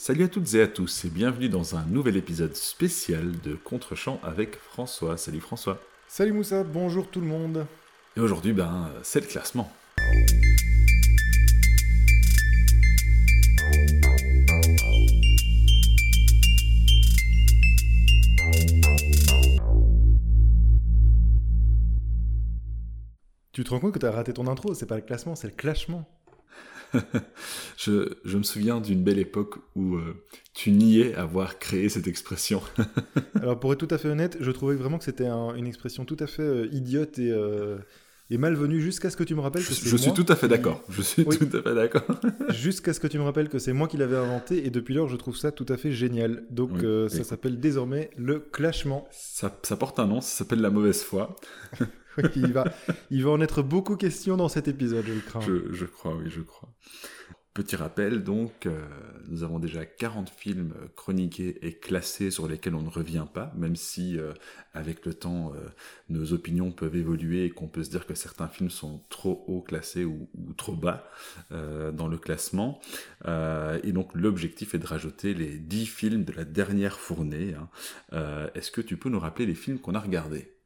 Salut 0.00 0.22
à 0.22 0.28
toutes 0.28 0.54
et 0.54 0.62
à 0.62 0.68
tous 0.68 1.06
et 1.06 1.10
bienvenue 1.10 1.48
dans 1.48 1.74
un 1.74 1.84
nouvel 1.86 2.16
épisode 2.16 2.54
spécial 2.54 3.32
de 3.40 3.56
Contrechamp 3.56 4.20
avec 4.22 4.54
François. 4.54 5.16
Salut 5.16 5.40
François. 5.40 5.82
Salut 6.06 6.30
Moussa, 6.30 6.62
bonjour 6.62 7.08
tout 7.08 7.20
le 7.20 7.26
monde. 7.26 7.66
Et 8.16 8.20
aujourd'hui, 8.20 8.52
ben, 8.52 8.92
c'est 9.02 9.18
le 9.18 9.26
classement. 9.26 9.72
Tu 23.50 23.64
te 23.64 23.70
rends 23.70 23.80
compte 23.80 23.94
que 23.94 23.98
tu 23.98 24.06
as 24.06 24.12
raté 24.12 24.32
ton 24.32 24.46
intro, 24.46 24.74
c'est 24.74 24.86
pas 24.86 24.94
le 24.94 25.02
classement, 25.02 25.34
c'est 25.34 25.48
le 25.48 25.54
clashement. 25.54 26.08
je, 27.88 28.14
je, 28.24 28.38
me 28.38 28.42
souviens 28.42 28.80
d'une 28.80 29.02
belle 29.02 29.18
époque 29.18 29.56
où 29.74 29.96
euh, 29.96 30.14
tu 30.54 30.70
niais 30.70 31.14
avoir 31.14 31.58
créé 31.58 31.88
cette 31.88 32.06
expression. 32.06 32.60
Alors 33.40 33.58
pour 33.58 33.72
être 33.72 33.78
tout 33.78 33.94
à 33.94 33.98
fait 33.98 34.08
honnête, 34.08 34.36
je 34.40 34.50
trouvais 34.50 34.74
vraiment 34.74 34.98
que 34.98 35.04
c'était 35.04 35.28
une 35.28 35.66
expression 35.66 36.04
tout 36.04 36.16
à 36.20 36.26
fait 36.26 36.42
euh, 36.42 36.68
idiote 36.72 37.18
et, 37.18 37.30
euh, 37.30 37.78
et 38.30 38.38
malvenue 38.38 38.80
jusqu'à 38.80 39.10
ce 39.10 39.16
que 39.16 39.24
tu 39.24 39.34
me 39.34 39.40
rappelles 39.40 39.64
que 39.64 39.72
c'est 39.72 39.88
Je 39.88 39.96
suis 39.96 40.12
tout 40.12 40.26
à 40.28 40.36
fait 40.36 40.48
d'accord. 40.48 40.82
Je 40.90 41.02
suis 41.02 41.24
tout 41.24 41.56
à 41.56 41.62
fait 41.62 41.74
d'accord. 41.74 42.04
jusqu'à 42.50 42.92
ce 42.92 43.00
que 43.00 43.06
tu 43.06 43.18
me 43.18 43.24
rappelles 43.24 43.48
que 43.48 43.58
c'est 43.58 43.72
moi 43.72 43.88
qui 43.88 43.96
l'avais 43.96 44.16
inventé 44.16 44.66
et 44.66 44.70
depuis 44.70 44.94
lors 44.94 45.08
je 45.08 45.16
trouve 45.16 45.36
ça 45.36 45.50
tout 45.50 45.66
à 45.68 45.76
fait 45.76 45.92
génial. 45.92 46.44
Donc 46.50 46.84
ça 47.08 47.24
s'appelle 47.24 47.58
désormais 47.58 48.10
le 48.16 48.38
clashement. 48.38 49.08
Ça, 49.10 49.58
ça 49.62 49.76
porte 49.76 49.98
un 49.98 50.06
nom, 50.06 50.20
ça 50.20 50.38
s'appelle 50.38 50.60
la 50.60 50.70
mauvaise 50.70 51.02
foi. 51.02 51.36
il, 52.36 52.52
va, 52.52 52.64
il 53.10 53.24
va 53.24 53.30
en 53.30 53.40
être 53.40 53.62
beaucoup 53.62 53.96
question 53.96 54.36
dans 54.36 54.48
cet 54.48 54.68
épisode, 54.68 55.04
je 55.06 55.12
le 55.12 55.20
crains. 55.20 55.40
Je, 55.40 55.84
crois, 55.84 56.14
oui, 56.16 56.24
je 56.28 56.40
crois. 56.40 56.68
Petit 57.54 57.74
rappel, 57.74 58.22
donc, 58.22 58.66
euh, 58.66 58.86
nous 59.26 59.42
avons 59.42 59.58
déjà 59.58 59.84
40 59.84 60.30
films 60.30 60.74
chroniqués 60.94 61.58
et 61.66 61.74
classés 61.74 62.30
sur 62.30 62.46
lesquels 62.46 62.76
on 62.76 62.82
ne 62.82 62.88
revient 62.88 63.26
pas, 63.34 63.52
même 63.56 63.74
si, 63.74 64.16
euh, 64.16 64.32
avec 64.74 65.04
le 65.04 65.12
temps, 65.12 65.52
euh, 65.54 65.68
nos 66.08 66.32
opinions 66.32 66.70
peuvent 66.70 66.94
évoluer 66.94 67.46
et 67.46 67.50
qu'on 67.50 67.66
peut 67.66 67.82
se 67.82 67.90
dire 67.90 68.06
que 68.06 68.14
certains 68.14 68.46
films 68.46 68.70
sont 68.70 69.02
trop 69.08 69.44
haut 69.48 69.60
classés 69.60 70.04
ou, 70.04 70.28
trop 70.56 70.76
bas 70.76 71.08
dans 71.50 72.08
le 72.08 72.18
classement. 72.18 72.80
et 73.26 73.92
donc, 73.92 74.10
l'objectif 74.14 74.74
est 74.74 74.78
de 74.78 74.86
rajouter 74.86 75.34
les 75.34 75.58
10 75.58 75.86
films 75.86 76.24
de 76.24 76.32
la 76.32 76.44
dernière 76.44 76.98
fournée. 76.98 77.54
Hein. 77.54 78.50
Est-ce 78.54 78.70
que 78.70 78.80
tu 78.80 78.96
peux 78.96 79.08
nous 79.08 79.20
rappeler 79.20 79.46
les 79.46 79.54
films 79.54 79.78
qu'on 79.78 79.94
a 79.94 80.00
regardés? 80.00 80.57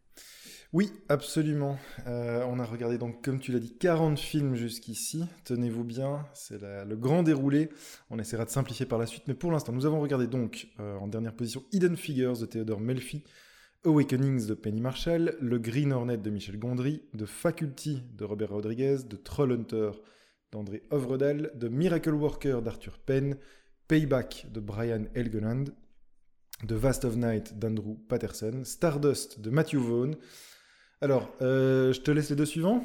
Oui, 0.72 0.90
absolument. 1.10 1.78
Euh, 2.06 2.44
on 2.48 2.58
a 2.58 2.64
regardé 2.64 2.96
donc, 2.96 3.22
comme 3.22 3.40
tu 3.40 3.52
l'as 3.52 3.58
dit, 3.58 3.76
40 3.76 4.18
films 4.18 4.54
jusqu'ici. 4.54 5.26
Tenez-vous 5.44 5.84
bien, 5.84 6.26
c'est 6.32 6.62
le 6.62 6.96
grand 6.96 7.22
déroulé. 7.22 7.68
On 8.08 8.18
essaiera 8.18 8.46
de 8.46 8.50
simplifier 8.50 8.86
par 8.86 8.98
la 8.98 9.04
suite, 9.06 9.24
mais 9.26 9.34
pour 9.34 9.52
l'instant, 9.52 9.72
nous 9.72 9.84
avons 9.84 10.00
regardé 10.00 10.26
donc 10.26 10.68
euh, 10.80 10.96
en 10.96 11.08
dernière 11.08 11.34
position 11.34 11.62
Hidden 11.72 11.96
Figures 11.96 12.38
de 12.38 12.46
Theodore 12.46 12.80
Melfi, 12.80 13.22
Awakenings 13.84 14.46
de 14.46 14.54
Penny 14.54 14.80
Marshall, 14.80 15.36
Le 15.40 15.58
Green 15.58 15.92
Hornet 15.92 16.16
de 16.16 16.30
Michel 16.30 16.58
Gondry, 16.58 17.02
The 17.18 17.26
Faculty 17.26 18.02
de 18.16 18.24
Robert 18.24 18.50
Rodriguez, 18.50 18.98
The 19.08 19.22
Trollhunter 19.22 19.90
d'André 20.52 20.84
Ovredal, 20.90 21.52
The 21.60 21.64
Miracle 21.64 22.14
Worker 22.14 22.62
d'Arthur 22.62 22.98
Penn, 22.98 23.36
Payback 23.88 24.46
de 24.50 24.60
Brian 24.60 25.04
Helgeland, 25.14 25.64
The 26.66 26.72
Vast 26.72 27.04
of 27.04 27.16
Night 27.16 27.58
d'Andrew 27.58 27.96
Patterson, 28.08 28.62
Stardust 28.64 29.40
de 29.40 29.50
Matthew 29.50 29.80
Vaughn, 29.80 30.16
alors, 31.02 31.28
euh, 31.42 31.92
je 31.92 32.00
te 32.00 32.12
laisse 32.12 32.30
les 32.30 32.36
deux 32.36 32.46
suivants. 32.46 32.84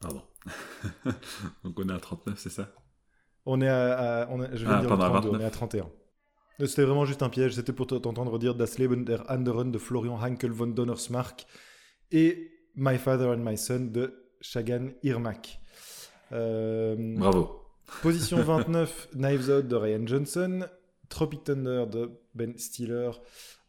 Pardon. 0.00 0.22
Donc 1.64 1.78
on 1.78 1.88
est 1.88 1.92
à 1.92 1.98
39, 1.98 2.38
c'est 2.38 2.50
ça? 2.50 2.74
On 3.46 3.62
est 3.62 3.68
à, 3.68 4.28
je 4.52 4.64
vais 4.66 4.72
ah, 4.72 4.80
dire 4.80 4.98
32, 4.98 5.30
on 5.30 5.40
est 5.40 5.44
à 5.44 5.50
31. 5.50 5.88
Euh, 6.60 6.66
c'était 6.66 6.84
vraiment 6.84 7.06
juste 7.06 7.22
un 7.22 7.30
piège, 7.30 7.54
c'était 7.54 7.72
pour 7.72 7.86
t'entendre 7.86 8.38
dire 8.38 8.54
Das 8.54 8.76
Leben 8.76 9.04
der 9.04 9.30
Anderen 9.30 9.72
de 9.72 9.78
Florian 9.78 10.20
Hankel 10.20 10.50
von 10.50 10.66
Donnersmarck 10.66 11.46
et 12.12 12.50
My 12.74 12.98
Father 12.98 13.28
and 13.28 13.38
My 13.38 13.56
Son 13.56 13.88
de 13.90 14.34
Shagan 14.42 14.90
Irmak. 15.02 15.58
Euh, 16.32 17.16
Bravo. 17.16 17.62
Position 18.02 18.36
29, 18.42 19.08
Knives 19.14 19.48
Out 19.48 19.68
de 19.68 19.76
Ryan 19.76 20.06
Johnson, 20.06 20.66
Tropic 21.08 21.44
Thunder 21.44 21.86
de 21.90 22.10
Ben 22.34 22.58
Stiller, 22.58 23.10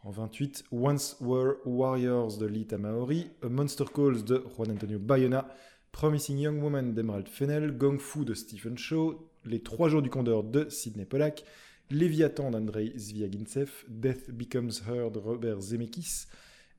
en 0.03 0.11
28, 0.11 0.65
Once 0.71 1.15
Were 1.21 1.57
Warriors 1.65 2.37
de 2.37 2.45
Lita 2.47 2.77
Maori, 2.77 3.27
A 3.43 3.49
Monster 3.49 3.85
Calls 3.85 4.23
de 4.23 4.43
Juan 4.55 4.71
Antonio 4.71 4.99
Bayona, 4.99 5.47
Promising 5.91 6.37
Young 6.37 6.61
Woman 6.61 6.93
d'Emerald 6.93 7.27
Fennel, 7.27 7.77
Gong 7.77 7.99
Fu 7.99 8.25
de 8.25 8.33
Stephen 8.33 8.77
Shaw, 8.77 9.15
Les 9.45 9.61
Trois 9.61 9.89
Jours 9.89 10.01
du 10.01 10.09
Condor 10.09 10.43
de 10.43 10.69
Sidney 10.69 11.05
Pollack, 11.05 11.43
Léviathan 11.89 12.51
d'Andrei 12.51 12.93
Zviagintsev, 12.97 13.69
Death 13.89 14.31
Becomes 14.31 14.81
Her 14.87 15.11
de 15.11 15.19
Robert 15.19 15.61
Zemeckis, 15.61 16.27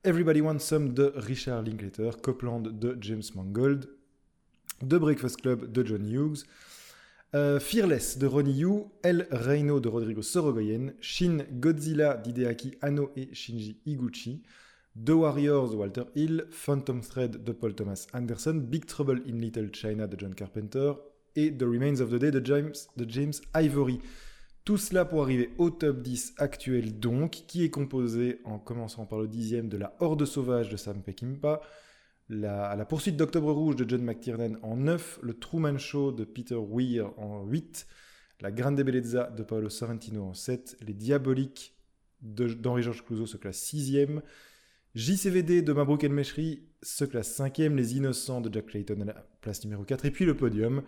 Everybody 0.05 0.41
Wants 0.41 0.61
Some 0.61 0.95
de 0.95 1.13
Richard 1.17 1.63
Linklater, 1.63 2.11
Copland 2.23 2.63
de 2.63 2.97
James 3.01 3.35
Mangold, 3.35 3.89
The 4.81 4.95
Breakfast 4.95 5.43
Club 5.43 5.71
de 5.71 5.87
John 5.87 6.05
Hughes, 6.05 6.45
euh, 7.35 7.59
Fearless 7.59 8.19
de 8.19 8.27
Ronnie 8.27 8.61
Yu, 8.61 8.85
El 9.03 9.27
Reino 9.31 9.81
de 9.81 9.89
Rodrigo 9.89 10.23
Sorogoyen, 10.23 10.93
Shin 11.01 11.45
Godzilla 11.53 12.17
d'Hideaki 12.17 12.73
Anno 12.83 13.11
et 13.17 13.29
Shinji 13.33 13.81
Iguchi, 13.87 14.43
The 15.03 15.11
Warriors 15.11 15.71
de 15.71 15.77
Walter 15.77 16.05
Hill, 16.15 16.45
Phantom 16.51 17.01
Thread 17.01 17.43
de 17.43 17.53
Paul 17.53 17.75
Thomas 17.75 18.07
Anderson, 18.13 18.55
Big 18.55 18.85
Trouble 18.85 19.23
in 19.27 19.39
Little 19.39 19.71
China 19.73 20.07
de 20.07 20.19
John 20.19 20.35
Carpenter 20.35 20.93
et 21.35 21.57
The 21.57 21.63
Remains 21.63 22.01
of 22.01 22.11
the 22.11 22.17
Day 22.17 22.31
de 22.31 22.45
James, 22.45 22.75
de 22.97 23.09
James 23.09 23.33
Ivory. 23.55 24.01
Tout 24.65 24.77
cela 24.77 25.05
pour 25.05 25.23
arriver 25.23 25.51
au 25.59 25.71
top 25.71 26.03
10 26.03 26.35
actuel 26.37 27.01
donc, 27.01 27.31
qui 27.49 27.65
est 27.65 27.71
composé 27.71 28.41
en 28.45 28.59
commençant 28.59 29.07
par 29.07 29.19
le 29.19 29.27
dixième 29.27 29.69
de 29.69 29.79
La 29.79 29.97
Horde 30.01 30.25
Sauvage 30.25 30.69
de 30.69 30.77
Sam 30.77 31.03
Peckinpah, 31.03 31.63
la, 32.33 32.85
poursuite 32.87 33.17
d'Octobre 33.17 33.53
Rouge 33.53 33.77
de 33.77 33.89
John 33.89 34.03
McTiernan 34.03 34.57
en 34.63 34.77
9, 34.77 35.21
le 35.23 35.35
Truman 35.35 35.79
Show 35.79 36.13
de 36.13 36.25
Peter 36.25 36.57
Weir 36.57 37.13
en 37.19 37.45
8, 37.45 37.87
la 38.41 38.51
Grande 38.51 38.81
Bellezza 38.81 39.31
de 39.31 39.43
Paolo 39.43 39.69
Sorrentino 39.69 40.25
en 40.25 40.35
7, 40.35 40.79
les 40.81 40.95
Diaboliques 40.95 41.77
d'Henri-Georges 42.23 43.05
Clouzot 43.05 43.27
se 43.27 43.37
classe 43.37 43.63
6e, 43.73 44.23
JCVD 44.95 45.63
de 45.63 45.73
Mabrouk 45.73 46.05
El 46.05 46.13
Meshri 46.13 46.69
se 46.83 47.05
classe 47.05 47.39
5e, 47.39 47.75
Les 47.75 47.97
Innocents 47.97 48.41
de 48.41 48.53
Jack 48.53 48.67
Clayton 48.67 49.01
à 49.03 49.05
la 49.05 49.27
place 49.41 49.63
numéro 49.65 49.85
4, 49.85 50.07
et 50.07 50.11
puis 50.11 50.25
le 50.25 50.37
podium 50.37 50.83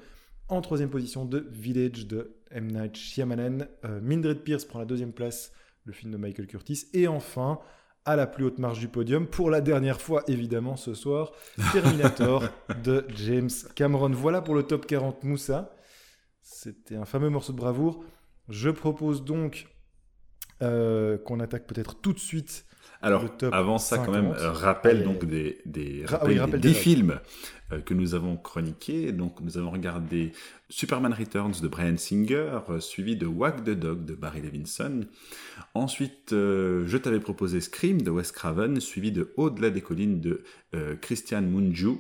en 0.48 0.60
troisième 0.60 0.90
position 0.90 1.24
de 1.24 1.46
Village 1.50 2.06
de 2.06 2.36
M. 2.50 2.70
Night 2.70 2.96
Shyamalan, 2.96 3.66
euh, 3.84 4.00
Mildred 4.00 4.40
Pierce 4.40 4.64
prend 4.64 4.78
la 4.78 4.84
deuxième 4.84 5.12
place, 5.12 5.52
le 5.84 5.92
film 5.92 6.12
de 6.12 6.16
Michael 6.16 6.46
Curtis, 6.46 6.86
et 6.92 7.08
enfin 7.08 7.60
à 8.04 8.16
la 8.16 8.26
plus 8.26 8.44
haute 8.44 8.58
marge 8.58 8.80
du 8.80 8.88
podium, 8.88 9.26
pour 9.26 9.50
la 9.50 9.60
dernière 9.60 10.00
fois 10.00 10.22
évidemment 10.28 10.76
ce 10.76 10.94
soir, 10.94 11.32
Terminator 11.72 12.44
de 12.82 13.06
James 13.14 13.50
Cameron. 13.74 14.10
Voilà 14.10 14.42
pour 14.42 14.54
le 14.54 14.62
top 14.62 14.86
40 14.86 15.24
Moussa. 15.24 15.74
C'était 16.42 16.96
un 16.96 17.06
fameux 17.06 17.30
morceau 17.30 17.52
de 17.52 17.58
bravoure. 17.58 18.04
Je 18.48 18.68
propose 18.68 19.24
donc 19.24 19.68
euh, 20.62 21.16
qu'on 21.18 21.40
attaque 21.40 21.66
peut-être 21.66 22.00
tout 22.00 22.12
de 22.12 22.18
suite 22.18 22.66
alors, 23.04 23.24
avant 23.52 23.78
ça, 23.78 23.98
quand 23.98 24.12
même, 24.12 24.34
euh, 24.38 24.50
rappel 24.50 25.04
donc 25.04 25.26
des, 25.26 25.58
des, 25.66 26.04
des, 26.58 26.72
films 26.72 27.20
euh, 27.70 27.80
que 27.80 27.92
nous 27.92 28.14
avons 28.14 28.36
chroniqués. 28.36 29.12
Donc, 29.12 29.40
nous 29.42 29.58
avons 29.58 29.70
regardé 29.70 30.32
Superman 30.70 31.12
Returns 31.12 31.60
de 31.62 31.68
Brian 31.68 31.98
Singer, 31.98 32.60
euh, 32.70 32.80
suivi 32.80 33.14
de 33.14 33.26
Wag 33.26 33.62
the 33.62 33.78
Dog 33.78 34.06
de 34.06 34.14
Barry 34.14 34.40
Levinson. 34.40 35.04
Ensuite, 35.74 36.30
je 36.30 36.96
t'avais 36.96 37.20
proposé 37.20 37.60
Scream 37.60 38.00
de 38.00 38.10
Wes 38.10 38.32
Craven, 38.32 38.80
suivi 38.80 39.12
de 39.12 39.32
Au-delà 39.36 39.68
des 39.68 39.82
collines 39.82 40.20
de 40.20 40.42
Christian 41.02 41.42
Munju. 41.42 41.98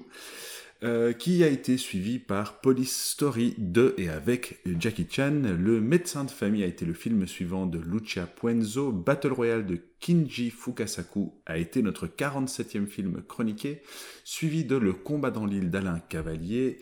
Euh, 0.82 1.12
qui 1.12 1.42
a 1.44 1.48
été 1.48 1.78
suivi 1.78 2.18
par 2.18 2.60
Police 2.60 3.12
Story 3.12 3.54
2 3.56 3.94
et 3.96 4.10
avec 4.10 4.60
Jackie 4.78 5.06
Chan. 5.08 5.40
Le 5.58 5.80
médecin 5.80 6.24
de 6.24 6.30
famille 6.30 6.62
a 6.62 6.66
été 6.66 6.84
le 6.84 6.92
film 6.92 7.26
suivant 7.26 7.64
de 7.64 7.78
Lucia 7.78 8.26
Puenzo. 8.26 8.92
Battle 8.92 9.32
Royale 9.32 9.64
de 9.64 9.80
Kinji 10.00 10.50
Fukasaku 10.50 11.32
a 11.46 11.56
été 11.56 11.80
notre 11.80 12.06
47e 12.06 12.86
film 12.86 13.22
chroniqué, 13.26 13.80
suivi 14.24 14.64
de 14.64 14.76
Le 14.76 14.92
combat 14.92 15.30
dans 15.30 15.46
l'île 15.46 15.70
d'Alain 15.70 16.00
Cavalier. 16.00 16.80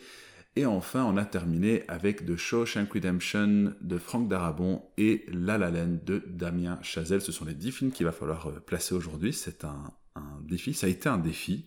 Et 0.57 0.65
enfin, 0.65 1.05
on 1.05 1.15
a 1.15 1.23
terminé 1.23 1.83
avec 1.87 2.25
The 2.25 2.35
Shawshank 2.35 2.91
Redemption 2.91 3.73
de 3.79 3.97
Franck 3.97 4.27
Darabon 4.27 4.83
et 4.97 5.25
La 5.31 5.57
La 5.57 5.71
de 5.71 6.23
Damien 6.27 6.77
Chazelle. 6.81 7.21
Ce 7.21 7.31
sont 7.31 7.45
les 7.45 7.53
10 7.53 7.71
films 7.71 7.91
qu'il 7.91 8.05
va 8.05 8.11
falloir 8.11 8.47
euh, 8.47 8.59
placer 8.59 8.95
aujourd'hui. 8.95 9.31
C'est 9.31 9.63
un, 9.63 9.93
un 10.15 10.41
défi, 10.43 10.73
ça 10.73 10.87
a 10.87 10.89
été 10.89 11.09
un 11.09 11.17
défi. 11.17 11.65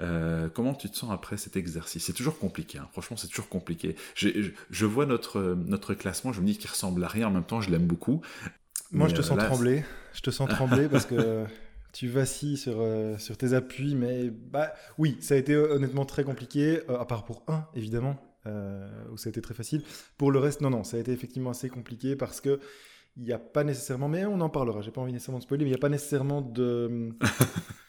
Euh, 0.00 0.48
comment 0.48 0.74
tu 0.74 0.90
te 0.90 0.96
sens 0.96 1.10
après 1.10 1.36
cet 1.36 1.56
exercice? 1.56 2.04
C'est 2.04 2.12
toujours 2.12 2.38
compliqué, 2.38 2.78
hein. 2.78 2.88
franchement 2.92 3.16
c'est 3.16 3.28
toujours 3.28 3.48
compliqué. 3.48 3.96
Je, 4.14 4.28
je, 4.70 4.86
vois 4.86 5.06
notre, 5.06 5.40
notre 5.66 5.94
classement, 5.94 6.32
je 6.32 6.40
me 6.40 6.46
dis 6.46 6.58
qu'il 6.58 6.70
ressemble 6.70 7.02
à 7.04 7.08
rien, 7.08 7.28
en 7.28 7.30
même 7.30 7.44
temps 7.44 7.60
je 7.60 7.70
l'aime 7.70 7.86
beaucoup. 7.86 8.20
Moi 8.92 9.08
je 9.08 9.14
te 9.14 9.22
sens 9.22 9.38
trembler, 9.38 9.84
je 10.12 10.20
te 10.20 10.30
sens 10.30 10.48
trembler 10.48 10.88
parce 10.90 11.06
que 11.06 11.44
tu 11.92 12.08
vacilles 12.08 12.58
sur, 12.58 12.76
euh, 12.80 13.16
sur 13.18 13.38
tes 13.38 13.54
appuis, 13.54 13.94
mais 13.94 14.30
bah 14.30 14.72
oui, 14.98 15.16
ça 15.20 15.34
a 15.34 15.38
été 15.38 15.56
honnêtement 15.56 16.04
très 16.04 16.24
compliqué, 16.24 16.82
euh, 16.90 16.98
à 16.98 17.06
part 17.06 17.24
pour 17.24 17.44
un 17.48 17.66
évidemment. 17.74 18.16
où 19.10 19.16
ça 19.16 19.28
a 19.28 19.30
été 19.30 19.40
très 19.40 19.54
facile. 19.54 19.82
Pour 20.18 20.30
le 20.30 20.38
reste, 20.38 20.60
non, 20.60 20.70
non, 20.70 20.84
ça 20.84 20.98
a 20.98 21.00
été 21.00 21.12
effectivement 21.12 21.50
assez 21.50 21.68
compliqué 21.68 22.14
parce 22.14 22.40
que 22.40 22.60
il 23.16 23.24
n'y 23.24 23.32
a 23.32 23.38
pas 23.38 23.64
nécessairement, 23.64 24.08
mais 24.08 24.26
on 24.26 24.40
en 24.40 24.50
parlera, 24.50 24.82
j'ai 24.82 24.90
pas 24.90 25.00
envie 25.00 25.12
nécessairement 25.12 25.38
de 25.38 25.44
spoiler, 25.44 25.64
mais 25.64 25.70
il 25.70 25.72
n'y 25.72 25.78
a 25.78 25.80
pas 25.80 25.88
nécessairement 25.88 26.42
de. 26.42 27.10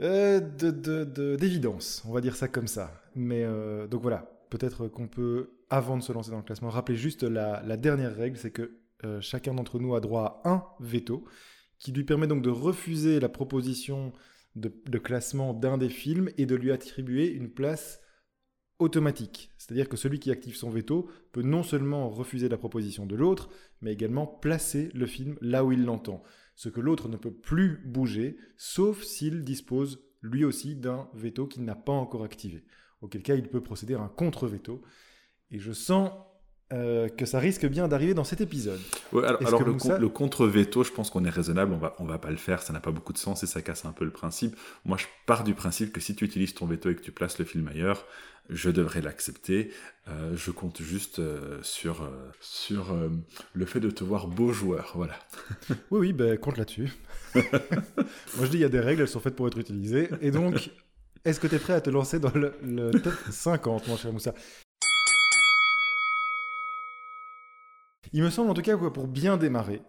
d'évidence, 0.00 2.02
on 2.06 2.12
va 2.12 2.20
dire 2.20 2.36
ça 2.36 2.48
comme 2.48 2.66
ça. 2.66 3.02
Mais 3.14 3.44
donc 3.88 4.02
voilà, 4.02 4.30
peut-être 4.50 4.88
qu'on 4.88 5.08
peut, 5.08 5.50
avant 5.70 5.96
de 5.96 6.02
se 6.02 6.12
lancer 6.12 6.30
dans 6.30 6.38
le 6.38 6.44
classement, 6.44 6.70
rappeler 6.70 6.96
juste 6.96 7.24
la, 7.24 7.76
dernière 7.76 8.14
règle, 8.14 8.36
c'est 8.36 8.52
que 8.52 8.78
euh, 9.04 9.20
chacun 9.20 9.54
d'entre 9.54 9.80
nous 9.80 9.94
a 9.94 10.00
droit 10.00 10.40
à 10.44 10.50
un 10.50 10.64
veto, 10.80 11.24
qui 11.78 11.92
lui 11.92 12.04
permet 12.04 12.28
donc 12.28 12.42
de 12.42 12.50
refuser 12.50 13.20
la 13.20 13.28
proposition 13.28 14.12
de, 14.54 14.98
classement 14.98 15.52
d'un 15.52 15.76
des 15.76 15.88
films 15.88 16.30
et 16.38 16.46
de 16.46 16.54
lui 16.54 16.70
attribuer 16.70 17.32
une 17.32 17.50
place 17.50 18.00
automatique. 18.78 19.50
C'est-à-dire 19.58 19.88
que 19.88 19.96
celui 19.96 20.20
qui 20.20 20.30
active 20.30 20.56
son 20.56 20.70
veto 20.70 21.08
peut 21.32 21.42
non 21.42 21.62
seulement 21.62 22.08
refuser 22.08 22.48
la 22.48 22.56
proposition 22.56 23.06
de 23.06 23.16
l'autre, 23.16 23.50
mais 23.80 23.92
également 23.92 24.26
placer 24.26 24.90
le 24.94 25.06
film 25.06 25.36
là 25.40 25.64
où 25.64 25.72
il 25.72 25.84
l'entend. 25.84 26.22
Ce 26.54 26.68
que 26.68 26.80
l'autre 26.80 27.08
ne 27.08 27.16
peut 27.16 27.32
plus 27.32 27.80
bouger, 27.84 28.36
sauf 28.56 29.02
s'il 29.02 29.44
dispose 29.44 30.04
lui 30.22 30.44
aussi 30.44 30.76
d'un 30.76 31.08
veto 31.14 31.46
qu'il 31.46 31.64
n'a 31.64 31.74
pas 31.74 31.92
encore 31.92 32.24
activé 32.24 32.64
auquel 33.04 33.22
cas 33.22 33.34
il 33.34 33.48
peut 33.48 33.62
procéder 33.62 33.94
à 33.94 34.00
un 34.00 34.08
contre-veto. 34.08 34.82
Et 35.50 35.58
je 35.58 35.72
sens 35.72 36.10
euh, 36.72 37.08
que 37.08 37.26
ça 37.26 37.38
risque 37.38 37.66
bien 37.66 37.86
d'arriver 37.86 38.14
dans 38.14 38.24
cet 38.24 38.40
épisode. 38.40 38.80
alors, 39.12 39.62
le, 39.62 40.08
contre-veto, 40.08 40.82
je 40.82 40.90
pense 40.90 41.10
qu'on 41.10 41.24
est 41.24 41.30
raisonnable, 41.30 41.74
on 41.74 41.78
va, 41.78 41.94
on 41.98 42.04
va 42.06 42.18
pas 42.18 42.30
le 42.30 42.38
faire, 42.38 42.62
ça 42.62 42.72
n'a 42.72 42.80
pas 42.80 42.90
beaucoup 42.90 43.12
de 43.12 43.18
sens 43.18 43.42
et 43.42 43.46
ça 43.46 43.60
casse 43.60 43.84
un 43.84 43.92
peu 43.92 44.06
le 44.06 44.10
principe. 44.10 44.56
Moi, 44.86 44.96
je 44.96 45.04
pars 45.26 45.44
du 45.44 45.54
principe 45.54 45.92
que 45.92 46.00
si 46.00 46.16
tu 46.16 46.24
utilises 46.24 46.54
ton 46.54 46.66
veto 46.66 46.88
et 46.88 46.96
que 46.96 47.02
tu 47.02 47.12
places 47.12 47.38
le 47.38 47.44
film 47.44 47.68
ailleurs, 47.68 48.06
je 48.50 48.70
devrais 48.70 49.00
l'accepter. 49.00 49.72
Euh, 50.08 50.36
je 50.36 50.50
compte 50.50 50.82
juste 50.82 51.18
euh, 51.18 51.62
sur, 51.62 52.10
sur 52.40 52.94
le 53.52 53.66
fait 53.66 53.80
de 53.80 53.90
te 53.90 54.04
voir 54.04 54.26
beau 54.26 54.52
joueur, 54.52 54.92
voilà. 54.94 55.18
oui, 55.90 55.98
oui, 56.00 56.12
ben, 56.12 56.36
compte 56.38 56.56
là-dessus. 56.56 56.92
Moi, 57.34 57.42
je 58.42 58.46
dis, 58.46 58.56
il 58.56 58.60
y 58.60 58.64
a 58.64 58.68
des 58.68 58.80
règles, 58.80 59.02
elles 59.02 59.08
sont 59.08 59.20
faites 59.20 59.36
pour 59.36 59.46
être 59.48 59.58
utilisées. 59.58 60.08
Et 60.20 60.30
donc, 60.30 60.70
est-ce 61.24 61.40
que 61.40 61.46
tu 61.46 61.54
es 61.54 61.58
prêt 61.58 61.72
à 61.72 61.80
te 61.80 61.88
lancer 61.88 62.18
dans 62.18 62.32
le, 62.34 62.90
top 62.90 63.14
50, 63.30 63.88
mon 63.88 63.96
cher 63.96 64.12
Moussa? 64.12 64.34
Il 68.12 68.22
me 68.22 68.28
semble 68.30 68.50
en 68.50 68.54
tout 68.54 68.62
cas 68.62 68.76
que 68.76 68.88
pour 68.88 69.08
bien 69.08 69.38
démarrer, 69.38 69.80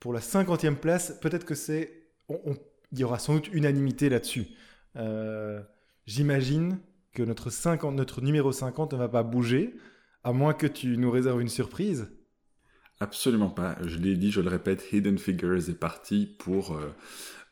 pour 0.00 0.12
la 0.12 0.20
50e 0.20 0.74
place, 0.76 1.16
peut-être 1.20 1.44
que 1.44 1.54
c'est. 1.54 2.08
il 2.28 2.98
y 2.98 3.04
aura 3.04 3.18
sans 3.18 3.34
doute 3.34 3.48
unanimité 3.52 4.08
là-dessus. 4.08 4.48
Euh, 4.96 5.62
j'imagine 6.06 6.80
que 7.18 7.24
notre, 7.24 7.50
50, 7.50 7.96
notre 7.96 8.20
numéro 8.20 8.52
50 8.52 8.92
ne 8.92 8.98
va 8.98 9.08
pas 9.08 9.24
bouger, 9.24 9.74
à 10.22 10.32
moins 10.32 10.54
que 10.54 10.68
tu 10.68 10.96
nous 10.96 11.10
réserves 11.10 11.40
une 11.40 11.48
surprise. 11.48 12.08
Absolument 13.00 13.50
pas. 13.50 13.76
Je 13.84 13.98
l'ai 13.98 14.16
dit, 14.16 14.30
je 14.30 14.40
le 14.40 14.48
répète, 14.48 14.92
Hidden 14.92 15.18
Figures 15.18 15.68
est 15.68 15.78
parti 15.78 16.26
pour 16.38 16.76
euh, 16.76 16.94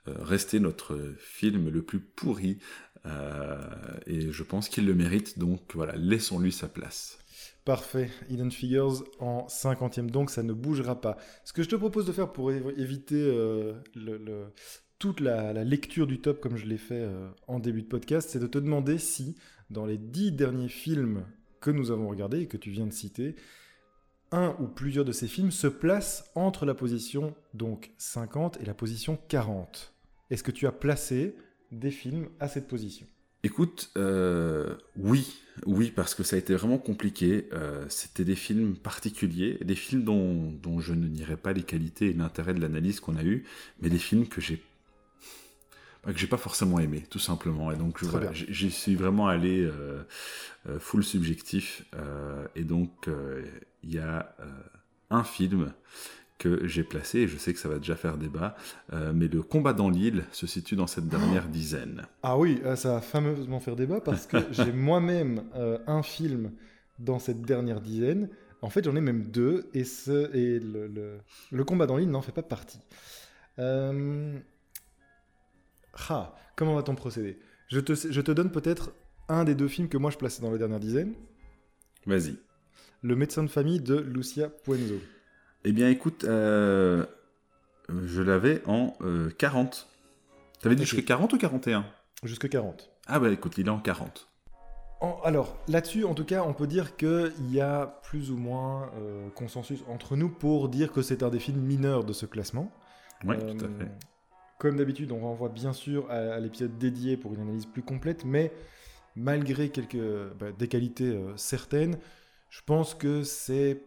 euh, 0.06 0.14
rester 0.20 0.60
notre 0.60 0.96
film 1.18 1.68
le 1.68 1.82
plus 1.82 1.98
pourri 1.98 2.58
euh, 3.06 3.58
et 4.06 4.30
je 4.30 4.42
pense 4.44 4.68
qu'il 4.68 4.86
le 4.86 4.94
mérite, 4.94 5.36
donc 5.36 5.62
voilà, 5.74 5.96
laissons-lui 5.96 6.52
sa 6.52 6.68
place. 6.68 7.18
Parfait. 7.64 8.08
Hidden 8.30 8.52
Figures 8.52 9.02
en 9.18 9.48
50e, 9.48 10.10
donc 10.10 10.30
ça 10.30 10.44
ne 10.44 10.52
bougera 10.52 11.00
pas. 11.00 11.16
Ce 11.44 11.52
que 11.52 11.64
je 11.64 11.68
te 11.68 11.76
propose 11.76 12.06
de 12.06 12.12
faire 12.12 12.32
pour 12.32 12.52
éviter 12.52 13.20
euh, 13.20 13.72
le, 13.96 14.52
toute 15.00 15.18
la, 15.18 15.52
lecture 15.64 16.06
du 16.06 16.20
top 16.20 16.40
comme 16.40 16.56
je 16.56 16.66
l'ai 16.66 16.78
fait 16.78 17.04
en 17.48 17.58
début 17.58 17.82
de 17.82 17.88
podcast, 17.88 18.30
c'est 18.30 18.38
de 18.38 18.46
te 18.46 18.58
demander 18.58 18.98
si, 18.98 19.34
dans 19.70 19.86
les 19.86 19.98
dix 19.98 20.32
derniers 20.32 20.68
films 20.68 21.24
que 21.60 21.70
nous 21.70 21.90
avons 21.90 22.08
regardés 22.08 22.40
et 22.40 22.46
que 22.46 22.56
tu 22.56 22.70
viens 22.70 22.86
de 22.86 22.92
citer, 22.92 23.34
un 24.32 24.56
ou 24.60 24.66
plusieurs 24.66 25.04
de 25.04 25.12
ces 25.12 25.28
films 25.28 25.50
se 25.50 25.66
placent 25.66 26.30
entre 26.34 26.66
la 26.66 26.74
position 26.74 27.34
donc 27.54 27.92
50 27.98 28.60
et 28.60 28.64
la 28.64 28.74
position 28.74 29.18
40. 29.28 29.94
Est-ce 30.30 30.42
que 30.42 30.50
tu 30.50 30.66
as 30.66 30.72
placé 30.72 31.36
des 31.72 31.90
films 31.90 32.28
à 32.40 32.48
cette 32.48 32.68
position? 32.68 33.06
Écoute, 33.42 33.92
euh, 33.96 34.74
oui, 34.96 35.40
oui, 35.66 35.92
parce 35.94 36.14
que 36.14 36.24
ça 36.24 36.34
a 36.34 36.38
été 36.38 36.54
vraiment 36.54 36.78
compliqué. 36.78 37.48
Euh, 37.52 37.84
c'était 37.88 38.24
des 38.24 38.34
films 38.34 38.76
particuliers, 38.76 39.58
des 39.64 39.76
films 39.76 40.02
dont, 40.02 40.50
dont 40.50 40.80
je 40.80 40.94
ne 40.94 41.06
nierai 41.06 41.36
pas 41.36 41.52
les 41.52 41.62
qualités 41.62 42.10
et 42.10 42.12
l'intérêt 42.12 42.54
de 42.54 42.60
l'analyse 42.60 42.98
qu'on 42.98 43.16
a 43.16 43.22
eu, 43.22 43.44
mais 43.80 43.88
des 43.88 43.98
films 43.98 44.26
que 44.26 44.40
j'ai 44.40 44.60
que 46.12 46.18
j'ai 46.18 46.26
pas 46.26 46.36
forcément 46.36 46.78
aimé, 46.78 47.04
tout 47.08 47.18
simplement. 47.18 47.70
Et 47.72 47.76
donc, 47.76 48.02
voilà, 48.04 48.32
j'y 48.32 48.70
suis 48.70 48.94
vraiment 48.94 49.28
allé 49.28 49.62
euh, 49.62 50.04
full 50.78 51.04
subjectif. 51.04 51.84
et 52.54 52.64
donc, 52.64 53.08
il 53.82 53.94
y 53.94 53.98
a 53.98 54.34
un 55.10 55.24
film 55.24 55.72
que 56.38 56.66
j'ai 56.66 56.84
placé, 56.84 57.20
et 57.20 57.28
je 57.28 57.36
sais 57.36 57.52
que 57.54 57.58
ça 57.58 57.68
va 57.68 57.78
déjà 57.78 57.96
faire 57.96 58.18
débat, 58.18 58.56
euh, 58.92 59.12
mais 59.14 59.28
le 59.28 59.42
combat 59.42 59.72
dans 59.72 59.88
l'île 59.88 60.24
se 60.32 60.46
situe 60.46 60.76
dans 60.76 60.86
cette 60.86 61.08
dernière 61.08 61.48
dizaine. 61.48 62.06
Ah 62.22 62.36
oui, 62.36 62.60
euh, 62.64 62.76
ça 62.76 62.94
va 62.94 63.00
fameusement 63.00 63.58
faire 63.60 63.76
débat 63.76 64.00
parce 64.00 64.26
que 64.26 64.36
j'ai 64.50 64.72
moi-même 64.72 65.44
euh, 65.54 65.78
un 65.86 66.02
film 66.02 66.52
dans 66.98 67.18
cette 67.18 67.42
dernière 67.42 67.80
dizaine. 67.80 68.28
En 68.62 68.70
fait, 68.70 68.84
j'en 68.84 68.96
ai 68.96 69.00
même 69.00 69.24
deux, 69.24 69.68
et, 69.72 69.84
ce, 69.84 70.34
et 70.34 70.58
le, 70.58 71.20
le, 71.50 71.64
combat 71.64 71.86
dans 71.86 71.96
l'île 71.96 72.10
n'en 72.10 72.22
fait 72.22 72.32
pas 72.32 72.42
partie. 72.42 72.80
Ah, 76.08 76.34
comment 76.56 76.74
va-t-on 76.74 76.94
procéder 76.94 77.38
je 77.68 77.80
te, 77.80 77.94
je 77.94 78.20
te 78.20 78.30
donne 78.30 78.50
peut-être 78.52 78.92
un 79.28 79.44
des 79.44 79.54
deux 79.54 79.68
films 79.68 79.88
que 79.88 79.98
moi 79.98 80.10
je 80.10 80.16
plaçais 80.16 80.40
dans 80.42 80.50
la 80.50 80.58
dernière 80.58 80.80
dizaine. 80.80 81.14
Vas-y. 82.06 82.36
Le 83.02 83.16
médecin 83.16 83.42
de 83.42 83.48
famille 83.48 83.80
de 83.80 83.96
Lucia 83.96 84.48
Puenzo. 84.48 85.00
Eh 85.64 85.72
bien, 85.72 85.88
écoute, 85.88 86.24
euh, 86.24 87.04
je 87.88 88.22
l'avais 88.22 88.62
en 88.66 88.96
40. 89.38 89.88
Euh, 89.88 90.60
T'avais 90.60 90.76
dit 90.76 90.84
jusqu'à 90.84 91.02
40 91.02 91.32
ou 91.32 91.38
41 91.38 91.84
Jusque 92.22 92.48
40. 92.48 92.90
Ah 93.08 93.18
bah 93.18 93.30
écoute, 93.30 93.58
il 93.58 93.66
est 93.66 93.70
en 93.70 93.78
40. 93.78 94.28
alors, 95.24 95.56
là-dessus, 95.68 96.04
en 96.04 96.14
tout 96.14 96.24
cas, 96.24 96.42
on 96.44 96.54
peut 96.54 96.66
dire 96.66 96.96
qu'il 96.96 97.52
y 97.52 97.60
a 97.60 98.00
plus 98.04 98.30
ou 98.30 98.36
moins 98.36 98.90
euh, 98.98 99.28
consensus 99.30 99.80
entre 99.88 100.16
nous 100.16 100.28
pour 100.28 100.68
dire 100.68 100.92
que 100.92 101.02
c'est 101.02 101.22
un 101.22 101.28
des 101.28 101.40
films 101.40 101.60
mineurs 101.60 102.04
de 102.04 102.12
ce 102.12 102.26
classement. 102.26 102.70
Oui, 103.24 103.36
tout 103.38 103.64
à 103.64 103.68
fait. 103.68 103.90
Comme 104.58 104.76
d'habitude, 104.76 105.12
on 105.12 105.20
renvoie 105.20 105.48
bien 105.48 105.72
sûr 105.72 106.10
à, 106.10 106.40
l'épisode 106.40 106.78
dédié 106.78 107.16
pour 107.16 107.34
une 107.34 107.40
analyse 107.40 107.66
plus 107.66 107.82
complète, 107.82 108.24
mais 108.24 108.52
malgré 109.14 109.68
quelques, 109.68 109.96
bah, 110.38 110.52
des 110.52 110.68
qualités 110.68 111.18
certaines, 111.36 111.98
je 112.48 112.60
pense 112.64 112.94
que 112.94 113.22
c'est 113.22 113.82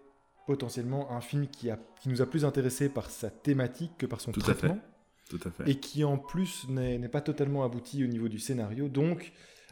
potentiellement 0.46 1.12
un 1.12 1.22
film 1.22 1.48
qui, 1.48 1.70
a, 1.70 1.80
qui 2.02 2.10
nous 2.10 2.22
a 2.22 2.26
plus 2.26 2.46
intéressé 2.46 2.90
par 2.90 3.10
sa 3.10 3.30
thématique 3.30 3.92
que 3.98 4.06
par 4.06 4.22
son 4.22 4.32
Tout 4.32 4.40
traitement. 4.40 4.72
À 4.72 4.74
fait. 4.74 5.38
Tout 5.38 5.48
à 5.48 5.52
fait. 5.52 5.70
Et 5.70 5.80
qui 5.80 6.04
en 6.04 6.18
plus 6.18 6.68
n'est 6.70 7.08
pas 7.08 7.22
totalement 7.22 7.64
abouti 7.64 8.04
au 8.04 8.08
niveau 8.08 8.28
du 8.28 8.40
scénario. 8.40 8.90
Donc, 8.90 9.32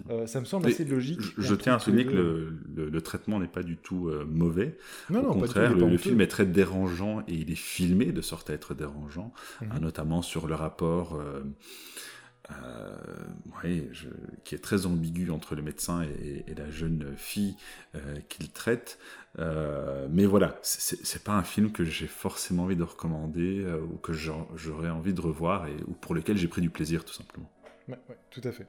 euh, 0.10 0.28
ça 0.28 0.40
me 0.40 0.46
semble 0.46 0.68
assez 0.68 0.86
logique. 0.86 1.22
Je, 1.38 1.56
tiens 1.56 1.76
à 1.76 1.80
souligner 1.80 2.06
que 2.06 2.12
le, 2.12 2.90
le, 2.90 3.02
traitement 3.02 3.40
n'est 3.40 3.48
pas 3.48 3.64
du 3.64 3.78
tout 3.78 4.10
euh, 4.10 4.26
mauvais. 4.26 4.78
Non, 5.10 5.28
Au 5.28 5.34
contraire, 5.34 5.74
le, 5.74 5.98
film 5.98 6.22
est 6.22 6.28
très 6.28 6.46
dérangeant 6.46 7.22
et 7.28 7.34
il 7.34 7.52
est 7.52 7.56
filmé 7.56 8.12
de 8.12 8.22
sorte 8.22 8.50
à 8.50 8.54
être 8.54 8.74
dérangeant, 8.74 9.34
mhm. 9.62 9.72
hein, 9.72 9.80
notamment 9.80 10.22
sur 10.22 10.48
le 10.48 10.56
rapport. 10.56 11.20
Euh, 12.52 12.96
qui 14.46 14.56
est 14.56 14.60
très 14.60 14.86
ambigu 14.86 15.30
entre 15.32 15.56
le 15.56 15.62
médecin 15.62 16.04
et, 16.04 16.46
la 16.56 16.70
jeune 16.70 17.14
fille 17.18 17.58
euh, 17.96 18.20
qu'il 18.30 18.50
traite. 18.52 19.00
Euh, 19.40 20.08
mais 20.10 20.26
voilà, 20.26 20.58
c'est 20.62 21.24
pas 21.24 21.34
un 21.34 21.44
film 21.44 21.72
que 21.72 21.84
j'ai 21.84 22.08
forcément 22.08 22.64
envie 22.64 22.78
de 22.78 22.84
recommander 22.84 23.66
ou 23.92 23.98
que 23.98 24.14
j'aurais 24.14 24.90
envie 24.90 25.14
de 25.14 25.20
revoir 25.20 25.68
et 25.68 25.76
ou 25.88 25.92
pour 25.92 26.16
lequel 26.16 26.38
j'ai 26.38 26.48
pris 26.48 26.62
du 26.62 26.70
plaisir 26.70 27.04
tout 27.04 27.14
simplement. 27.14 27.52
Oui, 27.90 27.96
tout 28.30 28.42
à 28.44 28.52
fait. 28.52 28.68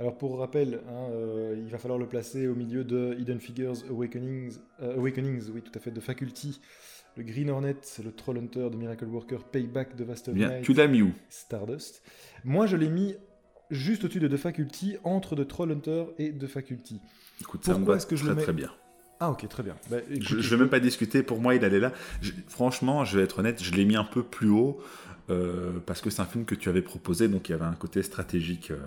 Alors 0.00 0.16
pour 0.16 0.38
rappel, 0.38 0.80
hein, 0.88 1.08
il 1.56 1.68
va 1.68 1.78
falloir 1.78 1.98
le 1.98 2.06
placer 2.06 2.46
au 2.46 2.54
milieu 2.54 2.84
de 2.84 3.16
Hidden 3.18 3.40
Figures, 3.40 3.74
Awakenings, 3.90 4.58
Awakenings 4.80 5.50
oui 5.52 5.60
tout 5.62 5.72
à 5.74 5.80
fait, 5.80 5.90
de 5.90 6.00
Faculty, 6.00 6.60
le 7.16 7.24
Green 7.24 7.50
Hornet, 7.50 7.76
le 8.04 8.12
Troll 8.12 8.38
Hunter 8.38 8.70
de 8.70 8.76
Miracle 8.76 9.06
Worker, 9.06 9.42
Payback 9.42 9.96
de 9.96 10.04
Vast 10.04 10.30
Bien, 10.30 10.60
tu 10.62 10.72
l'as 10.72 10.86
mis 10.86 11.02
où 11.02 11.12
Stardust. 11.28 12.02
Moi, 12.44 12.66
je 12.66 12.76
l'ai 12.76 12.88
mis 12.88 13.16
juste 13.70 14.04
au-dessus 14.04 14.20
de 14.20 14.28
The 14.28 14.36
Faculty, 14.36 14.96
entre 15.04 15.34
The 15.34 15.46
Troll 15.46 15.72
Hunter 15.72 16.06
et 16.18 16.32
The 16.32 16.46
Faculty. 16.46 17.00
Écoute, 17.40 17.62
Pourquoi 17.64 17.96
est-ce 17.96 18.06
que 18.06 18.16
je 18.16 18.24
le 18.24 18.34
mets 18.34 18.42
très 18.42 18.52
bien. 18.52 18.70
Ah 19.20 19.30
ok, 19.30 19.48
très 19.48 19.62
bien. 19.62 19.76
Bah, 19.90 19.98
je 20.08 20.36
ne 20.36 20.42
vais 20.42 20.56
même 20.56 20.68
pas 20.68 20.80
discuter, 20.80 21.22
pour 21.22 21.40
moi 21.40 21.54
il 21.54 21.64
allait 21.64 21.80
là. 21.80 21.92
franchement, 22.46 23.04
je 23.04 23.18
vais 23.18 23.24
être 23.24 23.40
honnête, 23.40 23.62
je 23.62 23.74
l'ai 23.74 23.84
mis 23.84 23.96
un 23.96 24.04
peu 24.04 24.22
plus 24.22 24.50
haut. 24.50 24.80
Euh, 25.30 25.72
parce 25.84 26.00
que 26.00 26.08
c'est 26.08 26.22
un 26.22 26.26
film 26.26 26.46
que 26.46 26.54
tu 26.54 26.70
avais 26.70 26.80
proposé, 26.80 27.28
donc 27.28 27.48
il 27.48 27.52
y 27.52 27.54
avait 27.54 27.66
un 27.66 27.74
côté 27.74 28.02
stratégique 28.02 28.70
euh, 28.70 28.78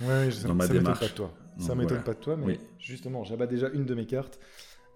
ouais, 0.00 0.30
dans 0.46 0.54
ma 0.54 0.66
ça 0.66 0.72
démarche. 0.72 1.00
Pas 1.00 1.08
de 1.08 1.12
toi. 1.12 1.34
ça 1.58 1.74
m'étonne 1.74 2.02
pas 2.02 2.14
de 2.14 2.20
toi, 2.20 2.36
mais 2.38 2.58
justement, 2.78 3.22
j'avais 3.24 3.46
déjà 3.46 3.68
une 3.68 3.84
de 3.84 3.94
mes 3.94 4.06
cartes. 4.06 4.38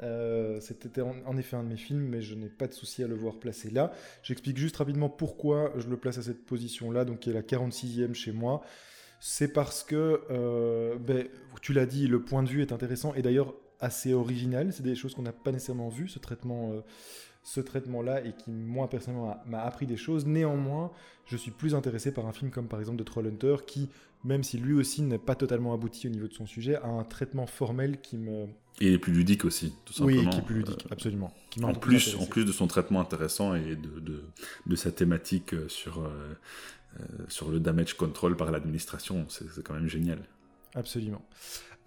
Euh, 0.03 0.61
c'était 0.61 1.01
en, 1.01 1.37
effet 1.37 1.57
un 1.57 1.63
de 1.63 1.69
mes 1.69 1.77
films, 1.77 2.09
mais 2.09 2.21
je 2.21 2.35
n'ai 2.35 2.49
pas 2.49 2.67
de 2.67 2.73
souci 2.73 3.05
à 3.05 3.07
le 3.07 3.15
voir 3.15 3.37
placé 3.37 3.71
là. 3.71 3.93
J'explique 4.23 4.57
juste 4.59 4.77
rapidement 4.77 5.09
pourquoi 5.09 5.73
je 5.77 5.89
le 5.89 5.97
place 5.97 6.19
à 6.19 6.23
cette 6.23 6.45
position-là, 6.45 7.05
donc 7.05 7.21
qui 7.21 7.31
est 7.31 7.33
la 7.33 7.43
46e 7.43 8.15
chez 8.15 8.33
moi. 8.33 8.63
C'est 9.21 9.53
parce 9.53 9.85
que, 9.85 10.21
euh, 10.31 10.97
ben, 10.99 11.27
tu 11.63 11.73
l'as 11.73 11.87
dit, 11.87 12.09
le 12.09 12.21
point 12.21 12.43
de 12.43 12.49
vue 12.49 12.61
est 12.61 12.73
intéressant, 12.73 13.15
et 13.15 13.23
d'ailleurs, 13.23 13.55
assez 13.85 14.15
originales. 14.15 14.73
C'est 14.73 14.83
des 14.83 14.95
choses 14.95 15.15
qu'on 15.15 15.23
n'a 15.23 15.33
pas 15.33 15.53
nécessairement 15.53 15.89
vues, 15.89 16.09
ce 16.09 16.19
traitement 16.19 16.73
ce 17.45 17.61
traitement-là 17.61 18.25
et 18.25 18.33
qui, 18.33 18.51
moi, 18.51 18.89
personnellement, 18.89 19.37
m'a 19.47 19.63
appris 19.63 19.87
des 19.87 19.99
choses. 19.99 20.27
Néanmoins, 20.27 20.91
je 21.27 21.37
suis 21.37 21.51
plus 21.51 21.75
intéressé 21.75 22.13
par 22.13 22.27
un 22.27 22.33
film 22.33 22.51
comme 22.51 22.67
par 22.67 22.81
exemple 22.81 23.03
The 23.03 23.07
Trollhunter 23.07 23.57
qui, 23.67 23.91
même 24.25 24.43
si 24.43 24.57
lui 24.59 24.73
aussi 24.73 25.03
n'est 25.03 25.19
pas 25.19 25.35
totalement 25.35 25.75
abouti 25.75 26.09
au 26.09 26.11
niveau 26.11 26.27
de 26.27 26.33
son 26.33 26.47
sujet, 26.47 26.77
a 26.77 26.87
un 26.87 27.05
traitement 27.05 27.47
formel 27.47 28.01
qui 28.01 28.17
me. 28.17 28.47
Et 28.81 28.89
il 28.89 28.95
est 28.95 28.99
plus 28.99 29.13
ludique 29.13 29.45
aussi, 29.45 29.75
tout 29.85 29.93
simplement. 29.93 30.23
Oui, 30.23 30.29
qui 30.31 30.39
est 30.39 30.43
plus 30.43 30.57
ludique, 30.57 30.87
absolument. 30.91 31.33
en, 31.63 31.75
plus, 31.75 32.17
en 32.17 32.27
plus 32.27 32.45
de 32.45 32.51
son 32.51 32.67
traitement 32.67 33.01
intéressant 33.01 33.55
et 33.55 33.77
de, 33.77 34.01
de, 34.01 34.25
de 34.67 34.77
sa 34.77 34.91
thématique 34.91 35.55
euh, 35.55 35.69
sur, 35.69 36.01
euh, 36.01 36.09
euh, 36.99 37.05
sur 37.29 37.51
le 37.51 37.61
damage 37.61 37.95
control 37.95 38.37
par 38.37 38.51
l'administration, 38.51 39.27
c'est 39.29 39.63
quand 39.63 39.75
même 39.75 39.87
génial. 39.87 40.19
Absolument. 40.75 41.23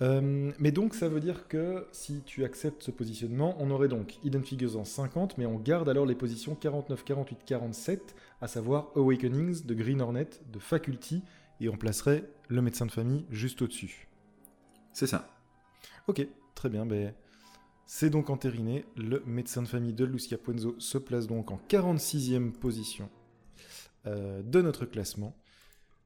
Euh, 0.02 0.52
mais 0.60 0.72
donc 0.72 0.94
ça 0.94 1.10
veut 1.10 1.20
dire 1.20 1.48
que 1.48 1.88
si 1.92 2.22
tu 2.24 2.44
acceptes 2.44 2.84
ce 2.84 2.92
positionnement, 2.92 3.56
on 3.60 3.72
aurait 3.72 3.88
donc 3.88 4.20
Hidden 4.24 4.44
Figures 4.44 4.78
en 4.78 4.84
50, 4.84 5.38
mais 5.38 5.46
on 5.46 5.58
garde 5.58 5.90
alors 5.90 6.06
les 6.06 6.16
positions 6.16 6.56
49, 6.56 7.04
48, 7.04 7.40
47, 7.46 8.16
à 8.42 8.48
savoir 8.48 8.92
Awakenings 8.96 9.66
de 9.66 9.74
Green 9.74 10.02
Hornet, 10.02 10.30
de 10.52 10.60
Faculty, 10.60 11.24
et 11.60 11.70
on 11.70 11.78
placerait 11.78 12.30
le 12.48 12.62
médecin 12.62 12.86
de 12.86 12.92
famille 12.92 13.26
juste 13.32 13.62
au-dessus. 13.62 14.08
C'est 14.94 15.08
ça. 15.08 15.28
Ok, 16.08 16.28
très 16.54 16.70
bien. 16.70 16.86
Ben, 16.86 17.14
c'est 17.86 18.10
donc 18.10 18.30
entériné. 18.30 18.86
Le 18.96 19.24
médecin 19.26 19.62
de 19.64 19.68
famille 19.68 19.94
de 19.94 20.06
Lucia 20.06 20.38
Puenzo 20.38 20.76
se 20.78 20.98
place 20.98 21.26
donc 21.26 21.52
en 21.52 21.60
46e 21.70 22.52
position 22.52 23.10
euh, 24.06 24.42
de 24.44 24.62
notre 24.62 24.86
classement. 24.86 25.36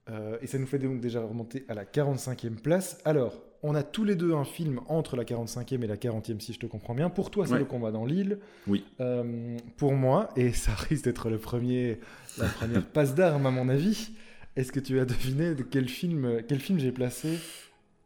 Euh, 0.09 0.37
et 0.41 0.47
ça 0.47 0.57
nous 0.57 0.65
fait 0.65 0.79
donc 0.79 1.01
déjà 1.01 1.21
remonter 1.21 1.65
à 1.67 1.73
la 1.73 1.85
45e 1.85 2.55
place. 2.55 2.99
Alors, 3.05 3.41
on 3.63 3.75
a 3.75 3.83
tous 3.83 4.03
les 4.03 4.15
deux 4.15 4.33
un 4.33 4.43
film 4.43 4.81
entre 4.87 5.15
la 5.15 5.23
45e 5.23 5.83
et 5.83 5.87
la 5.87 5.97
40e, 5.97 6.39
si 6.39 6.53
je 6.53 6.59
te 6.59 6.65
comprends 6.65 6.95
bien. 6.95 7.09
Pour 7.09 7.29
toi, 7.29 7.45
c'est 7.45 7.59
le 7.59 7.65
combat 7.65 7.91
dans 7.91 8.05
l'île. 8.05 8.39
Oui. 8.67 8.83
Euh, 8.99 9.57
pour 9.77 9.93
moi, 9.93 10.29
et 10.35 10.51
ça 10.53 10.73
risque 10.73 11.05
d'être 11.05 11.29
le 11.29 11.37
premier, 11.37 11.99
la 12.37 12.47
première 12.47 12.85
passe 12.93 13.13
d'armes 13.13 13.45
à 13.45 13.51
mon 13.51 13.69
avis, 13.69 14.11
est-ce 14.55 14.71
que 14.71 14.79
tu 14.79 14.99
as 14.99 15.05
deviné 15.05 15.53
de 15.55 15.63
quel 15.63 15.87
film, 15.87 16.41
quel 16.47 16.59
film 16.59 16.79
j'ai 16.79 16.91
placé 16.91 17.39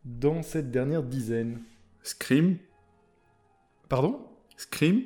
dans 0.03 0.41
cette 0.43 0.71
dernière 0.71 1.03
dizaine? 1.03 1.61
Scream 2.03 2.57
Pardon? 3.89 4.19
Scream 4.57 5.03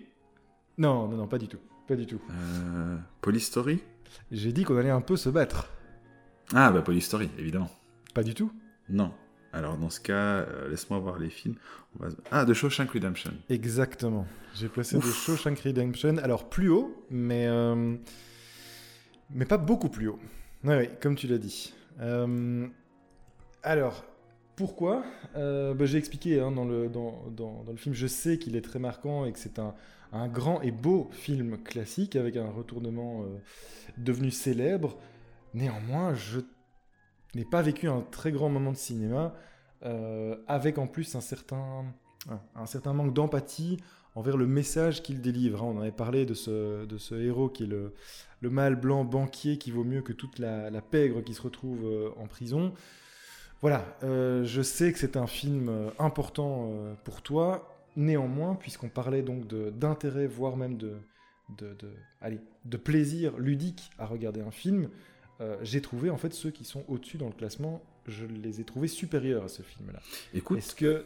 Non, 0.77 1.08
non, 1.08 1.18
non, 1.18 1.27
pas 1.27 1.38
du 1.38 1.48
tout. 1.48 1.60
Pas 1.88 1.96
du 1.96 2.06
tout. 2.06 2.22
Euh, 2.29 2.98
Polystory 3.22 3.82
J'ai 4.32 4.51
dit 4.51 4.63
qu'on 4.63 4.77
allait 4.77 4.89
un 4.89 5.01
peu 5.01 5.15
se 5.15 5.29
battre. 5.29 5.70
Ah, 6.53 6.72
bah 6.72 6.82
Polystory, 6.82 7.29
évidemment. 7.38 7.70
Pas 8.13 8.24
du 8.24 8.34
tout 8.34 8.51
Non. 8.89 9.12
Alors 9.51 9.77
dans 9.77 9.89
ce 9.89 10.00
cas, 10.00 10.13
euh, 10.13 10.70
laisse-moi 10.70 11.00
voir 11.00 11.18
les 11.18 11.29
films. 11.29 11.56
Ah, 12.32 12.46
de 12.46 12.53
Shawshank 12.53 12.91
Redemption. 12.91 13.32
Exactement. 13.50 14.27
J'ai 14.56 14.68
placé 14.68 14.98
de 14.98 15.01
Shawshank 15.01 15.60
Redemption. 15.60 16.18
Alors 16.18 16.50
plus 16.50 16.70
haut, 16.70 17.03
mais 17.10 17.48
euh, 17.48 17.96
mais 19.32 19.46
pas 19.46 19.58
beaucoup 19.58 19.89
plus 19.89 20.08
haut. 20.08 20.20
Oui, 20.63 20.89
comme 21.01 21.15
tu 21.15 21.27
l'as 21.27 21.38
dit. 21.38 21.74
Euh, 22.00 22.68
alors 23.63 24.06
pourquoi 24.56 25.03
bah, 25.34 25.86
J'ai 25.86 25.98
expliqué 25.98 26.39
hein, 26.39 26.51
dans, 26.51 26.65
le, 26.65 26.89
dans, 26.89 27.24
dans, 27.32 27.65
le 27.68 27.77
film. 27.77 27.96
Je 27.96 28.08
sais 28.08 28.38
qu'il 28.38 28.56
est 28.56 28.62
très 28.62 28.79
marquant 28.79 29.25
et 29.25 29.32
que 29.32 29.39
c'est 29.39 29.58
un, 29.58 29.74
un, 30.12 30.27
grand 30.27 30.62
et 30.62 30.72
beau 30.72 31.10
film 31.13 31.58
classique 31.63 32.18
avec 32.18 32.36
un 32.36 32.50
retournement 32.50 33.25
devenu 33.98 34.32
célèbre. 34.32 34.98
Néanmoins, 35.53 36.13
je 36.13 36.41
n'ai 37.36 37.45
pas 37.45 37.62
vécu 37.62 37.88
un 37.88 38.01
très 38.01 38.31
grand 38.31 38.50
moment 38.50 38.71
de 38.71 38.77
cinéma 38.77 39.33
euh, 39.86 40.36
avec 40.48 40.77
en 40.77 40.88
plus 40.88 41.15
un 41.15 41.21
certain, 41.21 41.86
manque 42.93 43.13
d'empathie 43.13 43.77
envers 44.15 44.36
le 44.36 44.48
message 44.48 45.03
qu'il 45.03 45.21
délivre. 45.21 45.63
Hein. 45.63 45.74
On 45.75 45.81
avait 45.81 45.91
parlé 45.91 46.25
de 46.25 46.33
ce, 46.33 46.86
de 46.86 47.21
héros 47.21 47.50
qui 47.50 47.63
est 47.63 47.67
le, 47.67 47.93
le 48.41 48.50
mâle 48.50 48.75
blanc 48.75 49.05
banquier 49.05 49.57
qui 49.57 49.71
vaut 49.71 49.83
mieux 49.83 50.01
que 50.01 50.13
toute 50.13 50.39
la, 50.39 50.81
pègre 50.81 51.24
qui 51.24 51.33
se 51.33 51.41
retrouve 51.41 51.86
euh, 51.86 52.09
en 52.17 52.27
prison. 52.27 52.74
Voilà, 53.62 53.86
euh, 54.03 54.45
je 54.45 54.62
sais 54.62 54.91
que 54.91 55.00
c'est 55.00 55.17
un 55.17 55.27
film 55.27 55.91
important 56.00 56.71
pour 57.03 57.21
toi. 57.21 57.75
Néanmoins, 57.98 58.55
puisqu'on 58.55 58.88
parlait 58.88 59.21
donc 59.21 59.48
d'intérêt, 59.48 60.27
voire 60.27 60.55
même 60.55 60.77
de 60.77 62.77
plaisir 62.77 63.38
ludique 63.38 63.89
à 63.98 64.05
regarder 64.05 64.39
un 64.39 64.51
film, 64.51 64.89
euh, 65.41 65.55
j'ai 65.62 65.81
trouvé 65.81 66.10
en 66.10 66.17
fait 66.17 66.34
ceux 66.34 66.51
qui 66.51 66.65
sont 66.65 66.84
au-dessus 66.88 67.17
dans 67.17 67.27
le 67.27 67.34
classement, 67.34 67.81
je 68.08 68.25
les 68.25 68.60
ai 68.60 68.63
trouvés 68.63 68.89
supérieurs 68.89 69.43
à 69.43 69.48
ce 69.48 69.62
film-là. 69.62 70.00
Écoute, 70.34 70.58
est-ce 70.58 70.75
que 70.75 71.05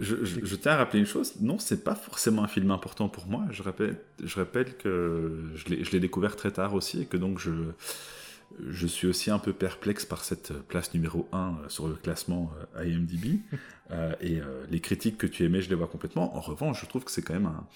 je, 0.00 0.54
tiens 0.56 0.72
à 0.72 0.76
rappeler 0.76 1.00
une 1.00 1.06
chose, 1.06 1.34
non, 1.40 1.58
c'est 1.58 1.82
pas 1.82 1.94
forcément 1.94 2.44
un 2.44 2.48
film 2.48 2.70
important 2.70 3.08
pour 3.08 3.26
moi. 3.26 3.44
Je 3.50 3.62
rappelle, 3.62 3.96
je 4.22 4.34
rappelle 4.36 4.76
que 4.76 5.50
je 5.54 5.90
l'ai 5.90 6.00
découvert 6.00 6.36
très 6.36 6.50
tard 6.50 6.74
aussi 6.74 7.02
et 7.02 7.06
que 7.06 7.16
donc 7.16 7.38
je, 7.38 7.50
je 8.68 8.86
suis 8.86 9.06
aussi 9.06 9.30
un 9.30 9.38
peu 9.38 9.54
perplexe 9.54 10.04
par 10.04 10.22
cette 10.22 10.52
place 10.52 10.92
numéro 10.92 11.26
1 11.32 11.38
euh, 11.38 11.68
sur 11.68 11.88
le 11.88 11.94
classement 11.94 12.52
euh, 12.76 12.84
IMDb. 12.84 13.40
et 14.22 14.40
les 14.70 14.80
critiques 14.80 15.18
que 15.18 15.26
tu 15.26 15.44
aimais, 15.44 15.60
je 15.60 15.68
les 15.68 15.74
vois 15.74 15.86
complètement. 15.86 16.34
En 16.34 16.40
revanche, 16.40 16.80
je 16.80 16.86
trouve 16.86 17.04
que 17.04 17.10
c'est 17.10 17.20
quand 17.20 17.34
même 17.34 17.44
un, 17.44 17.66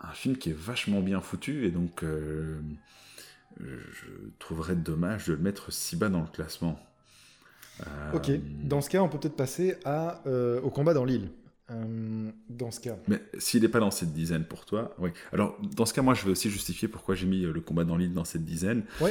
un, 0.00 0.12
film 0.12 0.36
qui 0.36 0.50
est 0.50 0.56
vachement 0.56 1.00
bien 1.00 1.20
foutu 1.20 1.64
et 1.64 1.70
donc 1.70 2.02
je 3.60 4.06
trouverais 4.38 4.76
dommage 4.76 5.26
de 5.26 5.34
le 5.34 5.38
mettre 5.38 5.72
si 5.72 5.96
bas 5.96 6.08
dans 6.08 6.20
le 6.20 6.26
classement. 6.26 6.78
Euh, 7.80 8.12
ok, 8.12 8.30
dans 8.64 8.80
ce 8.80 8.90
cas, 8.90 9.02
on 9.02 9.08
peut 9.08 9.18
peut-être 9.18 9.36
passer 9.36 9.76
à, 9.84 10.20
euh, 10.26 10.60
au 10.62 10.70
combat 10.70 10.94
dans 10.94 11.04
l'île. 11.04 11.30
Euh, 11.70 12.30
dans 12.48 12.70
ce 12.70 12.80
cas. 12.80 12.96
Mais 13.08 13.20
s'il 13.38 13.62
n'est 13.62 13.68
pas 13.68 13.80
dans 13.80 13.90
cette 13.90 14.12
dizaine 14.14 14.44
pour 14.44 14.64
toi, 14.64 14.94
oui. 14.98 15.10
Alors, 15.32 15.58
dans 15.76 15.84
ce 15.84 15.92
cas, 15.92 16.00
moi, 16.00 16.14
je 16.14 16.24
vais 16.24 16.30
aussi 16.30 16.50
justifier 16.50 16.88
pourquoi 16.88 17.14
j'ai 17.14 17.26
mis 17.26 17.42
le 17.42 17.60
combat 17.60 17.84
dans 17.84 17.96
l'île 17.96 18.14
dans 18.14 18.24
cette 18.24 18.44
dizaine. 18.44 18.84
Oui, 19.00 19.10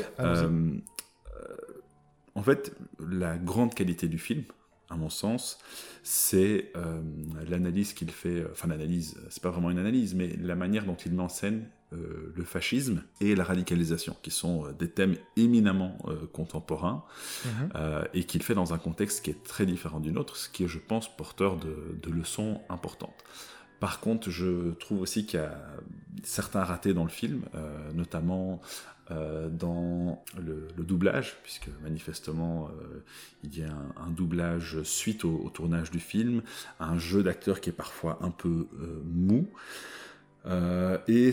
en 2.36 2.44
fait, 2.44 2.72
la 3.00 3.36
grande 3.36 3.74
qualité 3.74 4.08
du 4.08 4.20
film, 4.20 4.44
à 4.90 4.96
mon 4.96 5.10
sens, 5.10 5.60
c'est 6.04 6.72
l'analyse 7.50 7.94
qu'il 7.94 8.10
fait, 8.12 8.46
enfin 8.52 8.68
l'analyse, 8.68 9.18
c'est 9.30 9.44
pas 9.44 9.50
vraiment 9.50 9.70
une 9.70 9.80
analyse, 9.80 10.16
mais 10.16 10.36
la 10.42 10.56
manière 10.56 10.86
dont 10.86 10.96
il 10.96 11.14
met 11.14 11.24
en 11.24 11.30
scène 11.30 11.66
euh, 11.94 12.34
le 12.36 12.44
fascisme 12.44 13.02
et 13.22 13.34
la 13.34 13.46
radicalisation, 13.46 14.18
qui 14.22 14.30
sont 14.30 14.66
euh, 14.66 14.74
des 14.74 14.90
thèmes 14.90 15.16
éminemment 15.38 15.98
euh, 16.10 16.28
contemporains, 16.34 17.06
mhm. 17.46 17.70
et 18.14 18.26
qu'il 18.26 18.44
fait 18.44 18.56
dans 18.56 18.74
un 18.74 18.78
contexte 18.78 19.24
qui 19.24 19.30
est 19.30 19.42
très 19.46 19.66
différent 19.66 20.02
du 20.02 20.12
nôtre, 20.12 20.36
ce 20.36 20.50
qui 20.50 20.66
est, 20.66 20.68
je 20.68 20.80
pense, 20.80 21.08
porteur 21.16 21.56
de, 21.56 22.12
leçons 22.12 22.60
importantes. 22.68 23.24
Par 23.80 24.02
contre, 24.02 24.30
je 24.30 24.72
trouve 24.72 25.00
aussi 25.00 25.26
qu'il 25.26 25.40
y 25.40 25.44
a 25.44 25.58
certains 26.24 26.66
ratés 26.66 26.94
dans 26.94 27.04
le 27.04 27.10
film, 27.10 27.44
notamment 27.94 28.60
dans 29.10 30.24
le, 30.38 30.68
doublage, 30.84 31.38
puisque 31.44 31.70
manifestement 31.82 32.70
il 33.44 33.58
y 33.58 33.64
a 33.64 33.74
un, 33.98 34.10
doublage 34.10 34.82
suite 34.84 35.24
au, 35.24 35.50
tournage 35.54 35.92
du 35.92 36.00
film, 36.00 36.42
un 36.80 36.98
jeu 36.98 37.24
d'acteur 37.24 37.62
qui 37.62 37.70
est 37.70 37.74
parfois 37.74 38.20
un 38.22 38.32
peu 38.32 38.68
mou, 39.06 39.48
et 41.08 41.32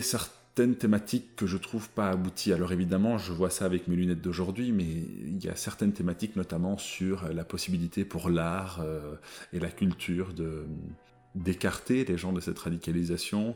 certaines 0.55 0.75
thématiques 0.75 1.35
que 1.35 1.47
je 1.47 1.57
trouve 1.57 1.89
pas 1.89 2.09
abouties. 2.09 2.53
Alors 2.53 2.71
évidemment, 2.71 3.17
je 3.17 3.33
vois 3.33 3.49
ça 3.49 3.65
avec 3.65 3.89
mes 3.89 3.95
lunettes 3.97 4.21
d'aujourd'hui, 4.21 4.71
mais 4.71 4.85
il 4.85 5.43
y 5.43 5.49
a 5.49 5.55
certaines 5.57 5.91
thématiques, 5.91 6.37
notamment 6.37 6.77
sur 6.77 7.27
la 7.33 7.43
possibilité 7.43 8.05
pour 8.05 8.29
l'art 8.29 8.79
euh, 8.81 9.15
et 9.51 9.59
la 9.59 9.69
culture 9.69 10.29
d'écarter 11.35 12.05
les 12.05 12.17
gens 12.17 12.31
de 12.31 12.39
cette 12.39 12.57
radicalisation, 12.57 13.53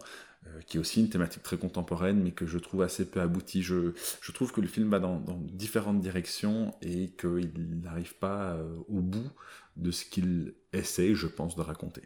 euh, 0.47 0.61
qui 0.65 0.77
est 0.77 0.79
aussi 0.79 1.01
une 1.01 1.09
thématique 1.09 1.43
très 1.43 1.57
contemporaine, 1.57 2.21
mais 2.23 2.31
que 2.31 2.45
je 2.45 2.57
trouve 2.57 2.81
assez 2.81 3.05
peu 3.05 3.19
aboutie. 3.19 3.61
Je, 3.61 3.91
je 4.21 4.31
trouve 4.31 4.53
que 4.53 4.61
le 4.61 4.67
film 4.67 4.89
va 4.89 4.99
dans, 4.99 5.21
différentes 5.51 5.99
directions 5.99 6.73
et 6.81 7.09
qu'il 7.09 7.81
n'arrive 7.83 8.15
pas 8.15 8.53
euh, 8.53 8.77
au 8.87 9.01
bout 9.01 9.29
de 9.75 9.91
ce 9.91 10.05
qu'il 10.05 10.53
essaie, 10.71 11.13
je 11.13 11.27
pense, 11.27 11.57
de 11.57 11.61
raconter. 11.61 12.03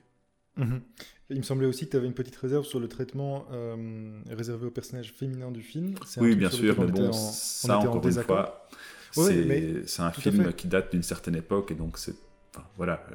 Mhm. 0.58 0.82
Il 1.30 1.38
me 1.38 1.44
semblait 1.44 1.68
aussi 1.68 1.86
que 1.86 1.92
tu 1.92 1.98
avais 1.98 2.08
une 2.08 2.14
petite 2.14 2.36
réserve 2.36 2.66
sur 2.66 2.80
le 2.80 2.88
traitement 2.88 3.46
euh, 3.52 4.20
réservé 4.30 4.66
aux 4.66 4.72
personnages 4.72 5.14
féminins 5.14 5.52
du 5.52 5.62
film. 5.62 5.94
Oui, 6.18 6.36
bien 6.36 6.50
sûr, 6.50 6.80
mais 6.80 6.92
bon, 6.92 7.12
ça 7.12 7.80
encore 7.80 8.06
une 8.06 8.14
fois, 8.14 8.68
c'est 9.12 10.02
un 10.02 10.12
film 10.12 10.54
qui 10.54 10.68
date 10.68 10.92
d'une 10.92 11.04
certaine 11.04 11.36
époque 11.36 11.72
et 11.72 11.76
donc 11.76 12.00
c'est. 12.00 12.16
voilà. 12.78 13.06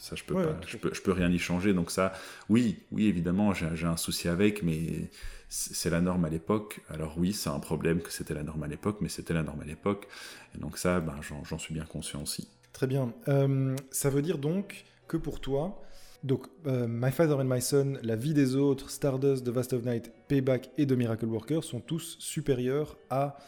Ça, 0.00 0.16
je 0.16 0.24
peux, 0.24 0.34
pas, 0.34 0.56
je 0.66 0.78
peux, 0.78 0.94
je 0.94 1.02
peux, 1.02 1.12
rien 1.12 1.30
y 1.30 1.38
changer. 1.38 1.74
Donc 1.74 1.90
ça, 1.90 2.14
oui, 2.48 2.78
oui, 2.90 3.06
évidemment, 3.06 3.52
j'ai 3.52 3.86
un 3.86 3.98
souci 3.98 4.28
avec, 4.28 4.62
mais 4.62 5.10
c'est 5.50 5.90
la 5.90 6.00
norme 6.00 6.24
à 6.24 6.30
l'époque. 6.30 6.80
Alors 6.88 7.18
oui, 7.18 7.34
c'est 7.34 7.50
un 7.50 7.58
problème 7.58 8.00
que 8.00 8.10
c'était 8.10 8.32
la 8.32 8.42
norme 8.42 8.62
à 8.62 8.66
l'époque, 8.66 8.96
mais 9.02 9.10
c'était 9.10 9.34
la 9.34 9.42
norme 9.42 9.60
à 9.60 9.66
l'époque. 9.66 10.08
Et 10.54 10.58
donc 10.58 10.78
ça, 10.78 11.00
ben, 11.00 11.16
j'en 11.22 11.58
suis 11.58 11.74
bien 11.74 11.84
conscient 11.84 12.22
aussi. 12.22 12.48
Très 12.72 12.86
bien. 12.86 13.12
Euh, 13.28 13.76
ça 13.90 14.08
veut 14.08 14.22
dire 14.22 14.38
donc 14.38 14.86
que 15.06 15.18
pour 15.18 15.38
toi, 15.38 15.82
donc, 16.22 16.46
euh, 16.66 16.86
My 16.88 17.10
Father 17.10 17.34
and 17.34 17.44
My 17.44 17.60
Son, 17.60 17.98
La 18.02 18.16
vie 18.16 18.34
des 18.34 18.54
autres, 18.54 18.90
Stardust, 18.90 19.44
The 19.44 19.48
Vast 19.48 19.72
of 19.72 19.84
Night, 19.84 20.12
Payback 20.28 20.70
et 20.76 20.86
The 20.86 20.92
Miracle 20.92 21.26
Worker 21.26 21.64
sont 21.64 21.80
tous 21.80 22.16
supérieurs 22.18 22.96
à, 23.08 23.38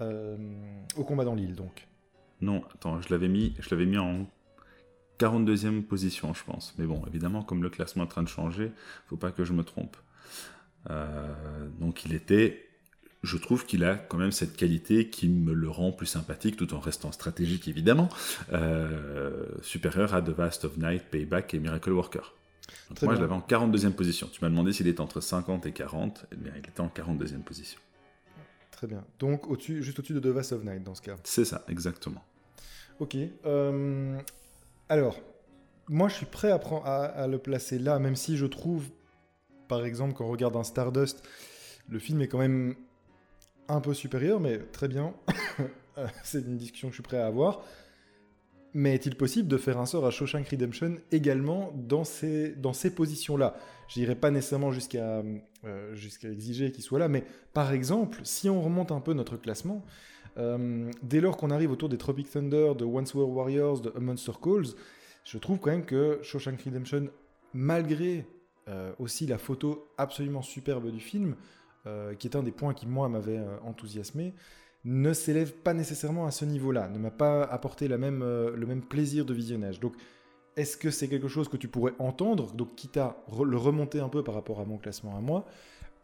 euh, 0.00 0.36
au 0.96 1.04
combat 1.04 1.24
dans 1.24 1.34
l'île, 1.34 1.54
donc. 1.54 1.88
Non, 2.40 2.62
attends, 2.74 3.00
je 3.00 3.10
l'avais 3.10 3.28
mis, 3.28 3.54
je 3.58 3.68
l'avais 3.70 3.86
mis 3.86 3.98
en 3.98 4.26
42e 5.20 5.82
position, 5.82 6.32
je 6.34 6.44
pense. 6.44 6.74
Mais 6.78 6.86
bon, 6.86 7.02
évidemment, 7.06 7.42
comme 7.42 7.62
le 7.62 7.70
classement 7.70 8.04
est 8.04 8.06
en 8.06 8.08
train 8.08 8.22
de 8.22 8.28
changer, 8.28 8.72
faut 9.06 9.16
pas 9.16 9.30
que 9.30 9.44
je 9.44 9.52
me 9.52 9.62
trompe. 9.62 9.96
donc 11.78 12.04
il 12.04 12.14
était 12.14 12.70
je 13.22 13.36
trouve 13.36 13.66
qu'il 13.66 13.84
a 13.84 13.96
quand 13.96 14.16
même 14.16 14.32
cette 14.32 14.56
qualité 14.56 15.10
qui 15.10 15.28
me 15.28 15.52
le 15.52 15.68
rend 15.68 15.92
plus 15.92 16.06
sympathique, 16.06 16.56
tout 16.56 16.72
en 16.74 16.80
restant 16.80 17.12
stratégique 17.12 17.68
évidemment, 17.68 18.08
euh, 18.52 19.46
supérieur 19.62 20.14
à 20.14 20.22
The 20.22 20.30
Vast 20.30 20.64
of 20.64 20.78
Night, 20.78 21.04
Payback 21.10 21.52
et 21.54 21.58
Miracle 21.58 21.92
Worker. 21.92 22.34
moi, 23.02 23.14
je 23.14 23.20
l'avais 23.20 23.34
en 23.34 23.40
42e 23.40 23.92
position. 23.92 24.28
Tu 24.32 24.40
m'as 24.42 24.48
demandé 24.48 24.72
s'il 24.72 24.88
était 24.88 25.00
entre 25.00 25.20
50 25.20 25.66
et 25.66 25.72
40, 25.72 26.26
eh 26.32 26.36
bien, 26.36 26.52
il 26.54 26.60
était 26.60 26.80
en 26.80 26.88
42e 26.88 27.42
position. 27.42 27.80
Très 28.70 28.86
bien. 28.86 29.04
Donc, 29.18 29.48
au 29.48 29.58
juste 29.58 29.98
au-dessus 29.98 30.14
de 30.14 30.20
The 30.20 30.26
Vast 30.28 30.52
of 30.52 30.64
Night, 30.64 30.82
dans 30.82 30.94
ce 30.94 31.02
cas. 31.02 31.16
C'est 31.24 31.44
ça, 31.44 31.64
exactement. 31.68 32.24
Ok. 32.98 33.16
Euh, 33.44 34.18
alors, 34.90 35.18
moi, 35.88 36.08
je 36.08 36.14
suis 36.14 36.26
prêt 36.26 36.50
à, 36.50 36.56
à, 36.56 37.26
le 37.28 37.38
placer 37.38 37.78
là, 37.78 37.98
même 38.00 38.16
si 38.16 38.36
je 38.36 38.44
trouve, 38.44 38.90
par 39.68 39.84
exemple, 39.84 40.14
quand 40.14 40.24
on 40.26 40.30
regarde 40.30 40.56
un 40.56 40.64
Stardust, 40.64 41.22
le 41.88 41.98
film 42.00 42.20
est 42.20 42.28
quand 42.28 42.38
même 42.38 42.74
un 43.68 43.80
peu 43.80 43.94
supérieur, 43.94 44.40
mais 44.40 44.58
très 44.58 44.88
bien. 44.88 45.14
c'est 46.24 46.40
une 46.40 46.56
discussion 46.56 46.88
que 46.88 46.92
je 46.92 46.96
suis 46.96 47.02
prêt 47.02 47.18
à 47.18 47.26
avoir. 47.26 47.62
Mais 48.74 48.94
est-il 48.94 49.16
possible 49.16 49.48
de 49.48 49.56
faire 49.56 49.78
un 49.78 49.86
sort 49.86 50.06
à 50.06 50.10
Shawshank 50.10 50.48
Redemption 50.48 50.96
également 51.12 51.72
dans 51.74 52.04
ces, 52.04 52.54
positions-là? 52.94 53.56
Je 53.88 54.00
n'irai 54.00 54.16
pas 54.16 54.30
nécessairement 54.32 54.72
euh, 54.72 55.94
jusqu'à 55.94 56.28
exiger 56.30 56.72
qu'il 56.72 56.82
soit 56.82 56.98
là, 56.98 57.08
mais 57.08 57.24
par 57.52 57.72
exemple, 57.72 58.20
si 58.24 58.48
on 58.48 58.60
remonte 58.60 58.90
un 58.92 59.00
peu 59.00 59.12
notre 59.12 59.36
classement, 59.36 59.84
euh, 60.38 60.90
dès 61.02 61.20
lors 61.20 61.36
qu'on 61.36 61.50
arrive 61.50 61.70
autour 61.70 61.88
des 61.88 61.98
Tropic 61.98 62.30
Thunder, 62.30 62.72
de 62.76 62.84
Once 62.84 63.14
Were 63.14 63.28
Warriors, 63.28 63.80
de 63.80 63.92
A 63.96 64.00
Monster 64.00 64.32
Calls, 64.42 64.74
je 65.24 65.38
trouve 65.38 65.58
quand 65.58 65.70
même 65.70 65.84
que 65.84 66.18
Shawshank 66.22 66.60
Redemption, 66.62 67.08
malgré 67.52 68.26
euh, 68.68 68.92
aussi 68.98 69.26
la 69.26 69.38
photo 69.38 69.88
absolument 69.98 70.42
superbe 70.42 70.90
du 70.90 71.00
film, 71.00 71.36
euh, 71.86 72.14
qui 72.14 72.26
est 72.28 72.36
un 72.36 72.42
des 72.42 72.52
points 72.52 72.74
qui, 72.74 72.86
moi, 72.86 73.08
m'avait 73.08 73.40
enthousiasmé, 73.64 74.34
ne 74.84 75.12
s'élève 75.12 75.52
pas 75.52 75.74
nécessairement 75.74 76.26
à 76.26 76.30
ce 76.30 76.44
niveau-là, 76.44 76.88
ne 76.88 76.98
m'a 76.98 77.10
pas 77.10 77.42
apporté 77.42 77.86
le 77.86 77.98
même 77.98 78.82
plaisir 78.82 79.26
de 79.26 79.34
visionnage. 79.34 79.78
Donc, 79.78 79.94
est-ce 80.56 80.76
que 80.76 80.90
c'est 80.90 81.08
quelque 81.08 81.28
chose 81.28 81.48
que 81.48 81.56
tu 81.56 81.68
pourrais 81.68 81.94
entendre, 81.98 82.52
donc 82.52 82.74
quitte 82.74 82.96
à 82.96 83.22
le 83.44 83.56
remonter 83.56 84.00
un 84.00 84.08
peu 84.08 84.22
par 84.22 84.34
rapport 84.34 84.60
à 84.60 84.64
mon 84.64 84.78
classement 84.78 85.16
à 85.16 85.20
moi, 85.20 85.46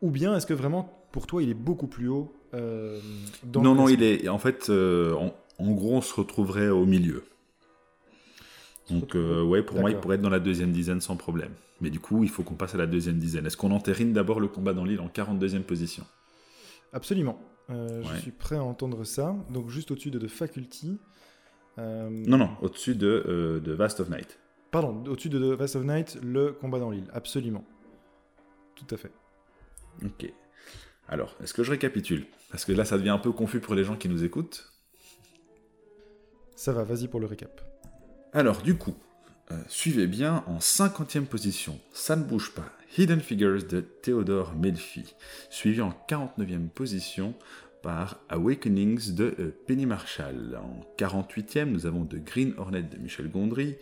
ou 0.02 0.10
bien 0.10 0.36
est-ce 0.36 0.46
que 0.46 0.54
vraiment, 0.54 1.06
pour 1.12 1.26
toi, 1.26 1.42
il 1.42 1.48
est 1.48 1.54
beaucoup 1.54 1.86
plus 1.86 2.08
haut 2.08 2.34
Non, 2.52 3.74
non, 3.74 3.88
il 3.88 4.02
est. 4.02 4.28
En 4.28 4.38
fait, 4.38 4.70
en, 4.70 5.34
en, 5.58 5.70
gros, 5.72 5.96
on 5.96 6.00
se 6.00 6.14
retrouverait 6.14 6.68
au 6.68 6.86
milieu. 6.86 7.24
Donc, 8.90 9.14
ouais, 9.14 9.62
pour 9.62 9.78
moi, 9.80 9.90
il 9.90 9.96
pourrait 9.98 10.16
être 10.16 10.22
dans 10.22 10.30
la 10.30 10.40
deuxième 10.40 10.72
dizaine 10.72 11.00
sans 11.00 11.16
problème. 11.16 11.52
Mais 11.80 11.90
du 11.90 12.00
coup, 12.00 12.22
il 12.24 12.30
faut 12.30 12.42
qu'on 12.42 12.54
passe 12.54 12.74
à 12.74 12.78
la 12.78 12.86
deuxième 12.86 13.18
dizaine. 13.18 13.46
Est-ce 13.46 13.56
qu'on 13.56 13.70
entérine 13.70 14.12
d'abord 14.12 14.40
le 14.40 14.48
combat 14.48 14.72
dans 14.72 14.84
l'île 14.84 15.00
en 15.00 15.08
42e 15.08 15.62
position? 15.62 16.04
Absolument. 16.92 17.38
Euh, 17.70 18.02
je 18.02 18.20
suis 18.20 18.30
prêt 18.30 18.56
à 18.56 18.62
entendre 18.62 19.04
ça. 19.04 19.36
Donc 19.50 19.68
juste 19.68 19.90
au-dessus 19.90 20.10
de 20.10 20.18
The 20.18 20.28
Faculty. 20.28 20.98
Euh, 21.78 22.08
non, 22.08 22.38
non, 22.38 22.50
au-dessus 22.62 22.94
de, 22.94 23.24
euh, 23.28 23.60
de, 23.60 23.72
Vast 23.72 24.00
of 24.00 24.08
Night. 24.08 24.38
Pardon, 24.70 25.04
au-dessus 25.06 25.28
de 25.28 25.38
The 25.38 25.58
Vast 25.58 25.76
of 25.76 25.84
Night, 25.84 26.18
le 26.22 26.52
combat 26.52 26.78
dans 26.78 26.90
l'île. 26.90 27.08
Absolument. 27.12 27.64
Tout 28.74 28.86
à 28.94 28.96
fait. 28.96 29.12
Ok. 30.04 30.32
Alors, 31.08 31.36
est-ce 31.42 31.54
que 31.54 31.62
je 31.62 31.70
récapitule? 31.70 32.26
Parce 32.50 32.64
que 32.64 32.72
là, 32.72 32.84
ça 32.84 32.98
devient 32.98 33.10
un 33.10 33.18
peu 33.18 33.32
confus 33.32 33.60
pour 33.60 33.74
les 33.74 33.84
gens 33.84 33.96
qui 33.96 34.08
nous 34.08 34.24
écoutent. 34.24 34.72
Ça 36.56 36.72
va, 36.72 36.84
vas-y 36.84 37.08
pour 37.08 37.20
le 37.20 37.26
récap. 37.26 37.60
Alors, 38.32 38.62
du 38.62 38.76
coup, 38.76 38.94
euh, 39.52 39.60
suivez 39.68 40.06
bien 40.06 40.42
en 40.46 40.58
50e 40.58 41.26
position, 41.26 41.78
ça 41.92 42.16
ne 42.16 42.24
bouge 42.24 42.52
pas, 42.52 42.72
Hidden 42.98 43.20
Figures 43.20 43.62
de 43.64 43.80
Theodore 43.80 44.54
Melfi, 44.54 45.14
suivi 45.50 45.80
en 45.80 45.94
49e 46.08 46.68
position 46.68 47.34
par 47.82 48.18
Awakenings 48.28 49.14
de 49.14 49.34
euh, 49.38 49.56
Penny 49.66 49.86
Marshall. 49.86 50.58
En 50.60 50.80
48e, 50.98 51.66
nous 51.66 51.86
avons 51.86 52.04
The 52.04 52.16
Green 52.16 52.54
Hornet 52.56 52.82
de 52.82 52.96
Michel 52.98 53.30
Gondry, 53.30 53.76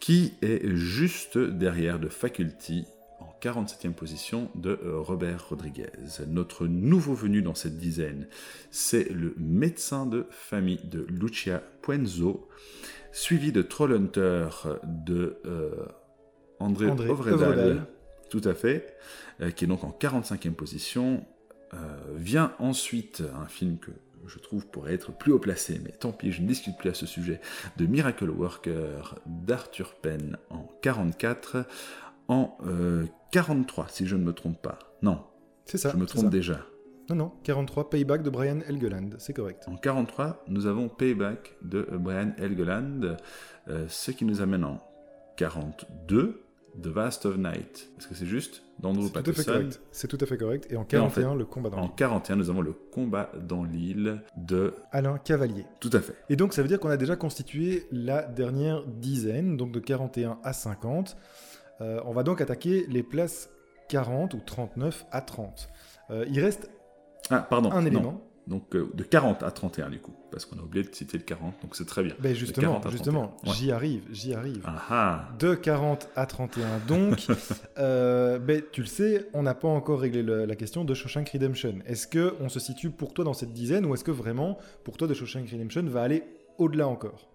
qui 0.00 0.34
est 0.42 0.68
juste 0.76 1.38
derrière 1.38 1.98
de 1.98 2.08
Faculty 2.08 2.84
47e 3.40 3.92
position 3.92 4.50
de 4.54 4.78
euh, 4.82 4.98
Robert 5.00 5.48
Rodriguez. 5.48 5.90
Notre 6.26 6.66
nouveau 6.66 7.14
venu 7.14 7.42
dans 7.42 7.54
cette 7.54 7.78
dizaine, 7.78 8.28
c'est 8.70 9.08
le 9.10 9.34
médecin 9.38 10.06
de 10.06 10.26
famille 10.30 10.80
de 10.84 11.06
Lucia 11.08 11.62
Puenzo, 11.82 12.48
suivi 13.12 13.52
de 13.52 13.62
Trollhunter 13.62 14.48
de 14.84 15.38
euh, 15.46 15.86
André, 16.60 16.86
Ovredal, 16.86 17.86
tout 18.30 18.42
à 18.44 18.54
fait, 18.54 18.96
euh, 19.40 19.50
qui 19.50 19.64
est 19.64 19.68
donc 19.68 19.84
en 19.84 19.90
45e 19.90 20.52
position. 20.52 21.24
Euh, 21.74 21.76
vient 22.14 22.54
ensuite 22.58 23.22
un 23.38 23.46
film 23.46 23.78
que 23.78 23.90
je 24.26 24.38
trouve 24.38 24.66
pourrait 24.66 24.94
être 24.94 25.12
plus 25.12 25.32
haut 25.32 25.38
placé, 25.38 25.80
mais 25.84 25.90
tant 25.90 26.12
pis, 26.12 26.32
je 26.32 26.42
ne 26.42 26.46
discute 26.46 26.76
plus 26.78 26.90
à 26.90 26.94
ce 26.94 27.06
sujet, 27.06 27.40
de 27.76 27.86
Miracle 27.86 28.30
Worker 28.30 29.16
d'Arthur 29.26 29.94
Penn 29.94 30.38
en 30.50 30.66
44, 30.82 31.66
en 32.28 32.56
43 33.32 33.88
si 33.88 34.06
je 34.06 34.16
ne 34.16 34.24
me 34.24 34.32
trompe 34.32 34.60
pas. 34.62 34.78
Non, 35.02 35.24
c'est 35.64 35.78
ça. 35.78 35.90
Je 35.92 35.96
me 35.96 36.06
trompe 36.06 36.30
déjà. 36.30 36.60
Non, 37.10 37.16
non, 37.16 37.32
43, 37.42 37.88
Payback 37.88 38.22
de 38.22 38.28
Brian 38.28 38.60
Helgeland, 38.68 39.10
c'est 39.16 39.32
correct. 39.32 39.64
En 39.66 39.76
43, 39.76 40.44
nous 40.48 40.66
avons 40.66 40.90
Payback 40.90 41.56
de 41.62 41.88
Brian 41.92 42.32
Helgeland, 42.36 43.16
euh, 43.68 43.86
ce 43.88 44.10
qui 44.10 44.26
nous 44.26 44.42
amène 44.42 44.62
en 44.62 44.82
42, 45.36 46.42
The 46.82 46.86
Vast 46.86 47.24
of 47.24 47.38
Night. 47.38 47.90
Est-ce 47.98 48.08
que 48.08 48.14
c'est 48.14 48.26
juste? 48.26 48.62
D'Andrew 48.78 49.08
Patterson. 49.08 49.70
C'est 49.90 50.06
tout 50.06 50.18
à 50.20 50.26
fait 50.26 50.36
correct. 50.36 50.66
Et 50.70 50.76
en 50.76 50.84
41, 50.84 51.34
le 51.34 51.46
combat 51.46 51.70
dans 51.70 51.78
l'île. 51.78 51.86
En 51.86 51.88
41, 51.88 52.36
nous 52.36 52.50
avons 52.50 52.60
le 52.60 52.72
combat 52.72 53.32
dans 53.40 53.64
l'île 53.64 54.22
de... 54.36 54.74
Alain 54.92 55.18
Cavalier. 55.18 55.64
Tout 55.80 55.90
à 55.94 56.00
fait. 56.00 56.14
Et 56.28 56.36
donc, 56.36 56.52
ça 56.52 56.60
veut 56.62 56.68
dire 56.68 56.78
qu'on 56.78 56.90
a 56.90 56.98
déjà 56.98 57.16
constitué 57.16 57.86
la 57.90 58.22
dernière 58.22 58.84
dizaine, 58.86 59.56
donc 59.56 59.72
de 59.72 59.80
41 59.80 60.38
à 60.44 60.52
50. 60.52 61.16
Euh, 61.80 62.00
on 62.04 62.12
va 62.12 62.22
donc 62.22 62.40
attaquer 62.40 62.86
les 62.88 63.02
places 63.02 63.50
40 63.88 64.34
ou 64.34 64.40
39 64.44 65.06
à 65.10 65.20
30. 65.20 65.68
Euh, 66.10 66.24
il 66.28 66.40
reste 66.40 66.70
ah, 67.30 67.40
pardon. 67.40 67.70
Un 67.72 67.84
élément. 67.84 68.22
Donc 68.48 68.74
euh, 68.74 68.90
de 68.94 69.02
40 69.02 69.42
à 69.42 69.50
31 69.50 69.90
du 69.90 69.98
coup, 69.98 70.14
parce 70.30 70.46
qu'on 70.46 70.58
a 70.58 70.62
oublié 70.62 70.82
de 70.82 70.94
citer 70.94 71.18
le 71.18 71.24
40, 71.24 71.60
donc 71.60 71.76
c'est 71.76 71.84
très 71.84 72.02
bien. 72.02 72.14
Ben 72.18 72.34
justement, 72.34 72.80
justement, 72.90 73.36
j'y 73.44 73.70
arrive, 73.70 74.04
j'y 74.10 74.32
arrive. 74.32 74.62
Ah, 74.64 74.84
ah. 74.88 75.28
De 75.38 75.54
40 75.54 76.08
à 76.16 76.24
31, 76.24 76.78
donc, 76.88 77.26
euh, 77.78 78.38
ben, 78.38 78.62
tu 78.72 78.80
le 78.80 78.86
sais, 78.86 79.28
on 79.34 79.42
n'a 79.42 79.54
pas 79.54 79.68
encore 79.68 80.00
réglé 80.00 80.22
la 80.22 80.56
question 80.56 80.84
de 80.84 80.94
Shawshank 80.94 81.28
Redemption. 81.28 81.74
Est-ce 81.84 82.06
que 82.06 82.34
on 82.40 82.48
se 82.48 82.58
situe 82.58 82.88
pour 82.88 83.12
toi 83.12 83.22
dans 83.22 83.34
cette 83.34 83.52
dizaine, 83.52 83.84
ou 83.84 83.92
est-ce 83.92 84.04
que 84.04 84.10
vraiment, 84.10 84.56
pour 84.82 84.96
toi, 84.96 85.06
de 85.06 85.12
Shawshank 85.12 85.50
Redemption 85.50 85.82
va 85.82 86.00
aller 86.00 86.24
au-delà 86.56 86.88
encore? 86.88 87.28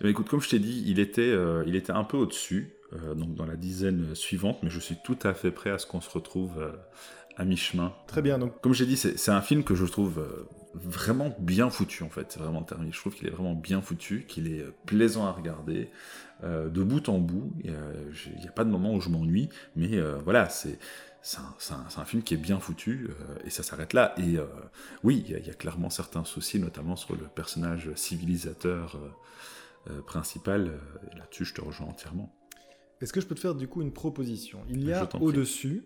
Eh 0.00 0.04
ben, 0.04 0.08
Écoute, 0.08 0.30
comme 0.30 0.40
je 0.40 0.48
t'ai 0.48 0.58
dit, 0.58 0.84
il 0.86 1.00
était, 1.00 1.20
euh, 1.20 1.64
il 1.66 1.76
était 1.76 1.92
un 1.92 2.04
peu 2.04 2.16
au-dessus, 2.16 2.72
donc 2.92 3.34
dans 3.34 3.46
la 3.46 3.56
dizaine 3.56 4.14
suivante, 4.14 4.58
mais 4.62 4.70
je 4.70 4.80
suis 4.80 4.96
tout 5.04 5.18
à 5.22 5.34
fait 5.34 5.50
prêt 5.50 5.70
à 5.70 5.78
ce 5.78 5.86
qu'on 5.86 6.00
se 6.00 6.10
retrouve 6.10 6.60
à 7.40 7.44
mi-chemin. 7.44 7.94
Très 8.06 8.22
bien. 8.22 8.38
Donc, 8.38 8.60
comme 8.60 8.74
j'ai 8.74 8.86
dit, 8.86 8.96
c'est 8.96 9.30
un 9.30 9.40
film 9.40 9.64
que 9.64 9.74
je 9.74 9.86
trouve 9.86 10.18
euh, 10.18 10.48
vraiment 10.74 11.34
bien 11.38 11.70
foutu 11.70 12.02
en 12.02 12.10
fait. 12.10 12.32
C'est 12.32 12.38
vraiment 12.38 12.62
terminé. 12.62 12.92
Je 12.92 12.98
trouve 12.98 13.14
qu'il 13.14 13.26
est 13.26 13.30
vraiment 13.30 13.54
bien 13.54 13.80
foutu, 13.80 14.26
qu'il 14.28 14.52
est 14.52 14.60
euh, 14.60 14.74
plaisant 14.84 15.26
à 15.26 15.32
regarder 15.32 15.90
euh, 16.44 16.68
de 16.68 16.82
bout 16.82 17.08
en 17.08 17.18
bout. 17.18 17.52
Il 17.64 17.72
n'y 18.40 18.48
a 18.48 18.52
pas 18.52 18.64
de 18.64 18.70
moment 18.70 18.94
où 18.94 19.00
je 19.00 19.08
m'ennuie, 19.08 19.48
mais 19.74 20.00
voilà, 20.24 20.48
c'est 20.48 20.78
c'est 21.22 21.38
un, 21.98 22.04
film 22.06 22.22
qui 22.22 22.32
est 22.32 22.38
bien 22.38 22.58
foutu 22.58 23.10
et 23.44 23.50
ça 23.50 23.62
s'arrête 23.62 23.92
là. 23.92 24.14
Et 24.16 24.38
oui, 25.04 25.22
il 25.28 25.46
y, 25.46 25.50
a 25.50 25.52
clairement 25.52 25.90
certains 25.90 26.24
soucis, 26.24 26.58
notamment 26.58 26.96
sur 26.96 27.14
le 27.14 27.24
personnage 27.24 27.90
civilisateur 27.94 28.98
principal. 30.06 30.80
Là-dessus, 31.18 31.44
je 31.44 31.52
te 31.52 31.60
rejoins 31.60 31.88
entièrement. 31.88 32.34
Est-ce 33.00 33.12
que 33.12 33.20
je 33.20 33.26
peux 33.26 33.34
te 33.34 33.40
faire 33.40 33.54
du 33.54 33.68
coup 33.68 33.82
une 33.82 33.92
proposition? 33.92 34.60
Il 34.68 34.84
y 34.84 34.92
a 34.92 35.08
au-dessus 35.20 35.84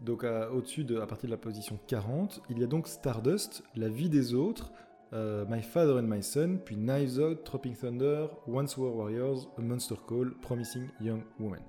donc 0.00 0.24
au-dessus, 0.52 0.84
de, 0.84 1.00
à 1.00 1.06
partir 1.06 1.28
de 1.28 1.32
la 1.32 1.38
position 1.38 1.78
40, 1.86 2.42
il 2.50 2.58
y 2.58 2.64
a 2.64 2.66
donc 2.66 2.86
Stardust, 2.86 3.64
La 3.74 3.88
vie 3.88 4.08
des 4.08 4.32
autres, 4.34 4.72
euh, 5.12 5.44
My 5.48 5.62
Father 5.62 5.94
and 5.94 6.02
My 6.02 6.22
Son, 6.22 6.58
puis 6.64 6.76
Knives 6.76 7.18
Out, 7.18 7.44
Tropic 7.44 7.78
Thunder, 7.78 8.26
Once 8.46 8.76
War 8.76 8.94
Warriors, 8.94 9.48
A 9.58 9.60
Monster 9.60 9.96
Call, 10.06 10.32
Promising 10.40 10.88
Young 11.00 11.22
Woman. 11.40 11.60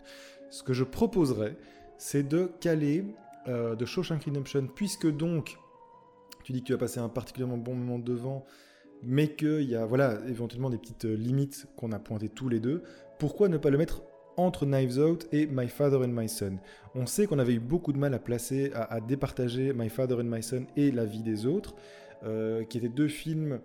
Ce 0.49 0.61
que 0.61 0.73
je 0.73 0.83
proposerais, 0.83 1.57
c'est 1.97 2.23
de 2.23 2.51
caler 2.59 3.05
euh, 3.47 3.75
de 3.75 3.85
Shawshank 3.85 4.23
Redemption, 4.23 4.67
puisque 4.67 5.09
donc 5.09 5.57
tu 6.43 6.53
dis 6.53 6.61
que 6.61 6.67
tu 6.67 6.73
as 6.73 6.77
passé 6.77 6.99
un 6.99 7.09
particulièrement 7.09 7.57
bon 7.57 7.75
moment 7.75 7.99
devant, 7.99 8.45
mais 9.01 9.35
qu'il 9.35 9.63
y 9.63 9.75
a 9.75 9.85
voilà, 9.85 10.19
éventuellement 10.27 10.69
des 10.69 10.77
petites 10.77 11.05
euh, 11.05 11.15
limites 11.15 11.67
qu'on 11.77 11.91
a 11.93 11.99
pointées 11.99 12.29
tous 12.29 12.49
les 12.49 12.59
deux, 12.59 12.83
pourquoi 13.17 13.49
ne 13.49 13.57
pas 13.57 13.69
le 13.69 13.77
mettre 13.77 14.03
entre 14.39 14.65
Knives 14.65 14.99
Out 14.99 15.27
et 15.31 15.47
My 15.47 15.67
Father 15.67 15.97
and 15.97 16.09
My 16.09 16.29
Son. 16.29 16.57
On 16.95 17.05
sait 17.05 17.27
qu'on 17.27 17.39
avait 17.39 17.53
eu 17.53 17.59
beaucoup 17.59 17.93
de 17.93 17.97
mal 17.97 18.13
à 18.13 18.19
placer, 18.19 18.71
à, 18.73 18.99
départager 19.01 19.73
My 19.73 19.89
Father 19.89 20.15
and 20.15 20.23
My 20.23 20.41
Son 20.43 20.65
et 20.75 20.91
La 20.91 21.05
vie 21.05 21.23
des 21.23 21.45
autres, 21.45 21.75
euh, 22.23 22.63
qui 22.63 22.77
étaient 22.77 22.89
deux 22.89 23.07
films 23.07 23.59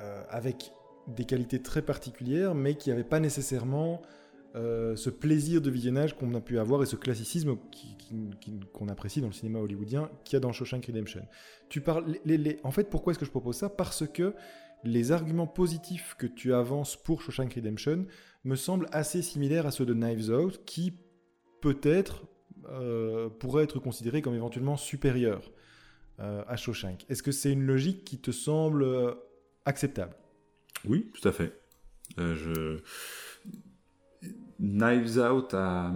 euh, 0.00 0.22
avec 0.28 0.72
des 1.08 1.24
qualités 1.24 1.60
très 1.60 1.82
particulières, 1.82 2.54
mais 2.54 2.74
qui 2.74 2.90
n'avaient 2.90 3.04
pas 3.04 3.20
nécessairement 3.20 4.02
ce 4.54 5.08
plaisir 5.08 5.62
de 5.62 5.70
visionnage 5.70 6.14
qu'on 6.14 6.34
a 6.34 6.40
pu 6.42 6.58
avoir 6.58 6.82
et 6.82 6.86
ce 6.86 6.96
classicisme 6.96 7.56
qu'on 8.74 8.88
apprécie 8.88 9.22
dans 9.22 9.28
le 9.28 9.32
cinéma 9.32 9.60
hollywoodien 9.60 10.10
qu'il 10.24 10.34
y 10.34 10.36
a 10.36 10.40
dans 10.40 10.52
Shawshank 10.52 10.84
Redemption. 10.84 11.22
Tu 11.70 11.80
parles, 11.80 12.04
les, 12.26 12.58
en 12.62 12.70
fait, 12.70 12.90
pourquoi 12.90 13.12
est-ce 13.12 13.18
que 13.18 13.24
je 13.24 13.30
propose 13.30 13.56
ça? 13.56 13.70
Parce 13.70 14.06
que 14.06 14.34
les 14.84 15.12
arguments 15.12 15.46
positifs 15.46 16.14
que 16.18 16.26
tu 16.26 16.52
avances 16.54 16.96
pour 16.96 17.22
Shawshank 17.22 17.54
Redemption 17.54 18.06
me 18.44 18.56
semblent 18.56 18.88
assez 18.92 19.22
similaires 19.22 19.66
à 19.66 19.70
ceux 19.70 19.86
de 19.86 19.94
Knives 19.94 20.30
Out, 20.30 20.64
qui 20.64 20.94
peut-être 21.60 22.24
euh, 22.68 23.28
pourrait 23.28 23.64
être 23.64 23.78
considéré 23.78 24.22
comme 24.22 24.34
éventuellement 24.34 24.76
supérieur 24.76 25.50
euh, 26.20 26.44
à 26.46 26.56
Shawshank. 26.56 27.04
Est-ce 27.08 27.22
que 27.22 27.32
c'est 27.32 27.52
une 27.52 27.66
logique 27.66 28.04
qui 28.04 28.18
te 28.18 28.30
semble 28.30 28.82
euh, 28.82 29.14
acceptable? 29.64 30.14
Oui, 30.84 31.10
tout 31.14 31.26
à 31.28 31.32
fait. 31.32 31.58
je... 32.18 32.80
Knives 34.58 35.18
Out 35.18 35.54
a 35.54 35.92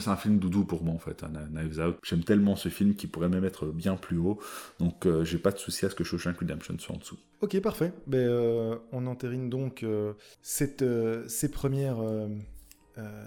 c'est 0.00 0.10
un 0.10 0.16
film 0.16 0.38
doudou 0.38 0.64
pour 0.64 0.82
moi 0.82 0.94
en 0.94 0.98
fait, 0.98 1.22
hein, 1.22 1.30
Knives 1.50 1.80
Out. 1.80 1.96
J'aime 2.02 2.24
tellement 2.24 2.56
ce 2.56 2.68
film 2.68 2.94
qu'il 2.94 3.10
pourrait 3.10 3.28
même 3.28 3.44
être 3.44 3.66
bien 3.66 3.96
plus 3.96 4.18
haut, 4.18 4.38
donc 4.78 5.06
euh, 5.06 5.24
j'ai 5.24 5.38
pas 5.38 5.50
de 5.50 5.58
souci 5.58 5.84
à 5.84 5.90
ce 5.90 5.94
que 5.94 6.04
Shawshank 6.04 6.38
Redemption 6.38 6.78
soit 6.78 6.94
en 6.94 6.98
dessous. 6.98 7.18
Ok, 7.40 7.60
parfait. 7.60 7.92
Ben, 8.06 8.18
euh, 8.18 8.76
on 8.92 9.06
entérine 9.06 9.50
donc 9.50 9.82
euh, 9.82 10.12
cette, 10.42 10.84
ces, 11.26 11.50
premières, 11.50 11.98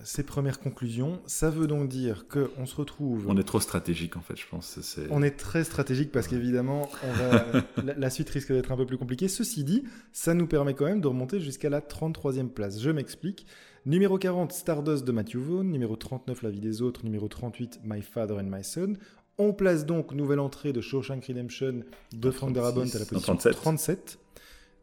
ces 0.04 0.24
premières 0.24 0.60
conclusions. 0.60 1.22
Ça 1.26 1.50
veut 1.50 1.68
donc 1.68 1.90
dire 1.90 2.26
qu'on 2.28 2.66
se 2.66 2.76
retrouve. 2.76 3.26
On 3.28 3.38
est 3.38 3.44
trop 3.44 3.60
stratégique 3.60 4.16
en 4.16 4.22
fait, 4.22 4.38
je 4.38 4.48
pense. 4.50 4.80
On 5.12 5.22
est 5.22 5.38
très 5.38 5.66
stratégique 5.66 6.12
parce 6.12 6.28
qu'évidemment, 6.28 6.90
la, 7.84 7.94
la, 7.94 8.10
suite 8.10 8.30
risque 8.30 8.54
d'être 8.54 8.72
un 8.72 8.78
peu 8.78 8.86
plus 8.86 8.98
compliquée. 8.98 9.28
Ceci 9.28 9.64
dit, 9.64 9.84
ça 10.14 10.34
nous 10.34 10.48
permet 10.48 10.74
quand 10.74 10.86
même 10.86 11.02
de 11.02 11.08
remonter 11.08 11.42
jusqu'à 11.42 11.70
la 11.70 11.82
33e 11.82 12.48
place. 12.48 12.82
Je 12.82 12.90
m'explique. 12.90 13.46
Numéro 13.88 14.18
40, 14.18 14.52
Stardust 14.52 15.06
de 15.06 15.12
Matthew 15.12 15.38
Vaughn. 15.38 15.70
Numéro 15.70 15.96
39, 15.96 16.42
La 16.42 16.50
vie 16.50 16.60
des 16.60 16.82
autres. 16.82 17.06
Numéro 17.06 17.28
38, 17.28 17.82
My 17.84 18.02
Father 18.02 18.36
and 18.40 18.50
My 18.50 18.64
Son. 18.64 18.94
On 19.38 19.54
place 19.54 19.86
donc 19.86 20.12
nouvelle 20.12 20.40
entrée 20.40 20.74
de 20.74 20.82
Shawshank 20.82 21.24
Redemption 21.26 21.82
de 22.12 22.32
Frank 22.32 22.52
Darabont 22.52 22.90
à 22.96 22.98
la 22.98 23.06
position 23.06 23.36
37. 23.36 24.18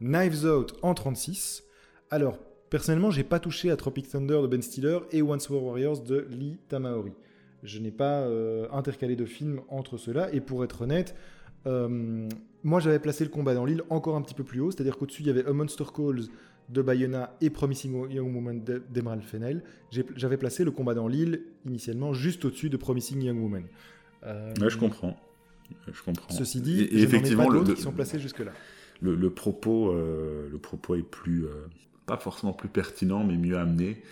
Knives 0.00 0.44
Out 0.44 0.74
en 0.82 0.94
36. 0.94 1.64
Alors, 2.10 2.38
personnellement, 2.70 3.10
j'ai 3.10 3.24
pas 3.24 3.40
touché 3.40 3.72
à 3.72 3.76
Tropic 3.76 4.08
Thunder 4.08 4.40
de 4.40 4.46
Ben 4.46 4.62
Stiller 4.62 5.00
et 5.10 5.20
Once 5.20 5.50
War 5.50 5.64
Warriors 5.64 6.00
de 6.00 6.28
Lee 6.30 6.58
Tamaori. 6.68 7.14
Je 7.64 7.80
n'ai 7.80 7.90
pas 7.90 8.20
euh, 8.20 8.68
intercalé 8.70 9.16
de 9.16 9.24
films 9.24 9.62
entre 9.68 9.96
ceux-là. 9.96 10.32
Et 10.32 10.40
pour 10.40 10.62
être 10.62 10.82
honnête, 10.82 11.16
euh, 11.66 12.28
moi 12.62 12.78
j'avais 12.78 13.00
placé 13.00 13.24
le 13.24 13.30
combat 13.30 13.54
dans 13.54 13.64
l'île 13.64 13.82
encore 13.90 14.14
un 14.14 14.22
petit 14.22 14.34
peu 14.34 14.44
plus 14.44 14.60
haut, 14.60 14.70
c'est-à-dire 14.70 14.96
qu'au-dessus 14.96 15.22
il 15.22 15.26
y 15.26 15.30
avait 15.30 15.44
A 15.46 15.52
Monster 15.52 15.84
Calls 15.92 16.26
de 16.72 16.82
Bayona 16.82 17.37
et 17.40 17.50
Promising 17.50 18.11
Young 18.11 18.35
Woman 18.35 18.64
d'Emerald 18.90 19.22
Fennel, 19.22 19.62
j'avais 20.16 20.37
placé 20.37 20.64
le 20.64 20.70
combat 20.70 20.94
dans 20.94 21.06
l'île 21.06 21.42
initialement 21.66 22.14
juste 22.14 22.44
au-dessus 22.44 22.70
de 22.70 22.76
Promising 22.76 23.22
Young 23.22 23.38
Woman. 23.38 23.64
Euh, 24.24 24.54
ouais, 24.61 24.70
je 24.70 24.78
comprends. 24.78 25.16
Je 25.90 26.02
comprends. 26.02 26.35
Ceci 26.35 26.61
dit, 26.61 26.82
et, 26.82 27.02
effectivement, 27.02 27.46
pas 27.46 27.54
le, 27.54 27.74
qui 27.74 27.80
sont 27.80 27.92
placés 27.92 28.18
jusque-là. 28.18 28.52
Le, 29.00 29.30
propos, 29.30 29.90
euh, 29.90 30.48
le 30.50 30.58
propos 30.58 30.94
est 30.94 31.02
plus, 31.02 31.44
euh, 31.44 31.66
pas 32.06 32.16
forcément 32.16 32.52
plus 32.52 32.68
pertinent, 32.68 33.24
mais 33.24 33.37
mieux 33.37 33.58
amené. 33.58 34.02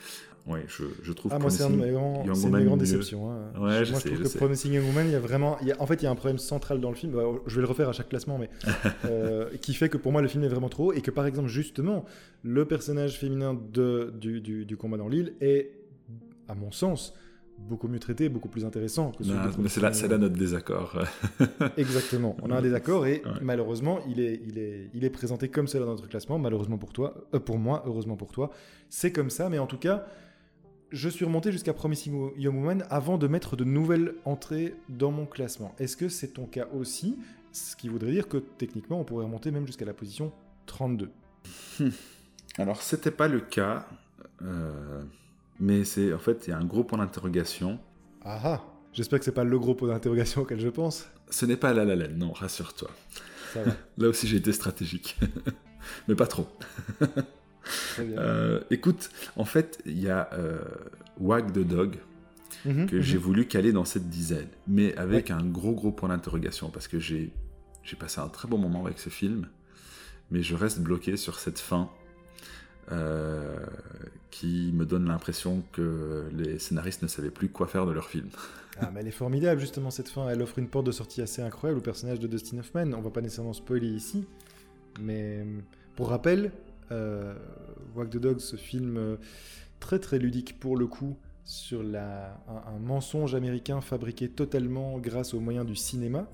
Ouais, 0.46 0.64
je, 0.68 0.84
je 1.02 1.12
trouve 1.12 1.32
ah, 1.34 1.38
moi, 1.38 1.50
c'est 1.50 1.64
une 1.64 2.64
grande 2.64 2.80
déception. 2.80 3.30
Hein. 3.30 3.52
Ouais, 3.58 3.84
je 3.84 3.92
moi, 3.92 4.00
sais, 4.00 4.10
je 4.10 4.14
trouve 4.14 4.32
que 4.32 4.38
Promising 4.38 4.72
Young 4.72 4.86
Woman, 4.86 5.06
il 5.06 5.12
y 5.12 5.14
a 5.14 5.20
vraiment. 5.20 5.58
Il 5.60 5.68
y 5.68 5.72
a, 5.72 5.80
en 5.80 5.86
fait, 5.86 6.02
il 6.02 6.04
y 6.04 6.08
a 6.08 6.10
un 6.10 6.14
problème 6.14 6.38
central 6.38 6.80
dans 6.80 6.90
le 6.90 6.96
film. 6.96 7.12
Bah, 7.12 7.22
je 7.46 7.54
vais 7.54 7.62
le 7.62 7.68
refaire 7.68 7.88
à 7.88 7.92
chaque 7.92 8.08
classement, 8.08 8.38
mais. 8.38 8.50
euh, 9.04 9.50
qui 9.60 9.74
fait 9.74 9.88
que 9.88 9.96
pour 9.96 10.12
moi, 10.12 10.22
le 10.22 10.28
film 10.28 10.44
est 10.44 10.48
vraiment 10.48 10.68
trop 10.68 10.88
haut. 10.88 10.92
Et 10.92 11.02
que 11.02 11.10
par 11.10 11.26
exemple, 11.26 11.48
justement, 11.48 12.04
le 12.42 12.64
personnage 12.64 13.18
féminin 13.18 13.54
de, 13.54 14.12
du, 14.18 14.40
du, 14.40 14.64
du 14.64 14.76
combat 14.76 14.96
dans 14.96 15.08
l'île 15.08 15.34
est, 15.40 15.72
à 16.48 16.54
mon 16.54 16.72
sens, 16.72 17.14
beaucoup 17.68 17.88
mieux 17.88 17.98
traité, 17.98 18.28
beaucoup 18.28 18.48
plus 18.48 18.64
intéressant 18.64 19.12
que 19.12 19.24
non, 19.24 19.34
mais 19.58 19.68
c'est 19.68 19.80
là, 19.80 19.90
là, 19.90 20.18
notre 20.18 20.36
désaccord. 20.36 20.98
Exactement. 21.76 22.36
On 22.42 22.50
a 22.50 22.56
un 22.56 22.62
désaccord 22.62 23.06
et 23.06 23.22
malheureusement, 23.42 24.00
il 24.08 24.20
est, 24.20 24.40
il, 24.46 24.58
est, 24.58 24.88
il 24.94 25.04
est 25.04 25.10
présenté 25.10 25.48
comme 25.48 25.68
cela 25.68 25.84
dans 25.84 25.92
notre 25.92 26.08
classement. 26.08 26.38
Malheureusement 26.38 26.78
pour 26.78 26.92
toi, 26.92 27.14
euh, 27.34 27.40
pour 27.40 27.58
moi, 27.58 27.82
heureusement 27.86 28.16
pour 28.16 28.32
toi, 28.32 28.50
c'est 28.88 29.12
comme 29.12 29.30
ça. 29.30 29.48
Mais 29.48 29.58
en 29.58 29.66
tout 29.66 29.78
cas, 29.78 30.06
je 30.90 31.08
suis 31.08 31.24
remonté 31.24 31.52
jusqu'à 31.52 31.72
Promising 31.72 32.32
Young 32.36 32.56
Woman 32.56 32.84
avant 32.90 33.18
de 33.18 33.26
mettre 33.26 33.56
de 33.56 33.64
nouvelles 33.64 34.14
entrées 34.24 34.74
dans 34.88 35.10
mon 35.10 35.26
classement. 35.26 35.74
Est-ce 35.78 35.96
que 35.96 36.08
c'est 36.08 36.28
ton 36.28 36.46
cas 36.46 36.66
aussi? 36.74 37.16
Ce 37.52 37.76
qui 37.76 37.88
voudrait 37.88 38.12
dire 38.12 38.28
que 38.28 38.38
techniquement, 38.38 39.00
on 39.00 39.04
pourrait 39.04 39.24
remonter 39.24 39.50
même 39.50 39.66
jusqu'à 39.66 39.84
la 39.84 39.94
position 39.94 40.32
32. 40.66 41.10
Hmm. 41.78 41.88
Alors, 42.58 42.82
c'était 42.82 43.10
pas 43.10 43.28
le 43.28 43.40
cas, 43.40 43.86
euh, 44.42 45.02
mais 45.58 45.84
c'est 45.84 46.12
en 46.12 46.18
fait, 46.18 46.46
il 46.46 46.50
y 46.50 46.52
a 46.52 46.58
un 46.58 46.64
gros 46.64 46.84
point 46.84 46.98
d'interrogation. 46.98 47.78
Ah 48.24 48.40
ah 48.44 48.64
J'espère 48.92 49.20
que 49.20 49.24
c'est 49.24 49.32
pas 49.32 49.44
le 49.44 49.58
gros 49.58 49.74
point 49.74 49.88
d'interrogation 49.88 50.42
auquel 50.42 50.60
je 50.60 50.68
pense. 50.68 51.08
Ce 51.30 51.46
n'est 51.46 51.56
pas 51.56 51.72
La 51.72 51.84
La 51.84 51.94
Land, 51.94 52.16
non, 52.16 52.32
rassure-toi. 52.32 52.90
Là 53.98 54.08
aussi, 54.08 54.26
j'ai 54.26 54.36
été 54.36 54.52
stratégique, 54.52 55.18
mais 56.08 56.14
pas 56.14 56.26
trop. 56.26 56.48
Euh, 57.98 58.60
écoute, 58.70 59.10
en 59.36 59.44
fait, 59.44 59.80
il 59.86 60.00
y 60.00 60.08
a 60.08 60.30
euh, 60.32 60.58
Wag 61.18 61.52
the 61.52 61.66
Dog 61.66 61.96
mhm, 62.64 62.86
que 62.86 63.00
j'ai 63.00 63.16
mhm. 63.16 63.22
voulu 63.22 63.46
caler 63.46 63.72
dans 63.72 63.84
cette 63.84 64.08
dizaine, 64.08 64.48
mais 64.66 64.96
avec 64.96 65.30
un 65.30 65.44
gros 65.44 65.72
gros 65.72 65.92
point 65.92 66.08
d'interrogation 66.08 66.70
parce 66.70 66.88
que 66.88 66.98
j'ai 66.98 67.32
j'ai 67.82 67.96
passé 67.96 68.20
un 68.20 68.28
très 68.28 68.46
bon 68.46 68.58
moment 68.58 68.84
avec 68.84 68.98
ce 68.98 69.08
film, 69.08 69.48
mais 70.30 70.42
je 70.42 70.54
reste 70.54 70.80
bloqué 70.80 71.16
sur 71.16 71.38
cette 71.38 71.58
fin 71.58 71.90
euh, 72.92 73.56
qui 74.30 74.70
me 74.74 74.84
donne 74.84 75.06
l'impression 75.06 75.62
que 75.72 76.28
les 76.32 76.58
scénaristes 76.58 77.02
ne 77.02 77.08
savaient 77.08 77.30
plus 77.30 77.48
quoi 77.48 77.66
faire 77.66 77.86
de 77.86 77.92
leur 77.92 78.08
film. 78.08 78.28
Ah, 78.82 78.90
mais 78.94 79.00
elle 79.00 79.08
est 79.08 79.10
formidable 79.10 79.60
justement 79.60 79.90
cette 79.90 80.08
fin. 80.08 80.30
Elle 80.30 80.40
offre 80.40 80.58
une 80.58 80.68
porte 80.68 80.86
de 80.86 80.92
sortie 80.92 81.20
assez 81.20 81.42
incroyable 81.42 81.80
au 81.80 81.82
personnage 81.82 82.18
de 82.18 82.26
Dustin 82.26 82.60
Hoffman. 82.60 82.92
On 82.94 83.02
va 83.02 83.10
pas 83.10 83.20
nécessairement 83.20 83.52
spoiler 83.52 83.88
ici, 83.88 84.26
mais 84.98 85.44
pour 85.96 86.08
rappel, 86.08 86.50
euh, 86.92 87.34
Walk 87.94 88.10
the 88.10 88.18
Dog, 88.18 88.40
ce 88.40 88.56
film 88.56 88.96
euh, 88.96 89.16
très 89.78 89.98
très 89.98 90.18
ludique 90.18 90.58
pour 90.58 90.76
le 90.76 90.86
coup, 90.86 91.16
sur 91.44 91.82
la, 91.82 92.42
un, 92.48 92.78
mensonge 92.78 93.34
américain 93.34 93.80
fabriqué 93.80 94.28
totalement 94.28 94.98
grâce 94.98 95.34
aux 95.34 95.40
moyens 95.40 95.66
du 95.66 95.76
cinéma. 95.76 96.28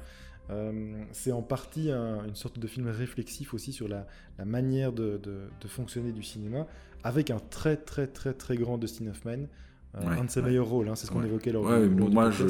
Euh, 0.49 1.03
c'est 1.11 1.33
en 1.33 1.43
partie 1.43 1.91
une 1.91 2.37
sorte 2.37 2.59
de 2.59 2.67
film 2.69 2.89
réflexif 2.89 3.53
aussi 3.53 3.73
sur 3.73 3.89
la, 3.89 4.07
manière 4.45 4.93
de, 4.93 5.21
fonctionner 5.67 6.13
du 6.13 6.23
cinéma, 6.23 6.67
avec 7.03 7.31
un 7.31 7.39
très 7.39 7.77
très 7.77 8.07
très 8.07 8.33
très 8.33 8.57
grand 8.57 8.79
Dustin 8.79 9.09
Hoffman, 9.09 9.47
un 9.95 10.25
de 10.25 10.31
ses 10.31 10.43
meilleurs 10.43 10.69
rôles, 10.69 10.89
hein, 10.89 10.95
c'est 10.95 11.07
ce 11.07 11.11
qu'on 11.11 11.25
évoquait 11.25 11.53
lors, 11.53 11.65
ouais, 11.65 11.89
Moi, 11.89 12.31
je, 12.31 12.47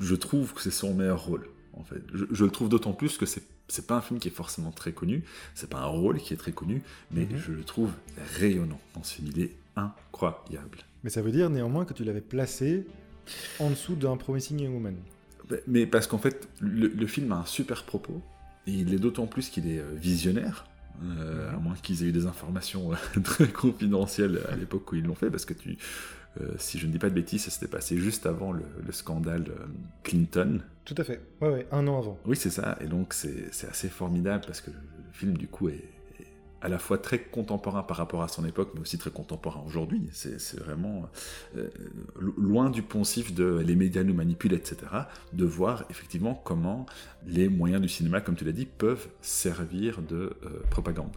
je, 0.00 0.14
trouve 0.14 0.52
que 0.52 0.60
c'est 0.60 0.70
son 0.72 0.92
meilleur 0.94 1.24
rôle. 1.24 1.46
En 1.74 1.84
fait, 1.84 2.02
je 2.12 2.44
le 2.44 2.50
trouve 2.50 2.68
d'autant 2.68 2.92
plus 2.92 3.16
que 3.16 3.24
c'est 3.24 3.42
c'est 3.68 3.86
pas 3.86 3.96
un 3.96 4.00
film 4.00 4.18
qui 4.18 4.28
est 4.28 4.32
forcément 4.32 4.70
très 4.70 4.92
connu, 4.92 5.22
c'est 5.54 5.68
pas 5.68 5.78
un 5.78 5.86
rôle 5.86 6.18
qui 6.18 6.34
est 6.34 6.38
très 6.38 6.52
connu, 6.52 6.82
mais 7.10 7.26
mhm. 7.26 7.38
je 7.38 7.52
le 7.52 7.64
trouve 7.64 7.92
rayonnant 8.38 8.80
dans 8.94 9.02
ce 9.02 9.14
film. 9.14 9.28
Il 9.34 9.42
est 9.42 9.54
incroyable. 9.76 10.78
Mais 11.04 11.10
ça 11.10 11.22
veut 11.22 11.30
dire 11.30 11.50
néanmoins 11.50 11.84
que 11.84 11.92
tu 11.92 12.04
l'avais 12.04 12.20
placé 12.20 12.86
en 13.60 13.70
dessous 13.70 13.94
d'un 13.94 14.16
Promising 14.16 14.60
Young 14.60 14.74
Woman. 14.74 14.96
Mais 15.66 15.86
parce 15.86 16.06
qu'en 16.06 16.18
fait, 16.18 16.48
le, 16.60 17.06
film 17.06 17.32
a 17.32 17.36
un 17.36 17.46
super 17.46 17.84
propos, 17.84 18.20
et 18.66 18.72
il 18.72 18.92
est 18.92 18.98
d'autant 18.98 19.26
plus 19.26 19.48
qu'il 19.48 19.70
est 19.70 19.78
euh, 19.78 19.94
visionnaire, 19.94 20.66
euh, 21.02 21.50
mhm. 21.50 21.54
à 21.54 21.58
moins 21.58 21.74
qu'ils 21.82 22.02
aient 22.02 22.08
eu 22.08 22.12
des 22.12 22.26
informations 22.26 22.90
très 23.24 23.48
confidentielles 23.48 24.40
à 24.50 24.56
l'époque 24.56 24.90
où 24.92 24.96
ils 24.96 25.04
l'ont 25.04 25.14
fait, 25.14 25.30
parce 25.30 25.44
que 25.44 25.54
tu, 25.54 25.78
euh, 26.40 26.52
si 26.58 26.78
je 26.78 26.86
ne 26.86 26.92
dis 26.92 26.98
pas 26.98 27.08
de 27.08 27.14
bêtises, 27.14 27.44
ça 27.44 27.50
s'était 27.50 27.68
passé 27.68 27.96
juste 27.96 28.26
avant 28.26 28.52
le, 28.52 28.62
scandale 28.90 29.46
euh, 29.48 29.66
Clinton. 30.02 30.60
Tout 30.84 30.94
à 30.98 31.04
fait, 31.04 31.20
ouais, 31.40 31.48
ouais, 31.48 31.66
un 31.72 31.86
an 31.88 31.98
avant. 31.98 32.18
Oui, 32.26 32.36
c'est 32.36 32.50
ça, 32.50 32.78
et 32.80 32.86
donc 32.86 33.12
c'est 33.12 33.50
assez 33.68 33.88
formidable 33.88 34.44
parce 34.46 34.60
que 34.60 34.70
le, 34.70 34.76
film, 35.12 35.36
du 35.36 35.48
coup, 35.48 35.68
est, 35.68 35.82
à 36.60 36.68
la 36.68 36.78
fois 36.78 36.98
très 36.98 37.18
contemporain 37.18 37.82
par 37.82 37.96
rapport 37.96 38.22
à 38.22 38.28
son 38.28 38.44
époque, 38.44 38.70
mais 38.74 38.80
aussi 38.80 38.98
très 38.98 39.10
contemporain 39.10 39.62
aujourd'hui. 39.66 40.08
C'est 40.12 40.58
vraiment 40.58 41.08
euh, 41.56 41.68
loin 42.36 42.70
du 42.70 42.82
poncif 42.82 43.34
de 43.34 43.58
les 43.64 43.74
médias 43.74 44.04
nous 44.04 44.14
manipulent, 44.14 44.54
etc., 44.54 44.76
de 45.32 45.44
voir 45.44 45.84
effectivement 45.90 46.34
comment 46.34 46.86
les 47.26 47.48
moyens 47.48 47.82
du 47.82 47.88
cinéma, 47.88 48.20
comme 48.20 48.36
tu 48.36 48.44
l'as 48.44 48.52
dit, 48.52 48.66
peuvent 48.66 49.08
servir 49.22 50.02
de 50.02 50.36
propagande 50.70 51.10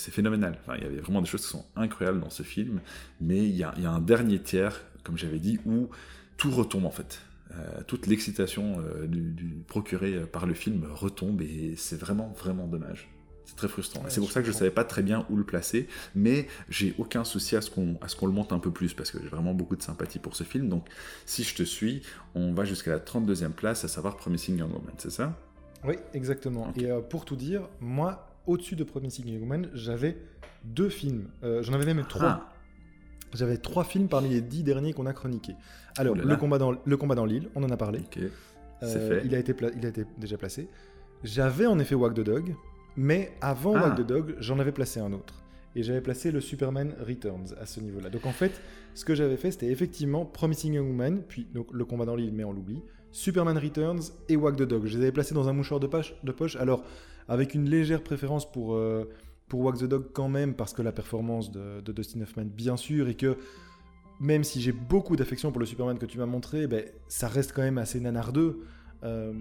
c'est 0.00 0.10
phénoménal. 0.10 0.56
Enfin, 0.62 0.76
il 0.78 0.82
y 0.82 0.86
avait 0.86 1.00
vraiment 1.00 1.20
des 1.20 1.28
choses 1.28 1.42
qui 1.42 1.48
sont 1.48 1.64
incroyables 1.76 2.20
dans 2.20 2.30
ce 2.30 2.42
film, 2.42 2.80
mais 3.20 3.38
il 3.38 3.56
y 3.56 3.62
a, 3.62 3.74
un 3.84 4.00
dernier 4.00 4.40
tiers, 4.40 4.80
comme 5.04 5.18
j'avais 5.18 5.38
dit, 5.38 5.58
où 5.66 5.88
tout 6.36 6.50
retombe 6.50 6.86
en 6.86 6.90
fait. 6.90 7.20
Euh, 7.52 7.82
toute 7.86 8.06
l'excitation 8.06 8.78
euh, 8.80 9.06
du, 9.06 9.62
procurée 9.66 10.20
par 10.20 10.46
le 10.46 10.54
film 10.54 10.86
retombe 10.88 11.42
et 11.42 11.74
c'est 11.76 11.98
vraiment 11.98 12.32
vraiment 12.38 12.66
dommage. 12.66 13.08
C'est 13.44 13.56
très 13.56 13.68
frustrant. 13.68 14.04
c'est 14.08 14.20
pour 14.20 14.30
ça 14.30 14.40
que 14.40 14.46
je 14.46 14.52
ne 14.52 14.56
savais 14.56 14.70
pas 14.70 14.84
très 14.84 15.02
bien 15.02 15.26
où 15.28 15.36
le 15.36 15.42
placer, 15.42 15.88
mais 16.14 16.46
j'ai 16.68 16.94
aucun 16.98 17.24
souci 17.24 17.56
à 17.56 17.60
ce 17.60 17.68
qu'on 17.68 17.96
à 18.00 18.06
ce 18.06 18.14
qu'on 18.14 18.26
le 18.26 18.32
monte 18.32 18.52
un 18.52 18.60
peu 18.60 18.70
plus 18.70 18.94
parce 18.94 19.10
que 19.10 19.18
j'ai 19.20 19.26
vraiment 19.26 19.54
beaucoup 19.54 19.74
de 19.74 19.82
sympathie 19.82 20.20
pour 20.20 20.36
ce 20.36 20.44
film. 20.44 20.68
Donc 20.68 20.86
si 21.26 21.42
je 21.42 21.56
te 21.56 21.64
suis, 21.64 22.02
on 22.36 22.52
va 22.52 22.64
jusqu'à 22.64 22.92
la 22.92 23.00
32e 23.00 23.50
place, 23.50 23.84
à 23.84 23.88
savoir 23.88 24.16
Promising 24.16 24.58
Young 24.58 24.72
Woman, 24.72 24.94
c'est 24.98 25.10
ça? 25.10 25.36
Oui, 25.84 25.96
exactement. 26.14 26.72
Et 26.76 26.90
euh, 26.90 27.00
pour 27.00 27.24
tout 27.24 27.36
dire, 27.36 27.68
moi 27.80 28.29
au-dessus 28.46 28.76
de 28.76 28.84
Promising 28.84 29.26
Young 29.28 29.68
j'avais 29.74 30.16
deux 30.64 30.88
films. 30.88 31.28
Euh, 31.42 31.62
j'en 31.62 31.72
avais 31.72 31.86
même 31.86 32.04
trois. 32.08 32.28
Ah. 32.28 32.52
J'avais 33.32 33.58
trois 33.58 33.84
films 33.84 34.08
parmi 34.08 34.28
les 34.28 34.40
dix 34.40 34.62
derniers 34.62 34.92
qu'on 34.92 35.06
a 35.06 35.12
chroniqués. 35.12 35.54
Alors, 35.96 36.16
le 36.16 36.36
combat, 36.36 36.58
dans, 36.58 36.74
le 36.84 36.96
combat 36.96 37.14
dans 37.14 37.24
l'île, 37.24 37.48
on 37.54 37.62
en 37.62 37.70
a 37.70 37.76
parlé. 37.76 38.00
Euh, 38.82 39.20
il, 39.24 39.34
a 39.34 39.38
été 39.38 39.54
il 39.76 39.86
a 39.86 39.88
été 39.88 40.04
déjà 40.18 40.36
placé. 40.36 40.68
J'avais 41.22 41.66
en 41.66 41.78
effet 41.78 41.94
Walk 41.94 42.14
the 42.14 42.20
Dog, 42.20 42.54
mais 42.96 43.32
avant 43.40 43.76
ah. 43.76 43.82
Walk 43.82 43.98
the 43.98 44.06
Dog, 44.06 44.34
j'en 44.40 44.58
avais 44.58 44.72
placé 44.72 45.00
un 45.00 45.12
autre. 45.12 45.34
Et 45.76 45.84
j'avais 45.84 46.00
placé 46.00 46.32
le 46.32 46.40
Superman 46.40 46.94
Returns 47.06 47.54
à 47.60 47.66
ce 47.66 47.78
niveau-là. 47.78 48.10
Donc 48.10 48.26
en 48.26 48.32
fait, 48.32 48.60
ce 48.94 49.04
que 49.04 49.14
j'avais 49.14 49.36
fait, 49.36 49.52
c'était 49.52 49.70
effectivement 49.70 50.24
Promising 50.24 50.74
Young 50.74 50.88
Woman, 50.88 51.22
puis 51.28 51.46
donc, 51.54 51.68
le 51.72 51.84
combat 51.84 52.06
dans 52.06 52.16
l'île, 52.16 52.32
mais 52.32 52.42
on 52.42 52.52
l'oublie, 52.52 52.82
Superman 53.12 53.56
Returns 53.56 54.02
et 54.28 54.36
Walk 54.36 54.56
the 54.56 54.62
Dog. 54.62 54.86
Je 54.86 54.96
les 54.96 55.04
avais 55.04 55.12
placés 55.12 55.34
dans 55.34 55.48
un 55.48 55.52
mouchoir 55.52 55.78
de 55.78 55.86
poche, 55.86 56.14
de 56.24 56.32
poche 56.32 56.56
alors 56.56 56.82
avec 57.30 57.54
une 57.54 57.70
légère 57.70 58.02
préférence 58.02 58.50
pour, 58.50 58.74
euh, 58.74 59.08
pour 59.48 59.60
Walk 59.60 59.78
the 59.78 59.84
Dog 59.84 60.06
quand 60.12 60.28
même, 60.28 60.52
parce 60.52 60.74
que 60.74 60.82
la 60.82 60.90
performance 60.90 61.52
de, 61.52 61.80
Dustin 61.92 62.20
Hoffman, 62.22 62.44
bien 62.44 62.76
sûr, 62.76 63.08
et 63.08 63.14
que 63.14 63.38
même 64.18 64.42
si 64.42 64.60
j'ai 64.60 64.72
beaucoup 64.72 65.14
d'affection 65.14 65.52
pour 65.52 65.60
le 65.60 65.66
Superman 65.66 65.96
que 65.96 66.06
tu 66.06 66.18
m'as 66.18 66.26
montré, 66.26 66.66
ben, 66.66 66.84
ça 67.06 67.28
reste 67.28 67.52
quand 67.52 67.62
même 67.62 67.78
assez 67.78 68.00
nanardeux, 68.00 68.64
euh, 69.04 69.32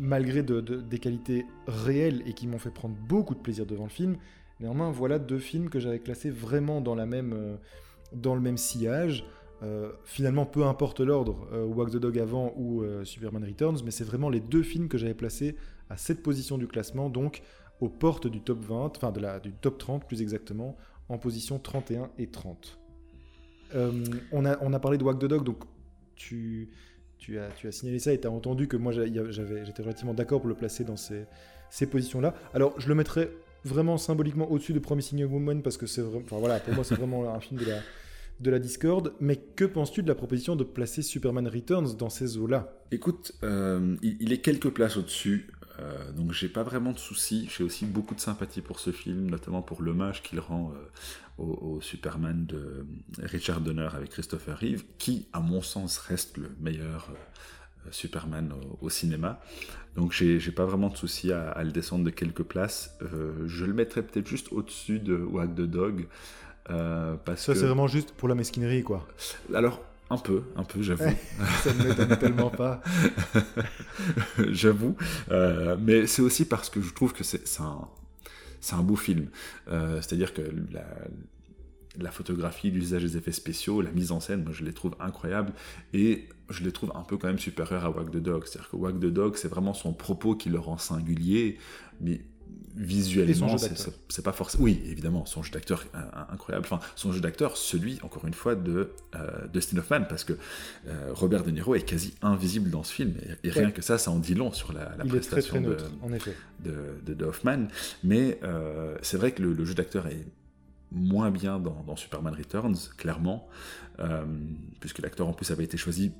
malgré 0.00 0.42
des 0.42 0.98
qualités 0.98 1.44
réelles 1.68 2.22
et 2.26 2.32
qui 2.32 2.46
m'ont 2.46 2.58
fait 2.58 2.72
prendre 2.72 2.96
beaucoup 3.06 3.34
de 3.34 3.40
plaisir 3.40 3.66
devant 3.66 3.84
le 3.84 3.90
film. 3.90 4.16
Néanmoins, 4.58 4.90
voilà 4.90 5.18
deux 5.18 5.38
films 5.38 5.68
que 5.68 5.78
j'avais 5.78 6.00
classés 6.00 6.30
vraiment 6.30 6.80
dans, 6.80 6.98
euh, 6.98 7.56
le 8.12 8.40
même 8.40 8.56
sillage. 8.56 9.26
Euh, 9.62 9.92
finalement, 10.04 10.46
peu 10.46 10.64
importe 10.64 11.00
l'ordre, 11.00 11.48
Walk 11.52 11.90
the 11.90 11.96
Dog 11.96 12.18
avant 12.18 12.54
ou 12.56 12.82
Superman 13.04 13.44
Returns, 13.44 13.80
mais 13.84 13.90
c'est 13.90 14.04
vraiment 14.04 14.30
les 14.30 14.40
deux 14.40 14.62
films 14.62 14.88
que 14.88 14.96
j'avais 14.96 15.14
placés 15.14 15.54
à 15.90 15.96
cette 15.96 16.22
position 16.22 16.58
du 16.58 16.66
classement, 16.66 17.10
donc 17.10 17.42
aux 17.80 17.88
portes 17.88 18.26
du 18.26 18.40
top 18.40 18.60
20, 18.64 18.96
enfin 18.96 19.12
de 19.12 19.20
la, 19.20 19.40
du 19.40 19.52
top 19.52 19.78
30 19.78 20.06
plus 20.06 20.22
exactement, 20.22 20.76
en 21.08 21.18
position 21.18 21.58
31 21.58 22.10
et 22.18 22.28
30. 22.28 22.78
Euh, 23.74 24.04
on, 24.32 24.44
a, 24.44 24.58
on 24.62 24.72
a 24.72 24.78
parlé 24.78 24.98
de 24.98 25.04
Wack 25.04 25.18
the 25.18 25.26
Dog, 25.26 25.44
donc 25.44 25.64
tu, 26.14 26.70
tu, 27.18 27.38
as, 27.38 27.48
tu 27.50 27.66
as 27.66 27.72
signalé 27.72 27.98
ça 27.98 28.12
et 28.12 28.20
tu 28.20 28.26
as 28.26 28.30
entendu 28.30 28.68
que 28.68 28.76
moi 28.76 28.92
j'étais 28.92 29.82
relativement 29.82 30.14
d'accord 30.14 30.40
pour 30.40 30.48
le 30.48 30.54
placer 30.54 30.84
dans 30.84 30.96
ces, 30.96 31.24
ces 31.70 31.86
positions-là. 31.86 32.34
Alors 32.54 32.78
je 32.78 32.88
le 32.88 32.94
mettrais 32.94 33.30
vraiment 33.64 33.96
symboliquement 33.96 34.50
au-dessus 34.50 34.72
de 34.72 34.78
Promising 34.78 35.24
Woman 35.24 35.62
parce 35.62 35.76
que 35.76 35.86
c'est 35.86 36.02
enfin 36.02 36.38
voilà, 36.38 36.60
pour 36.60 36.74
moi 36.74 36.84
c'est 36.84 36.94
vraiment 36.94 37.34
un 37.34 37.40
film 37.40 37.60
de 37.60 37.66
la, 37.66 37.78
de 38.40 38.50
la 38.50 38.58
Discord. 38.58 39.12
Mais 39.20 39.36
que 39.36 39.64
penses-tu 39.64 40.02
de 40.02 40.08
la 40.08 40.14
proposition 40.14 40.56
de 40.56 40.64
placer 40.64 41.02
Superman 41.02 41.48
Returns 41.48 41.96
dans 41.96 42.10
ces 42.10 42.36
eaux-là? 42.36 42.72
Écoute, 42.90 43.32
euh, 43.42 43.96
il, 44.02 44.32
est 44.32 44.38
quelques 44.38 44.70
places 44.70 44.96
au-dessus. 44.96 45.50
Euh, 45.80 46.12
donc 46.12 46.32
j'ai 46.32 46.48
pas 46.48 46.62
vraiment 46.62 46.92
de 46.92 46.98
soucis. 46.98 47.48
J'ai 47.54 47.64
aussi 47.64 47.84
beaucoup 47.86 48.14
de 48.14 48.20
sympathie 48.20 48.60
pour 48.60 48.78
ce 48.78 48.92
film, 48.92 49.30
notamment 49.30 49.62
pour 49.62 49.82
l'hommage 49.82 50.22
qu'il 50.22 50.40
rend 50.40 50.72
euh, 50.72 51.42
au, 51.42 51.80
Superman 51.80 52.46
de 52.46 52.86
Richard 53.18 53.60
Donner 53.60 53.88
avec 53.92 54.10
Christopher 54.10 54.58
Reeve, 54.58 54.84
qui, 54.98 55.26
à 55.32 55.40
mon 55.40 55.62
sens, 55.62 55.98
reste 55.98 56.36
le 56.36 56.50
meilleur 56.60 57.10
euh, 57.10 57.88
Superman 57.90 58.52
au, 58.80 58.88
cinéma. 58.88 59.40
Donc 59.96 60.12
j'ai 60.12 60.38
pas 60.52 60.64
vraiment 60.64 60.88
de 60.88 60.96
soucis 60.96 61.32
à, 61.32 61.62
le 61.62 61.70
descendre 61.70 62.04
de 62.04 62.10
quelques 62.10 62.42
places. 62.42 62.96
je 63.46 63.64
le 63.64 63.72
mettrais 63.72 64.02
peut-être 64.02 64.26
juste 64.26 64.52
au-dessus 64.52 64.98
de 64.98 65.16
Wag 65.16 65.54
the 65.54 65.62
Dog. 65.62 66.08
parce 66.66 67.42
Ça, 67.42 67.54
c'est 67.54 67.66
vraiment 67.66 67.86
juste 67.86 68.12
pour 68.12 68.28
la 68.28 68.34
mesquinerie, 68.34 68.82
quoi. 68.82 69.06
Alors, 69.54 69.82
un 70.10 70.18
peu, 70.18 70.42
un 70.56 70.64
peu, 70.64 70.82
j'avoue. 70.82 71.16
ça 71.62 71.72
ne 71.72 71.84
m'étonne 71.84 72.16
tellement 72.18 72.50
pas. 72.50 72.82
j'avoue. 74.50 74.96
Euh, 75.30 75.76
mais 75.80 76.06
c'est 76.06 76.22
aussi 76.22 76.44
parce 76.44 76.70
que 76.70 76.80
je 76.80 76.92
trouve 76.92 77.12
que 77.12 77.24
c'est 77.24 77.60
un, 77.60 77.88
un 78.72 78.82
beau 78.82 78.96
film. 78.96 79.28
Euh, 79.68 79.96
c'est-à-dire 79.96 80.34
que 80.34 80.42
la, 80.72 80.84
la 81.98 82.10
photographie, 82.10 82.70
l'usage 82.70 83.02
des 83.02 83.16
effets 83.16 83.32
spéciaux, 83.32 83.80
la 83.80 83.92
mise 83.92 84.12
en 84.12 84.20
scène, 84.20 84.42
moi 84.42 84.52
je 84.52 84.64
les 84.64 84.72
trouve 84.72 84.94
incroyables 85.00 85.52
et 85.92 86.28
je 86.50 86.64
les 86.64 86.72
trouve 86.72 86.92
un 86.94 87.02
peu 87.02 87.16
quand 87.16 87.28
même 87.28 87.38
supérieurs 87.38 87.84
à 87.84 87.90
Wag 87.90 88.10
the 88.10 88.16
Dog. 88.16 88.44
C'est-à-dire 88.46 88.70
que 88.70 88.76
Wag 88.76 88.98
the 88.98 89.06
Dog, 89.06 89.36
c'est 89.36 89.48
vraiment 89.48 89.74
son 89.74 89.92
propos 89.92 90.34
qui 90.34 90.50
le 90.50 90.58
rend 90.58 90.78
singulier, 90.78 91.58
mais 92.00 92.20
visuellement, 92.76 93.56
c'est 94.08 94.22
pas 94.22 94.32
forcément. 94.32 94.64
Oui, 94.64 94.82
évidemment, 94.86 95.26
son 95.26 95.42
jeu 95.42 95.50
d'acteur 95.52 95.84
incroyable. 96.30 96.66
Enfin, 96.66 96.80
son 96.96 97.12
jeu 97.12 97.20
d'acteur, 97.20 97.56
celui, 97.56 97.98
encore 98.02 98.24
une 98.24 98.34
fois, 98.34 98.54
de 98.54 98.90
euh, 99.14 99.46
Dustin 99.52 99.78
Hoffman, 99.78 100.04
parce 100.08 100.24
que 100.24 100.32
euh, 100.86 101.10
Robert 101.12 101.44
De 101.44 101.50
Niro 101.50 101.74
est 101.74 101.82
quasi 101.82 102.14
invisible 102.22 102.70
dans 102.70 102.82
ce 102.82 102.92
film. 102.92 103.14
Et, 103.42 103.50
rien 103.50 103.70
que 103.70 103.82
ça, 103.82 103.98
ça 103.98 104.10
en 104.10 104.18
dit 104.18 104.34
long 104.34 104.52
sur 104.52 104.72
la, 104.72 104.86
prestation 105.06 105.60
de, 105.60 105.76
en 106.02 106.12
effet. 106.12 106.34
De, 106.64 107.24
Hoffman. 107.24 107.68
Mais 108.02 108.38
euh, 108.42 108.96
c'est 109.02 109.16
vrai 109.16 109.32
que 109.32 109.42
le, 109.42 109.64
jeu 109.64 109.74
d'acteur 109.74 110.06
est 110.08 110.26
moins 110.90 111.30
bien 111.30 111.58
dans, 111.58 111.96
Superman 111.96 112.34
Returns, 112.34 112.76
clairement, 112.96 113.48
puisque 114.80 114.98
l'acteur 114.98 115.28
en 115.28 115.32
plus 115.32 115.50
avait 115.50 115.64
été 115.64 115.76
choisi 115.76 116.12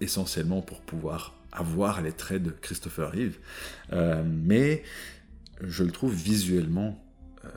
essentiellement 0.00 0.60
pour 0.60 0.80
pouvoir 0.80 1.34
avoir 1.52 2.02
les 2.02 2.12
traits 2.12 2.42
de 2.42 2.50
Christopher 2.50 3.12
Reeve. 3.12 3.38
mais 4.24 4.82
je 5.60 5.84
le 5.84 5.90
trouve 5.90 6.14
visuellement 6.14 7.04
euh, 7.44 7.48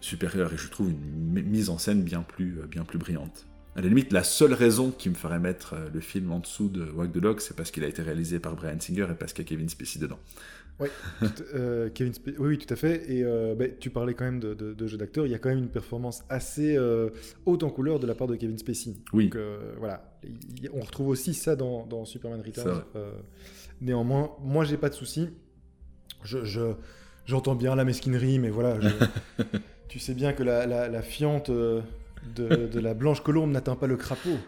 supérieur 0.00 0.52
et 0.52 0.56
je 0.56 0.68
trouve 0.68 0.90
une 0.90 1.42
mise 1.42 1.70
en 1.70 1.78
scène 1.78 2.02
bien 2.02 2.22
plus, 2.22 2.60
euh, 2.60 2.66
bien 2.66 2.84
plus 2.84 2.98
brillante. 2.98 3.46
À 3.74 3.80
la 3.80 3.88
limite, 3.88 4.12
la 4.12 4.22
seule 4.22 4.52
raison 4.52 4.90
qui 4.90 5.08
me 5.08 5.14
ferait 5.14 5.38
mettre 5.40 5.72
euh, 5.72 5.88
le 5.92 6.00
film 6.00 6.30
en 6.30 6.40
dessous 6.40 6.68
de 6.68 6.84
Walk 6.90 7.10
the 7.10 7.18
Dog, 7.18 7.40
c'est 7.40 7.56
parce 7.56 7.70
qu'il 7.70 7.82
a 7.84 7.88
été 7.88 8.02
réalisé 8.02 8.38
par 8.38 8.54
Brian 8.54 8.78
Singer 8.78 9.06
et 9.10 9.14
parce 9.14 9.32
qu'il 9.32 9.44
y 9.44 9.46
a 9.46 9.48
Kevin 9.48 9.68
Spacey 9.68 9.98
dedans. 9.98 10.18
Oui, 10.78 10.88
Kevin 11.94 12.12
oui, 12.38 12.58
tout 12.58 12.72
à 12.72 12.76
fait. 12.76 13.08
Et 13.08 13.22
bah, 13.54 13.66
tu 13.78 13.90
parlais 13.90 14.14
quand 14.14 14.24
même 14.24 14.40
de, 14.40 14.54
de, 14.54 14.86
jeu 14.88 14.98
d'acteur. 14.98 15.24
Il 15.24 15.30
y 15.30 15.34
a 15.34 15.38
quand 15.38 15.48
même 15.48 15.58
une 15.58 15.68
performance 15.68 16.24
assez 16.28 16.76
haute 17.46 17.62
en 17.62 17.70
couleur 17.70 18.00
de 18.00 18.08
la 18.08 18.16
part 18.16 18.26
de 18.26 18.34
Kevin 18.34 18.58
Spacey. 18.58 18.96
Oui. 19.12 19.28
Donc 19.28 19.40
voilà, 19.78 20.18
on 20.72 20.80
retrouve 20.80 21.08
aussi 21.08 21.32
ça 21.32 21.54
dans, 21.54 21.86
dans 21.86 22.04
Superman 22.04 22.42
Returns. 22.44 22.82
néanmoins, 23.80 24.32
moi, 24.42 24.64
j'ai 24.64 24.76
pas 24.76 24.88
de 24.88 24.94
souci. 24.94 25.28
je, 26.24 26.44
je 26.44 26.74
j'entends 27.26 27.54
bien 27.54 27.74
la 27.74 27.84
mesquinerie, 27.84 28.38
mais 28.38 28.50
voilà, 28.50 28.76
tu 29.88 29.98
sais 29.98 30.14
bien 30.14 30.32
que 30.32 30.42
la, 30.42 30.66
la, 30.66 31.02
fiente 31.02 31.50
euh, 31.50 31.80
de, 32.36 32.80
la 32.80 32.94
blanche 32.94 33.20
colombe 33.22 33.50
n'atteint 33.50 33.76
pas 33.76 33.86
le 33.86 33.96
crapaud. 33.96 34.38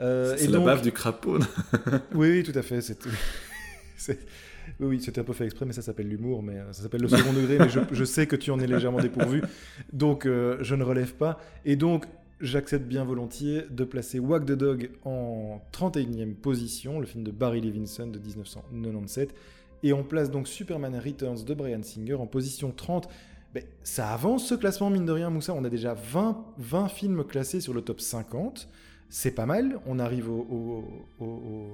Euh, 0.00 0.34
c'est 0.36 0.48
la 0.48 0.60
bave 0.60 0.82
du 0.82 0.92
crapaud. 0.92 1.38
oui, 2.14 2.30
oui, 2.30 2.42
tout 2.42 2.56
à 2.58 2.62
fait. 2.62 2.80
C'est, 2.80 2.98
oui, 4.80 5.00
c'était 5.00 5.20
un 5.20 5.24
peu 5.24 5.32
fait 5.32 5.44
exprès, 5.44 5.66
mais 5.66 5.72
ça 5.72 5.82
s'appelle 5.82 6.08
l'humour, 6.08 6.42
mais 6.42 6.58
euh, 6.58 6.72
ça 6.72 6.82
s'appelle 6.82 7.02
le 7.02 7.08
second 7.08 7.32
degré, 7.32 7.58
mais 7.58 7.68
je, 7.68 8.04
sais 8.04 8.26
que 8.26 8.36
tu 8.36 8.50
en 8.50 8.58
es 8.60 8.66
légèrement 8.66 9.00
dépourvu, 9.00 9.42
donc 9.92 10.24
je 10.24 10.74
ne 10.74 10.84
relève 10.84 11.14
pas. 11.14 11.40
Et 11.64 11.76
donc, 11.76 12.06
j'accepte 12.40 12.86
bien 12.86 13.04
volontiers 13.04 13.62
de 13.70 13.84
placer 13.84 14.18
Wag 14.18 14.44
the 14.44 14.52
Dog 14.52 14.90
en 15.04 15.60
31e 15.72 16.34
position, 16.34 17.00
le 17.00 17.06
film 17.06 17.24
de 17.24 17.30
Barry 17.30 17.60
Levinson 17.60 18.08
de 18.08 18.18
1997, 18.18 19.34
et 19.84 19.92
on 19.92 20.02
place 20.02 20.30
donc 20.30 20.48
Superman 20.48 20.98
Returns 20.98 21.44
de 21.44 21.54
Brian 21.54 21.82
Singer 21.82 22.14
en 22.14 22.26
position 22.26 22.72
30. 22.74 23.08
Ben, 23.52 23.62
ça 23.84 24.12
avance 24.12 24.48
ce 24.48 24.54
classement, 24.54 24.88
mine 24.88 25.04
de 25.04 25.12
rien, 25.12 25.28
Moussa. 25.28 25.52
On 25.52 25.62
a 25.62 25.68
déjà 25.68 25.92
20, 25.94 26.42
20 26.58 26.88
films 26.88 27.22
classés 27.22 27.60
sur 27.60 27.74
le 27.74 27.82
top 27.82 28.00
50. 28.00 28.66
C'est 29.10 29.30
pas 29.30 29.44
mal. 29.44 29.78
On 29.86 29.98
arrive 29.98 30.30
au, 30.30 30.84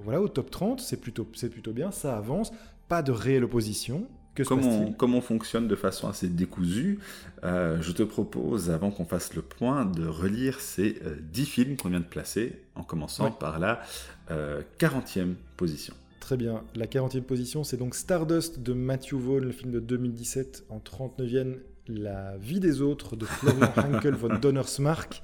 voilà, 0.03 0.20
au 0.20 0.29
top 0.29 0.51
30. 0.51 0.81
C'est 0.81 0.99
plutôt, 1.01 1.25
plutôt 1.25 1.73
bien. 1.73 1.92
Ça 1.92 2.16
avance. 2.16 2.53
Pas 2.88 3.03
de 3.03 3.12
réelle 3.12 3.44
opposition. 3.44 4.07
Que 4.35 4.42
comme, 4.42 4.64
on, 4.64 4.92
comme 4.92 5.14
on 5.14 5.20
fonctionne 5.20 5.68
de 5.68 5.77
façon 5.77 6.09
assez 6.09 6.29
décousue, 6.29 6.99
euh, 7.44 7.81
je 7.81 7.92
te 7.92 8.03
propose, 8.03 8.70
avant 8.70 8.90
qu'on 8.90 9.05
fasse 9.05 9.35
le 9.35 9.42
point, 9.42 9.85
de 9.85 10.07
relire 10.07 10.61
ces 10.61 11.01
10 11.33 11.42
euh, 11.42 11.44
films 11.44 11.77
qu'on 11.77 11.88
vient 11.88 12.01
de 12.01 12.05
placer, 12.05 12.61
en 12.75 12.83
commençant 12.83 13.31
par 13.31 13.59
la 13.61 13.83
40e 14.29 15.18
euh, 15.18 15.33
position. 15.57 15.94
Très 16.20 16.37
bien. 16.37 16.62
La 16.74 16.87
40e 16.87 17.22
position, 17.22 17.64
c'est 17.64 17.78
donc 17.78 17.94
Stardust 17.94 18.61
de 18.61 18.74
Matthew 18.74 19.14
Vaughn, 19.14 19.42
le 19.42 19.52
film 19.52 19.72
de 19.72 19.80
2017 19.80 20.66
en 20.68 20.78
39e. 20.78 21.56
La 21.88 22.37
vie 22.37 22.61
des 22.61 22.83
autres 22.83 23.16
de 23.16 23.24
Florian 23.24 23.72
Hankel 23.76 24.14
von 24.14 24.38
Donnersmarck. 24.38 25.22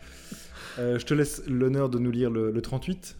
Euh, 0.78 0.98
je 0.98 1.06
te 1.06 1.14
laisse 1.14 1.46
l'honneur 1.46 1.90
de 1.90 1.98
nous 1.98 2.10
lire 2.10 2.30
le, 2.30 2.60
38. 2.60 3.16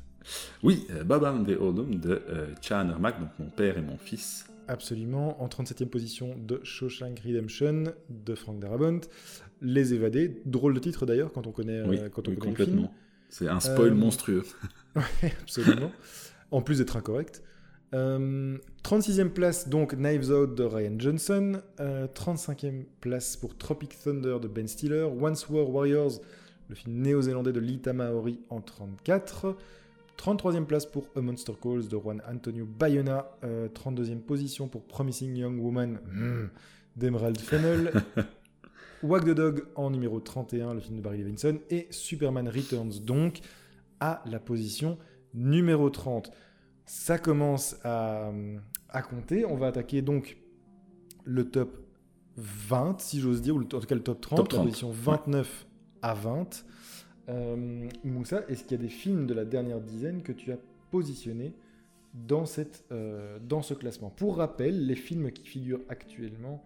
Oui, 0.62 0.86
euh, 0.90 1.04
Babam 1.04 1.44
de 1.44 1.54
Odom 1.54 1.94
de 1.94 2.22
euh, 2.28 2.46
Chan 2.60 2.86
donc 2.86 2.98
mon 3.38 3.50
père 3.50 3.78
et 3.78 3.82
mon 3.82 3.98
fils. 3.98 4.46
Absolument. 4.68 5.40
En 5.40 5.46
37e 5.46 5.86
position 5.86 6.34
de 6.36 6.60
Shawshank 6.64 7.20
Redemption 7.20 7.84
de 8.08 8.34
Frank 8.34 8.58
Darabont. 8.58 9.02
Les 9.60 9.94
évadés. 9.94 10.42
Drôle 10.44 10.74
de 10.74 10.80
titre 10.80 11.06
d'ailleurs 11.06 11.30
quand 11.32 11.46
on 11.46 11.52
connaît, 11.52 11.82
quand 12.12 12.26
on 12.26 12.34
connaît 12.34 12.54
le 12.56 12.64
film. 12.64 12.88
C'est 13.28 13.48
un 13.48 13.60
spoil 13.60 13.92
monstrueux. 13.94 14.44
oui, 14.96 15.02
absolument. 15.42 15.92
en 16.50 16.62
plus 16.62 16.78
d'être 16.78 16.96
incorrect. 16.96 17.42
36e 17.92 19.20
euh, 19.20 19.28
place, 19.28 19.68
donc 19.68 19.94
Knives 19.94 20.30
Out 20.30 20.54
de 20.54 20.64
Ryan 20.64 20.98
Johnson. 20.98 21.62
35e 21.78 22.66
euh, 22.66 22.82
place 23.00 23.36
pour 23.36 23.56
Tropic 23.56 23.98
Thunder 23.98 24.38
de 24.40 24.48
Ben 24.48 24.66
Stiller. 24.66 25.04
Once 25.04 25.48
War 25.48 25.68
Warriors, 25.70 26.20
le 26.68 26.74
film 26.74 26.96
néo-zélandais 26.96 27.52
de 27.52 27.60
Lita 27.60 27.92
Maori 27.92 28.40
en 28.50 28.60
34. 28.60 29.56
33e 30.18 30.64
place 30.64 30.86
pour 30.86 31.08
A 31.14 31.20
Monster 31.20 31.52
Calls 31.62 31.88
de 31.88 31.96
Juan 31.96 32.22
Antonio 32.28 32.66
Bayona. 32.66 33.26
32e 33.42 34.12
euh, 34.12 34.16
position 34.16 34.68
pour 34.68 34.82
Promising 34.84 35.36
Young 35.36 35.62
Woman. 35.62 36.00
Hmm. 36.12 36.48
d'Emerald 36.96 37.38
Fennel. 37.38 37.92
Wag 39.02 39.24
the 39.24 39.34
Dog 39.34 39.64
en 39.74 39.90
numéro 39.90 40.18
31, 40.20 40.74
le 40.74 40.80
film 40.80 40.96
de 40.96 41.02
Barry 41.02 41.18
Levinson. 41.18 41.60
Et 41.70 41.86
Superman 41.90 42.48
Returns, 42.48 43.04
donc, 43.04 43.40
à 44.00 44.22
la 44.26 44.40
position 44.40 44.98
numéro 45.34 45.90
30. 45.90 46.30
Ça 46.86 47.18
commence 47.18 47.76
à, 47.82 48.32
compter. 49.10 49.44
On 49.44 49.56
va 49.56 49.66
attaquer 49.66 50.02
donc 50.02 50.38
le 51.24 51.50
top 51.50 51.76
20, 52.36 53.00
si 53.00 53.20
j'ose 53.20 53.42
dire, 53.42 53.56
ou 53.56 53.60
en 53.60 53.64
tout 53.64 53.80
cas 53.80 53.94
le 53.96 54.02
top 54.02 54.20
30, 54.20 54.52
la 54.52 54.62
position 54.62 54.90
29 54.92 55.66
à 56.02 56.14
20. 56.14 56.64
Euh, 57.28 57.88
Moussa, 58.04 58.42
est-ce 58.48 58.62
qu'il 58.62 58.78
y 58.78 58.80
a 58.80 58.82
des 58.82 58.88
films 58.88 59.26
de 59.26 59.34
la 59.34 59.44
dernière 59.44 59.80
dizaine 59.80 60.22
que 60.22 60.30
tu 60.30 60.52
as 60.52 60.58
positionnés 60.92 61.52
dans, 62.14 62.46
cette, 62.46 62.84
euh, 62.92 63.38
dans 63.40 63.62
ce 63.62 63.74
classement? 63.74 64.10
Pour 64.10 64.36
rappel, 64.36 64.86
les 64.86 64.94
films 64.94 65.32
qui 65.32 65.44
figurent 65.44 65.82
actuellement 65.88 66.64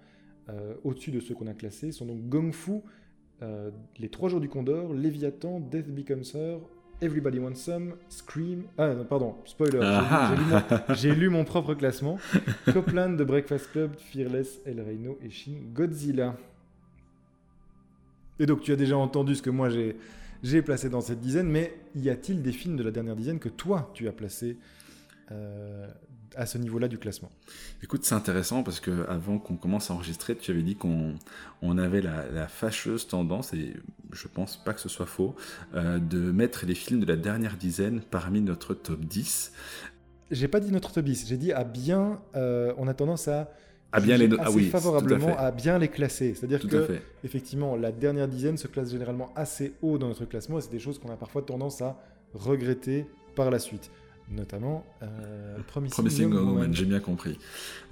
euh, 0.50 0.74
au-dessus 0.84 1.12
de 1.12 1.20
ceux 1.20 1.34
qu'on 1.34 1.46
a 1.46 1.54
classés 1.54 1.92
sont 1.92 2.04
donc 2.04 2.28
Gong 2.28 2.52
Fu, 2.52 2.82
Les 3.98 4.10
Trois 4.10 4.28
Jours 4.28 4.40
du 4.40 4.50
Condor, 4.50 4.92
Léviathan, 4.92 5.60
Death 5.60 5.88
Becomes 5.88 6.24
Her, 6.34 6.58
Everybody 7.02 7.38
Wants 7.38 7.56
Some, 7.56 7.94
Scream. 8.08 8.64
Ah, 8.76 8.90
pardon, 9.08 9.36
spoiler. 9.44 9.80
J'ai 10.94 11.14
lu, 11.14 11.30
mon 11.30 11.44
propre 11.44 11.74
classement. 11.74 12.18
Copland, 12.72 13.16
The 13.16 13.22
Breakfast 13.22 13.70
Club, 13.72 13.92
Fearless, 13.96 14.60
El 14.66 14.80
Reino 14.80 15.18
et 15.22 15.30
Shin 15.30 15.56
Godzilla. 15.72 16.36
Et 18.38 18.46
donc, 18.46 18.62
tu 18.62 18.72
as 18.72 18.76
déjà 18.76 18.96
entendu 18.96 19.34
ce 19.34 19.42
que 19.42 19.50
moi 19.50 19.68
j'ai 19.70 19.96
j'ai 20.42 20.62
placé 20.62 20.88
dans 20.88 21.00
cette 21.00 21.20
dizaine, 21.20 21.48
mais 21.48 21.74
y 21.94 22.08
a-t-il 22.08 22.42
des 22.42 22.52
films 22.52 22.76
de 22.76 22.82
la 22.82 22.90
dernière 22.90 23.16
dizaine 23.16 23.38
que 23.38 23.48
toi, 23.48 23.90
tu 23.94 24.08
as 24.08 24.12
placé 24.12 24.56
euh, 25.32 25.86
à 26.36 26.46
ce 26.46 26.58
niveau-là 26.58 26.88
du 26.88 26.98
classement 26.98 27.30
Écoute, 27.82 28.04
c'est 28.04 28.14
intéressant 28.14 28.62
parce 28.62 28.80
que 28.80 29.06
avant 29.08 29.38
qu'on 29.38 29.56
commence 29.56 29.90
à 29.90 29.94
enregistrer, 29.94 30.36
tu 30.36 30.50
avais 30.50 30.62
dit 30.62 30.76
qu'on 30.76 31.14
on 31.62 31.78
avait 31.78 32.02
la, 32.02 32.46
fâcheuse 32.48 33.06
tendance, 33.06 33.52
et 33.54 33.74
je 34.12 34.28
pense 34.28 34.62
pas 34.62 34.72
que 34.72 34.80
ce 34.80 34.88
soit 34.88 35.06
faux, 35.06 35.34
euh, 35.74 35.98
de 35.98 36.18
mettre 36.18 36.66
les 36.66 36.74
films 36.74 37.00
de 37.00 37.06
la 37.06 37.16
dernière 37.16 37.56
dizaine 37.56 38.00
parmi 38.00 38.40
notre 38.40 38.74
top 38.74 39.00
10. 39.00 39.52
J'ai 40.30 40.48
pas 40.48 40.60
dit 40.60 40.70
notre 40.70 40.92
top 40.92 41.04
10, 41.04 41.26
j'ai 41.28 41.36
dit 41.36 41.52
à 41.52 41.64
bien, 41.64 42.20
euh, 42.36 42.72
on 42.76 42.88
a 42.88 42.94
tendance 42.94 43.28
à 43.28 43.52
à 43.92 44.00
bien 44.00 44.16
les 44.16 44.28
ah 44.38 44.52
oui, 44.52 44.66
favorablement 44.66 45.36
à, 45.36 45.50
bien 45.50 45.76
les 45.76 45.88
classer. 45.88 46.34
C'est-à-dire 46.34 46.60
que 46.60 47.00
effectivement, 47.24 47.74
la 47.74 47.90
dernière 47.90 48.28
dizaine 48.28 48.56
se 48.56 48.68
classe 48.68 48.92
généralement 48.92 49.32
assez 49.34 49.72
haut 49.82 49.98
dans 49.98 50.06
notre 50.06 50.26
classement 50.26 50.58
et 50.58 50.60
c'est 50.60 50.70
des 50.70 50.78
choses 50.78 51.00
qu'on 51.00 51.10
a 51.10 51.16
parfois 51.16 51.42
tendance 51.42 51.82
à 51.82 52.00
regretter 52.32 53.06
par 53.34 53.50
la 53.50 53.58
suite 53.58 53.90
notamment 54.30 54.86
euh, 55.02 55.58
Promising, 55.66 56.32
Woman, 56.32 56.72
j'ai 56.72 56.84
bien 56.84 57.00
compris. 57.00 57.38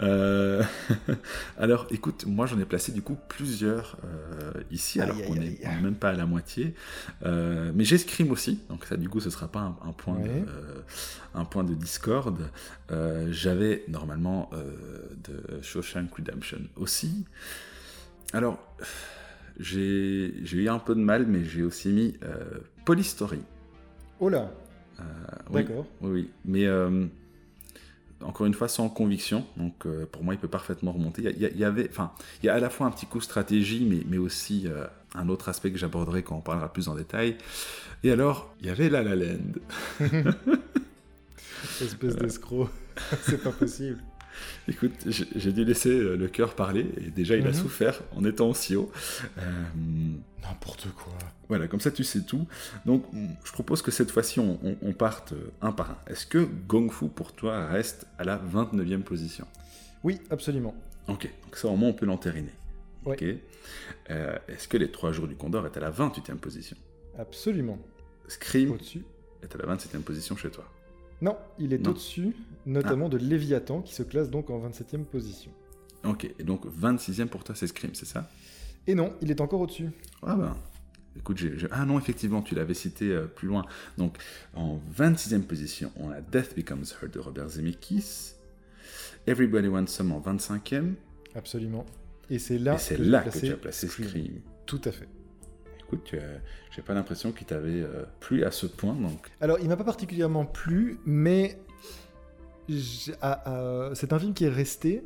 Euh, 0.01 0.62
alors, 1.59 1.87
écoute, 1.90 2.24
moi 2.27 2.46
j'en 2.46 2.59
ai 2.59 2.64
placé 2.64 2.92
du 2.92 3.03
coup 3.03 3.16
plusieurs 3.29 3.96
euh, 4.05 4.53
ici, 4.70 5.01
alors 5.01 5.20
qu'on 5.22 5.35
n'est 5.35 5.59
même 5.83 5.96
pas 5.96 6.11
à 6.11 6.14
la 6.14 6.27
moitié. 6.27 6.74
Euh, 7.24 7.72
mais 7.74 7.85
j'ai 7.85 7.98
Scream 7.98 8.31
aussi, 8.31 8.61
donc 8.68 8.85
ça 8.85 8.96
du 8.96 9.09
coup 9.09 9.20
ce 9.20 9.31
sera 9.31 9.48
pas 9.48 9.77
un, 9.85 9.92
point, 9.92 10.18
de, 10.18 10.44
un 11.35 11.44
point 11.44 11.64
de 11.64 11.74
discorde. 11.74 12.51
J'avais 13.31 13.85
normalement 13.88 14.51
de 15.24 15.62
Shawshank 15.62 16.14
Redemption 16.14 16.61
aussi. 16.77 17.24
Alors, 18.33 18.59
j'ai 19.59 20.33
eu 20.53 20.68
un 20.68 20.79
peu 20.79 20.94
de 20.94 21.01
mal, 21.01 21.27
mais 21.27 21.44
j'ai 21.44 21.62
aussi 21.62 21.88
mis 21.88 22.16
Polystory. 22.85 23.42
Oh 24.20 24.29
là 24.29 24.51
D'accord. 25.50 25.87
Oui, 26.00 26.30
mais 26.44 26.66
euh, 26.66 27.06
encore 28.22 28.46
une 28.46 28.54
fois 28.54 28.68
sans 28.68 28.88
conviction. 28.88 29.46
Donc 29.56 29.87
euh, 29.87 30.06
pour 30.11 30.24
moi, 30.24 30.34
il 30.34 30.38
peut 30.38 30.48
parfaitement 30.48 30.92
remonter. 30.92 31.22
Il 31.22 31.58
y, 31.58 31.64
avait, 31.64 31.88
enfin, 31.90 32.12
il 32.42 32.46
y 32.46 32.48
a 32.48 32.54
à 32.54 32.61
la 32.61 32.70
fois 32.70 32.87
un 32.87 32.90
petit 32.90 33.06
coup 33.06 33.20
stratégie, 33.20 33.84
mais, 33.84 34.02
mais 34.08 34.18
aussi 34.18 34.66
un 35.14 35.28
autre 35.28 35.48
aspect 35.48 35.70
que 35.70 35.78
j'aborderai 35.78 36.22
quand 36.22 36.37
on 36.37 36.40
parlera 36.40 36.72
plus 36.72 36.88
en 36.88 36.94
détail. 36.94 37.37
Et 38.04 38.11
alors, 38.11 38.54
il 38.61 38.66
y 38.66 38.70
avait 38.70 38.88
La 38.88 39.02
La 39.02 39.16
Land. 39.16 39.38
Espèce 41.80 42.16
d'escroc, 42.16 42.70
c'est 43.22 43.42
pas 43.42 43.50
possible. 43.50 43.98
Écoute, 44.68 44.92
j'ai 45.07 45.53
dû 45.53 45.64
laisser 45.64 45.90
euh, 45.90 46.16
le 46.16 46.29
cœur 46.29 46.55
parler, 46.55 46.87
et 46.98 47.11
déjà 47.11 47.37
il 47.37 47.46
a 47.46 47.51
mhm. 47.51 47.55
souffert 47.55 48.01
en 48.14 48.24
étant 48.24 48.48
aussi 48.51 48.77
haut. 48.77 48.90
Euh, 49.38 49.42
N'importe 50.42 50.88
quoi. 50.94 51.14
Voilà, 51.48 51.68
comme 51.68 51.81
ça 51.81 51.90
tu 51.90 52.05
sais 52.05 52.22
tout. 52.22 52.46
Donc 52.87 53.05
je 53.44 53.53
propose 53.53 53.83
que 53.83 53.90
cette 53.90 54.11
fois-ci 54.11 54.40
on, 54.40 54.92
parte 54.92 55.33
euh, 55.33 55.51
un 55.62 55.72
par 55.72 55.90
un. 55.90 55.98
Est-ce 56.07 56.27
que 56.27 56.46
Gong 56.68 56.90
Fu 56.90 57.09
pour 57.09 57.33
toi 57.33 57.66
reste 57.66 58.07
à 58.18 58.24
la 58.24 58.38
29e 58.38 59.03
position? 59.03 59.46
Oui, 60.05 60.20
absolument. 60.31 60.74
Ok, 61.09 61.29
donc 61.44 61.57
ça 61.57 61.68
au 61.68 61.77
moins 61.77 61.88
on 61.88 61.94
peut 61.94 62.07
l'entériner. 62.07 62.53
Ok. 63.05 63.24
Est-ce 64.09 64.68
que 64.68 64.77
les 64.77 64.90
3 64.90 65.12
jours 65.12 65.29
du 65.29 65.35
Condor 65.35 65.66
est 65.66 65.77
à 65.77 65.81
la 65.81 65.90
28e 65.90 66.37
position? 66.37 66.77
Absolument. 67.18 67.79
Scream 68.29 68.77
est 69.42 69.55
à 69.55 69.59
la 69.59 69.74
27e 69.74 70.01
position 70.01 70.37
chez 70.37 70.51
toi 70.51 70.64
non, 71.20 71.37
il 71.59 71.72
est 71.72 71.87
au-dessus, 71.87 72.35
notamment 72.66 73.07
ah. 73.07 73.11
de 73.11 73.18
Léviathan, 73.18 73.83
qui 73.83 73.94
se 73.94 74.02
classe 74.02 74.31
donc 74.31 74.50
en 74.50 74.61
27e 74.61 75.04
position. 75.04 75.50
Ok, 76.04 76.31
et 76.38 76.44
donc 76.44 76.64
26e 76.66 77.26
pour 77.26 77.42
toi, 77.42 77.54
c'est 77.54 77.66
Scream, 77.66 77.92
c'est 77.94 78.07
ça? 78.07 78.31
Et 78.87 78.94
non, 78.94 79.12
il 79.20 79.31
est 79.31 79.40
encore 79.40 79.61
au-dessus. 79.61 79.90
Ah 80.22 80.37
ben, 80.37 80.57
écoute, 81.16 81.38
j'ai... 81.38 81.54
ah 81.72 81.85
non, 81.85 81.98
effectivement, 81.98 82.40
tu 82.40 82.54
l'avais 82.54 82.74
cité 82.74 83.11
euh, 83.11 83.26
plus 83.26 83.48
loin. 83.48 83.64
Donc, 83.98 84.16
en 84.54 84.81
26e 84.96 85.42
position, 85.42 85.90
on 85.96 86.11
a 86.11 86.20
Death 86.20 86.54
Becomes 86.57 86.85
Her 87.02 87.09
de 87.09 87.18
Robert 87.18 87.48
Zemeckis, 87.48 88.35
Everybody 89.26 89.68
Wants 89.68 89.88
Some 89.88 90.12
en 90.12 90.20
25e. 90.20 90.94
Absolument. 91.35 91.85
Et 92.31 92.38
c'est 92.38 92.59
là, 92.59 92.78
c'est 92.78 92.98
là 92.98 93.22
que 93.22 93.37
tu 93.37 93.52
as 93.52 93.57
placé 93.57 93.88
Scream. 93.88 94.40
Tout 94.66 94.81
à 94.85 94.92
fait 94.92 95.09
écoute, 95.88 96.14
j'ai 96.70 96.83
pas 96.83 96.94
l'impression 96.94 97.33
qu'il 97.33 97.46
t'avait 97.46 97.83
euh, 97.83 98.05
plu 98.20 98.44
à 98.44 98.51
ce 98.51 98.66
point. 98.66 98.94
Donc. 98.94 99.31
Alors, 99.40 99.59
il 99.61 99.68
m'a 99.68 99.77
pas 99.77 99.85
particulièrement 99.85 100.44
plu, 100.44 100.98
mais 101.07 101.59
ah, 103.20 103.42
ah, 103.46 103.90
c'est 103.94 104.12
un 104.12 104.18
film 104.18 104.35
qui 104.35 104.44
est 104.44 104.51
resté 104.51 105.03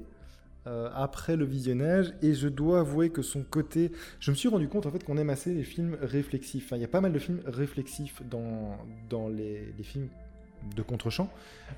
euh, 0.67 0.89
après 0.95 1.37
le 1.37 1.45
visionnage 1.45 2.15
et 2.23 2.35
je 2.35 2.49
dois 2.49 2.81
avouer 2.81 3.11
que 3.11 3.23
son 3.23 3.43
côté. 3.43 3.91
Je 4.21 4.31
me 4.31 4.37
suis 4.37 4.49
rendu 4.49 4.69
compte 4.69 4.87
en 4.87 4.91
fait 4.91 5.03
qu'on 5.05 5.17
aime 5.17 5.31
assez 5.31 5.53
les 5.53 5.65
films 5.65 5.97
réflexifs. 6.01 6.73
il 6.73 6.79
y 6.79 6.85
a 6.85 6.89
pas 6.89 7.01
mal 7.01 7.13
de 7.13 7.19
films 7.19 7.41
réflexifs 7.47 8.23
dans, 8.31 8.77
dans 9.09 9.29
les, 9.29 9.75
films 9.83 10.09
de 10.77 10.83
contre-champ. 10.83 11.31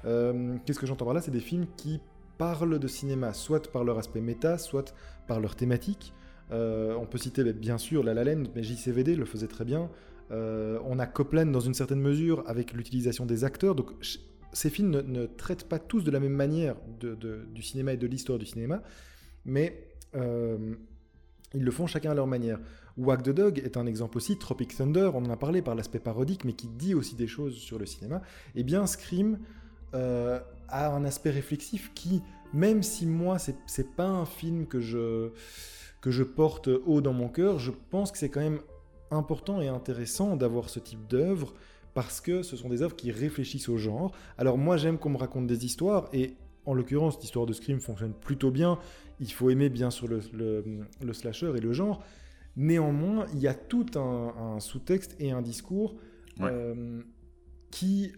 Euh, 0.05 0.57
qu'est-ce 0.65 0.79
que 0.79 0.87
j'entends 0.87 1.07
par 1.07 1.15
là? 1.15 1.21
C'est 1.21 1.31
des 1.31 1.41
films 1.41 1.67
qui 1.77 2.01
parlent 2.37 2.79
de 2.79 2.89
cinéma, 2.89 3.33
soit 3.33 3.71
par 3.71 3.85
leur 3.85 3.99
aspect 3.99 4.21
méta, 4.21 4.59
soit 4.59 4.95
par 5.27 5.41
leur 5.41 5.57
thématique. 5.57 6.13
Euh, 6.55 6.95
on 6.95 7.07
peut 7.07 7.19
citer 7.19 7.53
bien 7.53 7.79
sûr 7.79 8.05
La 8.05 8.15
La 8.15 8.25
mais 8.35 8.63
JCVD 8.63 9.17
le 9.17 9.25
faisait 9.25 9.49
très 9.49 9.65
bien. 9.65 9.91
Euh, 10.31 10.79
on 10.85 10.99
a 10.99 11.07
Copland 11.07 11.51
dans 11.51 11.61
une 11.61 11.75
certaine 11.75 12.01
mesure 12.01 12.45
avec 12.47 12.73
l'utilisation 12.73 13.27
des 13.27 13.45
acteurs. 13.45 13.75
Donc 13.75 13.91
ces 14.53 14.71
films 14.71 14.91
ne, 14.91 15.27
traitent 15.27 15.69
pas 15.69 15.79
tous 15.79 16.03
de 16.03 16.11
la 16.11 16.21
même 16.21 16.33
manière 16.33 16.77
du 17.01 17.63
cinéma 17.63 17.95
et 17.95 17.97
de 17.97 18.07
l'histoire 18.07 18.39
du 18.39 18.47
cinéma, 18.47 18.83
mais 19.45 19.89
euh, 20.15 20.75
ils 21.55 21.65
le 21.65 21.71
font 21.73 21.87
chacun 21.87 22.13
à 22.13 22.15
leur 22.15 22.29
manière. 22.29 22.61
Wag 22.97 23.23
the 23.23 23.31
Dog 23.31 23.59
est 23.59 23.77
un 23.77 23.87
exemple 23.87 24.17
aussi, 24.17 24.39
Tropic 24.39 24.77
Thunder, 24.77 25.11
on 25.15 25.25
en 25.25 25.31
a 25.31 25.37
parlé 25.37 25.61
par 25.61 25.75
l'aspect 25.75 25.99
parodique, 25.99 26.45
mais 26.45 26.53
qui 26.53 26.69
dit 26.69 26.95
aussi 26.95 27.17
des 27.17 27.27
choses 27.27 27.57
sur 27.57 27.81
le 27.81 27.87
cinéma. 27.87 28.23
Et 28.55 28.61
eh 28.61 28.63
bien 28.63 28.87
Scream 28.87 29.39
a 29.93 30.89
un 30.89 31.05
aspect 31.05 31.31
réflexif 31.31 31.93
qui, 31.95 32.23
même 32.53 32.85
si 32.85 33.07
moi, 33.07 33.39
c'est 33.39 33.97
pas 33.97 34.07
un 34.07 34.25
film 34.25 34.67
que 34.67 34.81
je 34.81 35.31
que 36.05 36.11
je 36.11 36.23
porte 36.23 36.69
haut 36.69 37.01
dans 37.01 37.15
mon 37.15 37.31
cœur, 37.31 37.59
je 37.59 37.71
pense 37.71 38.13
que 38.13 38.19
c'est 38.19 38.29
quand 38.29 38.43
même 38.43 38.61
important 39.11 39.63
et 39.63 39.69
intéressant 39.69 40.37
d'avoir 40.37 40.69
ce 40.69 40.79
type 40.79 41.07
d'œuvre 41.09 41.55
parce 41.95 42.21
que 42.21 42.43
ce 42.43 42.59
sont 42.59 42.69
des 42.69 42.83
œuvres 42.83 42.95
qui 42.95 43.11
réfléchissent 43.11 43.71
au 43.71 43.79
genre. 43.79 44.13
Alors 44.37 44.59
moi 44.59 44.77
j'aime 44.77 44.99
qu'on 44.99 45.09
me 45.09 45.17
raconte 45.17 45.47
des 45.47 45.65
histoires 45.65 46.11
et 46.13 46.35
en 46.67 46.75
l'occurrence 46.75 47.19
l'histoire 47.23 47.47
de 47.47 47.55
Scream 47.55 47.81
fonctionne 47.81 48.13
plutôt 48.13 48.51
bien. 48.51 48.79
Il 49.19 49.33
faut 49.33 49.49
aimer 49.49 49.71
bien 49.71 49.91
sûr 49.91 50.07
le, 50.07 50.21
le, 51.01 51.13
slasher 51.15 51.55
et 51.57 51.61
le 51.61 51.73
genre. 51.73 52.05
Néanmoins, 52.55 53.25
il 53.33 53.41
y 53.41 53.49
a 53.49 53.55
tout 53.55 53.87
un, 53.95 54.61
sous-texte 54.61 55.17
et 55.19 55.31
un 55.31 55.41
discours 55.41 55.97
euh, 56.43 57.01
qui 57.71 58.13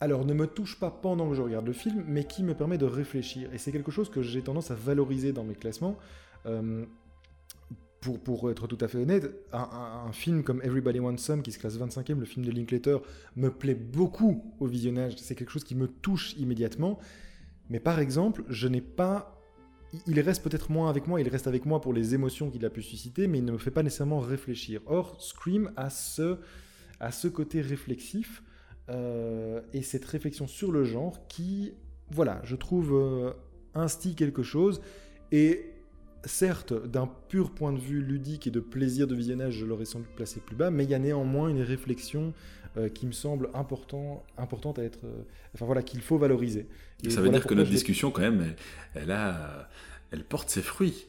alors 0.00 0.24
ne 0.24 0.34
me 0.34 0.48
touche 0.48 0.80
pas 0.80 0.90
pendant 0.90 1.28
que 1.28 1.36
je 1.36 1.42
regarde 1.42 1.66
le 1.66 1.72
film, 1.72 2.04
mais 2.08 2.24
qui 2.24 2.42
me 2.42 2.54
permet 2.54 2.76
de 2.76 2.86
réfléchir. 2.86 3.54
Et 3.54 3.58
c'est 3.58 3.70
quelque 3.70 3.92
chose 3.92 4.10
que 4.10 4.20
j'ai 4.20 4.42
tendance 4.42 4.72
à 4.72 4.74
valoriser 4.74 5.32
dans 5.32 5.44
mes 5.44 5.54
classements. 5.54 5.96
Euh, 6.48 6.84
pour, 8.00 8.20
pour, 8.20 8.50
être 8.50 8.68
tout 8.68 8.78
à 8.80 8.88
fait 8.88 8.98
honnête, 8.98 9.28
un, 9.52 10.12
film 10.12 10.44
comme 10.44 10.62
Everybody 10.62 11.00
Wants 11.00 11.18
Some, 11.18 11.42
qui 11.42 11.50
se 11.50 11.58
classe 11.58 11.76
25e, 11.76 12.18
le 12.18 12.24
film 12.24 12.46
de 12.46 12.52
Linklater, 12.52 12.98
me 13.34 13.50
plaît 13.50 13.74
beaucoup 13.74 14.54
au 14.60 14.66
visionnage. 14.66 15.16
C'est 15.16 15.34
quelque 15.34 15.50
chose 15.50 15.64
qui 15.64 15.74
me 15.74 15.88
touche 15.88 16.34
immédiatement. 16.36 17.00
Mais 17.70 17.80
par 17.80 17.98
exemple, 17.98 18.44
je 18.48 18.68
n'ai 18.68 18.80
pas. 18.80 19.34
Il 20.06 20.20
reste 20.20 20.42
peut-être 20.42 20.70
moins 20.70 20.90
avec 20.90 21.06
moi, 21.06 21.20
il 21.20 21.28
reste 21.28 21.46
avec 21.46 21.64
moi 21.64 21.80
pour 21.80 21.92
les 21.92 22.14
émotions 22.14 22.50
qu'il 22.50 22.64
a 22.66 22.70
pu 22.70 22.82
susciter, 22.82 23.26
mais 23.26 23.38
il 23.38 23.44
ne 23.44 23.52
me 23.52 23.58
fait 23.58 23.70
pas 23.70 23.82
nécessairement 23.82 24.20
réfléchir. 24.20 24.80
Or, 24.86 25.20
Scream 25.20 25.72
a 25.76 25.88
ce, 25.88 26.36
a 27.00 27.10
ce 27.10 27.26
côté 27.26 27.62
réflexif 27.62 28.42
euh, 28.90 29.62
et 29.72 29.82
cette 29.82 30.04
réflexion 30.04 30.46
sur 30.46 30.72
le 30.72 30.84
genre 30.84 31.26
qui, 31.26 31.72
voilà, 32.10 32.40
je 32.44 32.54
trouve, 32.54 32.92
euh, 32.94 33.32
instille 33.74 34.14
quelque 34.14 34.42
chose. 34.42 34.82
Et 35.32 35.77
certes, 36.28 36.72
d'un 36.86 37.08
pur 37.28 37.50
point 37.50 37.72
de 37.72 37.78
vue 37.78 38.00
ludique 38.00 38.46
et 38.46 38.50
de 38.50 38.60
plaisir 38.60 39.06
de 39.06 39.14
visionnage, 39.14 39.54
je 39.54 39.66
l'aurais 39.66 39.84
sans 39.84 40.00
doute 40.00 40.14
placé 40.14 40.40
plus 40.40 40.56
bas, 40.56 40.70
mais 40.70 40.84
il 40.84 40.90
y 40.90 40.94
a 40.94 40.98
néanmoins 40.98 41.48
une 41.48 41.62
réflexion 41.62 42.32
euh, 42.76 42.88
qui 42.88 43.06
me 43.06 43.12
semble 43.12 43.48
important, 43.54 44.24
importante 44.36 44.78
à 44.78 44.84
être. 44.84 45.00
Euh, 45.04 45.22
enfin 45.54 45.64
voilà, 45.64 45.82
qu'il 45.82 46.00
faut 46.00 46.18
valoriser. 46.18 46.66
ça 47.08 47.20
veut 47.20 47.30
dire 47.30 47.46
que 47.46 47.54
notre 47.54 47.70
discussion, 47.70 48.10
quand 48.10 48.20
même, 48.20 48.54
elle, 48.94 49.10
a, 49.10 49.68
elle 50.12 50.22
porte 50.22 50.50
ses 50.50 50.62
fruits. 50.62 51.06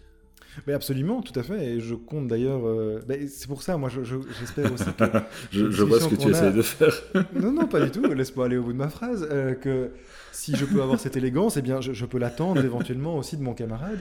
Mais 0.65 0.73
absolument, 0.73 1.21
tout 1.21 1.37
à 1.39 1.43
fait. 1.43 1.63
Et 1.65 1.79
je 1.79 1.93
compte 1.95 2.27
d'ailleurs. 2.27 2.65
Euh, 2.65 3.01
ben, 3.07 3.27
c'est 3.27 3.47
pour 3.47 3.61
ça, 3.61 3.77
moi, 3.77 3.89
j'espère 3.89 4.73
aussi 4.73 4.85
que. 4.85 5.03
je, 5.51 5.83
vois 5.83 5.99
ce 5.99 6.07
que 6.07 6.15
tu 6.15 6.29
essaies 6.29 6.51
de 6.51 6.61
faire. 6.61 6.93
non, 7.35 7.51
non, 7.51 7.67
pas 7.67 7.81
du 7.81 7.91
tout. 7.91 8.03
Laisse-moi 8.03 8.45
aller 8.45 8.57
au 8.57 8.63
bout 8.63 8.73
de 8.73 8.77
ma 8.77 8.89
phrase. 8.89 9.27
que 9.61 9.91
si 10.31 10.55
je 10.55 10.65
peux 10.65 10.81
avoir 10.81 10.99
cette 10.99 11.17
élégance, 11.17 11.57
eh 11.57 11.61
bien, 11.61 11.81
je, 11.81 12.05
peux 12.05 12.17
l'attendre 12.17 12.63
éventuellement 12.63 13.17
aussi 13.17 13.37
de 13.37 13.43
mon 13.43 13.53
camarade. 13.53 13.99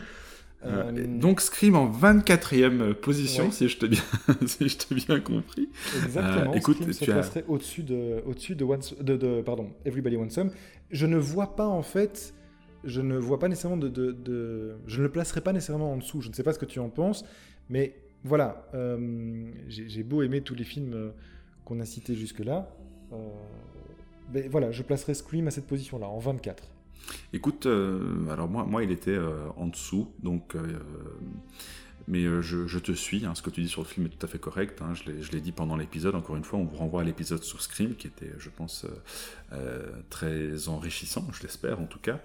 Euh, 0.66 1.06
donc 1.06 1.40
Scream 1.40 1.76
en 1.76 1.88
24e 1.88 2.94
position, 2.94 3.50
si 3.52 3.68
je 3.68 3.78
t'ai 3.78 3.88
bien, 3.88 4.02
si 4.46 4.68
je 4.68 4.94
bien 4.94 5.20
compris. 5.20 5.68
Exactement. 6.04 6.52
Euh, 6.52 6.56
écoute, 6.56 6.76
Scream 6.76 6.90
tu 6.90 6.94
se 6.94 7.04
placerait 7.04 7.44
au-dessus 7.46 7.84
de, 7.84 8.22
au-dessus 8.26 8.56
de, 8.56 8.66
de, 9.02 9.16
de, 9.16 9.42
pardon, 9.42 9.70
Everybody 9.84 10.16
Wants 10.16 10.30
Some. 10.30 10.50
Je 10.90 11.06
ne 11.06 11.16
vois 11.16 11.54
pas 11.54 11.66
en 11.66 11.82
fait, 11.82 12.34
je 12.82 13.00
ne 13.00 13.16
vois 13.16 13.38
pas 13.38 13.48
nécessairement 13.48 13.76
de, 13.76 13.88
de, 13.88 14.76
je 14.86 14.98
ne 14.98 15.02
le 15.04 15.12
placerai 15.12 15.42
pas 15.42 15.52
nécessairement 15.52 15.92
en 15.92 15.96
dessous. 15.96 16.22
Je 16.22 16.28
ne 16.28 16.34
sais 16.34 16.42
pas 16.42 16.52
ce 16.52 16.58
que 16.58 16.66
tu 16.66 16.80
en 16.80 16.88
penses, 16.88 17.24
mais 17.68 17.94
voilà, 18.24 18.68
euh, 18.74 19.52
j'ai, 19.68 20.02
beau 20.02 20.22
aimer 20.22 20.40
tous 20.40 20.56
les 20.56 20.64
films 20.64 21.12
qu'on 21.64 21.78
a 21.78 21.84
cités 21.84 22.16
jusque-là. 22.16 22.68
mais 24.32 24.48
voilà, 24.48 24.72
je 24.72 24.82
placerai 24.82 25.14
Scream 25.14 25.46
à 25.46 25.52
cette 25.52 25.68
position-là, 25.68 26.08
en 26.08 26.18
24. 26.18 26.68
Écoute, 27.32 27.66
euh, 27.66 28.28
alors 28.30 28.48
moi, 28.48 28.64
moi, 28.64 28.82
il 28.82 28.90
était 28.90 29.10
euh, 29.10 29.48
en 29.56 29.66
dessous, 29.66 30.12
donc. 30.22 30.54
Euh, 30.54 30.62
mais 32.10 32.22
je, 32.40 32.78
te 32.78 32.92
suis, 32.92 33.26
hein, 33.26 33.34
ce 33.34 33.42
que 33.42 33.50
tu 33.50 33.60
dis 33.60 33.68
sur 33.68 33.82
le 33.82 33.86
film 33.86 34.06
est 34.06 34.08
tout 34.08 34.24
à 34.24 34.28
fait 34.30 34.38
correct. 34.38 34.80
Hein, 34.80 34.94
je 34.94 35.30
l'ai 35.30 35.42
dit 35.42 35.52
pendant 35.52 35.76
l'épisode, 35.76 36.14
encore 36.14 36.36
une 36.36 36.44
fois, 36.44 36.58
on 36.58 36.64
vous 36.64 36.78
renvoie 36.78 37.02
à 37.02 37.04
l'épisode 37.04 37.42
sur 37.42 37.60
Scream, 37.60 37.96
qui 37.96 38.06
était, 38.06 38.32
je 38.38 38.48
pense, 38.48 38.86
très 40.08 40.68
enrichissant, 40.70 41.28
je 41.34 41.42
l'espère 41.42 41.80
en 41.80 41.84
tout 41.84 41.98
cas, 41.98 42.18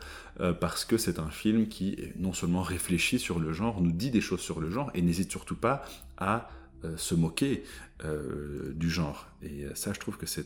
parce 0.61 0.85
que 0.85 0.95
c'est 0.97 1.19
un 1.19 1.29
film 1.29 1.67
qui 1.67 1.97
non 2.15 2.31
seulement 2.31 2.61
réfléchit 2.61 3.19
sur 3.19 3.39
le 3.39 3.51
genre, 3.51 3.81
nous 3.81 3.91
dit 3.91 4.09
des 4.09 4.21
choses 4.21 4.39
sur 4.39 4.61
le 4.61 4.71
genre, 4.71 4.89
et 4.93 5.01
n'hésite 5.01 5.29
surtout 5.29 5.57
pas 5.57 5.83
à 6.17 6.49
se 6.95 7.13
moquer 7.13 7.65
du 8.73 8.89
genre. 8.89 9.27
Et 9.41 9.65
ça, 9.73 9.91
je 9.91 9.99
trouve 9.99 10.15
que 10.15 10.27
c'est 10.27 10.45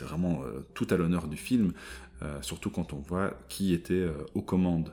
vraiment 0.00 0.44
tout 0.72 0.86
à 0.88 0.96
l'honneur 0.96 1.28
du 1.28 1.36
film. 1.36 1.74
Euh, 2.22 2.40
surtout 2.40 2.70
quand 2.70 2.92
on 2.92 2.98
voit 2.98 3.34
qui 3.48 3.72
était 3.72 3.94
euh, 3.94 4.12
aux 4.34 4.42
commandes. 4.42 4.92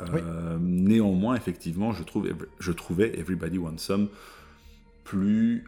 Euh, 0.00 0.58
néanmoins, 0.60 1.36
effectivement, 1.36 1.92
je, 1.92 2.04
trouve, 2.04 2.28
je 2.60 2.72
trouvais 2.72 3.18
Everybody 3.18 3.58
Wants 3.58 3.78
Some 3.78 4.08
plus... 5.04 5.64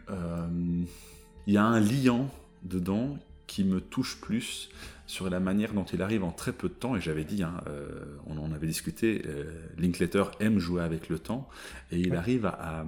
Il 1.47 1.53
y 1.53 1.57
a 1.57 1.63
un 1.63 1.79
liant 1.79 2.29
dedans 2.61 3.17
qui 3.47 3.63
me 3.63 3.81
touche 3.81 4.21
plus 4.21 4.69
sur 5.07 5.31
la 5.31 5.39
manière 5.39 5.73
dont 5.73 5.85
il 5.85 6.03
arrive 6.03 6.23
en 6.23 6.31
très 6.31 6.51
peu 6.51 6.69
de 6.69 6.73
temps, 6.73 6.95
et 6.95 7.01
j'avais 7.01 7.23
dit, 7.23 7.41
hein, 7.41 7.59
on 8.27 8.37
en 8.37 8.51
avait 8.51 8.67
discuté, 8.67 9.23
Linklater 9.79 10.25
aime 10.41 10.59
jouer 10.59 10.83
avec 10.83 11.09
le 11.09 11.17
temps, 11.17 11.49
et 11.91 11.97
il 11.97 12.13
arrive 12.13 12.45
à, 12.45 12.85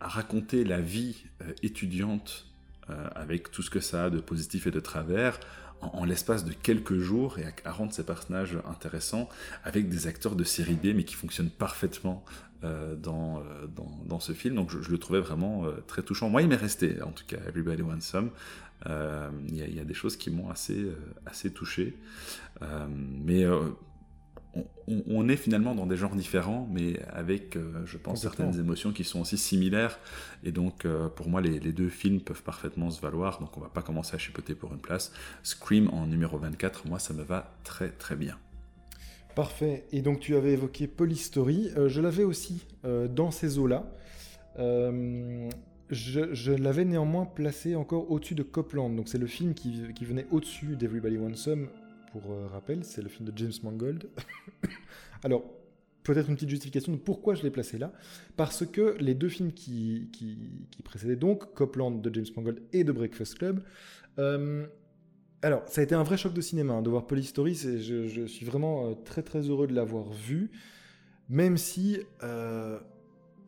raconter 0.00 0.62
la 0.62 0.80
vie 0.80 1.24
étudiante 1.64 2.46
avec 2.86 3.50
tout 3.50 3.62
ce 3.62 3.70
que 3.70 3.80
ça 3.80 4.04
a 4.04 4.10
de 4.10 4.20
positif 4.20 4.68
et 4.68 4.70
de 4.70 4.80
travers, 4.80 5.40
en, 5.80 6.04
l'espace 6.04 6.44
de 6.44 6.52
quelques 6.52 6.98
jours 6.98 7.38
et 7.38 7.44
à, 7.64 7.72
rendre 7.72 7.92
ces 7.92 8.04
personnages 8.04 8.58
intéressants 8.68 9.28
avec 9.64 9.88
des 9.88 10.06
acteurs 10.06 10.36
de 10.36 10.44
série 10.44 10.74
B 10.74 10.94
mais 10.94 11.04
qui 11.04 11.14
fonctionnent 11.14 11.50
parfaitement 11.50 12.24
euh, 12.62 12.94
dans, 12.94 13.38
euh, 13.38 13.66
dans, 13.74 13.90
dans, 14.06 14.20
ce 14.20 14.32
film. 14.32 14.54
Donc 14.54 14.70
je, 14.70 14.90
le 14.90 14.98
trouvais 14.98 15.20
vraiment 15.20 15.64
euh, 15.64 15.82
très 15.86 16.02
touchant. 16.02 16.28
Moi, 16.28 16.42
il 16.42 16.48
m'est 16.48 16.56
resté, 16.56 17.00
en 17.02 17.10
tout 17.10 17.24
cas, 17.26 17.38
Everybody 17.48 17.82
Wants 17.82 18.00
Some. 18.00 18.30
Il 18.86 19.54
y, 19.54 19.76
y, 19.76 19.80
a 19.80 19.84
des 19.84 19.94
choses 19.94 20.16
qui 20.16 20.30
m'ont 20.30 20.50
assez, 20.50 20.90
assez 21.26 21.50
touché. 21.50 21.96
mais 22.88 23.44
on, 25.08 25.28
est 25.28 25.36
finalement 25.36 25.74
dans 25.74 25.86
des 25.86 25.96
genres 25.96 26.14
différents, 26.16 26.68
mais 26.72 27.00
avec, 27.12 27.56
euh, 27.56 27.84
je 27.84 27.96
pense, 27.96 28.22
certaines 28.22 28.58
émotions 28.58 28.92
qui 28.92 29.04
sont 29.04 29.20
aussi 29.20 29.38
similaires. 29.38 29.98
Et 30.42 30.50
donc, 30.50 30.84
euh, 30.84 31.08
pour 31.08 31.28
moi, 31.28 31.40
les, 31.40 31.60
deux 31.60 31.88
films 31.88 32.20
peuvent 32.20 32.42
parfaitement 32.42 32.90
se 32.90 33.00
valoir. 33.00 33.38
Donc, 33.40 33.56
on 33.56 33.60
va 33.60 33.68
pas 33.68 33.82
commencer 33.82 34.14
à 34.14 34.18
chipoter 34.18 34.54
pour 34.54 34.72
une 34.72 34.80
place. 34.80 35.12
Scream 35.42 35.88
en 35.90 36.06
numéro 36.06 36.38
24, 36.38 36.88
moi, 36.88 36.98
ça 36.98 37.14
me 37.14 37.22
va 37.22 37.54
très 37.62 37.90
très 37.90 38.16
bien. 38.16 38.36
Parfait. 39.36 39.84
Et 39.92 40.02
donc, 40.02 40.18
tu 40.20 40.34
avais 40.34 40.52
évoqué 40.52 40.88
Polystory. 40.88 41.70
Euh, 41.76 41.88
je 41.88 42.00
l'avais 42.00 42.24
aussi 42.24 42.66
dans 42.82 43.30
ces 43.30 43.58
eaux-là. 43.58 43.84
je, 44.58 46.50
l'avais 46.50 46.84
néanmoins 46.84 47.26
placé 47.26 47.76
encore 47.76 48.10
au-dessus 48.10 48.34
de 48.34 48.42
Copland. 48.42 48.90
Donc, 48.96 49.08
c'est 49.08 49.18
le 49.18 49.28
film 49.28 49.54
qui, 49.54 49.82
qui 49.94 50.04
venait 50.04 50.26
au-dessus 50.32 50.74
d'Everybody 50.76 51.18
Wants 51.18 51.36
Some 51.36 51.68
pour 52.12 52.32
euh, 52.32 52.46
rappel, 52.46 52.84
c'est 52.84 53.02
le 53.02 53.08
film 53.08 53.28
de 53.28 53.36
James 53.36 53.52
Mangold. 53.62 54.08
Alors, 55.22 55.44
peut-être 56.02 56.28
une 56.28 56.34
petite 56.34 56.48
justification 56.48 56.92
de 56.92 56.98
pourquoi 56.98 57.34
je 57.34 57.42
l'ai 57.42 57.50
placé 57.50 57.78
là. 57.78 57.92
Parce 58.36 58.66
que 58.66 58.96
les 59.00 59.14
deux 59.14 59.28
films 59.28 59.52
qui, 59.52 60.08
qui, 60.12 60.82
précédaient 60.82 61.16
donc, 61.16 61.54
Copland 61.54 62.00
de 62.00 62.14
James 62.14 62.26
Mangold 62.36 62.60
et 62.72 62.84
The 62.84 62.90
Breakfast 62.90 63.38
Club, 63.38 63.62
euh, 64.18 64.66
alors, 65.42 65.62
ça 65.66 65.80
a 65.80 65.84
été 65.84 65.94
un 65.94 66.02
vrai 66.02 66.18
choc 66.18 66.34
de 66.34 66.40
cinéma 66.40 66.74
hein, 66.74 66.82
de 66.82 66.90
voir 66.90 67.06
Polystory. 67.06 67.54
Je, 67.54 68.06
je 68.06 68.26
suis 68.26 68.44
vraiment 68.44 68.88
euh, 68.88 68.94
très 69.04 69.22
très 69.22 69.40
heureux 69.40 69.66
de 69.66 69.74
l'avoir 69.74 70.10
vu, 70.12 70.50
même 71.28 71.56
si, 71.56 71.98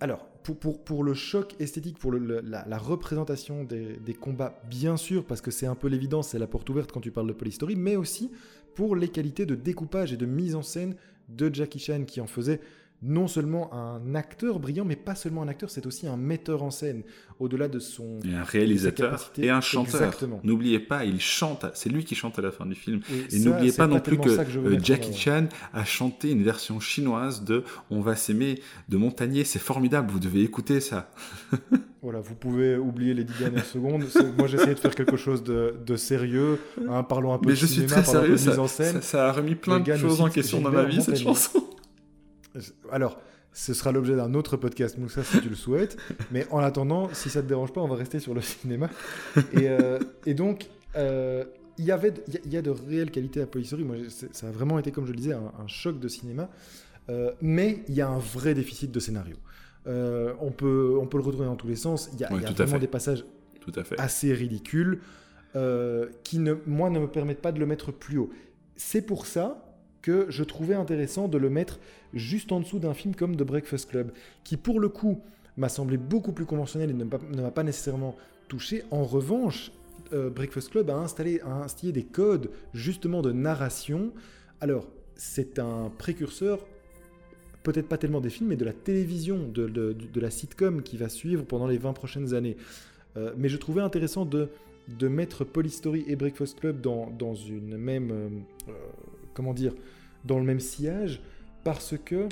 alors, 0.01 0.32
pour, 0.43 1.05
le 1.05 1.15
choc 1.15 1.55
esthétique, 1.61 1.99
pour 1.99 2.13
la, 2.13 2.79
représentation 2.79 3.65
des, 3.65 3.97
des, 3.97 4.15
combats, 4.15 4.61
bien 4.69 4.97
sûr, 4.97 5.25
parce 5.25 5.41
que 5.41 5.51
c'est 5.51 5.67
un 5.67 5.75
peu 5.75 5.89
l'évidence, 5.89 6.29
c'est 6.29 6.39
la 6.39 6.47
porte 6.47 6.69
ouverte 6.71 6.93
quand 6.93 7.01
tu 7.01 7.11
parles 7.11 7.29
de 7.29 7.33
Polystory, 7.33 7.77
mais 7.77 7.97
aussi 7.97 8.31
pour 8.75 8.97
les 8.97 9.09
qualités 9.09 9.47
de 9.47 9.55
découpage 9.55 10.13
et 10.13 10.17
de 10.17 10.27
mise 10.27 10.55
en 10.55 10.63
scène 10.63 10.97
de 11.29 11.53
Jackie 11.53 11.79
Chan 11.79 12.05
qui 12.07 12.21
en 12.21 12.27
faisait 12.27 12.61
non 13.03 13.27
seulement 13.27 13.73
un 13.75 14.15
acteur 14.15 14.61
brillant, 14.61 14.85
mais 14.85 14.97
pas 14.97 15.15
seulement 15.15 15.43
un 15.43 15.49
acteur, 15.49 15.71
c'est 15.71 15.87
aussi 15.87 16.07
un 16.07 16.17
metteur 16.17 16.63
en 16.63 16.71
scène, 16.71 17.03
au-delà 17.41 17.69
de 17.69 17.81
son... 17.81 18.21
Et 18.25 18.35
un 18.35 18.45
réalisateur 18.45 19.33
et 19.39 19.51
un 19.51 19.61
chanteur. 19.61 20.15
N'oubliez 20.45 20.79
pas, 20.79 21.05
il 21.05 21.21
chante, 21.21 21.67
c'est 21.75 21.89
lui 21.89 22.05
qui 22.05 22.15
chante 22.15 22.39
à 22.39 22.43
la 22.43 22.53
fin 22.53 22.65
du 22.65 22.77
film. 22.77 23.01
Et, 23.33 23.41
n'oubliez 23.41 23.73
pas 23.73 23.89
non 23.89 23.99
plus 23.99 24.19
que, 24.19 24.29
euh, 24.29 24.79
Jackie 24.81 25.15
Chan 25.15 25.49
a 25.73 25.85
chanté 25.85 26.31
une 26.31 26.45
version 26.45 26.79
chinoise 26.79 27.45
de 27.45 27.65
On 27.91 28.01
va 28.01 28.15
s'aimer 28.15 28.61
de 28.89 28.97
Montagnier, 28.97 29.45
c'est 29.45 29.59
formidable, 29.59 30.11
vous 30.11 30.21
devez 30.21 30.43
écouter 30.43 30.81
ça. 30.81 31.11
voilà, 32.03 32.21
vous 32.21 32.37
pouvez 32.37 32.77
oublier 32.77 33.15
les 33.15 33.25
dix 33.25 33.39
dernières 33.39 33.67
secondes. 33.67 34.05
Moi, 34.39 34.47
j'essayais 34.47 34.75
de 34.75 34.81
faire 34.81 34.95
quelque 34.95 35.17
chose 35.17 35.43
de, 35.43 35.97
sérieux, 35.97 36.61
hein, 36.89 37.03
parlons 37.03 37.35
un 37.35 37.39
peu 37.39 37.49
Mais 37.49 37.55
de 37.55 37.59
je 37.59 37.67
suis 37.67 37.87
très 37.87 38.05
sérieux, 38.05 38.37
ça, 38.37 38.55
ça, 39.01 39.29
a 39.29 39.33
remis 39.33 39.57
plein 39.57 39.81
de 39.81 39.97
choses 39.97 40.21
en 40.21 40.29
question 40.29 40.61
dans 40.61 40.71
ma 40.71 40.85
vie, 40.85 41.03
cette 41.03 41.19
chanson. 41.19 41.63
Alors, 42.91 43.19
ce 43.53 43.75
sera 43.75 43.93
l'objet 43.93 44.17
d'un 44.17 44.35
autre 44.35 44.57
podcast, 44.57 44.99
Moussa, 44.99 45.23
si 45.23 45.41
tu 45.41 45.49
le 45.49 45.55
souhaites. 45.55 45.97
Mais 46.31 46.47
en 46.51 46.59
attendant, 46.59 47.11
si 47.13 47.29
ça 47.29 47.43
te 47.43 47.47
dérange 47.47 47.73
pas, 47.73 47.81
on 47.81 47.89
va 47.89 47.97
rester 47.97 48.19
sur 48.19 48.35
le 48.35 48.41
cinéma. 48.41 48.89
Et, 49.53 49.69
euh, 49.69 49.99
donc, 50.29 50.69
euh, 50.97 51.45
il 51.79 51.85
y 51.85 51.93
avait, 51.93 52.15
il 52.45 52.53
y, 52.53 52.57
a 52.57 52.63
de 52.63 52.71
réelles 52.71 53.11
qualités 53.11 53.41
à 53.41 53.47
Polystory. 53.47 53.85
Moi, 53.85 53.97
ça 54.09 54.49
a 54.49 54.51
vraiment 54.51 54.79
été, 54.79 54.91
comme 54.91 55.07
je 55.07 55.13
le 55.13 55.17
disais, 55.17 55.33
un, 55.35 55.67
choc 55.67 55.99
de 55.99 56.09
cinéma. 56.09 56.51
Euh, 57.09 57.33
mais 57.41 57.83
il 57.89 57.95
y 57.95 58.01
a 58.01 58.09
un 58.09 58.19
vrai 58.19 58.55
déficit 58.55 58.91
de 58.91 59.01
scénario. 59.01 59.37
on, 59.87 60.53
peut, 60.57 60.97
on 61.01 61.07
peut 61.07 61.19
le 61.19 61.25
retrouver 61.25 61.47
dans 61.47 61.57
tous 61.57 61.69
les 61.69 61.77
sens. 61.77 62.11
Il 62.15 62.21
y 62.21 62.25
a, 62.25 62.29
vraiment 62.29 62.79
des 62.79 62.87
passages 62.87 63.25
tout 63.61 63.73
à 63.77 63.85
fait. 63.85 64.01
assez 64.01 64.33
ridicules 64.33 65.01
qui, 66.25 66.39
ne, 66.39 66.55
moi, 66.67 66.89
ne 66.89 67.01
me 67.01 67.09
permettent 67.09 67.43
pas 67.43 67.53
de 67.53 67.59
le 67.59 67.67
mettre 67.67 67.93
plus 67.93 68.19
haut. 68.19 68.31
C'est 68.77 69.03
pour 69.03 69.27
ça 69.27 69.72
que 70.03 70.27
je 70.29 70.45
trouvais 70.45 70.75
intéressant 70.75 71.29
de 71.29 71.39
le 71.39 71.49
mettre 71.49 71.79
juste 72.13 72.53
en 72.53 72.61
dessous 72.61 72.79
d'un 72.79 72.95
film 72.95 73.15
comme 73.15 73.37
The 73.37 73.45
Breakfast 73.45 73.89
Club, 73.89 74.13
qui 74.45 74.57
pour 74.57 74.81
le 74.81 74.89
coup 74.89 75.21
m'a 75.57 75.69
semblé 75.69 75.97
beaucoup 75.97 76.33
plus 76.33 76.45
conventionnel 76.45 76.91
et 76.91 76.95
ne 76.95 77.05
m'a 77.05 77.51
pas 77.51 77.63
nécessairement 77.63 78.17
touché. 78.49 78.83
En 78.91 79.05
revanche, 79.05 79.71
euh, 80.13 80.31
Breakfast 80.31 80.71
Club 80.71 80.91
a 80.91 80.97
installé, 80.97 81.41
a 81.41 81.67
des 81.91 82.03
codes 82.03 82.51
justement 82.75 83.23
de 83.23 83.33
narration. 83.33 84.13
Alors, 84.61 84.87
c'est 85.15 85.59
un 85.59 85.91
précurseur, 85.97 86.67
peut-être 87.63 87.89
pas 87.89 87.99
tellement 87.99 88.21
des 88.21 88.31
films, 88.31 88.51
mais 88.51 88.57
de 88.57 88.65
la 88.65 88.73
télévision, 88.73 89.49
de, 89.49 90.21
la 90.21 90.31
sitcom 90.31 90.83
qui 90.83 90.97
va 90.97 91.09
suivre 91.09 91.45
pendant 91.45 91.67
les 91.67 91.79
20 91.79 91.93
prochaines 91.93 92.35
années. 92.35 92.57
Euh, 93.17 93.33
mais 93.37 93.49
je 93.49 93.57
trouvais 93.57 93.83
intéressant 93.83 94.25
de, 94.25 94.49
mettre 95.01 95.45
Polystory 95.45 96.05
et 96.09 96.17
Breakfast 96.17 96.61
Club 96.61 96.81
dans, 96.81 97.11
dans 97.11 97.35
une 97.35 97.77
même... 97.77 98.11
Euh, 98.69 98.73
comment 99.35 99.55
dire, 99.55 99.75
dans 100.25 100.39
le 100.39 100.45
même 100.45 100.61
sillage, 100.61 101.21
parce 101.65 101.95
que 101.97 102.29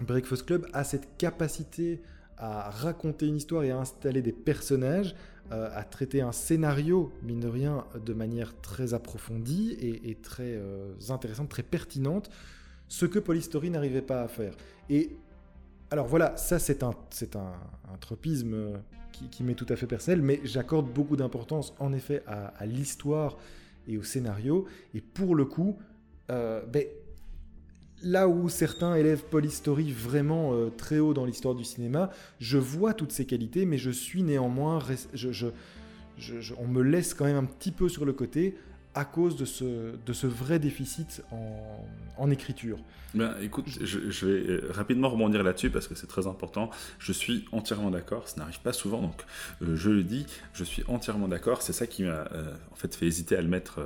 Breakfast 0.00 0.44
Club 0.46 0.66
a 0.72 0.84
cette 0.84 1.16
capacité 1.16 2.00
à 2.38 2.70
raconter 2.70 3.26
une 3.26 3.36
histoire 3.36 3.64
et 3.64 3.70
à 3.70 3.78
installer 3.78 4.22
des 4.22 4.32
personnages, 4.32 5.14
euh, 5.52 5.70
à 5.74 5.84
traiter 5.84 6.20
un 6.20 6.32
scénario, 6.32 7.12
mine 7.22 7.40
de 7.40 7.48
rien, 7.48 7.84
manière 8.14 8.60
très 8.60 8.94
approfondie 8.94 9.76
et, 9.80 10.14
très 10.16 10.54
euh, 10.56 10.92
intéressante, 11.08 11.48
très 11.48 11.62
pertinente, 11.62 12.30
ce 12.88 13.06
que 13.06 13.18
Polystory 13.18 13.70
n'arrivait 13.70 14.02
pas 14.02 14.22
à 14.22 14.28
faire. 14.28 14.54
Et 14.90 15.16
Alors 15.90 16.06
voilà, 16.06 16.36
ça 16.36 16.58
c'est 16.58 16.82
un, 16.82 16.90
un, 16.90 17.96
tropisme 18.00 18.54
euh, 18.54 18.76
qui, 19.30 19.42
m'est 19.44 19.54
tout 19.54 19.66
à 19.68 19.76
fait 19.76 19.86
personnel, 19.86 20.20
mais 20.20 20.40
j'accorde 20.44 20.92
beaucoup 20.92 21.16
d'importance 21.16 21.74
en 21.78 21.92
effet 21.92 22.22
à, 22.26 22.66
l'histoire 22.66 23.38
et 23.88 23.96
au 23.96 24.02
scénario. 24.02 24.66
Et 24.94 25.00
pour 25.00 25.34
le 25.34 25.44
coup, 25.44 25.78
euh, 26.30 26.62
ben, 26.66 26.84
là 28.02 28.28
où 28.28 28.48
certains 28.48 28.94
élèvent 28.94 29.24
Polystory 29.24 29.90
vraiment 29.90 30.54
euh, 30.54 30.70
très 30.70 30.98
haut 30.98 31.14
dans 31.14 31.24
l'histoire 31.24 31.54
du 31.54 31.64
cinéma, 31.64 32.10
je 32.40 32.58
vois 32.58 32.94
toutes 32.94 33.12
ces 33.12 33.26
qualités, 33.26 33.64
mais 33.64 33.78
je 33.78 33.90
suis 33.90 34.22
néanmoins... 34.22 34.80
on 36.58 36.66
me 36.66 36.82
laisse 36.82 37.14
quand 37.14 37.24
même 37.24 37.36
un 37.36 37.44
petit 37.44 37.72
peu 37.72 37.88
sur 37.88 38.04
le 38.04 38.12
côté 38.12 38.56
à 38.94 39.04
cause 39.04 39.36
de 39.36 39.44
ce, 39.44 40.26
vrai 40.26 40.58
déficit 40.58 41.22
en, 42.16 42.30
écriture. 42.30 42.78
Ben, 43.14 43.34
écoute, 43.42 43.66
je, 43.68 44.26
vais 44.26 44.50
euh, 44.50 44.70
rapidement 44.70 45.10
rebondir 45.10 45.42
là-dessus 45.42 45.68
parce 45.68 45.86
que 45.86 45.94
c'est 45.94 46.06
très 46.06 46.26
important. 46.26 46.70
Je 46.98 47.12
suis 47.12 47.44
entièrement 47.52 47.90
d'accord, 47.90 48.26
ça 48.26 48.38
n'arrive 48.38 48.60
pas 48.60 48.72
souvent, 48.72 49.02
donc 49.02 49.22
je 49.60 49.90
le 49.90 50.02
dis, 50.02 50.24
je 50.54 50.64
suis 50.64 50.82
entièrement 50.88 51.28
d'accord. 51.28 51.60
C'est 51.60 51.74
ça 51.74 51.86
qui 51.86 52.04
m'a 52.04 52.24
en 52.72 52.74
fait 52.74 52.94
fait 52.94 53.06
hésiter 53.06 53.36
à 53.36 53.42
le 53.42 53.48
mettre 53.48 53.80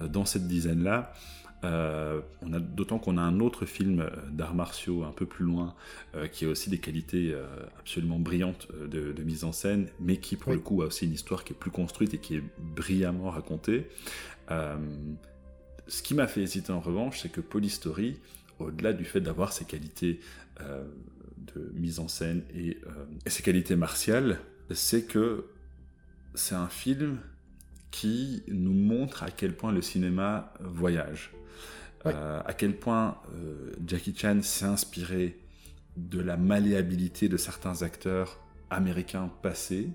dans 0.00 0.24
cette 0.24 0.48
dizaine-là. 0.48 1.12
Euh, 1.62 2.20
on 2.42 2.52
a 2.52 2.58
d'autant 2.60 2.98
qu'on 2.98 3.18
a 3.18 3.20
un 3.20 3.38
autre 3.40 3.66
film 3.66 4.00
euh, 4.00 4.08
d'arts 4.30 4.54
martiaux 4.54 5.04
un 5.04 5.12
peu 5.12 5.26
plus 5.26 5.44
loin 5.44 5.74
euh, 6.14 6.26
qui 6.26 6.46
a 6.46 6.48
aussi 6.48 6.70
des 6.70 6.78
qualités 6.78 7.34
absolument 7.78 8.18
brillantes 8.18 8.68
de, 8.72 9.22
mise 9.22 9.44
en 9.44 9.52
scène, 9.52 9.88
mais 10.00 10.16
qui 10.16 10.36
pour 10.36 10.52
le 10.52 10.58
coup 10.58 10.82
a 10.82 10.86
aussi 10.86 11.06
une 11.06 11.12
histoire 11.12 11.44
qui 11.44 11.52
est 11.52 11.56
plus 11.56 11.70
construite 11.70 12.14
et 12.14 12.18
qui 12.18 12.36
est 12.36 12.42
brillamment 12.58 13.30
racontée. 13.30 13.88
ce 14.48 16.02
qui 16.02 16.14
m'a 16.14 16.26
fait 16.26 16.42
hésiter 16.42 16.72
en 16.72 16.80
revanche, 16.80 17.20
c'est 17.20 17.30
que 17.30 17.40
Polystory, 17.40 18.16
au-delà 18.58 18.92
du 18.92 19.04
fait 19.04 19.20
d'avoir 19.20 19.52
ses 19.52 19.64
qualités 19.64 20.20
de 20.58 21.72
mise 21.74 21.98
en 21.98 22.08
scène 22.08 22.42
et, 22.54 22.78
et 23.26 23.30
ses 23.30 23.42
qualités 23.42 23.76
martiales, 23.76 24.38
c'est 24.72 25.02
que 25.02 25.46
c'est 26.34 26.54
un 26.54 26.68
film 26.68 27.18
qui 27.90 28.42
nous 28.48 28.74
montre 28.74 29.22
à 29.22 29.30
quel 29.30 29.54
point 29.54 29.72
le 29.72 29.82
cinéma 29.82 30.52
voyage. 30.60 31.32
Euh, 32.06 32.40
à 32.44 32.52
quel 32.54 32.76
point 32.76 33.18
euh, 33.34 33.72
Jackie 33.86 34.14
Chan 34.16 34.40
s'est 34.42 34.64
inspiré 34.64 35.38
de 35.96 36.20
la 36.20 36.36
malléabilité 36.36 37.28
de 37.28 37.36
certains 37.36 37.82
acteurs 37.82 38.38
américains 38.70 39.30
passés, 39.42 39.90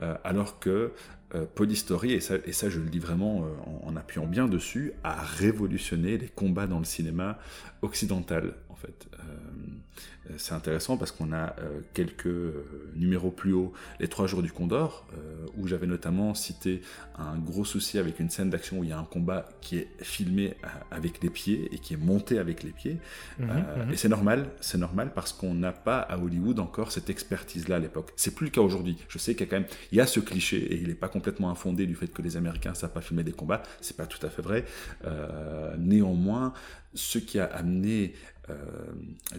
euh, 0.00 0.14
alors 0.22 0.60
que 0.60 0.92
et 1.34 2.20
ça, 2.20 2.36
et 2.46 2.52
ça 2.52 2.70
je 2.70 2.80
le 2.80 2.88
dis 2.88 3.00
vraiment 3.00 3.44
en, 3.66 3.88
en, 3.88 3.96
appuyant 3.96 4.26
bien 4.26 4.48
dessus, 4.48 4.92
a 5.04 5.20
révolutionné 5.20 6.16
les 6.16 6.28
combats 6.28 6.66
dans 6.66 6.78
le 6.78 6.86
cinéma 6.86 7.38
occidental, 7.82 8.54
en 8.70 8.76
fait. 8.76 9.08
Euh, 10.30 10.34
c'est 10.36 10.54
intéressant 10.54 10.96
parce 10.96 11.12
qu'on 11.12 11.32
a 11.32 11.56
euh, 11.58 11.80
quelques 11.94 12.26
euh, 12.26 12.90
numéros 12.94 13.30
plus 13.30 13.52
haut, 13.52 13.72
les 14.00 14.08
trois 14.08 14.26
jours 14.26 14.42
du 14.42 14.52
Condor, 14.52 15.06
où 15.56 15.66
j'avais 15.66 15.86
notamment 15.86 16.34
cité 16.34 16.82
un 17.16 17.36
gros 17.38 17.64
souci 17.64 17.98
avec 17.98 18.20
une 18.20 18.30
scène 18.30 18.50
d'action 18.50 18.78
où 18.78 18.84
il 18.84 18.90
y 18.90 18.92
a 18.92 18.98
un 18.98 19.04
combat 19.04 19.48
qui 19.60 19.78
est 19.78 19.88
filmé 20.00 20.54
avec 20.90 21.22
les 21.22 21.30
pieds 21.30 21.68
et 21.72 21.78
qui 21.78 21.94
est 21.94 21.98
monté 21.98 22.38
avec 22.38 22.62
les 22.62 22.70
pieds. 22.70 22.98
Mhm, 23.38 23.46
mhm. 23.46 23.92
Et 23.92 23.96
c'est 23.96 24.08
normal, 24.08 24.50
c'est 24.60 24.78
normal 24.78 25.12
parce 25.14 25.32
qu'on 25.32 25.54
n'a 25.54 25.72
pas 25.72 25.98
à 25.98 26.18
Hollywood 26.18 26.60
encore 26.60 26.92
cette 26.92 27.10
expertise-là 27.10 27.76
à 27.76 27.78
l'époque. 27.78 28.12
C'est 28.16 28.34
plus 28.34 28.46
le 28.46 28.50
cas 28.50 28.60
aujourd'hui. 28.60 28.96
Je 29.08 29.18
sais 29.18 29.34
qu'il 29.34 29.46
y 29.46 29.48
a 29.48 29.50
quand 29.50 29.60
même, 29.60 29.68
il 29.90 29.98
y 29.98 30.00
a 30.00 30.06
ce 30.06 30.20
cliché 30.20 30.58
et 30.58 30.80
il 30.80 30.88
n'est 30.88 30.94
pas 30.94 31.08
complètement 31.08 31.50
infondé 31.50 31.86
du 31.86 31.94
fait 31.94 32.08
que 32.08 32.22
les 32.22 32.36
Américains 32.36 32.70
ne 32.70 32.76
savent 32.76 32.92
pas 32.92 33.00
filmer 33.00 33.24
des 33.24 33.32
combats. 33.32 33.62
C'est 33.80 33.96
pas 33.96 34.06
tout 34.06 34.24
à 34.24 34.30
fait 34.30 34.42
vrai. 34.42 34.64
néanmoins, 35.78 36.52
ce 36.94 37.18
qui 37.18 37.38
a 37.38 37.46
amené 37.46 38.14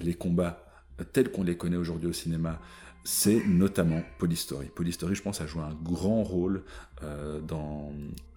les 0.01 0.13
combats 0.13 0.68
tels 1.03 1.31
qu'on 1.31 1.43
les 1.43 1.57
connaît 1.57 1.77
aujourd'hui 1.77 2.09
au 2.09 2.13
cinéma, 2.13 2.59
c'est 3.03 3.43
notamment 3.45 4.03
Polystory. 4.17 4.67
Polystory, 4.67 5.15
je 5.15 5.21
pense, 5.21 5.41
a 5.41 5.47
joué 5.47 5.63
un 5.63 5.73
grand 5.81 6.23
rôle 6.23 6.63
euh, 7.03 7.39
dans, 7.39 7.93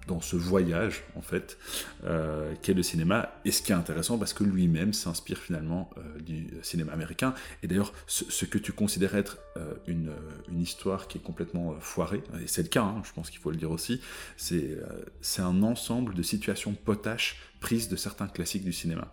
dans 0.06 0.20
ce 0.20 0.36
voyage, 0.36 1.04
en 1.16 1.20
fait, 1.20 1.58
euh, 2.04 2.54
qu'est 2.62 2.74
le 2.74 2.82
cinéma. 2.82 3.34
Et 3.44 3.50
ce 3.50 3.60
qui 3.60 3.72
est 3.72 3.74
intéressant, 3.74 4.18
parce 4.18 4.32
que 4.32 4.44
lui-même 4.44 4.92
s'inspire 4.92 5.38
finalement 5.38 5.90
euh, 5.98 6.20
du 6.20 6.48
cinéma 6.62 6.92
américain. 6.92 7.34
Et 7.62 7.66
d'ailleurs, 7.66 7.92
ce, 8.06 8.44
que 8.44 8.58
tu 8.58 8.72
considères 8.72 9.16
être 9.16 9.38
une, 9.86 10.12
une, 10.48 10.60
histoire 10.60 11.08
qui 11.08 11.18
est 11.18 11.22
complètement 11.22 11.74
foirée, 11.80 12.22
et 12.42 12.46
c'est 12.46 12.62
le 12.62 12.68
cas, 12.68 12.82
hein, 12.82 13.02
je 13.04 13.12
pense 13.12 13.30
qu'il 13.30 13.40
faut 13.40 13.50
le 13.50 13.56
dire 13.56 13.70
aussi, 13.70 14.00
c'est 14.36 14.78
c'est 15.20 15.42
un 15.42 15.62
ensemble 15.62 16.14
de 16.14 16.22
situations 16.22 16.74
potaches 16.74 17.40
prises 17.60 17.88
de 17.88 17.96
certains 17.96 18.28
classiques 18.28 18.64
du 18.64 18.72
cinéma 18.72 19.12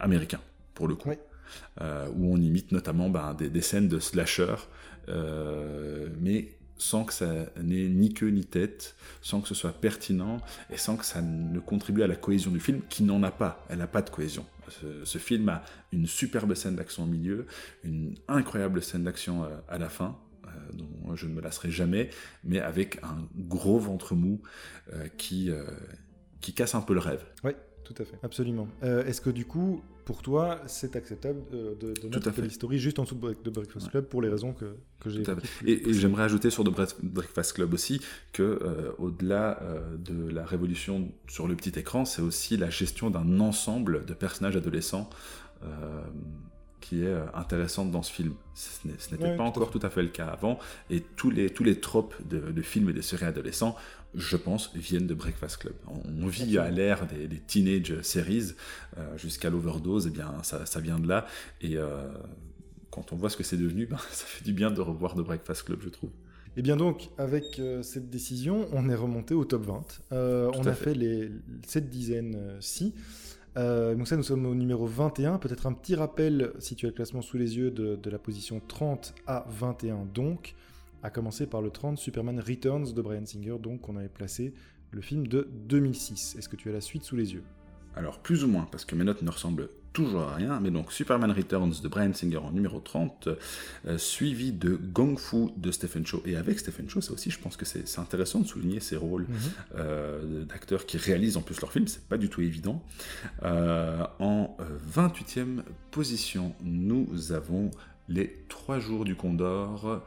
américain, 0.00 0.40
pour 0.74 0.86
le 0.86 0.94
coup. 0.94 1.10
Euh, 1.10 1.16
où 1.80 2.32
on 2.32 2.36
imite 2.36 2.72
notamment 2.72 3.10
ben, 3.10 3.34
des, 3.34 3.60
scènes 3.60 3.88
de 3.88 3.98
slasher, 3.98 4.54
euh, 5.08 6.08
mais 6.20 6.56
sans 6.76 7.04
que 7.04 7.12
ça 7.12 7.46
n'ait 7.62 7.88
ni 7.88 8.12
queue 8.12 8.30
ni 8.30 8.44
tête, 8.44 8.96
sans 9.22 9.40
que 9.40 9.48
ce 9.48 9.54
soit 9.54 9.72
pertinent 9.72 10.40
et 10.70 10.76
sans 10.76 10.96
que 10.96 11.04
ça 11.04 11.22
ne 11.22 11.58
contribue 11.60 12.02
à 12.02 12.06
la 12.06 12.16
cohésion 12.16 12.50
du 12.50 12.60
film, 12.60 12.82
qui 12.88 13.04
n'en 13.04 13.22
a 13.22 13.30
pas. 13.30 13.64
Elle 13.68 13.78
n'a 13.78 13.86
pas 13.86 14.02
de 14.02 14.10
cohésion. 14.10 14.44
Ce, 15.04 15.18
film 15.18 15.48
a 15.50 15.62
une 15.92 16.06
superbe 16.06 16.54
scène 16.54 16.74
d'action 16.74 17.04
au 17.04 17.06
milieu, 17.06 17.46
une 17.84 18.14
incroyable 18.28 18.82
scène 18.82 19.04
d'action 19.04 19.44
euh, 19.44 19.48
à 19.68 19.78
la 19.78 19.88
fin, 19.88 20.18
dont 20.72 21.14
je 21.14 21.26
ne 21.26 21.34
me 21.34 21.40
lasserai 21.40 21.70
jamais, 21.70 22.10
mais 22.44 22.60
avec 22.60 22.98
un 23.02 23.26
gros 23.36 23.78
ventre 23.78 24.14
mou 24.14 24.40
qui, 25.16 25.50
qui 26.40 26.52
casse 26.52 26.74
un 26.74 26.80
peu 26.80 26.94
le 26.94 27.00
rêve. 27.00 27.24
Oui, 27.42 27.52
tout 27.82 27.94
à 27.98 28.04
fait, 28.04 28.18
absolument. 28.22 28.68
Est-ce 28.82 29.20
que 29.20 29.30
du 29.30 29.46
coup, 29.46 29.82
pour 30.04 30.22
toi, 30.22 30.60
c'est 30.66 30.96
acceptable 30.96 31.40
de, 31.50 31.76
de, 31.80 32.08
mettre 32.08 32.40
l'histoire 32.42 32.72
juste 32.72 32.98
en 32.98 33.04
dessous 33.04 33.14
de, 33.14 33.50
Breakfast 33.50 33.90
Club 33.90 34.04
pour 34.06 34.20
les 34.20 34.28
raisons 34.28 34.52
que, 34.52 34.76
que 35.00 35.10
j'ai 35.10 35.22
Et, 35.66 35.88
et 35.88 35.94
j'aimerais 35.94 36.24
ajouter 36.24 36.50
sur 36.50 36.64
The 36.64 37.02
Breakfast 37.02 37.54
Club 37.54 37.72
aussi 37.72 38.00
que, 38.32 38.42
euh, 38.42 38.92
au-delà 38.98 39.62
euh, 39.62 39.96
de 39.96 40.28
la 40.30 40.44
révolution 40.44 41.10
sur 41.28 41.48
le 41.48 41.56
petit 41.56 41.78
écran, 41.78 42.04
c'est 42.04 42.22
aussi 42.22 42.56
la 42.56 42.70
gestion 42.70 43.10
d'un 43.10 43.40
ensemble 43.40 44.04
de 44.04 44.14
personnages 44.14 44.56
adolescents. 44.56 45.08
Euh, 45.62 46.02
qui 46.80 47.02
est 47.02 47.16
intéressante 47.32 47.90
dans 47.90 48.02
ce 48.02 48.12
film. 48.12 48.34
Ce 48.52 48.86
n'était 48.86 49.38
pas 49.38 49.42
encore 49.42 49.70
tout 49.70 49.80
à 49.82 49.88
fait 49.88 50.02
le 50.02 50.10
cas 50.10 50.26
avant, 50.26 50.58
et 50.90 51.00
tous 51.00 51.30
les, 51.30 51.48
tous 51.48 51.64
les 51.64 51.80
tropes 51.80 52.14
de, 52.28 52.52
de 52.52 52.60
films 52.60 52.90
et 52.90 52.92
de 52.92 53.00
séries 53.00 53.24
adolescents 53.24 53.74
je 54.16 54.36
pense, 54.36 54.70
viennent 54.74 55.06
de 55.06 55.14
Breakfast 55.14 55.58
Club. 55.58 55.74
On 55.86 56.26
vit 56.26 56.58
à 56.58 56.70
l'ère 56.70 57.06
des, 57.06 57.28
teenage 57.28 58.00
series 58.02 58.52
euh, 58.98 59.16
jusqu'à 59.16 59.50
l'overdose, 59.50 60.06
et 60.06 60.10
eh 60.12 60.12
bien 60.12 60.32
ça, 60.42 60.80
vient 60.80 60.98
de 60.98 61.08
là. 61.08 61.26
Et 61.60 61.76
euh, 61.76 62.08
quand 62.90 63.12
on 63.12 63.16
voit 63.16 63.30
ce 63.30 63.36
que 63.36 63.42
c'est 63.42 63.56
devenu, 63.56 63.86
ben, 63.90 63.98
ça 64.10 64.24
fait 64.26 64.44
du 64.44 64.52
bien 64.52 64.70
de 64.70 64.80
revoir 64.80 65.14
The 65.14 65.20
Breakfast 65.20 65.64
Club, 65.64 65.80
je 65.82 65.88
trouve. 65.88 66.10
Et 66.56 66.60
eh 66.60 66.62
bien 66.62 66.76
donc, 66.76 67.10
avec 67.18 67.58
euh, 67.58 67.82
cette 67.82 68.10
décision, 68.10 68.68
on 68.72 68.88
est 68.88 68.94
remonté 68.94 69.34
au 69.34 69.44
top 69.44 69.66
20. 69.66 69.84
on 70.12 70.66
a 70.66 70.72
fait, 70.72 70.94
les, 70.94 71.32
cette 71.66 71.90
dizaine-ci. 71.90 72.94
donc 73.56 74.06
ça, 74.06 74.16
nous 74.16 74.22
sommes 74.22 74.46
au 74.46 74.54
numéro 74.54 74.86
21. 74.86 75.38
Peut-être 75.38 75.66
un 75.66 75.72
petit 75.72 75.96
rappel, 75.96 76.52
si 76.60 76.76
tu 76.76 76.86
as 76.86 76.90
le 76.90 76.94
classement 76.94 77.22
sous 77.22 77.38
les 77.38 77.56
yeux, 77.56 77.72
de, 77.72 77.96
de 77.96 78.10
la 78.10 78.20
position 78.20 78.62
30 78.68 79.14
à 79.26 79.44
21 79.48 80.04
donc 80.14 80.54
à 81.04 81.10
commencer 81.10 81.46
par 81.46 81.60
le 81.60 81.70
30 81.70 81.98
Superman 81.98 82.40
Returns 82.40 82.94
de 82.94 83.02
Brian 83.02 83.26
Singer, 83.26 83.56
donc 83.60 83.90
on 83.90 83.96
avait 83.96 84.08
placé 84.08 84.54
le 84.90 85.02
film 85.02 85.28
de 85.28 85.46
2006. 85.68 86.36
Est-ce 86.38 86.48
que 86.48 86.56
tu 86.56 86.70
as 86.70 86.72
la 86.72 86.80
suite 86.80 87.04
sous 87.04 87.14
les 87.14 87.34
yeux? 87.34 87.44
Alors 87.94 88.20
plus 88.20 88.42
ou 88.42 88.48
moins, 88.48 88.66
parce 88.72 88.86
que 88.86 88.96
mes 88.96 89.04
notes 89.04 89.20
ne 89.20 89.30
ressemblent 89.30 89.68
toujours 89.92 90.22
à 90.22 90.34
rien, 90.34 90.58
mais 90.60 90.70
donc 90.70 90.92
Superman 90.92 91.30
Returns 91.30 91.74
de 91.82 91.88
Brian 91.88 92.12
Singer 92.14 92.38
en 92.38 92.50
numéro 92.52 92.80
30, 92.80 93.28
euh, 93.86 93.98
suivi 93.98 94.50
de 94.50 94.76
Gong 94.76 95.16
Fu 95.18 95.50
de 95.58 95.70
Stephen 95.70 96.06
Chow. 96.06 96.22
Et 96.24 96.36
avec 96.36 96.58
Stephen 96.58 96.88
Chow, 96.88 97.02
ça 97.02 97.12
aussi, 97.12 97.30
je 97.30 97.38
pense 97.38 97.58
que 97.58 97.66
c'est 97.66 97.98
intéressant 97.98 98.40
de 98.40 98.46
souligner 98.46 98.80
ces 98.80 98.96
rôles 98.96 99.26
mhm. 99.28 99.38
euh, 99.76 100.44
d'acteurs 100.46 100.86
qui 100.86 100.96
réalisent 100.96 101.36
en 101.36 101.42
plus 101.42 101.60
leurs 101.60 101.70
films, 101.70 101.86
c'est 101.86 102.08
pas 102.08 102.16
du 102.16 102.30
tout 102.30 102.40
évident. 102.40 102.82
Euh, 103.42 104.04
en 104.18 104.56
28e 104.90 105.62
position, 105.90 106.54
nous 106.62 107.30
avons 107.30 107.70
les 108.08 108.44
trois 108.48 108.78
jours 108.80 109.04
du 109.04 109.14
Condor 109.14 110.02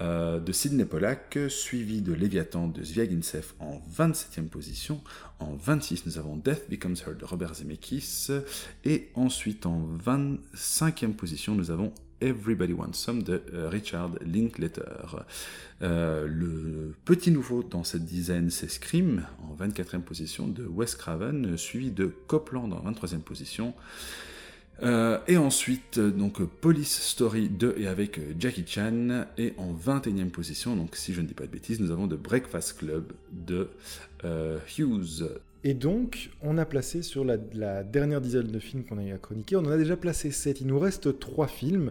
euh, 0.00 0.38
de 0.40 0.52
Sidney 0.52 0.84
Pollack, 0.84 1.38
suivi 1.48 2.02
de 2.02 2.12
Léviathan 2.12 2.68
de 2.68 2.82
Zviagintsev 2.82 3.54
en 3.60 3.80
27e 3.96 4.48
position. 4.48 5.00
En 5.40 5.54
26, 5.54 6.06
nous 6.06 6.18
avons 6.18 6.36
Death 6.36 6.68
Becomes 6.68 6.96
Her 7.06 7.14
de 7.14 7.24
Robert 7.24 7.54
Zemeckis. 7.54 8.28
Et 8.84 9.08
ensuite, 9.14 9.66
en 9.66 9.88
25e 10.04 11.12
position, 11.12 11.54
nous 11.54 11.70
avons 11.70 11.92
Everybody 12.20 12.72
Wants 12.72 12.94
Some 12.94 13.22
de 13.22 13.42
euh, 13.54 13.68
Richard 13.68 14.10
Linkletter. 14.20 14.82
Euh, 15.82 16.26
le 16.26 16.94
petit 17.04 17.30
nouveau 17.30 17.62
dans 17.62 17.84
cette 17.84 18.04
dizaine, 18.04 18.50
c'est 18.50 18.68
Scream, 18.68 19.24
en 19.48 19.54
24e 19.64 20.00
position 20.00 20.48
de 20.48 20.64
Wes 20.64 20.94
Craven, 20.96 21.56
suivi 21.56 21.90
de 21.90 22.06
Copland 22.26 22.72
en 22.72 22.90
23e 22.90 23.20
position. 23.20 23.74
Euh, 24.82 25.18
et 25.26 25.36
ensuite, 25.36 25.98
donc 25.98 26.42
Police 26.42 27.00
Story 27.00 27.48
2 27.48 27.74
et 27.78 27.86
avec 27.88 28.18
euh, 28.18 28.34
Jackie 28.38 28.64
Chan. 28.66 29.26
Et 29.36 29.54
en 29.58 29.74
21e 29.74 30.30
position, 30.30 30.76
donc 30.76 30.96
si 30.96 31.12
je 31.12 31.20
ne 31.20 31.26
dis 31.26 31.34
pas 31.34 31.46
de 31.46 31.50
bêtises, 31.50 31.80
nous 31.80 31.90
avons 31.90 32.06
The 32.06 32.14
Breakfast 32.14 32.78
Club 32.78 33.12
de 33.32 33.68
euh, 34.24 34.58
Hughes. 34.78 35.28
Et 35.64 35.74
donc, 35.74 36.30
on 36.40 36.56
a 36.56 36.64
placé 36.64 37.02
sur 37.02 37.24
la, 37.24 37.36
dernière 37.82 38.20
dizaine 38.20 38.46
de 38.46 38.58
films 38.60 38.84
qu'on 38.84 38.98
a 38.98 39.02
eu 39.02 39.12
à 39.12 39.18
chroniquer, 39.18 39.56
on 39.56 39.60
en 39.60 39.70
a 39.70 39.76
déjà 39.76 39.96
placé 39.96 40.30
7. 40.30 40.60
Il 40.60 40.68
nous 40.68 40.78
reste 40.78 41.18
3 41.18 41.48
films. 41.48 41.90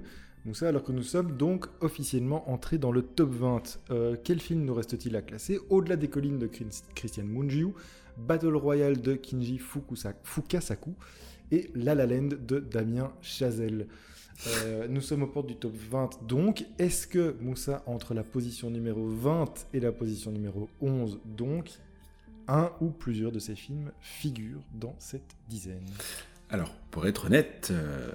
ça, 0.53 0.69
alors 0.69 0.83
que 0.83 0.93
nous 0.93 1.03
sommes 1.03 1.35
donc 1.35 1.65
officiellement 1.81 2.49
entrés 2.49 2.77
dans 2.77 2.93
le 2.93 3.01
top 3.01 3.31
20. 3.31 3.79
Euh, 3.91 4.15
quel 4.23 4.39
film 4.39 4.63
nous 4.63 4.73
reste-t-il 4.73 5.15
à 5.17 5.21
classer? 5.21 5.59
Au-delà 5.69 5.97
des 5.97 6.07
collines 6.07 6.39
de 6.39 6.49
Christian 6.95 7.25
Mungiu, 7.25 7.73
Battle 8.17 8.55
Royale 8.55 9.01
de 9.01 9.15
Kinji 9.15 9.59
Fukasaku 9.59 10.95
et 11.51 11.69
La 11.75 11.95
La 11.95 12.05
Land 12.05 12.29
de 12.47 12.59
Damien 12.59 13.11
Chazelle. 13.21 13.87
Euh, 14.47 14.87
nous 14.87 15.01
sommes 15.01 15.23
aux 15.23 15.27
portes 15.27 15.47
du 15.47 15.55
top 15.55 15.73
20 15.75 16.25
donc. 16.27 16.65
Est-ce 16.77 17.07
que 17.07 17.35
Moussa, 17.41 17.83
entre 17.87 18.13
la 18.13 18.23
position 18.23 18.69
numéro 18.69 19.07
20 19.07 19.67
et 19.73 19.79
la 19.79 19.91
position 19.91 20.31
numéro 20.31 20.69
11 20.81 21.19
donc, 21.25 21.69
un 22.47 22.71
ou 22.81 22.89
plusieurs 22.89 23.31
de 23.31 23.39
ces 23.39 23.55
films 23.55 23.91
figurent 23.99 24.63
dans 24.73 24.95
cette 24.99 25.35
dizaine? 25.49 25.85
Alors, 26.49 26.73
pour 26.91 27.07
être 27.07 27.25
honnête, 27.25 27.69
euh, 27.71 28.09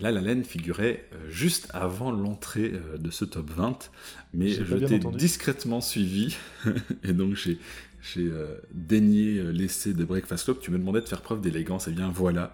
La 0.00 0.10
La 0.10 0.20
Land 0.20 0.42
figurait 0.42 1.04
euh, 1.12 1.30
juste 1.30 1.68
avant 1.72 2.10
l'entrée 2.10 2.72
euh, 2.72 2.98
de 2.98 3.10
ce 3.10 3.24
top 3.24 3.50
20, 3.50 3.90
mais 4.34 4.48
je 4.48 4.76
t'ai 4.76 4.98
discrètement 4.98 5.80
suivi, 5.80 6.36
et 7.04 7.12
donc 7.12 7.34
j'ai 7.34 7.58
j'ai 8.00 8.30
daigné 8.72 9.42
l'essai 9.52 9.92
de 9.92 10.04
Breakfast 10.04 10.44
Club. 10.44 10.58
Tu 10.60 10.70
me 10.70 10.78
demandais 10.78 11.00
de 11.00 11.08
faire 11.08 11.22
preuve 11.22 11.40
d'élégance, 11.40 11.88
et 11.88 11.90
eh 11.90 11.94
bien 11.94 12.10
voilà. 12.10 12.52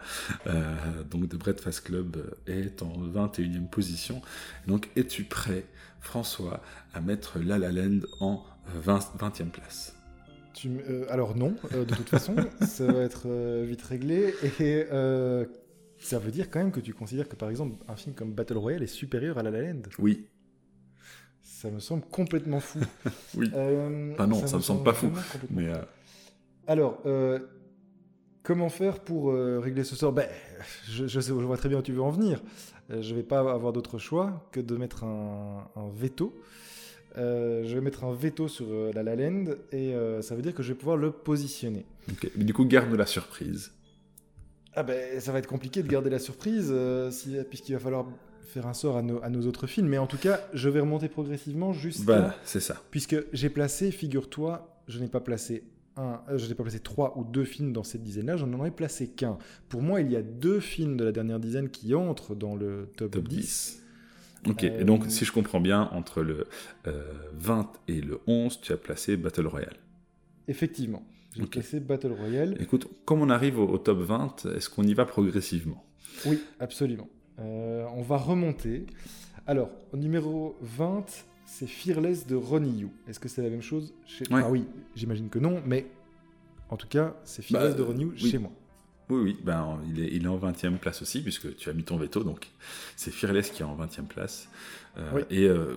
donc 1.11 1.29
The 1.29 1.37
Breakfast 1.37 1.85
Club 1.85 2.17
est 2.47 2.83
en 2.83 2.93
21e 3.01 3.69
position. 3.69 4.23
Donc 4.67 4.89
es-tu 4.97 5.25
prêt, 5.25 5.65
François, 6.01 6.63
à 6.95 7.01
mettre 7.01 7.39
La 7.39 7.59
La 7.59 7.73
Land 7.73 8.01
en 8.21 8.45
20, 8.75 9.17
20e 9.19 9.51
place? 9.51 9.97
Euh, 10.65 11.05
alors 11.11 11.37
non, 11.37 11.55
euh, 11.73 11.85
de 11.85 11.95
toute 11.95 12.09
façon, 12.09 12.35
ça 12.67 12.87
va 12.91 13.03
être 13.03 13.25
euh, 13.27 13.65
vite 13.67 13.83
réglé. 13.83 14.35
Et 14.61 14.87
ça 15.99 16.19
veut 16.19 16.31
dire 16.31 16.51
quand 16.51 16.59
même 16.59 16.73
que 16.73 16.81
tu 16.81 16.93
considères 16.93 17.27
que 17.27 17.37
par 17.37 17.49
exemple 17.49 17.75
un 17.89 17.97
film 17.97 18.15
comme 18.15 18.33
Battle 18.33 18.59
Royale 18.59 18.83
est 18.83 18.87
supérieur 18.87 19.39
à 19.39 19.43
La 19.43 19.51
La 19.51 19.63
Land 19.63 19.83
Oui. 19.99 20.27
Ça 21.57 21.71
me 21.71 21.79
semble 21.79 22.03
complètement 22.11 22.61
fou. 22.61 22.81
oui. 23.35 23.49
enfin 23.49 24.27
non, 24.27 24.47
ça, 24.47 24.59
me, 24.59 24.63
semble, 24.63 24.85
pas 24.85 24.93
fou. 24.93 25.11
Mais 25.51 25.71
Alors, 26.67 27.03
comment 28.43 28.69
faire 28.69 29.01
pour 29.01 29.33
régler 29.33 29.83
ce 29.83 29.97
sort? 29.97 30.13
Ben, 30.13 30.29
je, 30.87 31.07
sais, 31.07 31.29
je 31.29 31.33
vois 31.33 31.57
très 31.57 31.71
bien 31.71 31.79
où 31.79 31.83
tu 31.83 31.93
veux 31.93 32.03
en 32.03 32.11
venir. 32.11 32.43
je 32.91 33.15
vais 33.15 33.23
pas 33.23 33.39
avoir 33.39 33.73
d'autre 33.73 33.99
choix 33.99 34.47
que 34.53 34.61
de 34.61 34.77
mettre 34.77 35.05
un, 35.05 35.71
un 35.77 35.89
veto. 35.89 36.39
Euh, 37.19 37.65
je 37.65 37.75
vais 37.75 37.81
mettre 37.81 38.05
un 38.05 38.13
veto 38.13 38.47
sur 38.47 38.67
euh, 38.69 38.91
la 38.95 39.03
La 39.03 39.17
Land 39.17 39.45
et 39.73 39.95
euh, 39.95 40.21
ça 40.21 40.35
veut 40.35 40.43
dire 40.43 40.55
que 40.55 40.63
je 40.63 40.73
vais 40.73 40.79
pouvoir 40.79 40.99
le 40.99 41.11
positionner. 41.11 41.87
du 42.37 42.53
coup, 42.53 42.65
garde 42.67 42.93
la 42.93 43.07
surprise. 43.07 43.73
Ah 44.75 44.83
ben, 44.83 45.19
ça 45.21 45.33
va 45.33 45.39
être 45.39 45.47
compliqué 45.47 45.83
de 45.83 45.89
garder 45.89 46.11
la 46.11 46.19
surprise 46.19 46.75
puisqu'il 47.49 47.73
va 47.73 47.79
falloir 47.79 48.07
faire 48.47 48.67
un 48.67 48.75
sort 48.75 48.97
à 48.97 49.03
nos, 49.03 49.23
à 49.23 49.29
nos, 49.29 49.47
autres 49.47 49.67
films. 49.67 49.89
Mais 49.89 49.99
en 49.99 50.07
tout 50.07 50.19
cas, 50.19 50.41
je 50.55 50.69
vais 50.69 50.81
remonter 50.81 51.09
progressivement 51.09 51.73
jusqu'à. 51.73 52.05
Voilà, 52.05 52.37
c'est 52.45 52.61
ça. 52.61 52.83
Puisque 52.91 53.17
j'ai 53.33 53.51
placé, 53.51 53.91
figure-toi, 53.91 54.83
je 54.89 54.99
n'ai 54.99 55.09
pas 55.09 55.21
placé 55.21 55.65
un, 55.97 56.21
je 56.37 56.47
n'ai 56.47 56.55
pas 56.55 56.63
placé 56.63 56.81
trois 56.81 57.17
ou 57.19 57.25
deux 57.25 57.45
films 57.45 57.73
dans 57.73 57.83
cette 57.83 58.03
dizaine-là, 58.03 58.37
j'en 58.37 58.65
ai 58.65 58.71
placé 58.71 59.09
qu'un. 59.09 59.39
Pour 59.69 59.83
moi, 59.83 60.01
il 60.01 60.11
y 60.11 60.17
a 60.17 60.23
deux 60.23 60.61
films 60.61 60.97
de 60.97 61.05
la 61.05 61.13
dernière 61.13 61.41
dizaine 61.41 61.71
qui 61.71 61.95
entrent 61.95 62.35
dans 62.35 62.55
le 62.55 62.91
top, 62.97 63.19
10. 63.19 63.83
Ok, 64.47 64.63
et 64.63 64.85
donc 64.85 65.07
si 65.09 65.25
je 65.25 65.33
comprends 65.33 65.61
bien, 65.61 65.89
entre 65.93 66.23
le 66.23 66.47
20 67.35 67.59
euh, 67.59 67.65
et 67.89 68.01
le 68.01 68.21
11, 68.27 68.61
tu 68.61 68.73
as 68.73 68.77
placé 68.77 69.17
Battle 69.17 69.47
Royale. 69.47 69.77
Effectivement, 70.49 71.03
j'ai 71.35 71.47
placé 71.47 71.81
Battle 71.81 72.13
Royale. 72.13 72.57
Écoute, 72.61 72.87
comme 73.05 73.23
on 73.23 73.31
arrive 73.31 73.59
au, 73.59 73.79
top 73.79 73.99
20, 73.99 74.47
est-ce 74.55 74.71
qu'on 74.71 74.85
y 74.85 74.95
va 74.95 75.05
progressivement? 75.05 75.85
Oui, 76.27 76.41
absolument. 76.61 77.09
Euh, 77.39 77.87
on 77.95 78.03
va 78.03 78.17
remonter. 78.17 78.87
Alors, 79.47 79.71
au 79.93 79.97
numéro 79.97 80.57
20, 80.63 81.05
c'est 81.45 81.67
Fearless 81.67 82.27
de 82.27 82.35
Ronnie 82.35 82.81
Yu. 82.81 82.89
Est-ce 83.09 83.21
que 83.21 83.29
c'est 83.29 83.43
la 83.43 83.51
même 83.51 83.63
chose 83.63 83.95
chez... 84.07 84.25
Ah 84.31 84.49
oui, 84.51 84.67
j'imagine 84.95 85.29
que 85.29 85.39
non, 85.39 85.63
mais 85.65 85.87
en 86.71 86.77
tout 86.77 86.89
cas, 86.89 87.15
c'est 87.25 87.43
Fearless 87.43 87.73
bah, 87.73 87.79
de 87.79 87.83
Ronnie 87.83 88.05
Yu 88.05 88.17
chez 88.17 88.39
moi. 88.39 88.51
Oui, 89.09 89.21
oui, 89.23 89.39
ben, 89.45 89.79
il, 89.89 90.01
est, 90.01 90.09
il 90.13 90.25
est 90.25 90.29
en 90.29 90.39
20e 90.39 90.79
place 90.79 91.01
aussi, 91.01 91.23
puisque 91.23 91.55
tu 91.57 91.71
as 91.71 91.73
mis 91.73 91.85
ton 91.85 91.97
veto, 91.97 92.25
donc 92.25 92.49
c'est 92.97 93.13
Fearless 93.13 93.51
qui 93.51 93.63
est 93.63 93.65
en 93.65 93.77
20e 93.77 94.07
place. 94.07 94.49
Euh, 94.99 95.23
et 95.31 95.45
euh, 95.45 95.77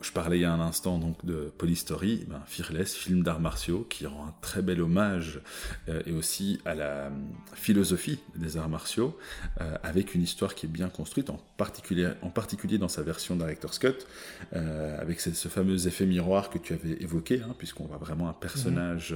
je 0.00 0.12
parlais 0.12 0.38
il 0.38 0.42
y 0.42 0.44
a 0.44 0.52
un 0.52 0.60
instant 0.60 0.98
donc 0.98 1.24
de 1.26 1.52
Polystory, 1.58 2.24
ben, 2.26 2.42
Fearless, 2.46 2.94
film 2.94 3.22
d'arts 3.22 3.40
martiaux, 3.40 3.86
qui 3.88 4.06
rend 4.06 4.28
un 4.28 4.34
très 4.40 4.62
bel 4.62 4.80
hommage 4.80 5.40
euh, 5.88 6.02
et 6.06 6.12
aussi 6.12 6.58
à 6.64 6.74
la 6.74 6.84
euh, 6.84 7.10
philosophie 7.54 8.18
des 8.34 8.56
arts 8.56 8.70
martiaux, 8.70 9.18
euh, 9.60 9.76
avec 9.82 10.14
une 10.14 10.22
histoire 10.22 10.54
qui 10.54 10.66
est 10.66 10.70
bien 10.70 10.88
construite, 10.88 11.28
en 11.28 11.38
particulier, 11.58 12.10
en 12.22 12.30
particulier 12.30 12.78
dans 12.78 12.88
sa 12.88 13.02
version 13.02 13.36
Director's 13.36 13.78
Cut, 13.78 14.06
avec 14.52 15.20
ce, 15.20 15.48
fameux 15.48 15.86
effet 15.86 16.06
miroir 16.06 16.48
que 16.50 16.58
tu 16.58 16.72
avais 16.72 16.92
évoqué, 17.00 17.42
hein, 17.42 17.54
puisqu'on 17.58 17.84
voit 17.84 17.98
vraiment 17.98 18.28
un 18.28 18.32
personnage 18.32 19.14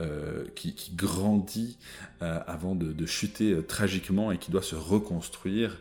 mhm. 0.00 0.06
qui, 0.54 0.92
grandit 0.94 1.78
avant 2.20 2.74
de, 2.74 3.06
chuter 3.06 3.62
tragiquement 3.66 4.32
et 4.32 4.38
qui 4.38 4.50
doit 4.50 4.62
se 4.62 4.76
reconstruire, 4.76 5.78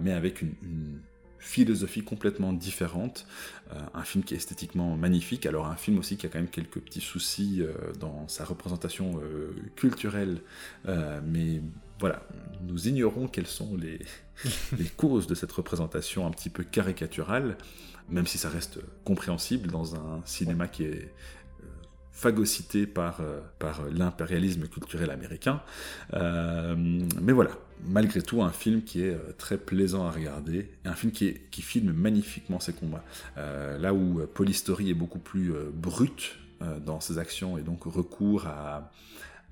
mais 0.00 0.12
avec 0.12 0.42
une 0.42 1.00
philosophie 1.40 2.04
complètement 2.04 2.52
différente. 2.52 3.26
Euh, 3.72 3.78
un 3.94 4.04
film 4.04 4.22
qui 4.22 4.34
est 4.34 4.36
esthétiquement 4.36 4.96
magnifique, 4.96 5.46
alors 5.46 5.66
un 5.66 5.76
film 5.76 5.98
aussi 5.98 6.16
qui 6.16 6.26
a 6.26 6.28
quand 6.28 6.38
même 6.38 6.48
quelques 6.48 6.80
petits 6.80 7.00
soucis 7.00 7.60
euh, 7.60 7.72
dans 7.98 8.28
sa 8.28 8.44
représentation 8.44 9.20
euh, 9.22 9.50
culturelle, 9.74 10.42
mais 10.86 11.62
voilà, 11.98 12.22
nous 12.62 12.88
ignorons 12.88 13.28
quelles 13.28 13.46
sont 13.46 13.76
les, 13.76 13.98
les 14.78 14.88
causes 14.88 15.26
de 15.26 15.34
cette 15.34 15.52
représentation 15.52 16.26
un 16.26 16.30
petit 16.30 16.50
peu 16.50 16.62
caricaturale, 16.62 17.56
même 18.08 18.26
si 18.26 18.38
ça 18.38 18.48
reste 18.48 18.80
compréhensible 19.04 19.70
dans 19.70 19.94
un 19.94 20.20
cinéma 20.24 20.68
qui 20.68 20.84
est 20.84 21.12
phagocyté 22.20 22.86
par, 22.86 23.22
par 23.58 23.82
l'impérialisme 23.90 24.66
culturel 24.68 25.10
américain. 25.10 25.62
mais 26.12 27.32
voilà, 27.32 27.52
malgré 27.84 28.22
tout 28.22 28.42
un 28.42 28.50
film 28.50 28.82
qui 28.82 29.02
est 29.02 29.14
euh, 29.14 29.32
très 29.38 29.58
plaisant 29.58 30.06
à 30.06 30.10
regarder, 30.10 30.70
un 30.84 30.94
film 30.94 31.12
qui, 31.12 31.34
qui 31.50 31.62
filme 31.62 31.92
magnifiquement 31.92 32.60
ses 32.60 32.72
combats. 32.72 33.04
Euh, 33.38 33.78
là 33.78 33.94
où 33.94 34.20
euh, 34.20 34.26
Polystory 34.26 34.90
est 34.90 34.94
beaucoup 34.94 35.18
plus 35.18 35.52
brut 35.72 36.36
dans 36.84 37.00
ses 37.00 37.16
actions 37.16 37.56
et 37.56 37.62
donc 37.62 37.84
recours 37.84 38.46
à, 38.46 38.92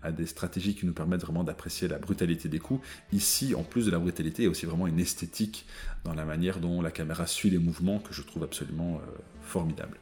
à 0.03 0.13
des 0.13 0.27
stratégies 0.27 0.75
qui 0.75 0.85
nous 0.85 0.93
permettent 0.93 1.23
vraiment 1.23 1.43
d'apprécier 1.43 1.89
la 1.89 1.99
brutalité 1.99 2.51
des 2.51 2.59
coups. 2.59 2.87
Ici, 3.15 3.55
en 3.55 3.63
plus 3.63 3.87
de 3.87 3.91
la 3.91 3.99
brutalité, 3.99 4.43
il 4.43 4.45
y 4.45 4.49
a 4.49 4.51
aussi 4.51 4.67
vraiment 4.67 4.87
une 4.87 5.01
esthétique 5.01 5.65
dans 6.05 6.13
la 6.13 6.27
manière 6.27 6.61
dont 6.61 6.83
la 6.83 6.91
caméra 6.91 7.27
suit 7.27 7.49
les 7.49 7.57
mouvements 7.57 7.99
que 7.99 8.13
je 8.13 8.21
trouve 8.21 8.43
absolument 8.43 9.01
formidable. 9.41 9.97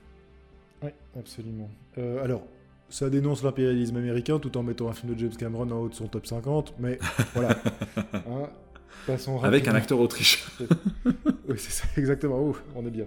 Oui, 0.82 0.90
absolument. 1.16 1.70
alors, 1.96 2.42
ça 2.88 3.10
dénonce 3.10 3.42
l'impérialisme 3.42 3.96
américain 3.96 4.38
tout 4.38 4.56
en 4.56 4.62
mettant 4.62 4.88
un 4.88 4.92
film 4.92 5.14
de 5.14 5.18
James 5.18 5.36
Cameron 5.36 5.70
en 5.70 5.78
haut 5.80 5.88
de 5.88 5.94
son 5.94 6.06
top 6.06 6.26
50, 6.26 6.74
mais 6.78 6.98
voilà. 7.34 7.56
Hein, 8.28 8.48
Avec 9.42 9.68
un 9.68 9.74
acteur 9.74 10.00
autrichien. 10.00 10.44
oui, 11.04 11.56
c'est 11.56 11.70
ça, 11.70 11.84
exactement. 11.96 12.52
on 12.74 12.86
est 12.86 12.90
bien. 12.90 13.06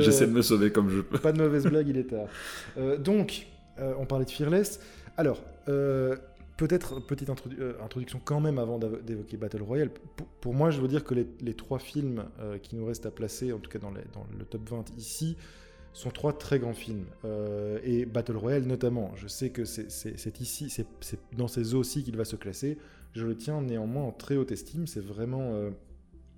J'essaie 0.00 0.26
de 0.26 0.32
me 0.32 0.42
sauver 0.42 0.72
comme 0.72 0.90
je 0.90 1.00
peux. 1.00 1.18
Pas 1.18 1.32
de 1.32 1.40
mauvaise 1.40 1.66
blague, 1.66 1.88
il 1.88 1.96
est 1.96 2.10
tard. 2.10 2.26
Euh, 2.76 2.96
donc, 2.96 3.46
euh, 3.78 3.94
on 3.98 4.06
parlait 4.06 4.24
de 4.24 4.30
Fearless. 4.30 4.80
Alors, 5.16 5.40
euh, 5.68 6.16
peut-être 6.56 7.00
petite 7.00 7.30
introduction 7.30 8.20
quand 8.24 8.40
même 8.40 8.58
avant 8.58 8.78
d'évoquer 8.78 9.36
Battle 9.36 9.62
Royale. 9.62 9.90
Pour, 10.40 10.54
moi, 10.54 10.70
je 10.70 10.80
veux 10.80 10.88
dire 10.88 11.04
que 11.04 11.14
les, 11.14 11.54
trois 11.54 11.78
films 11.78 12.24
qui 12.62 12.74
nous 12.74 12.84
restent 12.84 13.06
à 13.06 13.10
placer, 13.10 13.52
en 13.52 13.58
tout 13.58 13.70
cas 13.70 13.78
dans, 13.78 13.90
dans 13.90 14.26
le 14.36 14.44
top 14.44 14.68
20 14.68 14.90
ici, 14.96 15.36
sont 15.92 16.10
trois 16.10 16.32
très 16.32 16.58
grands 16.58 16.74
films. 16.74 17.04
Euh, 17.24 17.78
et 17.84 18.06
Battle 18.06 18.36
Royale 18.36 18.64
notamment. 18.64 19.12
Je 19.16 19.28
sais 19.28 19.50
que 19.50 19.64
c'est 19.64 20.40
ici, 20.40 20.70
c'est 20.70 21.18
dans 21.36 21.48
ces 21.48 21.74
eaux 21.74 21.80
aussi 21.80 22.02
qu'il 22.02 22.16
va 22.16 22.24
se 22.24 22.36
classer. 22.36 22.78
Je 23.12 23.26
le 23.26 23.36
tiens 23.36 23.60
néanmoins 23.60 24.04
en 24.04 24.12
très 24.12 24.36
haute 24.36 24.52
estime. 24.52 24.86
C'est 24.86 25.04
vraiment. 25.04 25.52
Euh, 25.54 25.70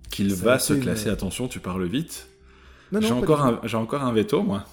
qu'il 0.09 0.33
va 0.33 0.59
se 0.59 0.73
classer, 0.73 1.09
attention, 1.09 1.47
tu 1.47 1.59
parles 1.59 1.85
vite. 1.85 2.27
J'ai 2.91 3.11
encore, 3.11 3.41
un, 3.43 3.59
encore 3.73 4.03
un 4.03 4.13
veto, 4.13 4.43
moi. 4.43 4.65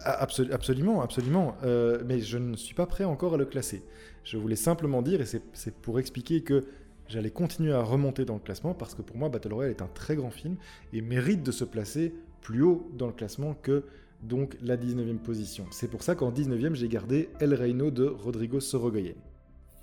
Ah, 0.00 0.22
absolument, 0.22 1.00
absolument. 1.00 1.56
Euh, 1.64 2.02
mais 2.04 2.20
je 2.20 2.36
ne 2.36 2.56
suis 2.56 2.74
pas 2.74 2.86
prêt 2.86 3.04
encore 3.04 3.34
à 3.34 3.36
le 3.38 3.46
classer. 3.46 3.82
Je 4.22 4.36
voulais 4.36 4.56
simplement 4.56 5.00
dire, 5.00 5.22
et 5.22 5.24
c'est 5.24 5.74
pour 5.76 5.98
expliquer 5.98 6.42
que 6.42 6.66
j'allais 7.08 7.30
continuer 7.30 7.72
à 7.72 7.82
remonter 7.82 8.24
dans 8.24 8.34
le 8.34 8.40
classement 8.40 8.74
parce 8.74 8.94
que 8.94 9.02
pour 9.02 9.16
moi 9.16 9.28
Battle 9.28 9.52
Royale 9.52 9.72
est 9.72 9.82
un 9.82 9.90
très 9.92 10.16
grand 10.16 10.30
film 10.30 10.56
et 10.92 11.00
mérite 11.00 11.42
de 11.42 11.52
se 11.52 11.64
placer 11.64 12.14
plus 12.42 12.62
haut 12.62 12.90
dans 12.94 13.06
le 13.06 13.12
classement 13.12 13.54
que 13.54 13.84
donc 14.22 14.56
la 14.62 14.76
19e 14.76 15.18
position. 15.18 15.66
C'est 15.70 15.88
pour 15.88 16.02
ça 16.02 16.14
qu'en 16.14 16.30
19e, 16.30 16.74
j'ai 16.74 16.88
gardé 16.88 17.30
El 17.40 17.54
Reino 17.54 17.90
de 17.90 18.04
Rodrigo 18.04 18.60
Sorogoyen. 18.60 19.14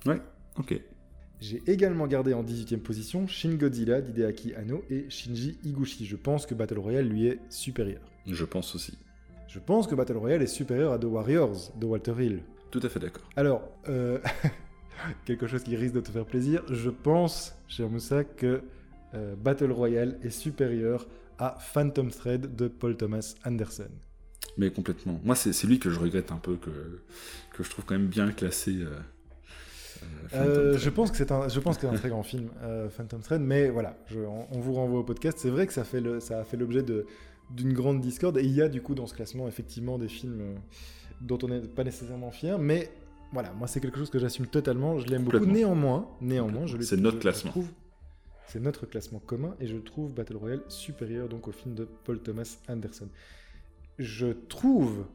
Ouais, 0.06 0.20
ok. 0.58 0.80
J'ai 1.40 1.62
également 1.66 2.06
gardé 2.06 2.34
en 2.34 2.44
18e 2.44 2.78
position 2.78 3.26
Shin 3.26 3.54
Godzilla 3.54 4.02
d'Hideaki 4.02 4.54
Anno 4.54 4.84
et 4.90 5.08
Shinji 5.08 5.58
Higuchi. 5.64 6.04
Je 6.04 6.16
pense 6.16 6.46
que 6.46 6.54
Battle 6.54 6.78
Royale 6.78 7.08
lui 7.08 7.26
est 7.26 7.38
supérieur. 7.48 8.00
Je 8.26 8.44
pense 8.44 8.74
aussi. 8.74 8.98
Je 9.48 9.58
pense 9.58 9.86
que 9.86 9.94
Battle 9.94 10.18
Royale 10.18 10.42
est 10.42 10.46
supérieur 10.46 10.92
à 10.92 10.98
The 10.98 11.04
Warriors 11.04 11.72
de 11.76 11.86
Walter 11.86 12.14
Hill. 12.18 12.42
Tout 12.70 12.80
à 12.82 12.88
fait 12.88 13.00
d'accord. 13.00 13.28
Alors, 13.36 13.62
euh, 13.88 14.18
quelque 15.24 15.46
chose 15.46 15.64
qui 15.64 15.76
risque 15.76 15.94
de 15.94 16.00
te 16.00 16.10
faire 16.10 16.26
plaisir, 16.26 16.62
je 16.70 16.90
pense, 16.90 17.56
cher 17.66 17.88
Moussa, 17.88 18.22
que 18.22 18.62
euh, 19.14 19.34
Battle 19.34 19.72
Royale 19.72 20.18
est 20.22 20.30
supérieur 20.30 21.08
à 21.40 21.56
Phantom 21.58 22.10
Thread 22.10 22.54
de 22.54 22.68
Paul 22.68 22.96
Thomas 22.96 23.34
Anderson. 23.44 23.90
Mais 24.56 24.70
complètement. 24.70 25.20
Moi, 25.24 25.34
c'est 25.34 25.66
lui 25.66 25.78
que 25.78 25.90
je 25.90 25.98
regrette 25.98 26.30
un 26.32 26.36
peu, 26.36 26.56
que, 26.56 26.70
que 27.52 27.62
je 27.64 27.70
trouve 27.70 27.84
quand 27.84 27.94
même 27.94 28.08
bien 28.08 28.30
classé. 28.30 28.76
Euh, 30.32 30.76
je 30.78 30.90
pense 30.90 31.10
que 31.10 31.16
c'est 31.16 31.32
un, 31.32 31.48
je 31.48 31.60
pense 31.60 31.78
que 31.78 31.86
un 31.86 31.94
très 31.94 32.08
grand 32.08 32.22
film, 32.22 32.48
Phantom 32.90 33.20
Thread, 33.20 33.40
mais 33.40 33.70
voilà, 33.70 33.96
on, 34.50 34.60
vous 34.60 34.74
renvoie 34.74 35.00
au 35.00 35.04
podcast. 35.04 35.38
C'est 35.40 35.50
vrai 35.50 35.66
que 35.66 35.72
ça 35.72 35.84
fait 35.84 36.00
le, 36.00 36.20
ça 36.20 36.40
a 36.40 36.44
fait 36.44 36.56
l'objet 36.56 36.82
de 36.82 37.06
d'une 37.50 37.72
grande 37.72 38.00
discorde 38.00 38.38
et 38.38 38.44
il 38.44 38.52
y 38.52 38.62
a 38.62 38.68
du 38.68 38.80
coup 38.80 38.94
dans 38.94 39.08
ce 39.08 39.14
classement 39.14 39.48
effectivement 39.48 39.98
des 39.98 40.06
films 40.06 40.54
dont 41.20 41.36
on 41.42 41.48
n'est 41.48 41.60
pas 41.60 41.82
nécessairement 41.82 42.30
fier, 42.30 42.58
mais 42.58 42.90
voilà, 43.32 43.52
moi 43.52 43.66
c'est 43.66 43.80
quelque 43.80 43.98
chose 43.98 44.10
que 44.10 44.18
j'assume 44.18 44.46
totalement, 44.46 44.98
je 44.98 45.06
l'aime 45.06 45.24
beaucoup. 45.24 45.44
Néanmoins, 45.46 46.08
néanmoins, 46.20 46.66
je 46.66 46.80
C'est 46.80 46.96
notre 46.96 47.18
classement. 47.18 47.52
C'est 48.50 48.58
notre 48.58 48.84
classement 48.84 49.20
commun 49.20 49.54
et 49.60 49.68
je 49.68 49.76
trouve 49.76 50.12
Battle 50.12 50.34
Royale 50.36 50.62
supérieur 50.66 51.28
donc 51.28 51.46
au 51.46 51.52
film 51.52 51.76
de 51.76 51.84
Paul 51.84 52.18
Thomas 52.18 52.58
Anderson. 52.68 53.06
Je 53.96 54.26
trouve 54.26 55.06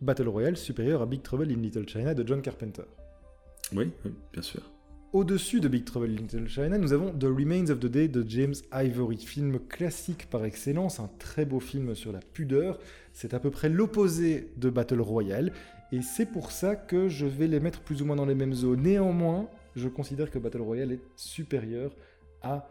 Battle 0.00 0.28
Royale 0.28 0.56
supérieur 0.56 1.02
à 1.02 1.06
Big 1.06 1.20
Trouble 1.20 1.50
in 1.50 1.56
Little 1.56 1.86
China 1.86 2.14
de 2.14 2.26
John 2.26 2.40
Carpenter. 2.40 2.84
Oui, 3.74 3.90
bien 4.32 4.40
sûr. 4.40 4.62
Au-dessus 5.12 5.60
de 5.60 5.68
Big 5.68 5.84
Trouble 5.84 6.06
in 6.06 6.22
Little 6.22 6.48
China, 6.48 6.78
nous 6.78 6.94
avons 6.94 7.12
The 7.12 7.24
Remains 7.24 7.68
of 7.68 7.80
the 7.80 7.86
Day 7.86 8.08
de 8.08 8.24
James 8.26 8.54
Ivory, 8.72 9.18
film 9.18 9.58
classique 9.68 10.30
par 10.30 10.46
excellence, 10.46 11.00
un 11.00 11.10
très 11.18 11.44
beau 11.44 11.60
film 11.60 11.94
sur 11.94 12.12
la 12.12 12.20
pudeur. 12.20 12.78
C'est 13.12 13.34
à 13.34 13.40
peu 13.40 13.50
près 13.50 13.68
l'opposé 13.68 14.48
de 14.56 14.70
Battle 14.70 15.02
Royale, 15.02 15.52
et 15.92 16.00
c'est 16.00 16.26
pour 16.26 16.50
ça 16.50 16.76
que 16.76 17.10
je 17.10 17.26
vais 17.26 17.46
les 17.46 17.60
mettre 17.60 17.82
plus 17.82 18.00
ou 18.00 18.06
moins 18.06 18.16
dans 18.16 18.24
les 18.24 18.34
mêmes 18.34 18.54
eaux. 18.64 18.74
Néanmoins, 18.74 19.50
je 19.76 19.88
considère 19.88 20.30
que 20.30 20.38
Battle 20.38 20.62
Royale 20.62 20.92
est 20.92 21.02
supérieur 21.14 21.94
à 22.44 22.68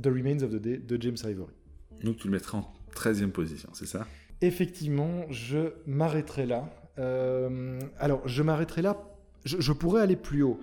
The 0.00 0.06
Remains 0.06 0.42
of 0.42 0.50
the 0.50 0.60
Day 0.60 0.78
de 0.78 1.00
James 1.00 1.16
Ivory. 1.24 1.54
Donc 2.02 2.16
tu 2.16 2.28
le 2.28 2.32
mettras 2.32 2.58
en 2.58 2.74
13e 2.94 3.30
position, 3.30 3.70
c'est 3.72 3.86
ça? 3.86 4.06
Effectivement, 4.40 5.24
je 5.30 5.72
m'arrêterai 5.86 6.46
là. 6.46 6.68
Euh, 6.98 7.80
alors, 7.98 8.26
je 8.28 8.42
m'arrêterai 8.42 8.82
là. 8.82 8.96
je 9.44 9.72
pourrais 9.72 10.02
aller 10.02 10.16
plus 10.16 10.42
haut. 10.42 10.60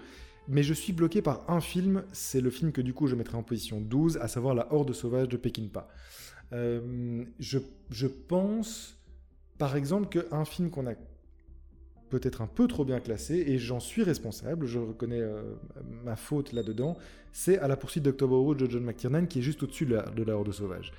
Mais 0.48 0.64
je 0.64 0.74
suis 0.74 0.92
bloqué 0.92 1.22
par 1.22 1.50
un 1.50 1.62
film, 1.62 2.04
c'est 2.12 2.42
le 2.42 2.50
film 2.50 2.72
que 2.72 2.82
du 2.82 2.94
coup 2.94 3.08
je 3.08 3.16
mettrai 3.16 3.38
en 3.38 3.44
position 3.44 3.80
12, 3.80 4.18
à 4.18 4.28
savoir 4.28 4.56
La 4.56 4.74
Horde 4.74 4.92
sauvage 4.92 5.30
de 5.30 5.38
Peckinpah. 5.38 5.88
Euh, 6.54 7.24
je, 7.40 7.60
je, 7.90 8.08
pense, 8.08 8.98
par 9.58 9.76
exemple, 9.76 10.10
qu'un 10.10 10.44
film 10.44 10.70
qu'on 10.70 10.88
a 10.88 10.96
peut-être 12.12 12.42
un 12.42 12.48
peu 12.48 12.68
trop 12.68 12.86
bien 12.86 13.00
classé, 13.00 13.44
et 13.48 13.58
j'en 13.58 13.80
suis 13.80 14.04
responsable, 14.04 14.68
je 14.68 14.78
reconnais 14.78 15.22
euh, 15.22 15.42
ma 16.04 16.16
faute 16.16 16.54
là-dedans, 16.54 16.98
c'est 17.34 17.58
À 17.58 17.68
la 17.68 17.78
poursuite 17.78 18.04
d'October 18.04 18.36
Road 18.36 18.58
de 18.58 18.70
John 18.70 18.84
McTiernan, 18.84 19.26
qui 19.26 19.40
est 19.40 19.42
juste 19.42 19.64
au-dessus 19.64 19.86
de 19.86 19.96
la, 19.96 20.04
de 20.04 20.30
Horde 20.30 20.52
sauvage. 20.52 20.92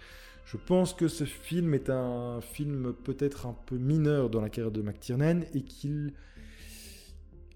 Je 0.47 0.57
pense 0.57 0.95
que 0.95 1.07
ce 1.07 1.25
film 1.25 1.75
est 1.75 1.91
un 1.91 2.41
film 2.41 2.95
peut-être 3.05 3.47
un 3.47 3.55
peu 3.67 3.77
mineur 3.77 4.31
dans 4.31 4.41
la 4.41 4.49
carrière 4.49 4.73
de 4.73 4.83
McTiernan, 4.83 5.43
et 5.55 5.63
qu'il 5.63 6.15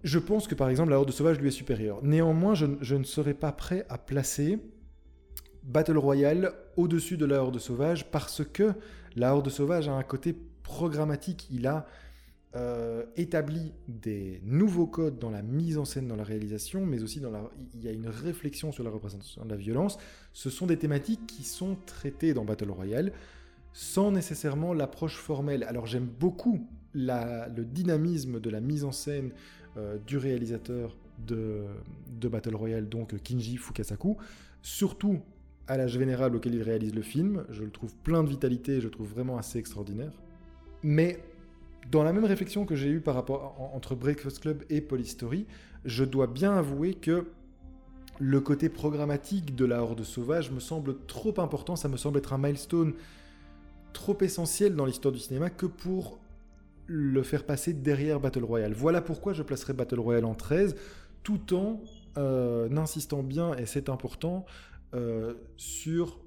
je 0.05 0.19
pense 0.21 0.47
que 0.47 0.55
par 0.55 0.69
exemple 0.69 0.91
la 0.91 0.99
Horde 0.99 1.11
Sauvage 1.11 1.41
lui 1.41 1.49
est 1.49 1.53
supérieure. 1.53 1.99
Néanmoins, 2.03 2.55
je, 2.55 2.95
ne 2.95 3.03
serais 3.03 3.35
pas 3.35 3.51
prêt 3.51 3.85
à 3.89 3.99
placer 3.99 4.61
Battle 5.65 5.99
Royale 5.99 6.53
au-dessus 6.77 7.17
de 7.17 7.25
la 7.25 7.43
Horde 7.43 7.59
Sauvage 7.59 8.09
parce 8.11 8.45
que 8.45 8.73
la 9.17 9.35
Horde 9.35 9.49
Sauvage 9.49 9.89
a 9.89 9.93
un 9.93 10.05
côté 10.05 10.37
programmatique. 10.63 11.49
Il 11.51 11.67
a 11.67 11.87
euh, 12.57 13.05
établi 13.17 13.73
des 13.87 14.41
nouveaux 14.45 14.87
codes 14.87 15.19
dans 15.19 15.31
la 15.31 15.43
mise 15.43 15.77
en 15.79 15.85
scène, 15.85 16.09
dans 16.09 16.17
la 16.17 16.25
réalisation, 16.25 16.87
mais 16.87 17.03
aussi 17.03 17.21
dans 17.21 17.31
la... 17.31 17.51
il 17.75 17.85
y 17.85 17.89
a 17.89 17.93
une 17.93 18.09
réflexion 18.09 18.73
sur 18.73 18.83
la 18.83 18.91
représentation 18.91 19.45
de 19.45 19.51
la 19.51 19.57
violence. 19.57 19.99
Ce 20.33 20.49
sont 20.49 20.67
des 20.67 20.79
thématiques 20.79 21.27
qui 21.27 21.43
sont 21.45 21.77
traitées 21.87 22.35
dans 22.35 22.45
Battle 22.45 22.71
Royale 22.71 23.13
sans 23.77 24.11
nécessairement 24.11 24.73
l'approche 24.73 25.19
formelle. 25.19 25.63
Alors 25.65 25.87
j'aime 25.87 26.07
beaucoup 26.07 26.67
le 26.95 27.63
dynamisme 27.63 28.41
de 28.41 28.49
la 28.49 28.61
mise 28.61 28.85
en 28.85 28.93
scène, 28.93 29.33
euh, 29.77 29.99
du 30.07 30.17
réalisateur 30.17 30.97
de, 31.27 31.67
Battle 32.27 32.55
Royale, 32.55 32.89
donc 32.89 33.15
Kinji 33.23 33.59
Fukasaku, 33.59 34.17
surtout 34.63 35.21
à 35.67 35.77
l'âge 35.77 35.99
vénérable 35.99 36.37
auquel 36.37 36.55
il 36.55 36.63
réalise 36.63 36.95
le 36.95 37.03
film. 37.03 37.45
Je 37.51 37.65
le 37.65 37.71
trouve 37.71 37.95
plein 37.97 38.25
de 38.25 38.31
vitalité, 38.31 38.81
je 38.81 38.87
le 38.87 38.91
trouve 38.91 39.09
vraiment 39.09 39.37
assez 39.37 39.59
extraordinaire. 39.59 40.13
Mais 40.83 41.19
dans 41.91 42.03
la 42.03 42.13
même 42.13 42.25
réflexion 42.25 42.65
que 42.65 42.75
j'ai 42.75 42.89
eue 42.89 43.01
par 43.01 43.15
rapport 43.15 43.71
entre 43.75 43.95
Breakfast 43.95 44.41
Club 44.41 44.65
et 44.71 44.81
Polystory, 44.81 45.47
je 45.85 46.05
dois 46.05 46.27
bien 46.27 46.57
avouer 46.57 46.95
que 46.95 47.27
le 48.19 48.41
côté 48.41 48.69
programmatique 48.69 49.55
de 49.55 49.65
la 49.65 49.83
Horde 49.83 50.03
sauvage 50.03 50.51
me 50.51 50.61
semble 50.61 50.97
trop 51.07 51.39
important, 51.39 51.77
ça 51.77 51.89
me 51.89 51.97
semble 51.97 52.19
être 52.19 52.33
un 52.33 52.39
milestone 52.39 52.95
trop 53.93 54.17
essentiel 54.21 54.75
dans 54.75 54.87
l'histoire 54.87 55.13
du 55.13 55.21
cinéma 55.21 55.51
que 55.51 55.67
pour 55.67 56.19
le 56.87 57.23
faire 57.23 57.45
passer 57.45 57.73
derrière 57.73 58.21
Battle 58.21 58.45
Royale. 58.45 58.73
Voilà 58.73 59.01
pourquoi 59.03 59.33
je 59.33 59.43
placerai 59.43 59.73
Battle 59.73 60.01
Royale 60.01 60.25
en 60.25 60.35
13, 60.35 60.77
tout 61.23 61.55
en 61.55 61.83
euh, 62.17 62.75
insistant 62.77 63.23
bien, 63.23 63.55
et 63.57 63.67
c'est 63.67 63.89
important, 63.89 64.47
euh, 64.95 65.35
sur 65.57 66.21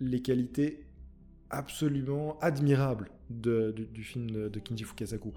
les 0.00 0.20
qualités 0.22 0.86
absolument 1.50 2.38
admirables 2.40 3.10
du, 3.30 4.02
film 4.02 4.48
de, 4.48 4.58
Kinji 4.58 4.84
Fukasaku. 4.84 5.32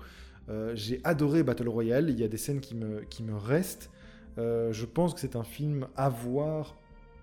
Euh, 0.50 0.74
j'ai 0.76 1.00
adoré 1.04 1.44
Battle 1.44 1.70
Royale, 1.70 2.10
il 2.10 2.20
y 2.20 2.24
a 2.24 2.28
des 2.28 2.38
scènes 2.38 2.60
qui 2.60 2.76
me, 2.76 3.02
qui 3.02 3.24
me 3.24 3.36
restent. 3.36 3.90
je 4.38 4.86
pense 4.86 5.14
que 5.14 5.20
c'est 5.20 5.36
un 5.36 5.44
film 5.44 5.88
à 5.96 6.10
voir, 6.10 6.76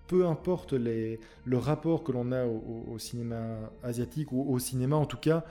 peu 0.07 0.25
importe 0.25 0.73
les, 0.73 1.19
le 1.45 1.57
rapport 1.57 2.03
que 2.03 2.11
l'on 2.11 2.31
a 2.31 2.45
au, 2.45 2.97
cinéma 2.97 3.57
asiatique, 3.83 4.31
ou 4.31 4.51
au 4.51 4.59
cinéma 4.59 4.95
en 4.95 5.05
tout 5.05 5.17
cas, 5.17 5.45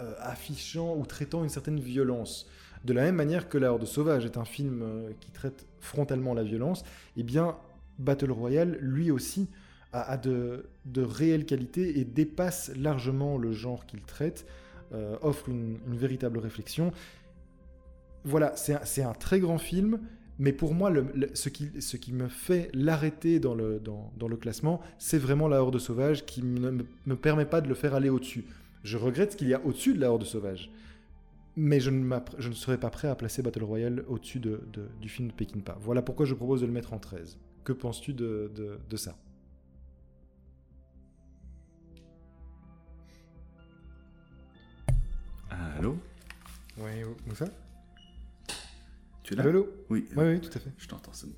euh, 0.00 0.16
affichant 0.18 0.96
ou 0.96 1.06
traitant 1.06 1.44
une 1.44 1.48
certaine 1.48 1.78
violence. 1.78 2.48
De 2.84 2.92
la 2.92 3.02
même 3.02 3.14
manière 3.14 3.48
que 3.48 3.58
La 3.58 3.72
Horde 3.72 3.84
Sauvage 3.84 4.24
est 4.24 4.36
un 4.36 4.44
film 4.44 4.82
euh, 4.82 5.10
qui 5.20 5.30
traite 5.30 5.66
frontalement 5.78 6.34
la 6.34 6.42
violence, 6.42 6.84
eh 7.16 7.22
bien 7.22 7.56
Battle 8.00 8.32
Royale, 8.32 8.76
lui 8.80 9.12
aussi, 9.12 9.48
a, 9.94 10.16
de, 10.16 10.66
réelles 10.96 11.46
qualités 11.46 11.98
et 11.98 12.04
dépasse 12.04 12.72
largement 12.76 13.38
le 13.38 13.52
genre 13.52 13.86
qu'il 13.86 14.02
traite, 14.02 14.46
euh, 14.92 15.16
offre 15.22 15.48
une, 15.48 15.78
véritable 15.86 16.38
réflexion. 16.38 16.92
Voilà, 18.24 18.54
c'est 18.56 19.02
un, 19.02 19.12
très 19.12 19.38
grand 19.38 19.58
film, 19.58 20.00
mais 20.38 20.52
pour 20.52 20.74
moi, 20.74 20.92
ce, 21.34 21.48
qui, 21.48 21.70
ce, 21.80 21.96
qui, 21.96 22.12
me 22.12 22.28
fait 22.28 22.70
l'arrêter 22.74 23.38
dans 23.38 23.54
le, 23.54 23.80
dans, 23.80 24.28
le, 24.28 24.36
classement, 24.36 24.80
c'est 24.98 25.18
vraiment 25.18 25.46
La 25.46 25.62
Horde 25.62 25.78
Sauvage 25.78 26.24
qui 26.24 26.42
ne 26.42 26.70
me 26.70 27.16
permet 27.16 27.44
pas 27.44 27.60
de 27.60 27.68
le 27.68 27.74
faire 27.74 27.94
aller 27.94 28.08
au-dessus. 28.08 28.44
Je 28.82 28.98
regrette 28.98 29.32
ce 29.32 29.36
qu'il 29.36 29.48
y 29.48 29.54
a 29.54 29.64
au-dessus 29.64 29.94
de 29.94 30.00
la 30.00 30.10
Horde 30.10 30.24
Sauvage. 30.24 30.70
Mais 31.56 31.78
je 31.80 31.90
ne, 31.90 32.16
je 32.38 32.48
ne 32.48 32.54
serais 32.54 32.78
pas 32.78 32.90
prêt 32.90 33.08
à 33.08 33.14
placer 33.14 33.40
Battle 33.42 33.62
Royale 33.62 34.04
au-dessus 34.08 34.40
de, 34.40 34.60
du 35.00 35.08
film 35.08 35.30
de 35.30 35.60
pas. 35.60 35.78
Voilà 35.80 36.02
pourquoi 36.02 36.26
je 36.26 36.34
propose 36.34 36.60
de 36.60 36.66
le 36.66 36.72
mettre 36.72 36.92
en 36.92 36.98
13. 36.98 37.38
Que 37.64 37.72
penses-tu 37.72 38.12
de, 38.12 38.50
de, 38.88 38.96
ça? 38.96 39.16
Allô 45.78 45.96
Oui, 46.78 46.90
Moussa 47.26 47.46
Tu 49.22 49.34
es 49.34 49.36
là? 49.36 49.44
Allô 49.44 49.68
oui, 49.90 50.06
oui, 50.16 50.24
oui, 50.24 50.40
tout 50.40 50.56
à 50.56 50.60
fait. 50.60 50.70
Je 50.78 50.88
t'entends, 50.88 51.12
c'est 51.12 51.26
bon. 51.26 51.34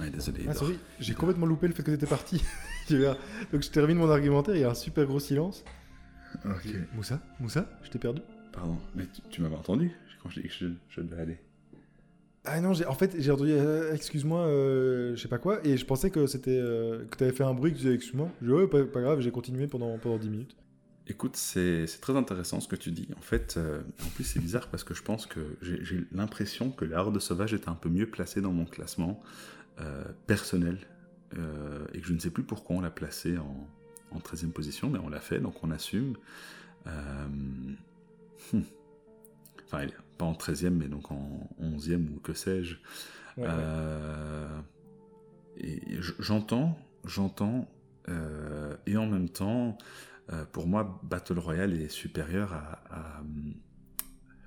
Ouais, 0.00 0.10
désolé. 0.10 0.44
Ah, 0.48 0.54
sorry, 0.54 0.78
j'ai 1.00 1.14
complètement 1.14 1.46
loupé 1.46 1.66
le 1.66 1.74
fait 1.74 1.82
que 1.82 1.90
tu 1.90 1.96
étais 1.96 2.06
parti. 2.06 2.42
Donc 2.90 3.62
je 3.62 3.70
termine 3.70 3.98
mon 3.98 4.10
argumentaire, 4.10 4.54
il 4.54 4.60
y 4.60 4.64
a 4.64 4.70
un 4.70 4.74
super 4.74 5.06
gros 5.06 5.20
silence. 5.20 5.64
Ok. 6.44 6.74
Moussa 6.94 7.20
Moussa 7.40 7.68
Je 7.82 7.90
t'ai 7.90 7.98
perdu 7.98 8.22
Pardon, 8.52 8.76
mais 8.94 9.04
tu, 9.30 9.40
m'avais 9.40 9.56
entendu 9.56 9.92
quand 10.22 10.30
je 10.30 10.40
dis 10.40 10.48
que 10.48 10.54
je, 10.88 11.00
devais 11.00 11.20
aller. 11.20 11.38
Ah 12.44 12.60
non, 12.60 12.72
en 12.86 12.94
fait, 12.94 13.14
j'ai 13.18 13.30
entendu 13.30 13.52
euh, 13.52 13.94
excuse-moi, 13.94 14.40
euh, 14.40 15.16
je 15.16 15.22
sais 15.22 15.28
pas 15.28 15.38
quoi, 15.38 15.64
et 15.66 15.76
je 15.76 15.86
pensais 15.86 16.10
que 16.10 16.26
c'était 16.26 16.58
euh, 16.58 17.04
que 17.10 17.16
tu 17.16 17.24
avais 17.24 17.32
fait 17.32 17.44
un 17.44 17.54
bruit, 17.54 17.72
que 17.72 17.76
tu 17.76 17.84
disais 17.84 17.94
excuse-moi. 17.94 18.28
Je 18.42 18.46
dis 18.46 18.52
ouais, 18.52 18.66
pas, 18.66 18.84
pas 18.84 19.00
grave, 19.00 19.20
j'ai 19.20 19.30
continué 19.30 19.66
pendant, 19.68 19.96
pendant 19.98 20.18
10 20.18 20.28
minutes. 20.28 20.56
Écoute, 21.08 21.36
c'est 21.36 21.86
très 22.00 22.16
intéressant 22.16 22.60
ce 22.60 22.68
que 22.68 22.76
tu 22.76 22.92
dis. 22.92 23.08
En 23.18 23.20
fait, 23.20 23.58
en 23.58 24.08
plus, 24.14 24.24
c'est 24.24 24.40
bizarre 24.40 24.68
parce 24.68 24.84
que 24.84 24.94
je 24.94 25.02
pense 25.02 25.26
que 25.26 25.40
j'ai 25.60 26.06
l'impression 26.12 26.70
que 26.70 26.84
la 26.84 27.00
Horde 27.00 27.18
Sauvage 27.18 27.54
est 27.54 27.68
un 27.68 27.74
peu 27.74 27.88
mieux 27.88 28.08
placée 28.08 28.40
dans 28.40 28.52
mon 28.52 28.64
classement 28.64 29.20
personnel 30.28 30.78
et 31.32 32.00
que 32.00 32.06
je 32.06 32.12
ne 32.12 32.20
sais 32.20 32.30
plus 32.30 32.44
pourquoi 32.44 32.76
on 32.76 32.80
l'a 32.80 32.90
placé 32.90 33.36
en, 33.36 33.68
en 34.14 34.18
13e 34.18 34.50
position, 34.50 34.90
mais 34.90 34.98
on 34.98 35.08
l'a 35.08 35.20
fait, 35.20 35.40
donc 35.40 35.62
on 35.62 35.70
assume. 35.70 36.16
Euh, 36.86 37.26
hmm. 38.52 38.62
Enfin, 39.66 39.86
pas 40.18 40.24
en 40.24 40.34
13e, 40.34 40.70
mais 40.70 40.88
donc 40.88 41.10
en 41.10 41.48
11e 41.60 42.14
ou 42.14 42.20
que 42.20 42.34
sais-je. 42.34 42.76
Euh, 43.38 44.60
et 45.56 45.80
j'entends, 46.18 46.78
j'entends, 47.04 47.68
euh, 48.08 48.76
et 48.86 48.96
en 48.96 49.06
même 49.06 49.28
temps, 49.28 49.78
pour 50.52 50.66
moi, 50.66 51.00
Battle 51.02 51.38
Royale 51.38 51.74
est 51.74 51.88
supérieur 51.88 52.52
à, 52.52 53.22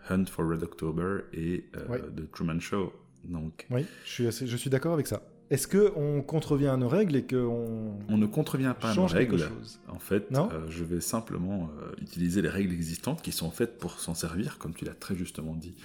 Hunt 0.10 0.26
for 0.26 0.48
Red 0.48 0.64
October 0.64 1.22
et 1.34 1.66
The 1.74 2.32
Truman 2.32 2.60
Show. 2.60 2.94
Donc... 3.24 3.66
Oui, 3.72 3.86
je 4.06 4.30
suis, 4.30 4.48
je 4.48 4.58
suis 4.58 4.70
d'accord 4.70 4.94
avec 4.94 5.08
ça. 5.08 5.22
Est-ce 5.52 5.68
qu'on 5.68 6.24
contrevient 6.24 6.68
à 6.68 6.78
nos 6.78 6.88
règles 6.88 7.16
et 7.16 7.24
qu'on. 7.24 8.00
On 8.10 8.18
ne 8.18 8.26
contrevient 8.26 8.74
pas 8.80 8.92
à 8.92 8.96
nos 8.96 9.06
règles. 9.06 9.38
Chose? 9.38 9.80
En 9.88 10.00
fait, 10.00 10.28
euh, 10.32 10.66
je 10.70 10.84
vais 10.84 11.02
simplement 11.02 11.70
euh, 11.80 11.92
utiliser 12.02 12.42
les 12.42 12.50
règles 12.50 12.74
existantes 12.74 13.22
qui 13.22 13.32
sont 13.32 13.52
faites 13.52 13.78
pour 13.78 14.00
s'en 14.00 14.16
servir, 14.16 14.58
comme 14.58 14.74
tu 14.74 14.86
l'as 14.86 14.96
très 14.96 15.16
justement 15.16 15.54
dit 15.54 15.76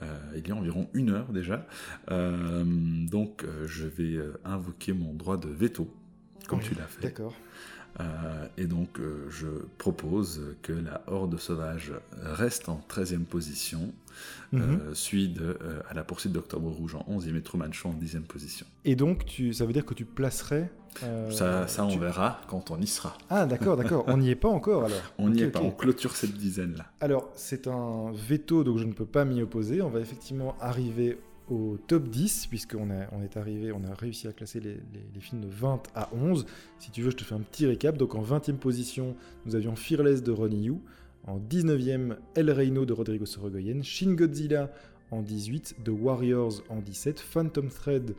euh, 0.00 0.06
il 0.36 0.48
y 0.48 0.50
a 0.50 0.56
environ 0.56 0.88
une 0.94 1.10
heure 1.10 1.28
déjà. 1.32 1.66
donc, 2.08 3.44
je 3.66 3.86
vais 3.86 4.18
invoquer 4.44 4.94
mon 4.94 5.12
droit 5.12 5.36
de 5.36 5.48
veto, 5.48 5.86
comme 6.48 6.60
tu 6.60 6.74
l'as 6.74 6.86
fait. 6.86 7.02
D'accord. 7.02 7.34
Euh, 7.98 8.46
et 8.56 8.66
donc, 8.66 8.98
euh, 8.98 9.26
je 9.30 9.48
propose 9.78 10.40
que 10.62 10.72
la 10.72 11.02
Horde 11.06 11.38
sauvage 11.38 11.92
reste 12.22 12.68
en 12.68 12.80
13e 12.88 13.24
position, 13.24 13.92
euh, 14.54 14.94
suite 14.94 15.38
à 15.88 15.94
la 15.94 16.04
poursuite 16.04 16.32
d'Octobre 16.32 16.70
Rouge 16.70 16.94
en 16.94 17.06
11e 17.08 17.36
et 17.36 17.42
Truman 17.42 17.72
Show 17.72 17.88
en 17.88 17.94
10e 17.94 18.22
position. 18.22 18.66
Et 18.84 18.96
donc, 18.96 19.24
tu, 19.24 19.52
ça 19.52 19.64
veut 19.64 19.72
dire 19.72 19.84
que 19.84 19.94
tu 19.94 20.04
placerais. 20.04 20.70
ça, 21.30 21.66
ça 21.66 21.84
on 21.84 21.96
verra 21.96 22.40
quand 22.48 22.70
on 22.70 22.80
y 22.80 22.86
sera. 22.86 23.16
Ah, 23.28 23.46
d'accord, 23.46 23.76
d'accord. 23.76 24.04
on 24.06 24.18
n'y 24.18 24.30
est 24.30 24.36
pas 24.36 24.48
encore 24.48 24.84
alors. 24.84 24.98
On 25.18 25.30
n'y 25.30 25.42
est 25.42 25.48
pas, 25.48 25.60
on 25.60 25.70
clôture 25.70 26.16
cette 26.16 26.34
dizaine-là. 26.34 26.86
Alors, 27.00 27.30
c'est 27.34 27.66
un 27.66 28.10
veto, 28.12 28.64
donc 28.64 28.78
je 28.78 28.84
ne 28.84 28.92
peux 28.92 29.06
pas 29.06 29.24
m'y 29.24 29.42
opposer. 29.42 29.82
On 29.82 29.90
va 29.90 30.00
effectivement 30.00 30.56
arriver 30.60 31.18
au 31.50 31.76
top 31.86 32.08
10, 32.08 32.46
puisqu'on 32.46 32.88
on 33.12 33.22
est 33.22 33.36
arrivé, 33.36 33.72
on 33.72 33.82
a 33.84 33.94
réussi 33.94 34.28
à 34.28 34.32
classer 34.32 34.60
les, 34.60 34.80
films 35.20 35.42
de 35.42 35.48
20 35.48 35.82
à 35.94 36.08
11. 36.14 36.46
Si 36.78 36.90
tu 36.90 37.02
veux, 37.02 37.10
je 37.10 37.16
te 37.16 37.24
fais 37.24 37.34
un 37.34 37.40
petit 37.40 37.66
récap. 37.66 37.98
Donc 37.98 38.14
en 38.14 38.22
20e 38.22 38.56
position, 38.56 39.16
nous 39.46 39.56
avions 39.56 39.76
Fearless 39.76 40.22
de 40.22 40.32
Ronnie 40.32 40.66
Yu. 40.66 40.74
En 41.26 41.38
19e, 41.38 42.16
El 42.34 42.50
Reino 42.50 42.86
de 42.86 42.92
Rodrigo 42.92 43.26
Sorogoyen. 43.26 43.82
Shin 43.82 44.14
Godzilla 44.14 44.70
en 45.10 45.22
18. 45.22 45.76
The 45.84 45.90
Warriors 45.90 46.62
en 46.68 46.80
17. 46.80 47.20
Phantom 47.20 47.68
Thread 47.68 48.14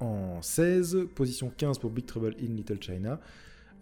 en 0.00 0.40
16. 0.42 1.08
Position 1.14 1.50
15 1.56 1.78
pour 1.78 1.90
Big 1.90 2.06
Trouble 2.06 2.34
in 2.40 2.54
Little 2.54 2.80
China. 2.80 3.18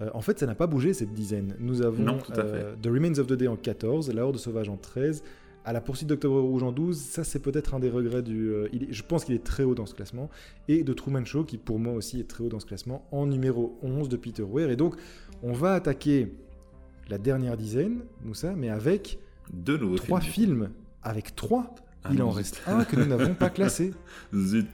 Euh, 0.00 0.10
en 0.14 0.20
fait, 0.20 0.38
ça 0.38 0.46
n'a 0.46 0.54
pas 0.54 0.66
bougé 0.66 0.92
cette 0.94 1.12
dizaine. 1.12 1.56
Nous 1.58 1.82
avons 1.82 2.18
euh, 2.36 2.74
The 2.80 2.86
Remains 2.86 3.18
of 3.18 3.26
the 3.26 3.32
Day 3.32 3.48
en 3.48 3.56
14, 3.56 4.12
La 4.12 4.26
Horde 4.26 4.36
Sauvage 4.36 4.68
en 4.68 4.76
13, 4.76 5.22
à 5.66 5.72
la 5.72 5.80
poursuite 5.80 6.08
d'Octobre 6.08 6.40
Rouge 6.40 6.62
en 6.62 6.70
12, 6.70 6.96
ça 6.96 7.24
c'est 7.24 7.40
peut-être 7.40 7.74
un 7.74 7.80
des 7.80 7.90
regrets 7.90 8.22
du... 8.22 8.50
Euh, 8.50 8.68
je 8.88 9.02
pense 9.02 9.24
qu'il 9.24 9.34
est 9.34 9.42
très 9.42 9.64
haut 9.64 9.74
dans 9.74 9.84
ce 9.84 9.94
classement. 9.94 10.30
Et 10.68 10.84
de 10.84 10.92
Truman 10.92 11.24
Show, 11.24 11.42
qui 11.42 11.58
pour 11.58 11.80
moi 11.80 11.92
aussi 11.92 12.20
est 12.20 12.28
très 12.28 12.44
haut 12.44 12.48
dans 12.48 12.60
ce 12.60 12.66
classement, 12.66 13.04
en 13.10 13.26
numéro 13.26 13.76
11 13.82 14.08
de 14.08 14.16
Peter 14.16 14.44
Weir. 14.44 14.70
Et 14.70 14.76
donc, 14.76 14.94
on 15.42 15.52
va 15.52 15.74
attaquer 15.74 16.28
la 17.08 17.18
dernière 17.18 17.56
dizaine, 17.56 18.02
Moussa, 18.24 18.54
mais 18.56 18.68
avec 18.70 19.18
Deux 19.52 19.76
nouveaux 19.76 19.98
trois 19.98 20.20
films. 20.20 20.70
Avec 21.02 21.34
trois 21.34 21.74
ah 22.04 22.10
il 22.12 22.22
en 22.22 22.30
reste 22.30 22.62
un 22.68 22.84
que 22.84 22.94
nous 22.94 23.06
n'avons 23.06 23.34
pas 23.34 23.50
classé. 23.50 23.92
Zut. 24.34 24.68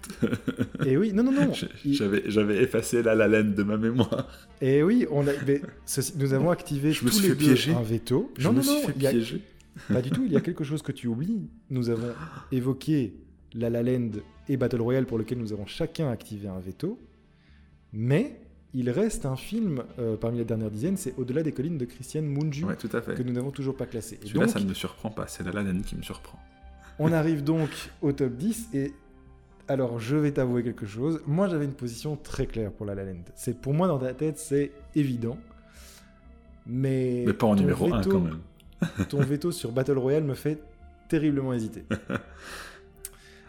Et 0.85 0.99
oui, 0.99 1.15
non, 1.15 1.23
non, 1.23 1.33
non. 1.33 1.53
J'avais 1.87 2.63
effacé 2.63 3.03
la, 3.03 3.15
la 3.15 3.27
laine 3.27 3.55
de 3.55 3.63
ma 3.63 3.79
mémoire. 3.79 4.29
Et 4.61 4.83
oui, 4.83 5.07
on 5.11 5.27
a, 5.27 5.31
nous 6.19 6.35
avons 6.35 6.51
activé 6.51 6.93
je 6.93 7.07
me 7.07 7.11
suis 7.11 7.35
les 7.35 7.71
un 7.71 7.81
veto. 7.81 8.31
Je 8.37 8.47
non, 8.47 8.53
me 8.53 8.59
non, 8.59 8.63
suis 8.63 8.87
fait 8.87 8.93
piéger. 8.93 9.43
Pas 9.89 10.03
du 10.03 10.11
tout, 10.11 10.25
il 10.25 10.33
y 10.33 10.37
a 10.37 10.41
quelque 10.41 10.65
chose 10.65 10.83
que 10.83 10.93
tu 10.93 11.07
oublies. 11.07 11.49
Nous 11.71 11.91
avons 11.91 12.13
évoqué 12.51 13.15
La 13.55 13.71
La 13.71 13.83
Land 13.83 14.11
et 14.49 14.57
Battle 14.57 14.81
Royale 14.81 15.07
pour 15.07 15.19
lequel 15.19 15.39
nous 15.39 15.53
avons 15.53 15.67
chacun 15.67 16.11
activé 16.11 16.49
un 16.49 16.61
veto. 16.61 16.99
Mais 17.93 18.41
il 18.75 18.91
reste 18.91 19.27
un 19.27 19.37
film 19.37 19.83
euh, 19.99 20.17
parmi 20.17 20.39
la 20.39 20.45
dernière 20.45 20.71
dizaine, 20.71 20.97
c'est 20.97 21.15
Au-delà 21.19 21.43
des 21.43 21.53
collines 21.53 21.79
de 21.79 21.85
Christiane 21.85 22.27
Munju, 22.27 22.65
ouais, 22.65 22.77
que 22.77 23.23
nous 23.23 23.33
n'avons 23.33 23.51
toujours 23.51 23.77
pas 23.77 23.87
classé. 23.87 24.19
Celui-là, 24.25 24.49
ça 24.49 24.61
ne 24.61 24.65
me 24.67 24.75
surprend 24.75 25.11
pas, 25.11 25.27
c'est 25.27 25.45
La 25.45 25.53
La 25.53 25.63
Land 25.63 25.83
qui 25.83 25.97
me 25.97 26.03
surprend. 26.03 26.39
On 26.99 27.13
arrive 27.13 27.43
donc 27.43 27.71
au 28.01 28.13
top 28.13 28.35
10 28.35 28.71
et 28.75 28.93
alors 29.69 29.99
je 29.99 30.17
vais 30.17 30.33
t'avouer 30.33 30.63
quelque 30.63 30.87
chose. 30.87 31.21
Moi 31.27 31.49
j'avais 31.49 31.65
une 31.65 31.75
position 31.75 32.17
très 32.17 32.47
claire 32.47 32.73
pour 32.73 32.87
La 32.87 32.95
La 32.95 33.05
Land. 33.05 33.25
C'est 33.35 33.61
pour 33.61 33.75
moi 33.75 33.89
dans 33.89 33.99
ta 33.99 34.15
tête 34.15 34.39
c'est 34.39 34.73
évident. 34.95 35.39
Mais, 36.67 37.25
mais 37.27 37.33
pas 37.33 37.47
en 37.47 37.57
numéro 37.57 37.93
1 37.93 38.03
quand 38.03 38.21
même. 38.21 38.39
ton 39.09 39.21
veto 39.21 39.53
sur 39.53 39.73
Battle 39.73 39.99
Royale 39.99 40.25
me 40.25 40.35
fait 40.35 40.59
terriblement 41.09 41.53
hésiter. 41.53 41.85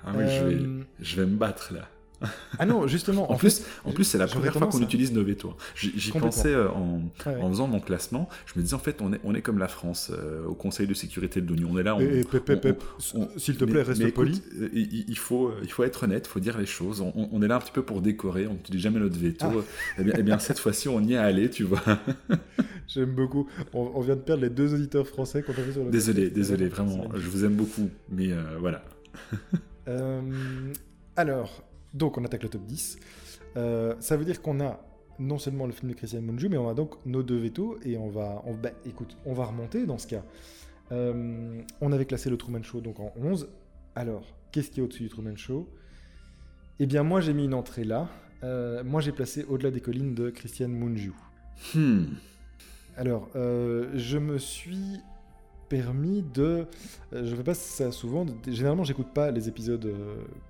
ah 0.05 0.11
oui, 0.15 0.23
je, 0.27 0.45
vais, 0.45 0.55
euh, 0.55 0.83
je 0.99 1.21
vais 1.21 1.27
me 1.27 1.35
battre 1.35 1.73
là. 1.73 1.87
Ah 2.59 2.65
non, 2.65 2.87
justement. 2.87 3.31
en, 3.31 3.35
plus, 3.35 3.63
en 3.83 3.91
plus, 3.91 4.03
c'est 4.03 4.17
la 4.17 4.27
première 4.27 4.53
fois 4.53 4.67
qu'on 4.67 4.81
utilise 4.81 5.11
nos 5.11 5.23
veto. 5.23 5.55
J'y 5.75 6.11
pensais 6.11 6.53
euh, 6.53 6.69
en, 6.69 7.01
en, 7.25 7.49
faisant 7.49 7.67
mon 7.67 7.79
classement. 7.79 8.29
Je 8.45 8.53
me 8.55 8.63
disais, 8.63 8.75
en 8.75 8.79
fait, 8.79 9.01
on 9.01 9.13
est, 9.13 9.19
on 9.23 9.33
est 9.33 9.41
comme 9.41 9.57
la 9.57 9.67
France 9.67 10.11
euh, 10.13 10.45
au 10.45 10.53
Conseil 10.53 10.87
de 10.87 10.93
sécurité 10.93 11.41
de 11.41 11.51
l'Union. 11.51 11.69
On 11.71 11.77
est 11.77 11.83
là. 11.83 11.97
S'il 13.37 13.57
te 13.57 13.65
plaît, 13.65 13.81
reste 13.81 14.13
poli. 14.13 14.41
il, 14.73 15.17
faut, 15.17 15.51
il 15.63 15.71
faut 15.71 15.83
être 15.83 16.03
honnête, 16.03 16.25
il 16.27 16.29
faut 16.29 16.39
dire 16.39 16.57
les 16.57 16.65
choses. 16.65 17.03
On, 17.15 17.41
est 17.41 17.47
là 17.47 17.55
un 17.55 17.59
petit 17.59 17.71
peu 17.71 17.81
pour 17.81 18.01
décorer. 18.01 18.47
On 18.47 18.53
n'utilise 18.53 18.81
jamais 18.81 18.99
notre 18.99 19.17
veto. 19.17 19.45
Ah. 19.47 19.63
Eh, 19.99 20.03
bien, 20.03 20.13
eh 20.17 20.23
bien, 20.23 20.39
cette 20.39 20.59
fois-ci, 20.59 20.87
on 20.89 21.01
y 21.01 21.13
est 21.13 21.17
allé, 21.17 21.49
tu 21.49 21.63
vois. 21.63 21.83
J'aime 22.87 23.11
beaucoup. 23.11 23.47
On, 23.73 23.99
vient 24.01 24.15
de 24.15 24.21
perdre 24.21 24.43
les 24.43 24.49
deux 24.49 24.73
auditeurs 24.73 25.07
français 25.07 25.41
qu'on 25.41 25.53
a 25.53 25.71
sur 25.71 25.83
le. 25.83 25.91
Désolé, 25.91 26.29
désolé, 26.29 26.67
vraiment. 26.67 27.09
Je 27.15 27.27
vous 27.29 27.45
aime 27.45 27.55
beaucoup. 27.55 27.89
Mais 28.09 28.31
euh, 28.31 28.41
voilà. 28.59 28.83
alors. 31.15 31.63
Donc 31.93 32.17
on 32.17 32.25
attaque 32.25 32.43
le 32.43 32.49
top 32.49 32.65
10. 32.65 32.97
Euh, 33.57 33.95
ça 33.99 34.17
veut 34.17 34.25
dire 34.25 34.41
qu'on 34.41 34.59
a 34.61 34.79
non 35.19 35.37
seulement 35.37 35.67
le 35.67 35.71
film 35.71 35.91
de 35.91 35.95
Christian 35.95 36.21
Munju, 36.21 36.49
mais 36.49 36.57
on 36.57 36.67
a 36.67 36.73
donc 36.73 36.95
nos 37.05 37.21
deux 37.21 37.37
veto 37.37 37.77
et 37.83 37.97
on 37.97 38.09
va, 38.09 38.41
on, 38.45 38.55
bah, 38.55 38.71
écoute, 38.85 39.15
on 39.25 39.33
va 39.33 39.45
remonter 39.45 39.85
dans 39.85 39.97
ce 39.97 40.07
cas. 40.07 40.23
Euh, 40.91 41.61
on 41.81 41.91
avait 41.91 42.05
classé 42.05 42.29
le 42.29 42.37
Truman 42.37 42.63
Show 42.63 42.81
donc 42.81 42.99
en 42.99 43.13
11. 43.17 43.49
Alors, 43.95 44.25
qu'est-ce 44.51 44.71
qui 44.71 44.79
est 44.79 44.83
au-dessus 44.83 45.03
du 45.03 45.09
Truman 45.09 45.35
Show? 45.35 45.69
Eh 46.79 46.87
bien, 46.87 47.03
moi 47.03 47.21
j'ai 47.21 47.33
mis 47.33 47.45
une 47.45 47.53
entrée 47.53 47.83
là. 47.83 48.09
Euh, 48.43 48.83
moi 48.83 48.99
j'ai 48.99 49.11
placé 49.11 49.45
Au-delà 49.45 49.71
des 49.71 49.79
collines 49.79 50.15
de 50.15 50.29
Christian 50.29 50.69
Munju. 50.69 51.13
Hmm. 51.75 52.05
Alors, 52.97 53.29
je 53.33 54.17
me 54.17 54.37
suis 54.37 54.99
permis 55.69 56.21
de. 56.21 56.67
je 57.11 57.19
ne 57.19 57.35
fais 57.35 57.43
pas 57.43 57.53
ça 57.53 57.91
souvent. 57.91 58.25
Généralement, 58.47 58.83
j'écoute 58.83 59.13
pas 59.13 59.31
les 59.31 59.47
épisodes 59.47 59.91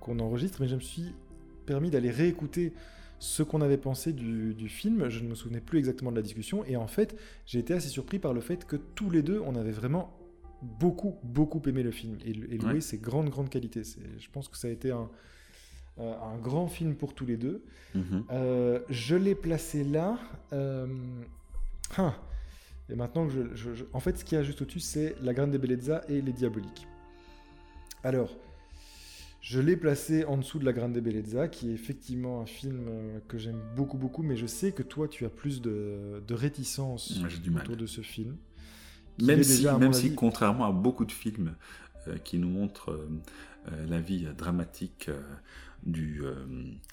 qu'on 0.00 0.18
enregistre, 0.18 0.58
mais 0.60 0.68
je 0.68 0.74
me 0.74 0.80
suis 0.80 1.14
permis 1.64 1.90
d'aller 1.90 2.10
réécouter 2.10 2.72
ce 3.18 3.42
qu'on 3.42 3.60
avait 3.60 3.78
pensé 3.78 4.12
du, 4.12 4.68
film. 4.68 5.08
Je 5.08 5.20
ne 5.20 5.28
me 5.28 5.34
souvenais 5.34 5.60
plus 5.60 5.78
exactement 5.78 6.10
de 6.10 6.16
la 6.16 6.22
discussion. 6.22 6.64
Et 6.64 6.76
en 6.76 6.86
fait, 6.86 7.16
j'ai 7.46 7.58
été 7.58 7.74
assez 7.74 7.88
surpris 7.88 8.18
par 8.18 8.32
le 8.32 8.40
fait 8.40 8.66
que 8.66 8.76
tous 8.76 9.10
les 9.10 9.22
deux, 9.22 9.40
on 9.46 9.56
avait 9.56 9.72
vraiment 9.72 10.16
beaucoup, 10.62 11.16
beaucoup 11.22 11.62
aimé 11.66 11.82
le 11.82 11.90
film 11.90 12.18
et, 12.24 12.30
et 12.30 12.58
loué 12.58 12.80
ses 12.80 12.98
grandes, 12.98 13.30
grandes 13.30 13.50
qualités. 13.50 13.82
Je 13.84 14.28
pense 14.30 14.48
que 14.48 14.56
ça 14.56 14.68
a 14.68 14.70
été 14.70 14.90
un, 14.90 15.08
euh, 16.00 16.12
un 16.20 16.38
grand 16.38 16.66
film 16.66 16.96
pour 16.96 17.14
tous 17.14 17.24
les 17.24 17.36
deux. 17.36 17.62
Mhm. 17.94 18.24
Euh, 18.32 18.80
je 18.90 19.14
l'ai 19.14 19.36
placé 19.36 19.84
là. 19.84 20.18
Euh, 20.52 20.86
hein. 21.96 22.14
Et 22.90 22.96
maintenant, 22.96 23.28
je, 23.28 23.84
en 23.92 24.00
fait, 24.00 24.18
ce 24.18 24.24
qu'il 24.24 24.36
y 24.36 24.40
a 24.40 24.44
juste 24.44 24.60
au-dessus, 24.60 24.80
c'est 24.80 25.14
La 25.22 25.32
Grande 25.32 25.56
Bellezza 25.56 26.02
et 26.08 26.20
Les 26.20 26.32
Diaboliques. 26.32 26.88
Alors, 28.02 28.36
je 29.44 29.60
l'ai 29.60 29.76
placé 29.76 30.24
en 30.24 30.38
dessous 30.38 30.58
de 30.58 30.64
La 30.64 30.72
Grande 30.72 30.96
Bellezza, 30.98 31.48
qui 31.48 31.68
est 31.68 31.74
effectivement 31.74 32.40
un 32.40 32.46
film 32.46 32.86
euh, 32.88 33.18
que 33.28 33.36
j'aime 33.36 33.60
beaucoup, 33.76 33.98
beaucoup, 33.98 34.22
mais 34.22 34.38
je 34.38 34.46
sais 34.46 34.72
que 34.72 34.82
toi, 34.82 35.06
tu 35.06 35.26
as 35.26 35.28
plus 35.28 35.60
de, 35.60 36.22
réticence 36.30 37.20
autour 37.54 37.76
de 37.76 37.84
ce 37.84 38.00
film. 38.00 38.36
Même, 39.22 39.42
si, 39.42 39.66
même 39.66 39.92
si, 39.92 40.14
contrairement 40.14 40.64
à 40.64 40.72
beaucoup 40.72 41.04
de 41.04 41.12
films 41.12 41.54
euh, 42.08 42.16
qui 42.24 42.38
nous 42.38 42.48
montrent 42.48 42.92
euh, 43.70 43.86
la 43.86 44.00
vie 44.00 44.26
dramatique 44.36 45.10
du, 45.84 46.22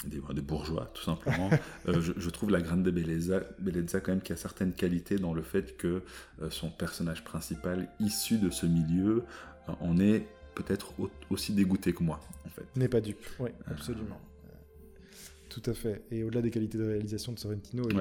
des, 0.04 0.42
bourgeois, 0.42 0.90
tout 0.92 1.04
simplement, 1.04 1.48
je, 1.88 2.28
trouve 2.28 2.50
La 2.50 2.60
Grande 2.60 2.82
Bellezza, 2.82 3.40
Bellezza, 3.60 4.00
quand 4.00 4.12
même, 4.12 4.20
qui 4.20 4.34
a 4.34 4.36
certaines 4.36 4.74
qualités 4.74 5.16
dans 5.16 5.32
le 5.32 5.42
fait 5.42 5.78
que 5.78 6.02
son 6.50 6.68
personnage 6.68 7.24
principal, 7.24 7.88
issu 7.98 8.36
de 8.36 8.50
ce 8.50 8.66
milieu, 8.66 9.24
en 9.80 9.98
est 9.98 10.26
peut-être 10.54 10.92
aussi 11.30 11.52
dégoûté 11.52 11.92
que 11.92 12.02
moi, 12.02 12.20
en 12.46 12.50
fait. 12.50 12.64
N'est 12.76 12.88
pas 12.88 13.00
dupe, 13.00 13.24
oui, 13.38 13.50
euh, 13.50 13.70
absolument. 13.72 14.20
Tout 15.48 15.62
à 15.66 15.74
fait. 15.74 16.02
Et 16.10 16.24
au-delà 16.24 16.40
des 16.40 16.50
qualités 16.50 16.78
de 16.78 16.84
réalisation 16.84 17.32
de 17.32 17.38
Sorrentino 17.38 17.86
et 17.90 17.94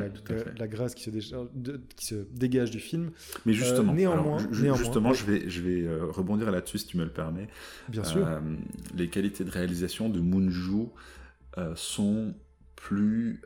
la, 0.57 0.67
grâce 0.69 0.95
qui 0.95 1.03
se, 1.03 1.09
qui 1.09 2.05
se, 2.05 2.15
dégage 2.31 2.71
du 2.71 2.79
film. 2.79 3.11
Mais 3.45 3.51
justement, 3.51 3.91
euh, 3.91 3.95
néanmoins, 3.95 4.37
justement 4.51 5.13
je 5.13 5.25
vais, 5.25 5.49
je 5.49 5.61
vais 5.61 5.81
euh, 5.81 6.05
rebondir 6.05 6.49
là-dessus 6.49 6.77
si 6.77 6.87
tu 6.87 6.97
me 6.97 7.03
le 7.03 7.11
permets. 7.11 7.49
Bien 7.89 8.05
sûr. 8.05 8.25
les 8.95 9.09
qualités 9.09 9.43
de 9.43 9.51
réalisation 9.51 10.07
de 10.07 10.21
Moonju 10.21 10.87
sont 11.75 12.33
plus. 12.77 13.41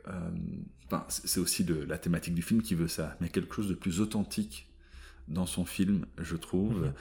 c'est 1.08 1.40
aussi 1.40 1.64
de 1.64 1.74
la 1.74 1.98
thématique 1.98 2.34
du 2.34 2.42
film 2.42 2.62
qui 2.62 2.76
veut 2.76 2.88
ça, 2.88 3.16
mais 3.20 3.28
quelque 3.28 3.54
chose 3.56 3.68
de 3.68 3.74
plus 3.74 4.00
authentique 4.00 4.68
dans 5.28 5.46
son 5.46 5.64
film, 5.64 6.06
je 6.18 6.36
trouve, 6.36 6.82
mhm. 6.82 6.92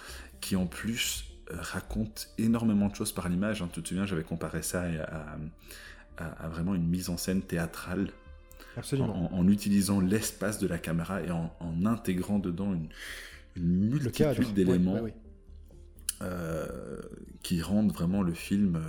qui 0.41 0.55
en 0.55 0.65
plus 0.65 1.25
raconte 1.49 2.29
énormément 2.37 2.87
de 2.87 2.95
choses 2.95 3.11
par 3.11 3.29
l'image. 3.29 3.61
Hein. 3.61 3.69
Tu 3.71 3.81
te 3.81 3.89
souviens, 3.89 4.05
j'avais 4.05 4.23
comparé 4.23 4.61
ça 4.61 4.83
à, 6.17 6.47
vraiment 6.47 6.75
une 6.75 6.87
mise 6.87 7.09
en 7.09 7.17
scène 7.17 7.41
théâtrale. 7.41 8.09
Absolument. 8.77 9.33
En, 9.33 9.47
utilisant 9.47 10.01
l'espace 10.01 10.59
de 10.59 10.67
la 10.67 10.77
caméra 10.77 11.21
et 11.21 11.31
en, 11.31 11.51
intégrant 11.85 12.39
dedans 12.39 12.73
une, 12.73 12.89
multitude 13.57 14.53
d'éléments. 14.53 15.07
qui 17.41 17.61
rendent 17.61 17.93
vraiment 17.93 18.21
le 18.21 18.33
film 18.33 18.81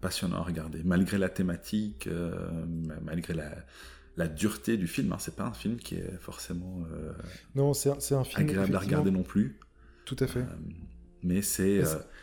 passionnant 0.00 0.36
à 0.36 0.42
regarder, 0.42 0.82
malgré 0.84 1.16
la 1.16 1.28
thématique, 1.28 2.08
malgré 3.02 3.34
la, 3.34 3.50
la 4.16 4.28
dureté 4.28 4.76
du 4.76 4.86
film. 4.86 5.12
Hein. 5.12 5.16
C'est 5.18 5.36
pas 5.36 5.44
un 5.44 5.54
film 5.54 5.76
qui 5.76 5.94
est 5.94 6.18
forcément 6.20 6.84
non, 7.54 7.72
c'est 7.72 7.90
un, 7.90 8.24
film 8.24 8.48
agréable 8.48 8.76
à 8.76 8.78
regarder 8.80 9.10
non 9.10 9.22
plus. 9.22 9.58
Tout 10.04 10.16
à 10.18 10.26
fait. 10.26 10.44
Mais 11.22 11.42
c'est 11.42 11.82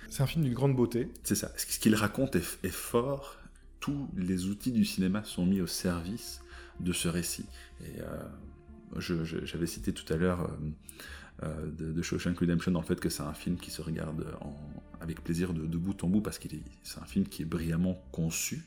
c'est 0.09 0.23
un 0.23 0.27
film 0.27 0.43
d'une 0.43 0.53
grande 0.53 0.75
beauté. 0.75 1.11
C'est 1.23 1.35
ça. 1.35 1.51
Ce 1.57 1.79
qu'il 1.79 1.95
raconte 1.95 2.35
est, 2.35 2.69
fort. 2.69 3.37
Tous 3.79 4.07
les 4.15 4.45
outils 4.47 4.71
du 4.71 4.85
cinéma 4.85 5.23
sont 5.23 5.45
mis 5.45 5.61
au 5.61 5.67
service 5.67 6.41
de 6.79 6.93
ce 6.93 7.07
récit. 7.07 7.45
Et 7.83 7.99
j'avais 8.97 9.67
cité 9.67 9.93
tout 9.93 10.11
à 10.11 10.17
l'heure 10.17 10.49
euh, 11.43 11.69
de, 11.69 11.91
de 11.91 12.01
Shawshank 12.01 12.39
Redemption 12.39 12.71
dans 12.71 12.81
le 12.81 12.85
fait 12.85 12.99
que 12.99 13.09
c'est 13.09 13.21
un 13.21 13.33
film 13.33 13.57
qui 13.57 13.69
se 13.69 13.83
regarde 13.83 14.25
avec 15.01 15.23
plaisir 15.23 15.53
de, 15.53 15.77
bout 15.77 16.03
en 16.03 16.07
bout 16.07 16.21
parce 16.21 16.39
qu'il 16.39 16.59
c'est 16.81 16.99
un 16.99 17.05
film 17.05 17.27
qui 17.27 17.43
est 17.43 17.45
brillamment 17.45 18.01
conçu. 18.11 18.63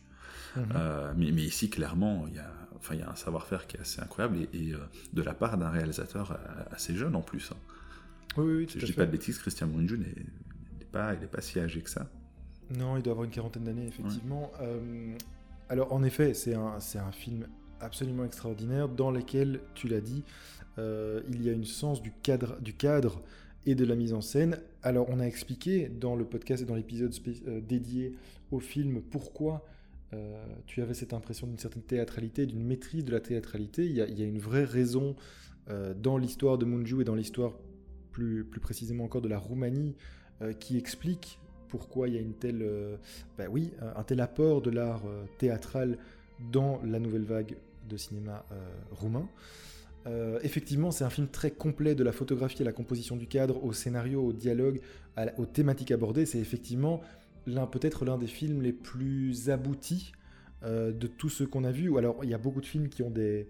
Mhm. 0.57 0.65
Euh, 0.77 1.13
mais, 1.17 1.43
ici, 1.43 1.69
clairement, 1.69 2.27
il 2.29 2.37
y 2.37 2.39
a, 2.39 2.53
enfin, 2.77 2.95
il 2.95 3.01
y 3.01 3.03
a 3.03 3.11
un 3.11 3.17
savoir-faire 3.17 3.67
qui 3.67 3.77
est 3.77 3.81
assez 3.81 4.01
incroyable 4.01 4.39
et, 4.53 4.73
euh, 4.73 4.79
de 5.13 5.23
la 5.23 5.35
part 5.35 5.59
d'un 5.59 5.71
réalisateur 5.71 6.39
assez 6.71 6.95
jeune 6.95 7.17
en 7.17 7.23
plus. 7.23 7.51
Hein. 7.53 7.57
Oui, 8.37 8.55
oui, 8.57 8.67
Je 8.69 8.85
dis 8.85 8.93
pas 8.93 9.07
de 9.07 9.11
bêtises, 9.11 9.39
Christian 9.39 9.67
Mungiu 9.67 9.99
n'est 9.99 10.15
pas, 10.93 11.15
il 11.15 11.23
est 11.23 11.27
pas 11.27 11.41
si 11.41 11.59
âgé 11.59 11.81
que 11.81 11.91
ça. 11.91 12.09
Non, 12.71 12.97
il 12.97 13.03
doit 13.03 13.13
avoir 13.13 13.25
une 13.25 13.33
quarantaine 13.33 13.65
d'années, 13.65 13.87
effectivement. 13.87 14.51
alors, 15.69 15.93
en 15.93 16.03
effet, 16.03 16.35
c'est 16.35 16.55
un, 16.55 16.79
un 16.79 17.13
film 17.13 17.47
absolument 17.81 18.25
extraordinaire 18.25 18.89
dans 18.89 19.11
lequel, 19.11 19.61
tu 19.75 19.89
l'as 19.89 20.01
dit, 20.01 20.23
euh, 20.79 21.21
il 21.29 21.43
y 21.43 21.49
a 21.49 21.53
une 21.53 21.65
sens 21.65 22.03
du 22.03 22.13
cadre, 22.23 22.61
du 22.61 22.75
cadre 22.75 23.23
et 23.67 23.75
de 23.75 23.85
la 23.85 23.95
mise 23.95 24.13
en 24.13 24.21
scène. 24.21 24.59
Alors, 24.83 25.09
on 25.11 25.21
a 25.21 25.25
expliqué 25.25 25.89
dans 25.89 26.17
le 26.17 26.25
podcast 26.25 26.63
et 26.63 26.67
dans 26.67 26.75
l'épisode 26.75 27.15
euh, 27.47 27.61
dédié 27.61 28.15
au 28.51 28.61
film 28.61 29.03
pourquoi 29.03 29.67
euh, 30.13 30.45
tu 30.67 30.83
avais 30.83 30.95
cette 30.95 31.13
impression 31.13 31.47
d'une 31.47 31.59
certaine 31.59 31.83
théâtralité, 31.83 32.47
d'une 32.47 32.65
maîtrise 32.65 33.05
de 33.05 33.13
la 33.13 33.21
théâtralité. 33.21 33.85
Il 33.85 33.93
y 33.93 34.01
a, 34.01 34.27
une 34.27 34.39
vraie 34.39 34.65
raison 34.65 35.17
dans 36.03 36.19
l'histoire 36.19 36.59
de 36.59 36.65
Munju 36.65 37.01
et 37.01 37.05
dans 37.05 37.15
l'histoire 37.15 37.53
plus, 38.13 38.45
précisément 38.61 39.05
encore 39.05 39.23
de 39.23 39.29
la 39.29 39.39
Roumanie 39.39 39.95
qui 40.59 40.79
explique 40.79 41.39
pourquoi 41.69 42.09
il 42.09 42.15
y 42.15 42.19
a 42.19 42.23
telle, 42.39 42.67
bah 43.37 43.45
oui, 43.51 43.73
un 43.95 44.03
tel 44.03 44.21
apport 44.21 44.63
de 44.63 44.71
l'art 44.71 45.03
théâtral 45.37 45.99
dans 46.51 46.81
la 46.83 46.99
nouvelle 46.99 47.25
vague 47.25 47.57
de 47.89 47.97
cinéma 47.99 48.47
roumain. 48.91 49.29
Euh, 50.07 50.39
effectivement, 50.43 50.91
c'est 50.91 51.05
un 51.05 51.11
film 51.11 51.29
très 51.29 51.51
complet 51.51 51.95
de 51.95 52.03
la 52.03 52.13
photographie 52.13 52.63
à 52.63 52.65
la 52.65 52.73
composition 52.73 53.17
du 53.17 53.27
cadre, 53.27 53.63
au 53.63 53.73
scénario, 53.73 54.23
au 54.23 54.33
dialogue, 54.33 54.81
aux 55.37 55.47
thématiques 55.47 55.91
abordées. 55.91 56.27
C'est 56.27 56.39
effectivement 56.39 57.03
l'un, 57.47 57.67
peut-être 57.67 58.05
l'un 58.05 58.17
des 58.17 58.27
films 58.27 58.63
les 58.63 58.73
plus 58.73 59.51
aboutis 59.51 60.13
euh, 60.63 60.93
de 60.93 61.07
tous 61.07 61.29
ceux 61.29 61.47
qu'on 61.47 61.65
a 61.65 61.73
vus. 61.73 61.89
Ou 61.89 61.99
alors, 61.99 62.21
il 62.23 62.31
y 62.31 62.35
a 62.35 62.39
beaucoup 62.39 62.61
de 62.61 62.67
films 62.67 62.89
qui 62.89 63.03
ont 63.03 63.11
des, 63.11 63.49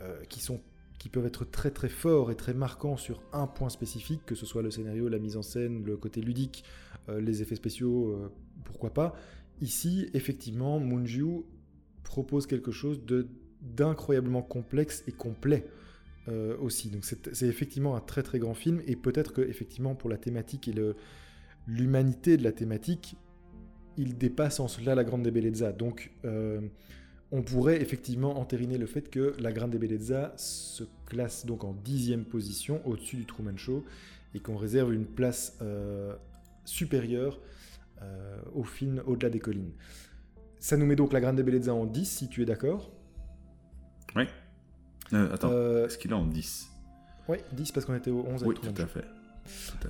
euh, 0.00 0.20
qui 0.28 0.40
sont, 0.40 0.60
qui 0.98 1.08
peuvent 1.08 1.26
être 1.26 1.44
très 1.44 1.70
très 1.70 1.88
forts 1.88 2.30
et 2.30 2.36
très 2.36 2.54
marquants 2.54 2.96
sur 2.96 3.22
un 3.32 3.46
point 3.46 3.68
spécifique, 3.68 4.22
que 4.26 4.34
ce 4.34 4.46
soit 4.46 4.62
le 4.62 4.70
scénario, 4.70 5.08
la 5.08 5.18
mise 5.18 5.36
en 5.36 5.42
scène, 5.42 5.84
le 5.84 5.96
côté 5.96 6.20
ludique, 6.20 6.64
les 7.08 7.42
effets 7.42 7.54
spéciaux, 7.54 8.30
pourquoi 8.64 8.92
pas. 8.92 9.14
Ici, 9.60 10.10
effectivement, 10.12 10.78
Moonju 10.80 11.44
propose 12.02 12.46
quelque 12.46 12.70
chose 12.70 13.00
d'incroyablement 13.62 14.42
complexe 14.42 15.02
et 15.06 15.12
complet 15.12 15.66
euh, 16.28 16.56
aussi. 16.58 16.90
Donc 16.90 17.04
c'est 17.04 17.46
effectivement 17.46 17.96
un 17.96 18.00
très 18.00 18.22
très 18.22 18.38
grand 18.38 18.54
film 18.54 18.82
et 18.86 18.96
peut-être 18.96 19.32
que 19.32 19.40
effectivement 19.42 19.94
pour 19.94 20.10
la 20.10 20.18
thématique 20.18 20.68
et 20.68 20.74
l'humanité 21.66 22.36
de 22.36 22.44
la 22.44 22.52
thématique, 22.52 23.16
il 23.96 24.18
dépasse 24.18 24.60
en 24.60 24.68
cela 24.68 24.94
la 24.94 25.04
Grande 25.04 25.22
de 25.22 25.30
Bellezza. 25.30 25.72
Donc 25.72 26.12
euh, 26.24 26.60
on 27.32 27.42
pourrait 27.42 27.80
effectivement 27.82 28.38
entériner 28.38 28.78
le 28.78 28.86
fait 28.86 29.10
que 29.10 29.34
la 29.38 29.52
Grande 29.52 29.70
de 29.70 29.78
Bellezza 29.78 30.32
se 30.36 30.84
classe 31.06 31.44
donc 31.46 31.64
en 31.64 31.72
dixième 31.72 32.24
position 32.24 32.80
au-dessus 32.86 33.16
du 33.16 33.24
Truman 33.24 33.56
Show 33.56 33.84
et 34.34 34.40
qu'on 34.40 34.56
réserve 34.56 34.92
une 34.92 35.06
place 35.06 35.56
euh, 35.62 36.14
supérieure 36.64 37.38
au 38.54 38.62
film 38.62 39.02
Au-delà 39.06 39.30
des 39.30 39.40
collines. 39.40 39.72
Ça 40.58 40.76
nous 40.76 40.84
met 40.84 40.96
donc 40.96 41.12
la 41.12 41.20
Grande 41.20 41.36
de 41.36 41.42
Bellezza 41.42 41.72
en 41.72 41.86
10 41.86 42.04
si 42.04 42.28
tu 42.28 42.42
es 42.42 42.44
d'accord. 42.44 42.90
Oui. 44.14 44.24
Euh, 45.12 45.32
attends, 45.32 45.50
euh, 45.52 45.86
est-ce 45.86 45.98
qu'il 45.98 46.10
est 46.10 46.14
en 46.14 46.26
10 46.26 46.68
Oui, 47.28 47.38
10 47.52 47.72
parce 47.72 47.86
qu'on 47.86 47.94
était 47.94 48.10
au 48.10 48.24
11 48.26 48.42
Oui, 48.44 48.54
tout 48.54 48.82
à, 48.82 48.86
fait. 48.86 49.04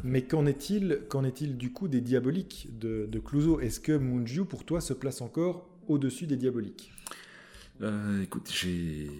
Mais 0.05 0.23
qu'en 0.23 0.47
est-il 0.47 1.01
qu'en 1.09 1.25
est-il 1.25 1.57
du 1.57 1.73
coup 1.73 1.89
des 1.89 2.01
diaboliques 2.01 2.69
de, 2.79 3.07
de 3.11 3.19
Clouseau? 3.19 3.61
Est-ce 3.61 3.81
que 3.81 3.93
Munju, 3.93 4.45
pour 4.45 4.65
toi, 4.65 4.81
se 4.81 4.93
place 4.93 5.21
encore 5.21 5.69
au-dessus 5.89 6.27
des 6.27 6.37
diaboliques? 6.37 6.93
Euh, 7.83 8.23
Écoute, 8.23 8.51
j'ai 8.53 9.11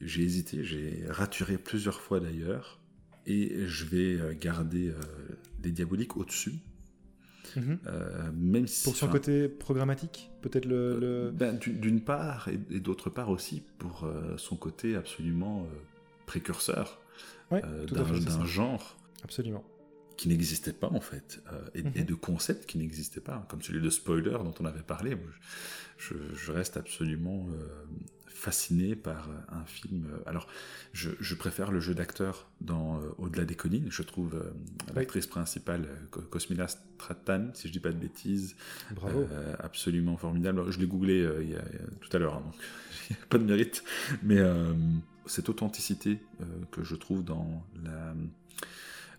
hésité, 0.00 0.64
j'ai 0.64 1.04
raturé 1.08 1.58
plusieurs 1.58 2.00
fois 2.00 2.20
d'ailleurs, 2.20 2.80
et 3.26 3.66
je 3.66 3.84
vais 3.84 4.36
garder 4.36 4.92
des 5.58 5.72
diaboliques 5.72 6.16
au-dessus. 6.16 6.54
Mhm. 7.56 7.78
Euh, 7.86 8.30
même 8.34 8.66
si, 8.66 8.84
pour 8.84 8.96
son 8.96 9.08
côté 9.08 9.48
programmatique, 9.48 10.30
peut-être 10.42 10.66
le. 10.66 10.98
Euh, 11.02 11.30
ben, 11.30 11.58
d'une 11.58 12.00
part, 12.00 12.48
et, 12.48 12.80
d'autre 12.80 13.10
part 13.10 13.30
aussi 13.30 13.62
pour 13.78 14.04
euh, 14.04 14.36
son 14.36 14.56
côté 14.56 14.96
absolument 14.96 15.66
précurseur 16.26 17.00
d'un 17.50 18.46
genre. 18.46 18.96
Absolument. 19.22 19.64
Qui 20.16 20.28
n'existait 20.28 20.72
pas 20.72 20.88
en 20.88 21.00
fait, 21.00 21.42
et, 21.74 21.82
mhm. 21.82 22.04
de 22.04 22.14
concepts 22.14 22.66
qui 22.66 22.78
n'existaient 22.78 23.20
pas, 23.20 23.46
comme 23.48 23.62
celui 23.62 23.82
de 23.82 23.90
spoiler 23.90 24.30
dont 24.30 24.54
on 24.60 24.64
avait 24.64 24.82
parlé. 24.82 25.16
Je, 25.98 26.14
je 26.34 26.52
reste 26.52 26.76
absolument 26.76 27.48
fasciné 28.36 28.94
par 28.94 29.30
euh, 29.30 29.60
un 29.60 29.64
film. 29.64 30.06
Euh, 30.12 30.18
alors, 30.26 30.46
je, 30.92 31.34
préfère 31.34 31.72
le 31.72 31.80
jeu 31.80 31.94
d'acteur 31.94 32.48
dans 32.60 33.00
euh, 33.00 33.14
Au-delà 33.18 33.44
des 33.44 33.54
collines. 33.54 33.88
Je 33.90 34.02
trouve 34.02 34.40
l'actrice 34.94 35.26
principale, 35.26 35.88
Cosmina 36.30 36.68
Stratan, 36.68 37.50
si 37.54 37.68
je 37.68 37.72
dis 37.72 37.80
pas 37.80 37.92
de 37.92 37.98
bêtises, 37.98 38.56
Bravo. 38.92 39.26
absolument 39.58 40.16
formidable. 40.16 40.70
Je 40.70 40.78
l'ai 40.78 40.86
googlé 40.86 41.28
il 41.40 41.50
y 41.50 41.56
a, 41.56 41.62
tout 42.00 42.14
à 42.14 42.18
l'heure, 42.18 42.34
hein, 42.36 42.42
donc 42.44 42.54
il 43.10 43.16
n'y 43.16 43.22
a 43.22 43.26
pas 43.26 43.38
de 43.38 43.44
mérite. 43.44 43.84
Mais 44.22 44.38
cette 45.26 45.48
authenticité 45.48 46.18
que 46.70 46.84
je 46.84 46.94
trouve 46.94 47.24
dans 47.24 47.64
la 47.84 48.14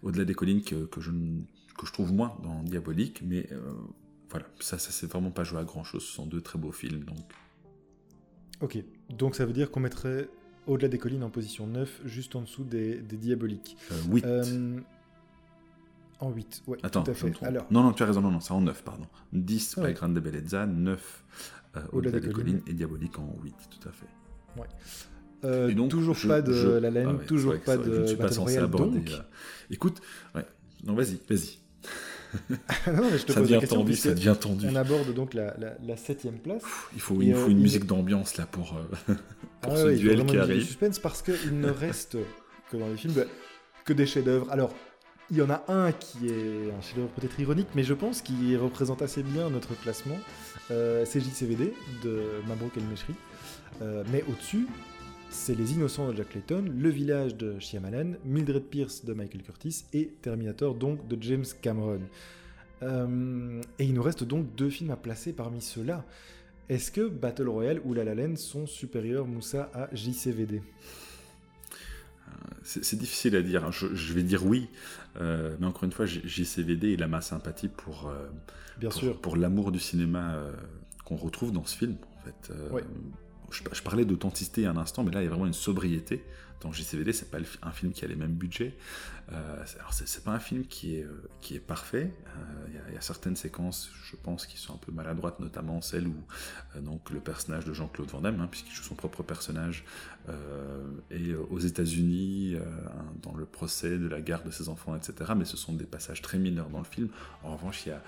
Au-delà 0.08 0.26
des 0.26 0.34
collines 0.34 0.64
que, 0.64 0.86
que, 0.86 1.02
je, 1.02 1.12
que 1.12 1.86
je 1.86 1.92
trouve 1.92 2.14
moins 2.14 2.38
dans 2.42 2.64
Diabolique, 2.64 3.22
mais 3.24 3.50
voilà, 4.30 4.46
ça, 4.60 4.78
ça 4.78 4.92
c'est 4.92 5.08
vraiment 5.08 5.32
pas 5.32 5.44
joué 5.44 5.60
à 5.60 5.64
grand 5.64 5.84
chose. 5.84 6.04
Ce 6.04 6.14
sont 6.14 6.26
deux 6.26 6.42
très 6.42 6.58
beaux 6.58 6.72
films, 6.72 7.04
donc 7.04 7.18
Ok, 8.62 8.84
donc 9.10 9.36
ça 9.36 9.46
veut 9.46 9.54
dire 9.54 9.70
qu'on 9.70 9.80
mettrait 9.80 10.30
au-delà 10.66 10.88
des 10.88 10.98
collines 10.98 11.24
en 11.24 11.30
position 11.30 11.68
9, 11.68 12.02
juste 12.06 12.36
en 12.36 12.42
dessous 12.42 12.64
des, 12.64 12.98
diaboliques. 13.00 13.78
Euh, 13.92 14.02
8. 14.10 14.26
Euh, 14.26 14.80
en 16.20 16.32
8, 16.32 16.64
ouais, 16.66 16.78
Attends, 16.82 17.04
tout 17.04 17.12
à 17.12 17.14
fait. 17.14 17.32
Alors... 17.44 17.68
Non, 17.70 17.84
non, 17.84 17.94
tu 17.94 18.02
as 18.02 18.08
raison, 18.08 18.22
non, 18.22 18.32
non, 18.32 18.40
c'est 18.40 18.54
en 18.54 18.62
9, 18.62 18.84
pardon. 18.84 19.06
10, 19.34 19.76
ah, 19.78 19.82
ouais. 19.82 19.94
Grande 19.94 20.16
de 20.16 20.20
Bellezza, 20.20 20.66
9, 20.66 21.24
euh, 21.76 21.82
au-delà 21.92 22.20
des, 22.20 22.32
collines, 22.32 22.62
et 22.66 22.74
diabolique 22.74 23.20
en 23.20 23.36
8, 23.44 23.56
tout 23.70 23.88
à 23.88 23.92
fait. 23.92 24.08
Ouais. 24.60 24.68
Euh, 25.44 25.72
donc, 25.74 25.90
toujours 25.90 26.18
pas 26.28 26.42
de 26.42 26.80
la 26.80 26.90
laine, 26.90 27.18
ah 27.22 27.26
toujours 27.26 27.60
pas 27.60 27.78
de. 27.78 27.94
Je 27.94 28.02
ne 28.02 28.08
suis 28.08 28.18
pas 28.18 28.32
censé 28.32 28.58
aborder. 28.58 29.00
Donc... 29.00 29.12
Écoute, 29.70 30.02
ouais. 30.36 30.46
non, 30.84 30.96
vas-y, 30.96 31.20
vas-y. 31.30 31.60
non, 32.88 33.10
mais 33.10 33.18
je 33.18 33.26
te 33.26 33.32
ça, 33.32 33.42
devient 33.42 33.62
tendu, 33.68 33.96
ça 33.96 34.14
devient 34.14 34.36
tendu. 34.40 34.68
On 34.70 34.76
aborde 34.76 35.14
donc 35.14 35.34
la, 35.34 35.56
la, 35.82 35.98
septième 35.98 36.40
place. 36.40 36.62
il 36.94 37.00
faut, 37.00 37.22
il 37.22 37.34
faut 37.34 37.48
euh, 37.48 37.52
une 37.52 37.60
musique 37.60 37.86
d'ambiance 37.86 38.36
là 38.36 38.46
pour, 38.46 38.76
euh, 38.76 39.14
pour 39.62 39.74
ah 39.74 39.78
ce 39.78 39.88
duel 39.96 40.26
qui 40.26 40.38
arrive. 40.38 40.66
suspense 40.66 41.00
parce 41.00 41.22
qu'il 41.22 41.60
ne 41.60 41.70
reste 41.70 42.18
que 42.70 42.78
dans 42.78 42.90
les 42.90 42.98
films 42.98 43.14
que 43.86 43.94
des 43.94 44.06
chefs-d'œuvre. 44.06 44.52
Alors, 44.52 44.74
il 45.32 45.38
y 45.38 45.42
en 45.42 45.50
a 45.50 45.64
un 45.68 45.92
qui 45.92 46.28
est 46.28 46.72
un 46.78 46.82
chef-d'œuvre 46.82 47.10
peut-être 47.10 47.40
ironique, 47.40 47.68
mais 47.76 47.84
je 47.84 47.94
pense 47.94 48.22
qu'il 48.22 48.58
représente 48.58 49.02
assez 49.02 49.24
bien 49.24 49.50
notre 49.50 49.80
classement. 49.80 50.18
Euh, 50.72 51.06
c'est 51.06 51.22
JCVD 51.22 51.74
de 52.04 52.24
Mabrouk 52.48 52.76
El 52.78 52.84
Meshri. 52.84 53.14
Euh, 53.82 54.04
mais 54.12 54.24
au-dessus, 54.30 54.68
c'est 55.30 55.56
Les 55.56 55.74
Innocents 55.74 56.12
de 56.12 56.18
Jack 56.18 56.30
Clayton, 56.30 56.66
Le 56.76 56.90
Village 56.90 57.36
de 57.36 57.60
Shyamalan, 57.60 58.14
Mildred 58.26 58.64
Pierce 58.64 59.06
de 59.06 59.14
Michael 59.14 59.44
Curtis 59.44 59.86
et 59.94 60.08
Terminator 60.22 60.76
donc 60.76 61.08
de 61.08 61.22
James 61.22 61.46
Cameron. 61.62 62.02
Euh, 62.84 63.62
et 63.80 63.86
il 63.86 63.94
nous 63.94 64.04
reste 64.04 64.24
donc 64.24 64.56
deux 64.56 64.70
films 64.70 64.92
à 64.92 64.96
placer 64.96 65.34
parmi 65.34 65.62
ceux-là. 65.62 66.06
Est-ce 66.70 66.92
que 66.92 67.08
Battle 67.08 67.48
Royale 67.48 67.82
ou 67.86 67.94
La 67.94 68.04
La 68.04 68.14
Land 68.14 68.36
sont 68.36 68.66
supérieurs, 68.68 69.26
Moussa, 69.26 69.70
à 69.74 69.94
JCVD 69.94 70.62
euh, 72.28 72.32
c'est 72.64 72.98
difficile 72.98 73.38
à 73.38 73.42
dire. 73.42 73.64
Hein. 73.64 73.72
Je, 73.72 74.14
vais 74.14 74.24
dire 74.24 74.46
oui, 74.46 74.68
euh, 75.22 75.56
mais 75.62 75.66
encore 75.66 75.86
une 75.86 75.94
fois, 75.94 76.06
JCVD, 76.06 76.92
il 76.92 77.02
a 77.04 77.08
ma 77.08 77.22
sympathie 77.22 77.70
pour, 77.70 78.12
Bien 78.78 78.90
pour, 78.90 79.00
sûr. 79.00 79.22
pour 79.22 79.38
l'amour 79.38 79.72
du 79.72 79.80
cinéma 79.80 80.36
qu'on 81.06 81.16
retrouve 81.16 81.54
dans 81.54 81.64
ce 81.64 81.78
film. 81.78 81.96
En 82.18 82.26
fait, 82.26 82.54
je, 83.52 83.82
parlais 83.82 84.06
d'authenticité 84.06 84.66
un 84.66 84.78
instant, 84.78 85.04
mais 85.04 85.12
là 85.12 85.22
il 85.22 85.26
y 85.26 85.28
a 85.28 85.30
vraiment 85.30 85.48
une 85.48 85.54
sobriété 85.54 86.24
dans 86.62 86.72
JCVD, 86.72 87.14
c'est 87.14 87.30
pas 87.30 87.38
un 87.62 87.72
film 87.72 87.92
qui 87.92 88.04
a 88.04 88.08
les 88.08 88.16
mêmes 88.16 88.34
budgets. 88.34 88.76
Euh, 89.32 89.64
alors 89.80 89.94
c'est 89.94 90.24
pas 90.24 90.32
un 90.32 90.40
film 90.40 90.66
qui 90.66 90.96
est, 90.96 91.04
euh, 91.04 91.60
parfait. 91.68 92.12
Euh, 92.28 92.80
il 92.90 92.94
y, 92.94 92.98
a 92.98 93.02
certaines 93.02 93.36
séquences, 93.36 93.92
je 94.10 94.16
pense, 94.16 94.48
qui 94.48 94.58
sont 94.58 94.74
un 94.74 94.78
peu 94.78 94.92
maladroites, 94.92 95.40
notamment 95.40 95.82
celle 95.82 96.08
où 96.08 96.16
euh, 96.76 96.82
donc 96.82 97.10
le 97.12 97.20
personnage 97.20 97.66
de 97.66 97.74
Jean-Claude 97.74 98.10
Van 98.10 98.22
Damme, 98.22 98.40
hein, 98.42 98.48
puisqu'il 98.50 98.74
joue 98.74 98.84
son 98.84 98.96
propre 98.96 99.24
personnage, 99.24 99.84
est 101.10 101.34
aux 101.36 101.60
États-Unis 101.60 102.58
dans 103.22 103.34
le 103.34 103.46
procès 103.46 103.98
de 103.98 104.08
la 104.10 104.20
garde 104.20 104.46
de 104.46 104.52
ses 104.52 104.68
enfants, 104.68 104.94
etc. 104.94 105.32
Mais 105.38 105.46
ce 105.46 105.56
sont 105.56 105.72
des 105.72 105.86
passages 105.86 106.22
très 106.22 106.38
mineurs 106.38 106.70
dans 106.70 106.80
le 106.80 106.86
film. 106.86 107.08
En 107.44 107.56
revanche, 107.56 107.86
il 107.86 107.90
y 107.90 107.92
a 107.94 108.02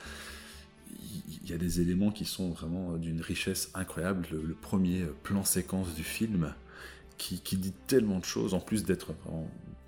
il 1.43 1.49
y 1.49 1.53
a 1.53 1.57
des 1.57 1.81
éléments 1.81 2.11
qui 2.11 2.25
sont 2.25 2.49
vraiment 2.51 2.97
d'une 2.97 3.21
richesse 3.21 3.71
incroyable. 3.73 4.27
le, 4.31 4.53
premier 4.53 5.05
plan 5.23 5.43
séquence 5.43 5.93
du 5.95 6.03
film 6.03 6.53
qui, 7.19 7.57
dit 7.57 7.73
tellement 7.87 8.19
de 8.19 8.25
choses, 8.25 8.53
en 8.53 8.59
plus 8.59 8.85
d'être 8.85 9.13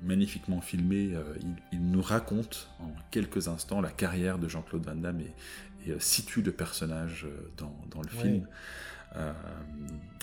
magnifiquement 0.04 0.62
filmé, 0.62 1.12
euh, 1.14 1.24
il, 1.72 1.82
nous 1.82 2.02
raconte 2.02 2.70
en 2.80 2.92
quelques 3.10 3.48
instants 3.48 3.82
la 3.82 3.92
carrière 3.92 4.38
de 4.38 4.48
Jean-Claude 4.48 4.84
Van 4.84 4.96
Damme 4.96 5.22
et, 5.22 5.92
euh, 5.92 6.00
situe 6.00 6.42
le 6.42 6.52
personnage 6.52 7.26
euh, 7.26 7.50
dans, 7.58 8.02
le 8.02 8.10
film. 8.10 8.48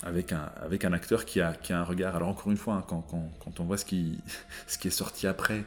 avec, 0.03 0.31
un, 0.31 0.51
avec 0.61 0.85
un 0.85 0.93
acteur 0.93 1.25
qui 1.25 1.41
a, 1.41 1.53
qui 1.53 1.73
a 1.73 1.79
un 1.79 1.83
regard. 1.83 2.15
Alors 2.15 2.29
encore 2.29 2.51
une 2.51 2.57
fois, 2.57 2.75
hein, 2.75 2.85
quand, 2.87 3.01
quand, 3.39 3.59
on 3.59 3.63
voit 3.63 3.77
ce 3.77 3.85
qui, 3.85 4.19
ce 4.67 4.77
qui 4.77 4.87
est 4.87 4.91
sorti 4.91 5.27
après, 5.27 5.65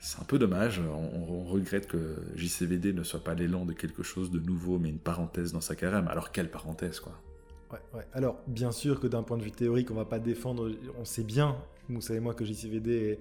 c'est 0.00 0.20
un 0.20 0.24
peu 0.24 0.38
dommage. 0.38 0.80
On, 0.80 1.44
regrette 1.44 1.86
que 1.86 2.16
JCVD 2.34 2.92
ne 2.92 3.02
soit 3.02 3.24
pas 3.24 3.34
l'élan 3.34 3.64
de 3.64 3.72
quelque 3.72 4.02
chose 4.02 4.30
de 4.30 4.38
nouveau, 4.38 4.78
mais 4.78 4.90
une 4.90 4.98
parenthèse 4.98 5.52
dans 5.52 5.60
sa 5.60 5.74
carrière. 5.74 6.06
alors 6.08 6.30
quelle 6.30 6.50
parenthèse, 6.50 7.00
quoi 7.00 7.20
alors, 8.14 8.38
bien 8.46 8.72
sûr 8.72 9.00
que 9.00 9.06
d'un 9.06 9.22
point 9.22 9.36
de 9.36 9.42
vue 9.42 9.50
théorique, 9.50 9.90
on 9.90 9.94
va 9.94 10.04
pas 10.04 10.18
défendre. 10.18 10.72
On 10.98 11.04
sait 11.04 11.22
bien, 11.22 11.56
vous 11.88 12.00
savez 12.00 12.20
moi, 12.20 12.34
que 12.34 12.44
JCVD 12.44 13.18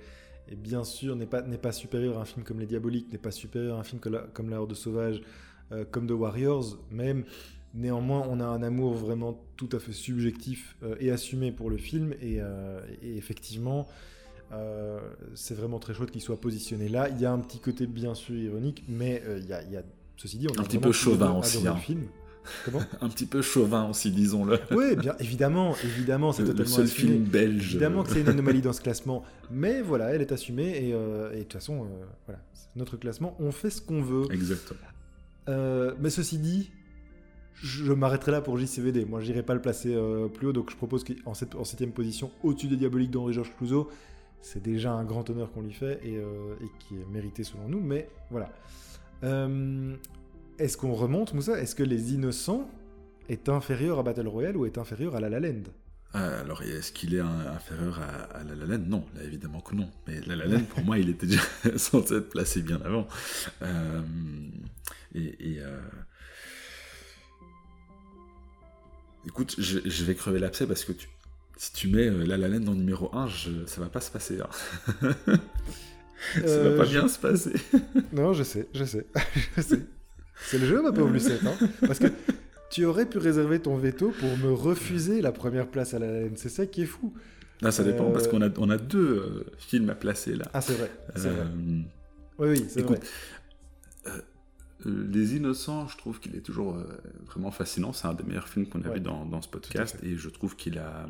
est, 0.50 0.56
bien 0.56 0.84
sûr 0.84 1.16
n'est 1.16 1.26
pas, 1.26 1.42
pas 1.42 1.72
supérieur 1.72 2.18
à 2.18 2.22
un 2.22 2.26
film 2.26 2.46
comme 2.46 2.60
Les 2.60 2.66
Diaboliques, 2.66 3.12
n'est 3.12 3.18
pas 3.18 3.32
supérieur 3.32 3.78
à 3.78 3.82
un 3.82 3.84
film 3.84 4.00
comme 4.34 4.50
La 4.50 4.62
Horde 4.62 4.74
Sauvage, 4.74 5.22
euh, 5.72 5.86
comme 5.90 6.08
The 6.08 6.12
Warriors, 6.12 6.78
même. 6.92 7.26
Néanmoins, 7.74 8.26
on 8.30 8.40
a 8.40 8.46
un 8.46 8.64
amour 8.64 8.94
vraiment 8.94 9.44
tout 9.58 9.70
à 9.74 9.80
fait 9.80 9.92
subjectif 9.92 10.78
euh, 10.84 10.96
et 11.00 11.12
assumé 11.12 11.52
pour 11.52 11.70
le 11.70 11.78
film, 11.78 12.14
et, 12.22 12.38
euh, 12.40 12.80
effectivement, 13.04 13.88
c'est 15.36 15.56
vraiment 15.56 15.80
très 15.80 15.94
chouette 15.94 16.12
qu'il 16.12 16.22
soit 16.22 16.40
positionné 16.40 16.90
là. 16.90 17.10
Il 17.10 17.20
y 17.22 17.26
a 17.26 17.32
un 17.32 17.40
petit 17.40 17.60
côté 17.60 17.88
bien 17.88 18.16
sûr 18.16 18.36
ironique, 18.36 18.84
mais 18.88 19.22
il 19.38 19.46
y, 19.46 19.54
a, 19.54 19.84
ceci 20.16 20.38
dit, 20.38 20.48
on 20.48 20.60
un 20.60 20.64
petit 20.64 20.80
peu 20.80 20.92
chauvin 20.92 21.32
aussi. 21.34 21.68
Hein. 21.68 21.76
film. 21.76 22.08
un 23.02 23.10
petit 23.10 23.26
peu 23.26 23.42
chauvin 23.42 23.90
aussi, 23.90 24.12
disons-le. 24.12 24.60
Oui, 24.72 24.96
bien 24.96 25.16
évidemment, 25.20 25.76
évidemment, 25.84 26.32
c'est 26.32 26.44
totalement 26.44 26.64
le 26.64 26.88
seul 26.88 26.88
film 26.88 27.24
belge. 27.24 27.76
Évidemment 27.76 28.04
que 28.04 28.12
c'est 28.12 28.22
une 28.22 28.30
anomalie 28.30 28.62
dans 28.62 28.74
ce 28.74 28.82
classement, 28.82 29.24
mais 29.52 29.82
voilà, 29.82 30.14
elle 30.14 30.22
est 30.22 30.32
assumée 30.32 30.88
et, 30.88 30.94
euh, 30.94 31.34
de 31.34 31.40
toute 31.40 31.54
façon, 31.54 31.84
euh, 31.84 32.06
voilà, 32.26 32.42
notre 32.76 32.98
classement, 32.98 33.36
on 33.40 33.52
fait 33.52 33.70
ce 33.70 33.82
qu'on 33.82 34.02
veut. 34.02 34.26
Exactement. 34.32 34.80
Euh, 35.50 35.94
mais 36.00 36.10
ceci 36.10 36.38
dit, 36.38 36.72
je 37.56 37.92
m'arrêterai 37.94 38.32
là 38.32 38.42
pour 38.42 38.58
JCVD. 38.58 39.06
Moi, 39.06 39.22
j'irai 39.22 39.44
pas 39.44 39.54
le 39.54 39.62
placer 39.62 39.98
plus 40.34 40.48
haut, 40.48 40.54
donc 40.54 40.70
je 40.70 40.76
propose 40.76 41.04
qu'en 41.04 41.32
en 41.32 41.64
septième 41.64 41.92
position, 41.92 42.32
au-dessus 42.44 42.68
des 42.68 42.76
Diaboliques 42.76 43.12
d'Henri-Georges 43.12 43.54
Clouzot, 43.58 43.90
c'est 44.42 44.62
déjà 44.62 44.92
un 44.92 45.04
grand 45.04 45.30
honneur 45.30 45.52
qu'on 45.52 45.62
lui 45.62 45.74
fait 45.74 46.00
et, 46.04 46.16
et, 46.16 46.72
qui 46.80 46.96
est 46.96 47.06
mérité 47.12 47.44
selon 47.44 47.68
nous, 47.68 47.82
mais 47.82 48.10
voilà. 48.32 48.50
Est-ce 50.60 50.78
qu'on 50.78 50.94
remonte, 50.94 51.34
Moussa? 51.34 51.60
Est-ce 51.60 51.76
que 51.76 51.84
Les 51.84 52.14
Innocents 52.14 52.70
est 53.30 53.50
inférieur 53.50 54.00
à 54.00 54.04
Battle 54.04 54.28
Royale 54.28 54.58
ou 54.58 54.66
est 54.66 54.78
inférieur 54.78 55.16
à 55.16 55.20
La 55.20 55.30
La 55.30 55.40
Land? 55.40 55.64
Ah, 56.14 56.40
alors, 56.40 56.64
est-ce 56.64 56.92
qu'il 56.92 57.14
est 57.14 57.20
inférieur 57.20 58.00
à, 58.00 58.44
La 58.44 58.56
La 58.56 58.66
Land? 58.66 58.84
Non, 58.88 59.06
évidemment 59.24 59.60
que 59.60 59.76
non. 59.76 59.90
Mais 60.08 60.22
La 60.22 60.36
La 60.36 60.46
Land, 60.46 60.64
pour 60.64 60.84
moi, 60.84 60.98
il 60.98 61.10
était 61.10 61.28
déjà 61.28 61.42
censé 61.78 62.16
être 62.16 62.30
placé 62.30 62.62
bien 62.62 62.82
avant. 62.84 63.08
Euh, 63.62 64.02
et... 65.14 65.58
Euh, 65.60 65.80
écoute, 69.28 69.56
je, 69.60 70.04
vais 70.06 70.16
crever 70.16 70.40
l'abcès 70.40 70.66
parce 70.66 70.86
que 70.86 70.94
si 71.58 71.74
tu 71.74 71.88
mets 71.90 72.08
euh, 72.08 72.26
La 72.26 72.38
La 72.38 72.48
Land 72.48 72.68
en 72.68 72.76
numéro 72.76 73.14
1, 73.14 73.28
je, 73.28 73.66
ça 73.66 73.82
va 73.82 73.88
pas 73.88 74.00
se 74.00 74.12
passer. 74.12 74.38
Hein. 74.40 75.10
ça 76.46 76.64
va 76.64 76.78
pas 76.78 76.86
bien 76.86 77.08
se 77.08 77.20
passer. 77.20 77.54
non, 78.14 78.34
je 78.34 78.44
sais, 78.44 78.68
je 78.74 78.86
sais, 78.86 79.08
je 79.58 79.62
sais. 79.62 79.82
C'est 80.46 80.60
le 80.60 80.68
jeu, 80.68 80.82
ma 80.82 80.92
pauvre 80.92 81.10
Lucette. 81.10 81.42
Hein 81.46 81.68
Parce 81.82 81.98
que 81.98 82.08
tu 82.70 82.86
aurais 82.86 83.08
pu 83.08 83.18
réserver 83.18 83.60
ton 83.60 83.76
veto 83.76 84.14
pour 84.20 84.38
me 84.38 84.54
refuser 84.54 85.22
la 85.22 85.32
première 85.32 85.68
place 85.68 85.96
à 85.96 86.00
la 86.00 86.12
laine. 86.12 86.34
C'est 86.36 86.50
ça 86.50 86.68
qui 86.68 86.84
est 86.84 86.88
fou. 86.88 87.14
Non, 87.64 87.72
ça 87.72 87.84
dépend 87.84 88.12
parce 88.12 88.28
qu'on 88.28 88.42
a, 88.44 88.50
on 88.58 88.70
a 88.70 88.78
deux 88.78 89.18
euh, 89.18 89.46
films 89.58 89.90
à 89.90 89.96
placer 89.96 90.36
là. 90.36 90.46
Ah, 90.54 90.62
c'est 90.62 90.74
vrai. 90.74 90.92
vrai. 91.16 91.30
Euh, 91.30 91.44
oui, 92.38 92.50
oui, 92.50 92.66
c'est 92.70 92.82
vrai. 92.82 93.00
Euh, 94.86 95.08
Les 95.12 95.36
Innocents, 95.36 95.88
je 95.88 95.98
trouve 95.98 96.20
qu'il 96.20 96.36
est 96.36 96.42
toujours 96.42 96.78
vraiment 97.26 97.52
fascinant. 97.52 97.94
C'est 97.94 98.08
un 98.08 98.14
des 98.14 98.24
meilleurs 98.24 98.48
films 98.48 98.68
qu'on 98.68 98.84
a 98.84 98.90
vu 98.90 99.00
dans, 99.00 99.26
dans, 99.26 99.42
ce 99.42 99.50
podcast. 99.50 99.98
Et 100.04 100.16
je 100.16 100.30
trouve 100.30 100.56
qu'il 100.56 100.78
a, 100.78 101.08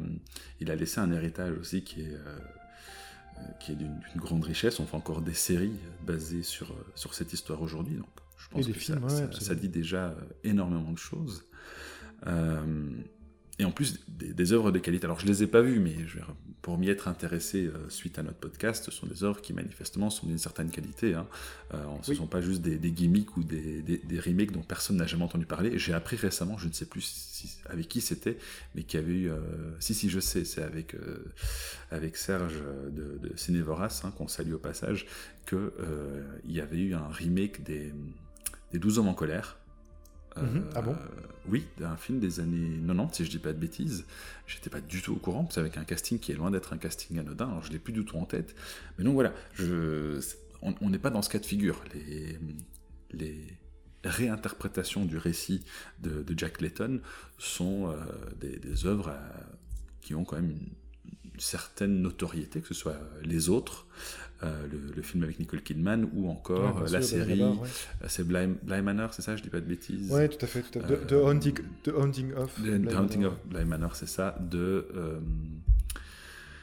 il 0.59 0.71
a 0.71 0.75
laissé 0.75 0.99
un 0.99 1.11
héritage 1.11 1.57
aussi 1.57 1.83
qui 1.83 2.01
est, 2.01 2.17
qui 3.59 3.73
est 3.73 3.75
d'une 3.75 3.99
grande 4.15 4.43
richesse. 4.43 4.79
On 4.79 4.85
fait 4.85 4.95
encore 4.95 5.21
des 5.21 5.33
séries 5.33 5.75
basées 6.05 6.43
sur, 6.43 6.73
sur 6.95 7.13
cette 7.13 7.33
histoire 7.33 7.61
aujourd'hui. 7.61 7.95
Donc 7.95 8.07
je 8.37 8.49
pense 8.49 8.67
que 8.67 9.43
ça, 9.43 9.55
dit 9.55 9.69
déjà 9.69 10.09
euh, 10.09 10.15
énormément 10.43 10.91
de 10.91 10.97
choses. 10.97 11.43
Euh, 12.25 12.89
et 13.59 13.65
en 13.65 13.71
plus, 13.71 13.99
des, 14.07 14.53
œuvres 14.53 14.71
de 14.71 14.79
qualité. 14.79 15.05
Alors, 15.05 15.19
je 15.19 15.25
les 15.25 15.41
ai 15.41 15.47
pas 15.47 15.61
vues, 15.61 15.79
mais 15.79 15.95
pour 16.61 16.77
m'y 16.77 16.89
être 16.89 17.07
intéressé 17.07 17.65
euh, 17.65 17.89
suite 17.89 18.19
à 18.19 18.23
notre 18.23 18.37
podcast, 18.37 18.85
ce 18.85 18.91
sont 18.91 19.07
des 19.07 19.23
œuvres 19.23 19.41
qui 19.41 19.53
manifestement 19.53 20.09
sont 20.09 20.27
d'une 20.27 20.37
certaine 20.37 20.69
qualité. 20.69 21.15
Hein. 21.15 21.27
ce 22.03 22.11
ne 22.11 22.15
sont 22.17 22.27
pas 22.27 22.41
juste 22.41 22.61
des, 22.61 22.91
gimmicks 22.91 23.35
ou 23.35 23.43
des, 23.43 23.99
remakes 24.23 24.51
dont 24.51 24.61
personne 24.61 24.97
n'a 24.97 25.07
jamais 25.07 25.23
entendu 25.23 25.45
parler. 25.45 25.79
J'ai 25.79 25.93
appris 25.93 26.17
récemment, 26.17 26.57
je 26.57 26.67
ne 26.67 26.73
sais 26.73 26.85
plus 26.85 27.35
avec 27.67 27.87
qui 27.87 28.01
c'était, 28.01 28.37
mais 28.75 28.83
qui 28.83 28.97
avait 28.97 29.13
eu. 29.13 29.31
si, 29.79 29.95
si, 29.95 30.09
je 30.09 30.19
sais, 30.19 30.45
c'est 30.45 30.61
avec, 30.61 30.95
avec 31.89 32.15
Serge 32.15 32.61
de, 32.91 33.17
de 33.17 33.33
hein, 33.33 34.13
qu'on 34.15 34.27
salue 34.27 34.53
au 34.53 34.59
passage, 34.59 35.07
qu'il 35.47 35.59
y 36.45 36.61
avait 36.61 36.79
eu 36.79 36.93
un 36.93 37.07
remake 37.07 37.63
des 37.63 37.91
des 38.71 38.79
12 38.79 38.99
hommes 38.99 39.07
en 39.07 39.13
colère. 39.13 39.57
Mhm. 40.41 40.65
ah 40.75 40.81
bon 40.81 40.91
euh, 40.91 40.95
Oui, 41.47 41.65
un 41.81 41.97
film 41.97 42.19
des 42.19 42.39
années 42.39 42.79
90, 42.85 43.15
si 43.15 43.25
je 43.25 43.29
dis 43.29 43.39
pas 43.39 43.53
de 43.53 43.59
bêtises. 43.59 44.05
J'étais 44.45 44.69
pas 44.69 44.81
du 44.81 45.01
tout 45.01 45.13
au 45.13 45.17
courant, 45.17 45.47
c'est 45.51 45.59
avec 45.59 45.77
un 45.77 45.83
casting 45.83 46.19
qui 46.19 46.31
est 46.31 46.35
loin 46.35 46.51
d'être 46.51 46.73
un 46.73 46.77
casting 46.77 47.19
anodin, 47.19 47.47
alors 47.47 47.63
je 47.63 47.71
l'ai 47.71 47.79
plus 47.79 47.93
du 47.93 48.05
tout 48.05 48.17
en 48.17 48.25
tête. 48.25 48.55
Mais 48.97 49.03
donc 49.03 49.13
voilà, 49.13 49.33
on 50.61 50.89
n'est 50.89 50.99
pas 50.99 51.09
dans 51.09 51.21
ce 51.21 51.29
cas 51.29 51.39
de 51.39 51.45
figure. 51.45 51.83
Les, 53.11 53.57
réinterprétations 54.03 55.03
du 55.03 55.17
récit 55.17 55.65
de, 55.99 56.23
Jack 56.37 56.61
Layton 56.61 57.01
sont 57.37 57.91
euh, 57.91 57.95
des, 58.39 58.85
œuvres 58.85 59.09
euh, 59.09 59.41
qui 59.99 60.15
ont 60.15 60.23
quand 60.23 60.37
même 60.37 60.51
une, 60.51 60.69
certaine 61.39 62.01
notoriété, 62.01 62.61
que 62.61 62.69
ce 62.69 62.73
soit 62.73 62.97
les 63.21 63.49
autres, 63.49 63.85
euh, 64.43 64.67
le, 64.95 65.01
film 65.01 65.23
avec 65.23 65.39
Nicole 65.39 65.63
Kidman 65.63 66.07
ou 66.13 66.29
encore 66.29 66.83
euh, 66.83 66.87
la 66.91 67.01
série. 67.01 67.41
Euh, 67.41 68.05
c'est 68.07 68.23
Bly, 68.23 68.47
Manor, 68.83 69.11
c'est 69.11 69.23
ça 69.23 69.35
Je 69.35 69.41
dis 69.41 69.49
pas 69.49 69.59
de 69.59 69.65
bêtises? 69.65 70.11
Oui, 70.11 70.29
tout 70.29 70.37
à 70.41 70.47
fait. 70.47 70.61
Tout 70.61 70.77
à 70.77 70.83
fait. 70.83 71.07
The, 71.07 71.13
Haunting, 71.13 71.55
the, 71.83 71.89
Haunting, 71.89 72.33
of. 72.33 72.53
The, 72.61 72.93
Haunting 72.93 73.25
of 73.25 73.33
Bly 73.45 73.65
Manor, 73.65 73.95
c'est 73.95 74.07
ça. 74.07 74.37
De. 74.39 74.85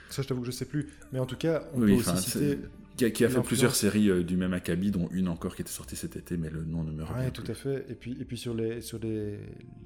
Ça, 0.09 0.23
je 0.23 0.29
t'avoue 0.29 0.43
que 0.43 0.47
je 0.47 0.53
sais 0.53 0.67
plus. 0.67 0.89
Mais 1.13 1.19
en 1.19 1.27
tout 1.27 1.37
cas, 1.37 1.65
on 1.75 1.81
peut 1.81 1.93
aussi 1.93 2.17
citer. 2.19 2.59
Qui 2.97 3.07
a, 3.07 3.11
qui 3.11 3.25
a 3.25 3.29
fait 3.29 3.41
plusieurs 3.41 3.75
séries 3.75 4.23
du 4.23 4.37
même 4.37 4.53
acabit, 4.53 4.93
dont 4.93 5.09
une 5.11 5.27
encore 5.27 5.57
qui 5.57 5.63
était 5.63 5.71
sortie 5.73 5.97
cet 5.97 6.15
été, 6.15 6.37
mais 6.37 6.49
le 6.49 6.63
nom 6.63 6.85
ne 6.85 6.93
me 6.93 7.03
revient 7.03 7.25
Oui, 7.25 7.33
tout 7.33 7.43
à 7.49 7.55
fait. 7.55 7.85
Et 7.89 7.95
puis, 7.95 8.17
et 8.21 8.25
puis 8.25 8.37
sur, 8.37 8.55
les, 8.55 8.81
sur 8.83 9.01
les, 9.01 9.33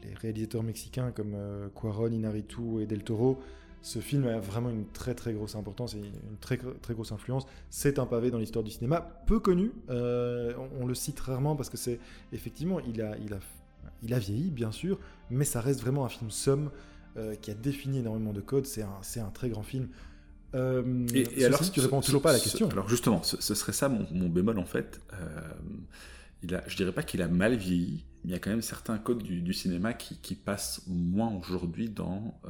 les 0.02 0.14
réalisateurs 0.20 0.62
mexicains 0.62 1.10
comme 1.12 1.34
Cuaron, 1.74 2.12
Inarritu 2.12 2.82
et 2.82 2.86
Del 2.86 3.02
Toro, 3.02 3.42
ce 3.82 4.00
film 4.00 4.26
a 4.26 4.38
vraiment 4.38 4.70
une 4.70 4.86
très 4.86 5.14
très 5.14 5.32
grosse 5.32 5.54
importance 5.54 5.94
et 5.94 5.98
une 5.98 6.36
très 6.40 6.58
très 6.58 6.94
grosse 6.94 7.12
influence. 7.12 7.46
C'est 7.70 7.98
un 7.98 8.06
pavé 8.06 8.30
dans 8.30 8.38
l'histoire 8.38 8.64
du 8.64 8.70
cinéma, 8.70 9.22
peu 9.26 9.38
connu. 9.38 9.72
Euh, 9.90 10.54
on, 10.80 10.86
le 10.86 10.94
cite 10.94 11.20
rarement 11.20 11.56
parce 11.56 11.70
que 11.70 11.76
c'est 11.76 12.00
effectivement 12.32 12.80
il 12.80 13.00
a 13.02 13.16
il 13.18 13.34
a 13.34 13.38
il 14.02 14.14
a 14.14 14.18
vieilli 14.18 14.50
bien 14.50 14.72
sûr, 14.72 14.98
mais 15.30 15.44
ça 15.44 15.60
reste 15.60 15.80
vraiment 15.80 16.04
un 16.04 16.08
film 16.08 16.30
somme 16.30 16.70
euh, 17.16 17.34
qui 17.36 17.50
a 17.50 17.54
défini 17.54 17.98
énormément 17.98 18.32
de 18.32 18.40
codes. 18.40 18.66
C'est 18.66 18.82
un 18.82 18.98
c'est 19.02 19.20
un 19.20 19.30
très 19.30 19.48
grand 19.48 19.62
film. 19.62 19.88
Euh, 20.54 21.06
et, 21.12 21.44
alors, 21.44 21.62
si 21.62 21.70
tu 21.70 21.80
réponds 21.80 22.00
toujours 22.00 22.22
pas 22.22 22.30
à 22.30 22.32
la 22.32 22.40
question. 22.40 22.70
alors 22.70 22.88
justement, 22.88 23.22
ce, 23.22 23.54
serait 23.54 23.72
ça 23.72 23.90
mon, 23.90 24.06
mon, 24.10 24.30
bémol 24.30 24.58
en 24.58 24.64
fait. 24.64 25.02
il 26.42 26.54
a, 26.54 26.66
je 26.66 26.74
dirais 26.74 26.92
pas 26.92 27.02
qu'il 27.02 27.20
a 27.20 27.28
mal 27.28 27.54
vieilli, 27.54 28.06
mais 28.24 28.30
il 28.30 28.32
y 28.32 28.34
a 28.34 28.38
quand 28.38 28.48
même 28.48 28.62
certains 28.62 28.96
codes 28.96 29.22
du, 29.22 29.42
du 29.42 29.52
cinéma 29.52 29.92
qui, 29.92 30.16
qui, 30.16 30.34
passent 30.34 30.82
moins 30.86 31.34
aujourd'hui 31.34 31.90
dans 31.90 32.40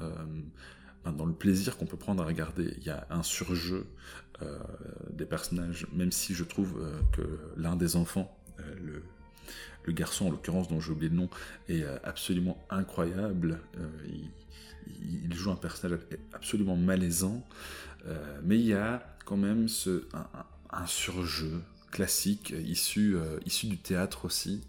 dans 1.05 1.27
le 1.27 1.33
plaisir 1.33 1.77
qu'on 1.77 1.87
peut 1.87 1.97
prendre 1.97 2.23
à 2.23 2.27
regarder. 2.27 2.75
Il 2.79 2.85
y 2.85 2.91
a 2.91 3.07
un 3.11 3.23
surjeu 3.23 3.87
euh, 4.43 4.59
des 5.11 5.25
personnages, 5.25 5.87
même 5.93 6.13
si 6.13 6.35
je 6.35 6.45
trouve 6.45 6.81
euh, 6.81 7.01
que 7.13 7.23
l'un 7.57 7.77
des 7.77 7.97
enfants, 7.97 8.37
euh, 8.61 9.03
le, 9.85 9.93
garçon 9.93 10.27
en 10.27 10.31
l'occurrence 10.31 10.69
dont 10.69 10.81
j'ai 10.81 10.93
oublié 10.93 11.09
le 11.09 11.17
nom, 11.17 11.31
est 11.71 11.83
absolument 12.05 12.63
incroyable. 12.69 13.59
Il, 14.87 15.35
joue 15.35 15.51
un 15.51 15.57
personnage 15.57 15.99
absolument 16.35 16.77
malaisant, 16.77 17.43
mais 18.43 18.59
il 18.59 18.67
y 18.67 18.75
a 18.75 19.17
quand 19.25 19.39
même 19.39 19.67
ce, 19.67 20.07
un, 20.69 20.87
surjeu 20.87 21.63
classique 21.91 22.51
issu, 22.51 23.17
issu 23.47 23.67
du 23.67 23.79
théâtre 23.79 24.27
aussi, 24.27 24.61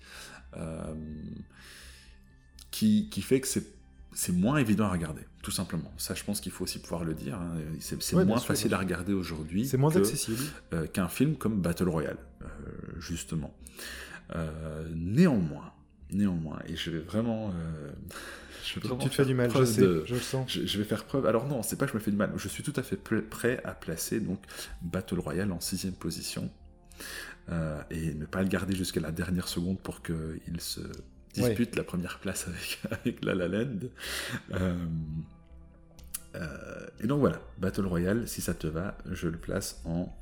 qui, 2.72 3.10
qui 3.10 3.22
fait 3.22 3.42
que 3.42 3.48
c'est 3.50 3.79
c'est 4.14 4.31
moins 4.31 4.57
évident 4.57 4.86
à 4.86 4.91
regarder, 4.91 5.22
tout 5.44 5.52
simplement. 5.52 5.91
Ça, 5.98 6.15
je 6.15 6.23
pense 6.23 6.41
qu'il 6.41 6.52
faut 6.52 6.64
aussi 6.64 6.80
pouvoir 6.80 7.03
le 7.03 7.14
dire. 7.14 7.36
Hein. 7.36 7.53
C'est 7.80 8.14
moins 8.14 8.40
facile 8.40 8.73
à 8.73 8.77
regarder 8.77 9.14
aujourd'hui. 9.14 9.68
C'est 9.68 9.77
moins 9.77 9.95
accessible. 9.95 10.44
Euh, 10.73 10.88
qu'un 10.88 11.07
film 11.07 11.36
comme 11.36 11.61
Battle 11.61 11.90
Royale, 11.90 12.18
euh, 12.41 12.45
justement. 12.99 13.53
Euh, 14.36 14.88
néanmoins, 14.95 15.73
néanmoins, 16.11 16.60
et 16.68 16.76
je 16.76 16.91
vais 16.91 16.99
vraiment. 16.99 17.53
Je 18.61 18.80
vais 18.80 18.98
tu 18.99 19.10
te 19.10 19.15
fais 19.15 19.26
du 19.26 19.34
mal, 19.34 19.49
je 19.49 19.64
sais, 19.64 19.81
je 19.81 20.14
le 20.14 20.19
sens. 20.19 20.52
Je, 20.52 20.77
vais 20.77 20.84
faire 20.84 21.06
preuve. 21.06 21.26
Alors 21.26 21.48
non, 21.48 21.64
c'est 21.64 21.76
pas 21.76 21.86
que 21.86 21.91
je 21.94 21.98
me 21.98 22.03
fais 22.03 22.11
du 22.11 22.18
mal. 22.18 22.31
Je 22.36 22.48
suis 22.48 22.61
tout 22.61 22.73
à 22.76 22.84
fait 22.84 22.98
prêt 22.98 23.61
à 23.64 23.72
placer 23.72 24.19
donc 24.19 24.40
Battle 24.84 25.18
Royale 25.18 25.52
en 25.52 25.60
sixième 25.60 25.94
position 25.94 26.52
et 27.90 28.14
ne 28.14 28.26
pas 28.26 28.44
le 28.44 28.48
garder 28.48 28.76
jusqu'à 28.76 28.99
la 28.99 29.11
dernière 29.11 29.48
seconde 29.48 29.80
pour 29.80 30.03
qu'il 30.03 30.60
se 30.60 30.81
dispute 31.34 31.76
la 31.76 31.84
première 31.84 32.20
place 32.20 32.48
avec, 32.48 32.80
avec 32.92 33.24
La 33.24 33.36
La 33.36 33.48
Land. 33.48 33.80
Euh, 34.52 34.86
euh, 36.36 36.88
et 37.00 37.08
donc 37.08 37.20
voilà, 37.20 37.42
Battle 37.58 37.86
Royale, 37.86 38.28
si 38.28 38.42
ça 38.42 38.54
te 38.54 38.68
va, 38.68 38.98
je 39.06 39.28
le 39.28 39.38
place 39.38 39.82
en 39.86 40.16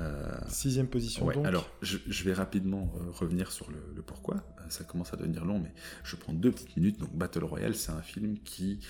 euh, 0.00 0.32
sixième 0.48 0.86
position. 0.86 1.26
donc. 1.30 1.44
Alors, 1.44 1.68
je, 1.82 2.24
vais 2.24 2.32
rapidement 2.32 2.92
revenir 3.12 3.52
sur 3.52 3.70
le, 3.70 4.02
pourquoi. 4.02 4.36
ça 4.68 4.84
commence 4.84 5.12
à 5.12 5.16
devenir 5.16 5.44
long, 5.44 5.58
mais 5.58 5.72
je 6.04 6.16
prends 6.16 6.32
deux 6.32 6.50
petites 6.50 6.76
minutes. 6.76 6.98
Donc, 6.98 7.14
Battle 7.14 7.44
Royale, 7.44 7.74
c'est 7.74 7.92
un 7.92 8.02
film 8.02 8.38
qui, 8.38 8.80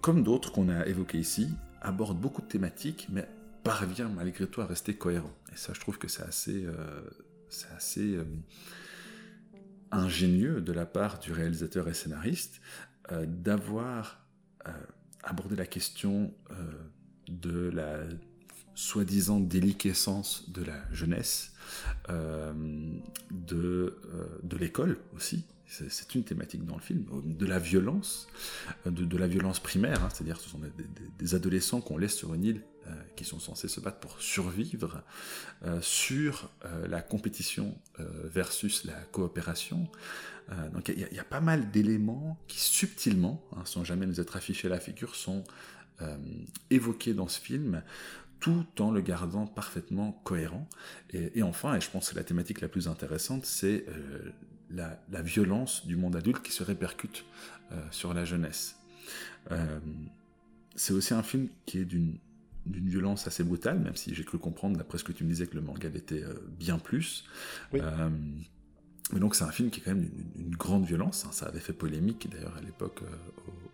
comme 0.00 0.22
d'autres 0.22 0.52
qu'on 0.52 0.68
a 0.68 0.86
évoqués 0.86 1.18
ici, 1.18 1.50
aborde 1.82 2.18
beaucoup 2.18 2.40
de 2.40 2.46
thématiques, 2.46 3.08
mais 3.10 3.28
parvient 3.64 4.08
malgré 4.08 4.46
tout 4.46 4.62
à 4.62 4.66
rester 4.66 4.94
cohérent. 4.94 5.32
Et 5.52 5.56
ça, 5.56 5.74
je 5.74 5.80
trouve 5.80 5.98
que 5.98 6.08
c'est 6.08 6.22
assez, 6.22 6.64
c'est 7.50 7.70
assez 7.76 8.18
ingénieux 9.90 10.60
de 10.60 10.72
la 10.72 10.86
part 10.86 11.18
du 11.18 11.32
réalisateur 11.32 11.88
et 11.88 11.94
scénariste 11.94 12.60
euh, 13.12 13.26
d'avoir 13.26 14.24
euh, 14.66 14.70
abordé 15.22 15.56
la 15.56 15.66
question 15.66 16.32
euh, 16.50 16.54
de 17.28 17.70
la 17.70 18.00
soi-disant 18.74 19.40
déliquescence 19.40 20.50
de 20.50 20.62
la 20.62 20.80
jeunesse, 20.92 21.52
de, 22.08 23.98
de 24.42 24.56
l'école 24.56 24.98
aussi, 25.16 25.44
c'est 25.66 26.14
une 26.14 26.22
thématique 26.22 26.64
dans 26.64 26.76
le 26.76 26.80
film, 26.80 27.04
de 27.24 27.44
la 27.44 27.58
violence, 27.58 28.28
de, 28.86 29.16
la 29.16 29.26
violence 29.26 29.58
primaire, 29.60 30.04
hein, 30.04 30.08
c'est-à-dire 30.12 30.40
ce 30.40 30.48
sont 30.48 30.60
des, 31.18 31.34
adolescents 31.34 31.80
qu'on 31.80 31.98
laisse 31.98 32.14
sur 32.14 32.32
une 32.34 32.44
île 32.44 32.62
qui 33.16 33.24
sont 33.24 33.38
censés 33.38 33.68
se 33.68 33.80
battre 33.80 33.98
pour 33.98 34.20
survivre, 34.20 35.02
euh, 35.64 35.80
sur 35.80 36.50
euh, 36.64 36.86
la 36.88 37.02
compétition 37.02 37.76
versus 38.24 38.84
la 38.84 38.94
coopération. 39.12 39.88
donc 40.72 40.88
il 40.88 40.98
y, 40.98 41.18
a 41.18 41.24
pas 41.24 41.40
mal 41.40 41.70
d'éléments 41.70 42.38
qui 42.46 42.60
subtilement, 42.60 43.42
hein, 43.56 43.62
sans 43.64 43.84
jamais 43.84 44.06
nous 44.06 44.20
être 44.20 44.36
affichés 44.36 44.68
à 44.68 44.70
la 44.70 44.80
figure, 44.80 45.14
sont 45.14 45.44
évoqués 46.70 47.12
dans 47.12 47.26
ce 47.26 47.40
film 47.40 47.82
tout 48.38 48.64
en 48.78 48.92
le 48.92 49.00
gardant 49.00 49.48
parfaitement 49.48 50.12
cohérent. 50.22 50.68
Et, 51.12 51.42
enfin, 51.42 51.74
et 51.74 51.80
je 51.80 51.90
pense 51.90 52.10
que 52.10 52.16
la 52.16 52.22
thématique 52.22 52.60
la 52.60 52.68
plus 52.68 52.86
intéressante, 52.86 53.44
c'est 53.44 53.84
la, 54.70 55.22
violence 55.22 55.86
du 55.86 55.96
monde 55.96 56.16
adulte 56.16 56.42
qui 56.42 56.52
se 56.52 56.62
répercute 56.62 57.24
euh, 57.72 57.82
sur 57.90 58.14
la 58.14 58.24
jeunesse. 58.24 58.76
Euh, 59.50 59.78
c'est 60.74 60.92
aussi 60.92 61.14
un 61.14 61.22
film 61.22 61.48
qui 61.66 61.78
est 61.78 61.84
d'une 61.84 62.18
violence 62.70 63.26
assez 63.26 63.44
brutale, 63.44 63.78
même 63.78 63.96
si 63.96 64.14
j'ai 64.14 64.24
cru 64.24 64.38
comprendre, 64.38 64.76
d'après 64.76 64.98
ce 64.98 65.04
que 65.04 65.12
tu 65.12 65.24
me 65.24 65.28
disais, 65.28 65.46
que 65.46 65.54
le 65.54 65.62
manga 65.62 65.88
était 65.88 66.22
euh, 66.22 66.34
bien 66.58 66.78
plus. 66.78 67.24
mais 67.72 67.80
donc 69.20 69.34
c'est 69.34 69.44
un 69.44 69.50
film 69.50 69.70
qui 69.70 69.80
est 69.80 69.84
quand 69.84 69.94
même 69.94 70.08
une, 70.38 70.54
grande 70.54 70.84
violence. 70.84 71.24
Hein. 71.24 71.30
Ça 71.32 71.46
avait 71.46 71.60
fait 71.60 71.72
polémique 71.72 72.28
d'ailleurs 72.30 72.56
à 72.56 72.60
l'époque 72.60 73.02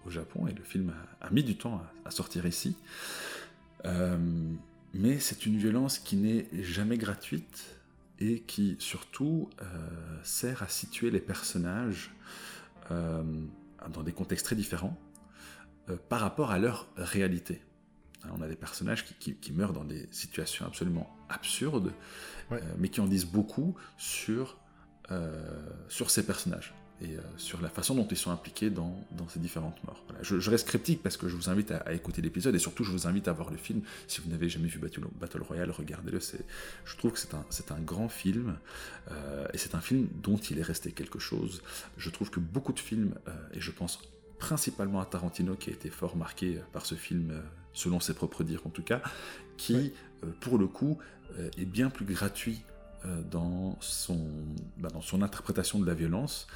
au, 0.07 0.11
Japon, 0.11 0.47
et 0.47 0.53
le 0.53 0.63
film 0.63 0.93
a, 1.21 1.31
mis 1.31 1.43
du 1.43 1.57
temps 1.57 1.77
à, 1.77 2.09
à 2.09 2.11
sortir 2.11 2.47
ici. 2.47 2.77
mais 4.95 5.19
c'est 5.19 5.47
une 5.47 5.57
violence 5.57 5.99
qui 5.99 6.17
n'est 6.17 6.47
jamais 6.63 6.99
gratuite 6.99 7.75
et 8.21 8.41
qui 8.41 8.77
surtout 8.79 9.51
euh, 9.61 9.65
sert 10.23 10.63
à 10.63 10.69
situer 10.69 11.11
les 11.11 11.21
personnages 11.21 12.13
euh, 12.91 13.23
dans 13.93 14.03
des 14.03 14.13
contextes 14.13 14.47
très 14.47 14.57
différents 14.57 14.97
euh, 15.89 15.97
par 16.09 16.21
rapport 16.21 16.51
à 16.51 16.59
leur 16.59 16.89
réalité. 16.97 17.61
Hein, 18.25 18.31
on 18.39 18.43
a 18.43 18.49
des 18.49 18.57
personnages 18.57 19.05
qui, 19.05 19.53
meurent 19.53 19.73
dans 19.73 19.85
des 19.85 20.09
situations 20.11 20.67
absolument 20.67 21.15
absurdes, 21.29 21.93
mais 22.79 22.89
qui 22.89 23.01
en 23.01 23.07
disent 23.07 23.27
beaucoup 23.27 23.75
sur, 23.97 24.59
sur 25.89 26.11
ces 26.11 26.25
personnages 26.25 26.75
et 27.01 27.17
euh, 27.17 27.21
sur 27.37 27.61
la 27.61 27.69
façon 27.69 27.95
dont 27.95 28.07
ils 28.07 28.17
sont 28.17 28.31
impliqués 28.31 28.71
dans, 28.71 29.05
dans 29.13 29.29
ces 29.29 29.41
différentes 29.41 29.83
morts. 29.85 30.05
Je, 30.23 30.51
reste 30.51 30.67
cryptique 30.67 31.03
parce 31.03 31.17
que 31.17 31.29
je 31.29 31.37
vous 31.37 31.49
invite 31.49 31.71
à, 31.73 31.93
écouter 31.93 32.23
l'épisode 32.23 32.55
et 32.55 32.59
surtout 32.59 32.85
je 32.85 32.93
vous 32.93 33.07
invite 33.07 33.27
à 33.29 33.33
voir 33.33 33.51
le 33.51 33.57
film. 33.57 33.83
Si 34.07 34.21
vous 34.21 34.31
n'avez 34.31 34.49
jamais 34.49 34.69
vu 34.69 34.79
Battle, 34.79 35.03
Battle 35.21 35.43
Royale, 35.43 35.71
regardez-le. 35.71 36.21
Je 36.21 36.97
trouve 36.97 37.13
que 37.13 37.19
c'est 37.19 37.35
un, 37.35 37.77
un, 37.77 37.81
grand 37.81 38.09
film 38.09 38.57
euh, 39.11 39.47
et 39.53 39.59
c'est 39.59 39.75
un 39.75 39.81
film 39.81 40.09
dont 40.23 40.37
il 40.37 40.59
est 40.59 40.63
resté 40.63 40.93
quelque 40.93 41.19
chose. 41.19 41.63
Je 41.97 42.11
trouve 42.11 42.31
que 42.31 42.41
beaucoup 42.41 42.73
de 42.73 42.81
films, 42.81 43.15
euh, 43.29 43.33
et 43.53 43.61
je 43.61 43.71
pense 43.71 44.01
principalement 44.39 45.01
à 45.01 45.07
Tarantino 45.07 45.55
qui 45.55 45.71
a 45.71 45.73
été 45.73 45.91
fort 45.91 46.17
marqué 46.17 46.61
par 46.73 46.87
ce 46.87 46.95
film, 46.95 47.43
selon 47.75 48.01
ses 48.01 48.15
propres 48.15 48.45
dires 48.45 48.63
en 48.67 48.71
tout 48.71 48.83
cas, 48.83 49.03
qui 49.57 49.93
pour 50.41 50.57
le 50.59 50.67
coup 50.67 50.99
est 51.59 51.67
bien 51.67 51.91
plus 51.91 52.07
gratuit 52.07 52.63
euh, 53.07 53.21
dans 53.31 53.77
son, 53.81 54.19
bah, 54.79 54.89
dans 54.91 55.03
son 55.03 55.21
interprétation 55.21 55.79
de 55.79 55.85
la 55.85 55.93
violence 55.93 56.47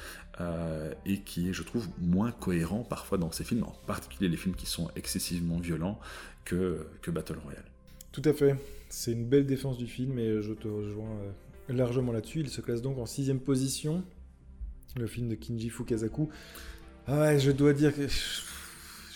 euh, 0.41 0.91
et 1.05 1.19
qui 1.19 1.47
est, 1.49 1.53
je 1.53 1.61
trouve, 1.61 1.87
moins 1.99 2.31
cohérent 2.31 2.83
parfois 2.83 3.19
dans 3.19 3.31
ses 3.31 3.43
films, 3.43 3.65
en 3.65 3.75
particulier 3.85 4.29
les 4.29 4.37
films 4.37 4.55
qui 4.55 4.65
sont 4.65 4.89
excessivement 4.95 5.59
violents 5.59 5.99
que, 6.45 6.87
que 7.03 7.11
Battle 7.11 7.37
Royale. 7.43 7.65
Tout 8.11 8.23
à 8.25 8.33
fait. 8.33 8.55
C'est 8.89 9.11
une 9.11 9.25
belle 9.25 9.45
défense 9.45 9.77
du 9.77 9.85
film 9.85 10.17
et 10.17 10.41
je 10.41 10.53
te 10.53 10.67
rejoins 10.67 11.11
euh, 11.19 11.73
largement 11.73 12.11
là-dessus. 12.11 12.39
Il 12.39 12.49
se 12.49 12.61
classe 12.61 12.81
donc 12.81 12.97
en 12.97 13.05
sixième 13.05 13.39
position, 13.39 14.03
le 14.95 15.05
film 15.05 15.29
de 15.29 15.35
Kinji 15.35 15.69
Fukasaku. 15.69 16.29
Ah 17.05 17.19
ouais, 17.19 17.39
je 17.39 17.51
dois 17.51 17.73
dire 17.73 17.95
que 17.95 18.07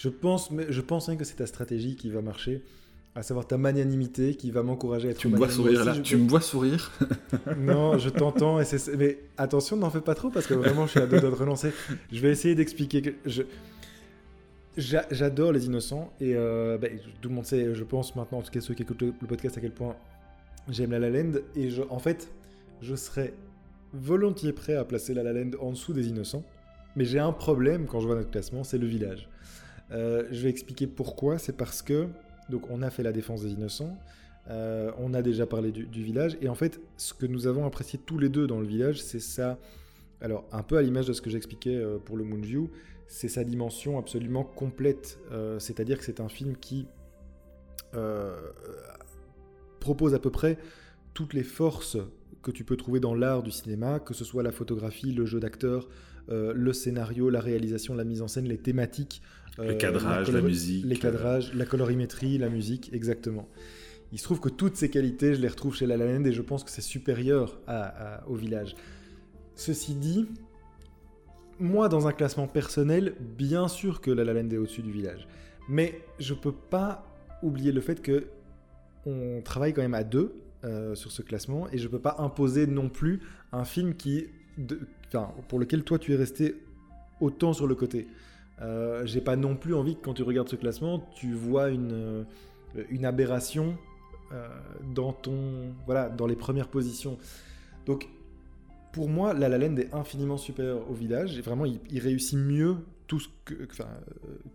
je 0.03 0.09
pense, 0.09 0.51
mais 0.51 0.65
je 0.67 0.81
pense 0.81 1.09
que 1.17 1.23
c'est 1.23 1.35
ta 1.35 1.45
stratégie 1.45 1.95
qui 1.95 2.09
va 2.09 2.21
marcher 2.21 2.61
à 3.15 3.23
savoir 3.23 3.47
ta 3.47 3.57
magnanimité 3.57 4.35
qui 4.35 4.51
va 4.51 4.61
m'encourager 4.61 5.07
à 5.07 5.11
être 5.11 5.17
Tu 5.17 5.30
me 5.30 5.38
vois 5.38 5.47
sourire 5.47 5.85
là, 5.85 5.97
tu 5.97 6.17
me 6.17 6.27
vois 6.27 6.41
sourire? 6.41 6.91
Non, 7.57 7.97
je 7.97 8.09
t'entends, 8.09 8.59
et 8.59 8.65
mais 8.97 9.19
attention, 9.38 9.77
n'en 9.77 9.89
fais 9.89 10.01
pas 10.01 10.13
trop 10.13 10.30
parce 10.30 10.45
que 10.45 10.55
vraiment 10.55 10.88
je 10.88 10.91
suis 10.91 10.99
à 10.99 11.05
deux 11.05 11.21
doigts 11.21 11.30
de 11.30 11.35
relancer. 11.35 11.71
Je 12.11 12.19
vais 12.19 12.31
essayer 12.31 12.53
d'expliquer 12.53 13.01
que 13.01 13.11
je. 13.25 13.43
J'adore 14.75 15.53
les 15.53 15.67
innocents 15.67 16.11
et 16.19 16.34
euh, 16.35 16.77
bah, 16.77 16.89
tout 17.21 17.30
le 17.30 17.35
monde 17.35 17.45
sait, 17.45 17.73
je 17.73 17.84
pense 17.85 18.13
maintenant, 18.17 18.39
en 18.39 18.41
tout 18.41 18.51
cas 18.51 18.59
ceux 18.59 18.73
qui 18.73 18.81
écoutent 18.81 19.03
le 19.03 19.13
podcast, 19.25 19.57
à 19.57 19.61
quel 19.61 19.71
point 19.71 19.95
j'aime 20.67 20.91
La 20.91 20.99
La 20.99 21.11
Land. 21.11 21.39
Et 21.55 21.69
je, 21.69 21.81
en 21.89 21.99
fait, 21.99 22.30
je 22.81 22.95
serais 22.95 23.34
volontiers 23.93 24.51
prêt 24.51 24.75
à 24.75 24.84
placer 24.84 25.13
La 25.13 25.23
La 25.23 25.31
Land 25.31 25.51
en 25.61 25.71
dessous 25.71 25.93
des 25.93 26.09
innocents. 26.09 26.43
Mais 26.97 27.05
j'ai 27.05 27.19
un 27.19 27.31
problème 27.31 27.85
quand 27.85 28.01
je 28.01 28.07
vois 28.07 28.17
notre 28.17 28.31
classement, 28.31 28.65
c'est 28.65 28.77
le 28.77 28.88
village. 28.88 29.30
Euh, 29.91 30.27
je 30.31 30.41
vais 30.41 30.49
expliquer 30.49 30.88
pourquoi. 30.88 31.38
C'est 31.38 31.57
parce 31.57 31.81
que 31.81 32.07
donc 32.49 32.69
on 32.69 32.81
a 32.81 32.89
fait 32.89 33.03
la 33.03 33.11
défense 33.11 33.41
des 33.43 33.51
innocents, 33.51 33.97
euh, 34.49 34.91
on 34.97 35.14
a 35.14 35.22
déjà 35.22 35.45
parlé 35.45 35.72
du, 35.72 36.03
village, 36.03 36.38
et 36.41 36.49
en 36.49 36.55
fait 36.55 36.80
ce 36.97 37.14
que 37.14 37.26
nous 37.26 37.47
avons 37.47 37.65
apprécié 37.65 37.99
tous 38.05 38.18
les 38.18 38.30
deux 38.30 38.47
dans 38.47 38.60
le 38.60 38.68
village, 38.68 39.01
c'est 39.01 39.19
ça, 39.19 39.57
alors 40.22 40.45
un 40.51 40.64
peu 40.64 40.77
à 40.77 40.81
l'image 40.81 41.07
de 41.07 41.14
ce 41.14 41.22
que 41.22 41.30
j'expliquais 41.30 41.76
euh, 41.76 41.97
pour 41.97 42.18
le 42.18 42.23
Moonview, 42.23 42.69
c'est 43.07 43.27
sa 43.27 43.43
dimension 43.43 43.97
absolument 43.97 44.43
complète, 44.43 45.19
euh, 45.31 45.60
c'est-à-dire 45.60 45.97
que 45.97 46.03
c'est 46.03 46.19
un 46.19 46.30
film 46.30 46.55
qui 46.57 46.88
propose 49.80 50.15
à 50.15 50.19
peu 50.19 50.31
près 50.31 50.57
toutes 51.14 51.35
les 51.35 51.43
forces 51.43 51.97
que 52.41 52.49
tu 52.49 52.64
peux 52.64 52.76
trouver 52.76 52.99
dans 52.99 53.14
l'art 53.14 53.43
du 53.43 53.51
cinéma, 53.51 53.99
que 53.99 54.15
ce 54.15 54.26
soit 54.26 54.41
la 54.41 54.51
photographie, 54.51 55.11
le 55.11 55.27
jeu 55.27 55.39
d'acteur, 55.39 55.88
le 56.27 56.73
scénario, 56.73 57.30
la 57.30 57.39
réalisation, 57.39 57.93
la 57.93 58.03
mise 58.03 58.23
en 58.23 58.27
scène, 58.27 58.47
les 58.47 58.57
thématiques, 58.57 59.22
le 59.57 59.71
euh, 59.71 59.73
cadrage, 59.75 60.31
la, 60.31 60.41
musique. 60.41 60.85
Les 60.85 60.97
cadrages, 60.97 61.53
la 61.53 61.65
colorimétrie, 61.65 62.38
la 62.38 62.49
musique, 62.49 62.91
exactement. 62.93 63.47
Il 64.11 64.19
se 64.19 64.23
trouve 64.23 64.39
que 64.39 64.49
toutes 64.49 64.75
ces 64.75 64.89
qualités, 64.89 65.35
je 65.35 65.41
les 65.41 65.47
retrouve 65.47 65.75
chez 65.75 65.88
La 65.88 65.97
La 65.97 66.05
Land 66.05 66.25
et 66.25 66.34
je 66.34 66.41
pense 66.41 66.63
que 66.63 66.69
c'est 66.69 66.81
supérieur 66.81 67.59
au 68.27 68.35
village. 68.35 68.75
Ceci 69.55 69.95
dit, 69.95 70.27
moi, 71.59 71.89
dans 71.89 72.07
un 72.07 72.11
classement 72.11 72.47
personnel, 72.47 73.15
bien 73.19 73.67
sûr 73.67 74.01
que 74.01 74.11
La 74.11 74.23
La 74.23 74.34
Land 74.34 74.49
est 74.49 74.57
au-dessus 74.57 74.84
du 74.84 74.91
village. 74.91 75.27
Mais 75.67 76.01
je 76.19 76.34
peux 76.34 76.51
pas 76.51 77.07
oublier 77.41 77.71
le 77.71 77.81
fait 77.81 78.01
que 78.01 78.27
on 79.05 79.41
travaille 79.43 79.73
quand 79.73 79.81
même 79.81 79.93
à 79.93 80.03
deux 80.03 80.34
euh, 80.63 80.95
sur 80.95 81.11
ce 81.11 81.21
classement 81.21 81.67
et 81.71 81.77
je 81.77 81.88
peux 81.88 81.99
pas 81.99 82.15
imposer 82.19 82.67
non 82.67 82.89
plus 82.89 83.19
un 83.51 83.65
film 83.65 83.95
qui, 83.95 84.27
de, 84.57 84.80
pour 85.49 85.59
lequel 85.59 85.84
toi 85.84 85.99
tu 85.99 86.13
es 86.13 86.15
resté 86.15 86.55
autant 87.19 87.53
sur 87.53 87.67
le 87.67 87.75
côté. 87.75 88.07
Euh, 88.61 89.05
j'ai 89.05 89.21
pas 89.21 89.35
non 89.35 89.55
plus 89.55 89.73
envie 89.73 89.95
que 89.95 90.01
quand 90.01 90.13
tu 90.13 90.23
regardes 90.23 90.49
ce 90.49 90.55
classement, 90.55 91.09
tu 91.15 91.34
vois 91.34 91.69
une, 91.69 92.25
une 92.89 93.05
aberration 93.05 93.77
dans 94.95 95.13
ton 95.13 95.75
voilà 95.85 96.09
dans 96.09 96.25
les 96.25 96.35
premières 96.35 96.67
positions. 96.67 97.19
Donc 97.85 98.07
pour 98.93 99.09
moi, 99.09 99.34
La 99.34 99.49
La 99.49 99.57
est 99.57 99.93
infiniment 99.93 100.38
supérieur 100.38 100.89
au 100.89 100.93
village. 100.93 101.38
Et 101.38 101.41
vraiment, 101.41 101.65
il, 101.65 101.99
réussit 101.99 102.38
mieux 102.38 102.77
tout 103.07 103.19
ce, 103.19 103.27
que, 103.43 103.67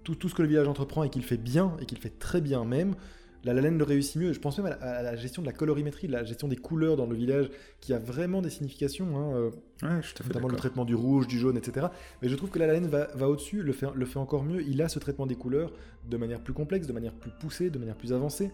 tout, 0.04 0.28
ce 0.28 0.34
que 0.34 0.42
le 0.42 0.48
village 0.48 0.68
entreprend 0.68 1.02
et 1.02 1.10
qu'il 1.10 1.24
fait 1.24 1.36
bien, 1.36 1.76
et 1.82 1.86
qu'il 1.86 1.98
fait 1.98 2.18
très 2.18 2.40
bien 2.40 2.64
même. 2.64 2.94
La 3.44 3.54
La 3.54 3.62
Land 3.62 3.76
le 3.76 3.84
réussit 3.84 4.16
mieux. 4.16 4.32
Je 4.32 4.40
pense 4.40 4.58
même 4.58 4.76
à 4.80 5.02
la, 5.02 5.16
gestion 5.16 5.42
de 5.42 5.46
la 5.46 5.52
colorimétrie, 5.52 6.08
la 6.08 6.24
gestion 6.24 6.48
des 6.48 6.56
couleurs 6.56 6.96
dans 6.96 7.06
le 7.06 7.14
village, 7.14 7.50
qui 7.80 7.92
a 7.92 7.98
vraiment 7.98 8.42
des 8.42 8.50
significations. 8.50 9.16
Hein, 9.16 9.36
euh, 9.36 9.50
ouais, 9.82 10.02
je 10.02 10.22
notamment 10.24 10.48
le 10.48 10.56
traitement 10.56 10.84
du 10.84 10.94
rouge, 10.94 11.26
du 11.26 11.38
jaune, 11.38 11.56
etc. 11.56 11.86
Mais 12.22 12.28
je 12.28 12.36
trouve 12.36 12.50
que 12.50 12.58
La 12.58 12.66
La 12.66 12.78
Land 12.78 12.88
va, 12.88 13.08
va 13.14 13.28
au-dessus, 13.28 13.62
le 13.62 13.72
fait, 13.72 13.86
le 13.94 14.06
fait 14.06 14.18
encore 14.18 14.44
mieux. 14.44 14.62
Il 14.62 14.82
a 14.82 14.88
ce 14.88 14.98
traitement 14.98 15.26
des 15.26 15.36
couleurs 15.36 15.72
de 16.08 16.16
manière 16.16 16.40
plus 16.40 16.54
complexe, 16.54 16.86
de 16.86 16.92
manière 16.92 17.14
plus 17.14 17.30
poussée, 17.40 17.70
de 17.70 17.78
manière 17.78 17.96
plus 17.96 18.12
avancée. 18.12 18.50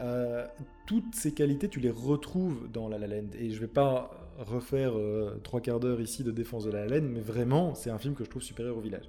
Euh, 0.00 0.46
toutes 0.86 1.14
ces 1.14 1.32
qualités, 1.32 1.68
tu 1.68 1.80
les 1.80 1.90
retrouves 1.90 2.68
dans 2.72 2.88
La 2.88 2.98
La 2.98 3.06
Land. 3.06 3.28
Et 3.38 3.50
je 3.50 3.60
vais 3.60 3.66
pas 3.66 4.10
refaire 4.38 4.96
euh, 4.96 5.40
trois 5.42 5.60
quarts 5.60 5.80
d'heure 5.80 6.00
ici 6.00 6.22
de 6.22 6.30
défense 6.30 6.64
de 6.64 6.70
La 6.70 6.86
La 6.86 6.98
Land, 6.98 7.06
mais 7.08 7.20
vraiment, 7.20 7.74
c'est 7.74 7.90
un 7.90 7.98
film 7.98 8.14
que 8.14 8.24
je 8.24 8.30
trouve 8.30 8.42
supérieur 8.42 8.76
au 8.76 8.80
village. 8.80 9.04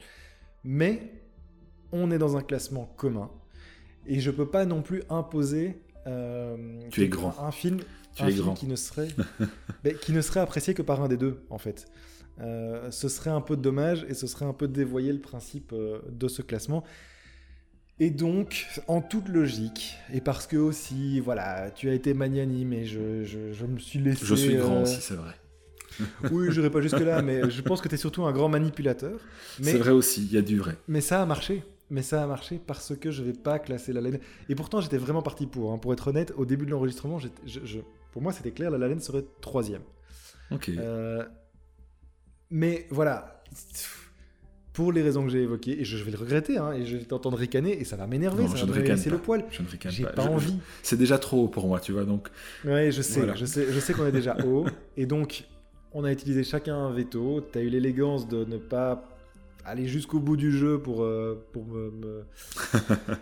Mais 0.63 1.11
on 1.91 2.11
est 2.11 2.17
dans 2.17 2.37
un 2.37 2.41
classement 2.41 2.93
commun, 2.97 3.29
et 4.07 4.19
je 4.19 4.31
peux 4.31 4.47
pas 4.47 4.65
non 4.65 4.81
plus 4.81 5.03
imposer. 5.09 5.79
Euh, 6.07 6.79
tu 6.89 7.03
es 7.03 7.07
grand. 7.07 7.35
Un 7.39 7.51
film, 7.51 7.79
un 8.19 8.29
film 8.29 8.53
qui 8.53 8.67
ne 8.67 8.75
serait, 8.75 9.09
qui 10.01 10.13
ne 10.13 10.21
serait 10.21 10.39
apprécié 10.39 10.73
que 10.73 10.81
par 10.81 11.01
un 11.01 11.07
des 11.07 11.17
deux, 11.17 11.41
en 11.49 11.57
fait. 11.57 11.87
ce 12.39 13.09
serait 13.09 13.29
un 13.29 13.41
peu 13.41 13.57
dommage 13.57 14.05
et 14.09 14.13
ce 14.13 14.27
serait 14.27 14.45
un 14.45 14.53
peu 14.53 14.67
dévoyer 14.67 15.11
le 15.11 15.19
principe 15.19 15.73
de 15.73 16.27
ce 16.27 16.41
classement. 16.41 16.83
Et 17.99 18.11
donc, 18.11 18.67
en 18.87 19.01
toute 19.01 19.27
logique, 19.27 19.95
et 20.13 20.21
parce 20.21 20.45
que 20.45 20.55
aussi, 20.55 21.19
voilà, 21.19 21.71
tu 21.71 21.89
as 21.89 21.93
été 21.93 22.13
magnanime 22.13 22.71
et 22.73 22.85
je, 22.85 23.23
je, 23.23 23.65
me 23.65 23.79
suis 23.79 23.97
laissé. 23.97 24.23
Je 24.23 24.35
suis 24.35 24.55
grand 24.55 24.77
euh, 24.77 24.83
aussi, 24.83 25.01
c'est 25.01 25.15
vrai. 25.15 25.33
oui, 26.31 26.47
je 26.51 26.59
n'irai 26.59 26.69
pas 26.69 26.81
jusque-là, 26.81 27.23
mais 27.23 27.49
je 27.49 27.61
pense 27.63 27.81
que 27.81 27.87
tu 27.87 27.95
es 27.95 27.97
surtout 27.97 28.23
un 28.25 28.31
grand 28.31 28.49
manipulateur. 28.49 29.19
C'est 29.59 29.79
vrai 29.79 29.89
aussi, 29.89 30.23
il 30.25 30.31
y 30.31 30.37
a 30.37 30.43
du 30.43 30.59
vrai. 30.59 30.77
Mais 30.87 31.01
ça 31.01 31.23
a 31.23 31.25
marché. 31.25 31.63
Mais 31.89 32.01
ça 32.01 32.23
a 32.23 32.27
marché 32.27 32.59
parce 32.65 32.95
que 32.95 33.11
je 33.11 33.21
ne 33.21 33.27
vais 33.27 33.33
pas 33.33 33.59
classer 33.59 33.93
la 33.93 34.01
laine. 34.01 34.19
Et 34.49 34.55
pourtant, 34.55 34.81
j'étais 34.81 34.97
vraiment 34.97 35.21
parti 35.21 35.47
pour. 35.47 35.71
Hein. 35.71 35.77
Pour 35.77 35.93
être 35.93 36.07
honnête, 36.09 36.33
au 36.35 36.45
début 36.45 36.65
de 36.65 36.71
l'enregistrement, 36.71 37.17
pour 38.11 38.21
moi, 38.21 38.33
c'était 38.33 38.51
clair, 38.51 38.71
la 38.71 38.87
laine 38.87 38.99
serait 38.99 39.25
troisième. 39.41 39.83
Ok. 40.51 40.69
Euh, 40.69 41.23
mais 42.49 42.87
voilà 42.89 43.37
pour 44.77 44.91
les 44.91 45.01
raisons 45.01 45.23
que 45.23 45.31
j'ai 45.31 45.41
évoquées, 45.41 45.81
et 45.81 45.83
je, 45.83 45.97
vais 46.03 46.11
le 46.11 46.19
regretter, 46.19 46.59
hein, 46.59 46.71
et 46.71 46.85
je 46.85 46.97
vais 46.97 47.03
t'entendre 47.03 47.35
ricaner, 47.35 47.81
et 47.81 47.83
ça 47.83 47.95
va 47.95 48.05
m'énerver, 48.05 48.47
ça 48.47 48.63
va 48.63 48.75
me 48.75 48.81
casser 48.83 49.09
le 49.09 49.17
poil. 49.17 49.43
Je 49.49 49.63
ne 49.63 49.67
ricane 49.67 49.91
j'ai 49.91 50.03
pas. 50.03 50.25
envie. 50.25 50.59
C'est 50.83 50.97
déjà 50.97 51.17
trop 51.17 51.45
haut 51.45 51.47
pour 51.47 51.65
moi, 51.65 51.79
tu 51.79 51.93
vois, 51.93 52.05
donc. 52.05 52.27
Ouais, 52.63 52.91
je 52.91 53.01
sais, 53.01 53.27
je 53.35 53.45
sais, 53.45 53.65
je 53.71 53.79
sais 53.79 53.93
qu'on 53.93 54.05
est 54.05 54.11
déjà 54.11 54.37
haut, 54.45 54.67
et 54.95 55.07
donc 55.07 55.45
on 55.93 56.03
a 56.03 56.11
utilisé 56.11 56.43
chacun 56.43 56.75
un 56.75 56.91
veto. 56.91 57.41
Tu 57.51 57.57
as 57.57 57.63
eu 57.63 57.69
l'élégance 57.69 58.27
de 58.27 58.45
ne 58.45 58.57
pas 58.57 59.16
aller 59.67 59.85
jusqu'au 59.85 60.19
bout 60.19 60.37
du 60.37 60.51
jeu 60.51 60.79
pour, 60.79 61.03
euh, 61.03 61.45
pour 61.51 61.65
me, 61.65 61.91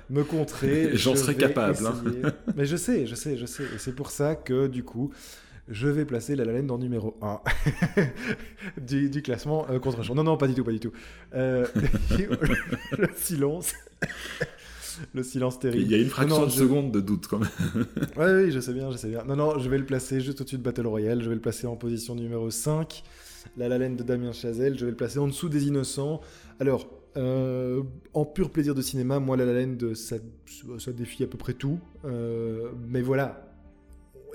me, 0.09 0.23
contrer. 0.23 0.91
J'en 0.95 1.15
serais 1.15 1.35
capable. 1.35 1.85
Hein. 1.85 2.31
Mais 2.55 2.65
je 2.65 2.75
sais, 2.75 3.07
je 3.07 3.15
sais, 3.15 3.35
je 3.35 3.45
sais. 3.45 3.63
Et 3.63 3.79
c'est 3.79 3.95
pour 3.95 4.11
ça 4.11 4.35
que 4.35 4.67
du 4.67 4.83
coup, 4.83 5.11
je 5.67 5.87
vais 5.87 6.05
placer 6.05 6.35
La 6.35 6.45
La 6.45 6.53
Land 6.53 6.69
en 6.69 6.77
numéro 6.77 7.17
1 7.21 7.41
du, 8.81 9.09
du, 9.09 9.21
classement 9.23 9.65
euh, 9.71 9.79
contre. 9.79 10.13
Non, 10.13 10.23
non, 10.23 10.37
pas 10.37 10.47
du 10.47 10.53
tout, 10.53 10.63
pas 10.63 10.71
du 10.71 10.79
tout. 10.79 10.91
Euh, 11.33 11.65
le 12.97 13.09
silence. 13.15 13.73
le 15.15 15.23
silence 15.23 15.59
terrible. 15.59 15.83
Il 15.83 15.91
y 15.91 15.95
a 15.95 15.97
une 15.97 16.09
fraction 16.09 16.45
de 16.45 16.51
seconde 16.51 16.91
de 16.91 17.01
doute 17.01 17.25
quand 17.27 17.39
même. 17.39 17.49
oui, 17.75 17.85
oui, 18.17 18.51
je 18.51 18.59
sais 18.59 18.73
bien, 18.73 18.91
je 18.91 18.97
sais 18.97 19.09
bien. 19.09 19.23
Non, 19.23 19.35
non, 19.35 19.57
je 19.57 19.67
vais 19.67 19.79
le 19.79 19.85
placer 19.85 20.21
juste 20.21 20.41
au-dessus 20.41 20.57
de 20.59 20.63
Battle 20.63 20.85
Royale. 20.85 21.23
Je 21.23 21.29
vais 21.29 21.35
le 21.35 21.41
placer 21.41 21.65
en 21.65 21.75
position 21.75 22.13
numéro 22.13 22.51
5. 22.51 23.03
La 23.57 23.69
La 23.69 23.77
Land 23.77 23.95
de 23.95 24.03
Damien 24.03 24.31
Chazelle. 24.31 24.77
Je 24.77 24.85
vais 24.85 24.91
le 24.91 24.97
placer 24.97 25.19
en 25.19 25.27
dessous 25.27 25.49
des 25.49 25.67
Innocents. 25.67 26.21
Alors, 26.59 26.87
euh, 27.17 27.83
en 28.13 28.25
pur 28.25 28.51
plaisir 28.51 28.75
de 28.75 28.81
cinéma, 28.81 29.19
moi, 29.19 29.37
La 29.37 29.45
La 29.45 29.65
Land, 29.65 29.93
ça, 29.95 30.17
ça 30.79 30.91
défie 30.91 31.23
à 31.23 31.27
peu 31.27 31.37
près 31.37 31.53
tout. 31.53 31.79
mais 32.03 33.01
voilà, 33.01 33.45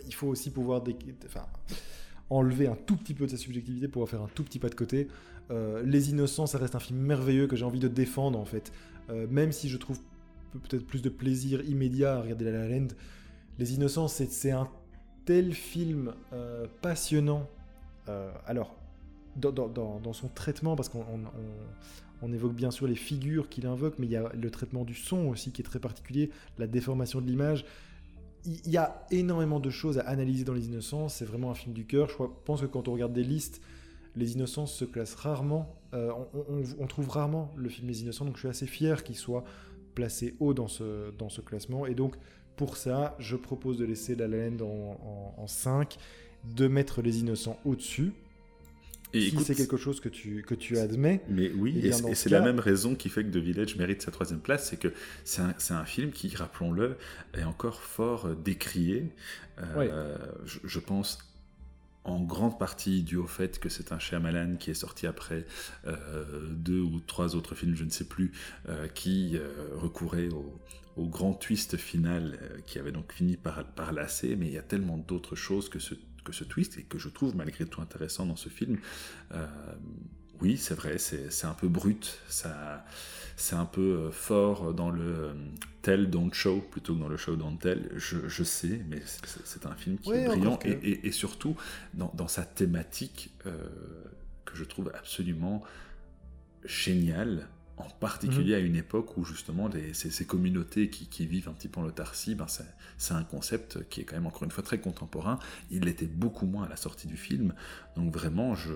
il 0.07 0.15
faut 0.15 0.29
aussi 0.29 0.51
pouvoir 0.51 0.83
enlever 2.31 2.69
un 2.69 2.77
tout 2.77 2.97
petit 2.97 3.15
peu 3.15 3.27
de 3.27 3.31
sa 3.33 3.37
subjectivité 3.37 3.89
pour 3.89 4.09
faire 4.09 4.23
un 4.23 4.29
tout 4.35 4.45
petit 4.45 4.59
pas 4.59 4.69
de 4.69 4.75
côté. 4.75 5.09
Euh, 5.51 5.83
Les 5.85 6.11
Innocents, 6.11 6.47
ça 6.47 6.59
reste 6.59 6.77
un 6.77 6.81
film 6.81 7.01
merveilleux 7.01 7.49
que 7.49 7.57
j'ai 7.57 7.65
envie 7.65 7.81
de 7.81 7.89
défendre 7.89 8.39
en 8.39 8.45
fait. 8.45 8.73
Euh, 9.11 9.27
même 9.29 9.53
si 9.53 9.69
je 9.69 9.77
trouve 9.77 9.99
peut-être 10.53 10.87
plus 10.87 11.03
de 11.03 11.09
plaisir 11.09 11.63
immédiat 11.65 12.17
à 12.17 12.23
regarder 12.23 12.45
La 12.45 12.53
La 12.53 12.69
Land, 12.69 12.89
Les 13.59 13.75
Innocents, 13.75 14.09
c'est 14.09 14.51
un 14.53 14.69
tel 15.25 15.53
film 15.53 16.15
euh, 16.33 16.67
passionnant. 16.81 17.49
alors, 18.47 18.75
dans, 19.41 20.13
son 20.13 20.29
traitement, 20.29 20.77
parce 20.77 20.89
qu'on 20.89 21.05
on, 22.23 22.33
évoque 22.33 22.55
bien 22.55 22.71
sûr 22.71 22.87
les 22.87 22.95
figures 22.95 23.49
qu'il 23.49 23.67
invoque, 23.67 23.95
mais 23.99 24.07
il 24.07 24.13
y 24.13 24.17
a 24.17 24.31
le 24.35 24.51
traitement 24.51 24.85
du 24.85 24.95
son 24.95 25.29
aussi 25.29 25.53
qui 25.53 25.63
est 25.63 25.65
très 25.65 25.81
particulier, 25.81 26.31
la 26.59 26.67
déformation 26.67 27.21
de 27.21 27.27
l'image 27.27 27.65
il 28.45 28.71
y 28.71 28.77
a 28.77 29.07
énormément 29.11 29.61
de 29.61 29.71
choses 29.71 29.99
à 29.99 30.03
analyser 30.03 30.45
dans 30.45 30.55
Les 30.55 30.67
Innocents. 30.67 31.09
C'est 31.09 31.25
vraiment 31.25 31.51
un 31.51 31.55
film 31.55 31.75
du 31.75 31.85
cœur. 31.85 32.09
Je 32.09 32.17
pense 32.45 32.61
que 32.61 32.67
quand 32.67 32.89
on 32.89 32.93
regarde 32.93 33.13
des 33.13 33.25
listes, 33.25 33.61
Les 34.17 34.33
Innocents 34.33 34.67
se 34.67 34.85
classent 34.85 35.15
rarement. 35.15 35.77
Euh, 35.93 36.13
on, 36.79 36.87
trouve 36.87 37.09
rarement 37.09 37.53
le 37.57 37.69
film 37.69 37.89
Les 37.89 38.03
Innocents. 38.03 38.25
Donc 38.25 38.37
je 38.37 38.41
suis 38.41 38.49
assez 38.49 38.67
fier 38.67 39.05
qu'il 39.05 39.17
soit 39.17 39.45
placé 39.95 40.37
haut 40.41 40.55
dans 40.55 40.69
ce, 40.69 41.41
classement. 41.45 41.87
Et 41.87 41.95
donc 41.95 42.17
pour 42.57 42.77
ça, 42.77 43.17
je 43.19 43.37
propose 43.37 43.79
de 43.79 43.85
laisser 43.85 44.15
La 44.15 44.29
La 44.29 44.49
en, 44.65 45.35
en 45.37 45.47
5, 45.47 45.97
de 46.45 46.69
mettre 46.69 47.03
Les 47.03 47.21
Innocents 47.21 47.59
au-dessus. 47.65 48.13
Et 49.13 49.31
si 49.31 49.45
c'est 49.45 49.55
quelque 49.55 49.77
chose 49.77 50.01
que 50.01 50.09
tu, 50.09 50.43
que 50.47 50.55
tu 50.55 50.79
admets. 50.79 51.23
Mais 51.29 51.51
oui, 51.51 51.81
et, 51.83 51.93
c'est 51.93 52.31
la 52.31 52.41
même 52.41 52.61
raison 52.61 52.95
qui 52.95 53.09
fait 53.09 53.25
que 53.25 53.31
The 53.31 53.43
Village 53.43 53.77
mérite 53.77 54.03
sa 54.03 54.11
troisième 54.11 54.41
place, 54.41 54.69
c'est 54.69 54.79
que 54.79 54.93
c'est 55.25 55.43
un, 55.43 55.55
un, 55.71 55.85
film 55.85 56.13
qui, 56.13 56.35
rappelons-le, 56.35 56.97
est 57.35 57.43
encore 57.43 57.81
fort 57.83 58.27
euh, 58.27 58.35
décrié. 58.35 59.11
Euh, 59.59 60.17
je, 60.45 60.79
pense 60.79 61.19
en 62.05 62.21
grande 62.21 62.59
partie 62.59 63.03
dû 63.03 63.17
au 63.17 63.27
fait 63.27 63.59
que 63.59 63.69
c'est 63.69 63.93
un 63.93 63.99
Shyamalan 63.99 64.57
qui 64.57 64.71
est 64.71 64.75
sorti 64.75 65.07
après 65.07 65.45
euh, 65.87 66.49
deux 66.51 66.81
ou 66.81 67.01
trois 67.01 67.37
autres 67.37 67.55
films, 67.55 67.75
je 67.75 67.85
ne 67.85 67.91
sais 67.91 68.07
plus, 68.07 68.33
qui 68.95 69.37
recouraient 69.75 70.31
au, 70.31 70.59
au, 70.97 71.07
grand 71.09 71.35
twist 71.35 71.77
final 71.77 72.39
qui 72.65 72.79
avait 72.79 72.93
donc 72.93 73.13
fini 73.13 73.37
par, 73.37 73.67
par 73.67 73.93
lasser, 73.93 74.35
mais 74.35 74.47
il 74.47 74.53
y 74.53 74.59
a 74.59 74.63
tellement 74.63 74.97
d'autres 74.97 75.37
choses 75.37 75.69
que 75.69 75.79
ce 75.79 75.95
que 76.23 76.33
ce 76.33 76.45
twist 76.45 76.79
et 76.79 76.83
que 76.83 76.99
je 76.99 77.09
trouve 77.09 77.37
malgré 77.37 77.67
tout 77.67 77.81
intéressant 77.81 78.27
dans 78.27 78.37
ce 78.37 78.49
film. 78.49 78.79
Euh, 79.33 79.47
oui, 80.41 80.57
c'est 80.57 80.75
vrai, 80.75 80.97
c'est 80.99 81.45
un 81.45 81.53
peu 81.53 81.69
brut, 81.69 82.19
c'est 82.29 83.57
un 83.57 83.65
peu 83.67 83.81
euh, 83.81 84.11
fort 84.11 84.73
dans 84.73 84.91
le 84.91 85.03
euh, 85.03 85.35
tell, 85.83 86.09
don't 86.09 86.33
show 86.33 86.61
plutôt 86.71 86.95
que 86.95 87.01
dans 87.01 87.09
le 87.09 87.19
show, 87.19 87.37
don't 87.37 87.59
tell. 87.59 87.91
Je, 87.97 88.45
sais, 88.45 88.81
mais 88.89 89.03
c'est 89.05 89.67
un 89.67 89.75
film 89.75 89.99
qui 89.99 90.13
est 90.13 90.27
brillant 90.27 90.59
et, 90.65 91.13
surtout 91.13 91.57
dans, 91.93 92.11
dans 92.15 92.29
sa 92.29 92.45
thématique 92.45 93.31
que 93.45 94.57
je 94.57 94.65
trouve 94.65 94.91
absolument 94.95 95.63
géniale 96.65 97.49
en 97.81 97.91
particulier 97.91 98.55
à 98.55 98.59
une 98.59 98.77
époque 98.77 99.17
où 99.17 99.25
justement 99.25 99.69
ces, 99.93 100.25
communautés 100.25 100.91
qui, 100.91 101.27
vivent 101.27 101.49
un 101.49 101.53
petit 101.53 101.69
peu 101.69 101.81
en 101.81 101.85
autarcie, 101.85 102.35
ben 102.35 102.47
c'est 102.99 103.15
un 103.15 103.25
concept 103.25 103.89
qui 103.89 104.01
est 104.01 104.05
quand 104.05 104.17
même 104.17 104.27
encore 104.27 104.45
une 104.45 104.51
fois 104.51 104.63
très 104.63 104.79
contemporain. 104.79 105.39
Il 105.71 105.85
l'était 105.85 106.07
beaucoup 106.07 106.47
moins 106.47 106.65
à 106.65 106.69
la 106.69 106.77
sortie 106.77 107.07
du 107.07 107.17
film. 107.17 107.55
Donc 107.97 108.13
vraiment, 108.13 108.55
je, 108.55 108.73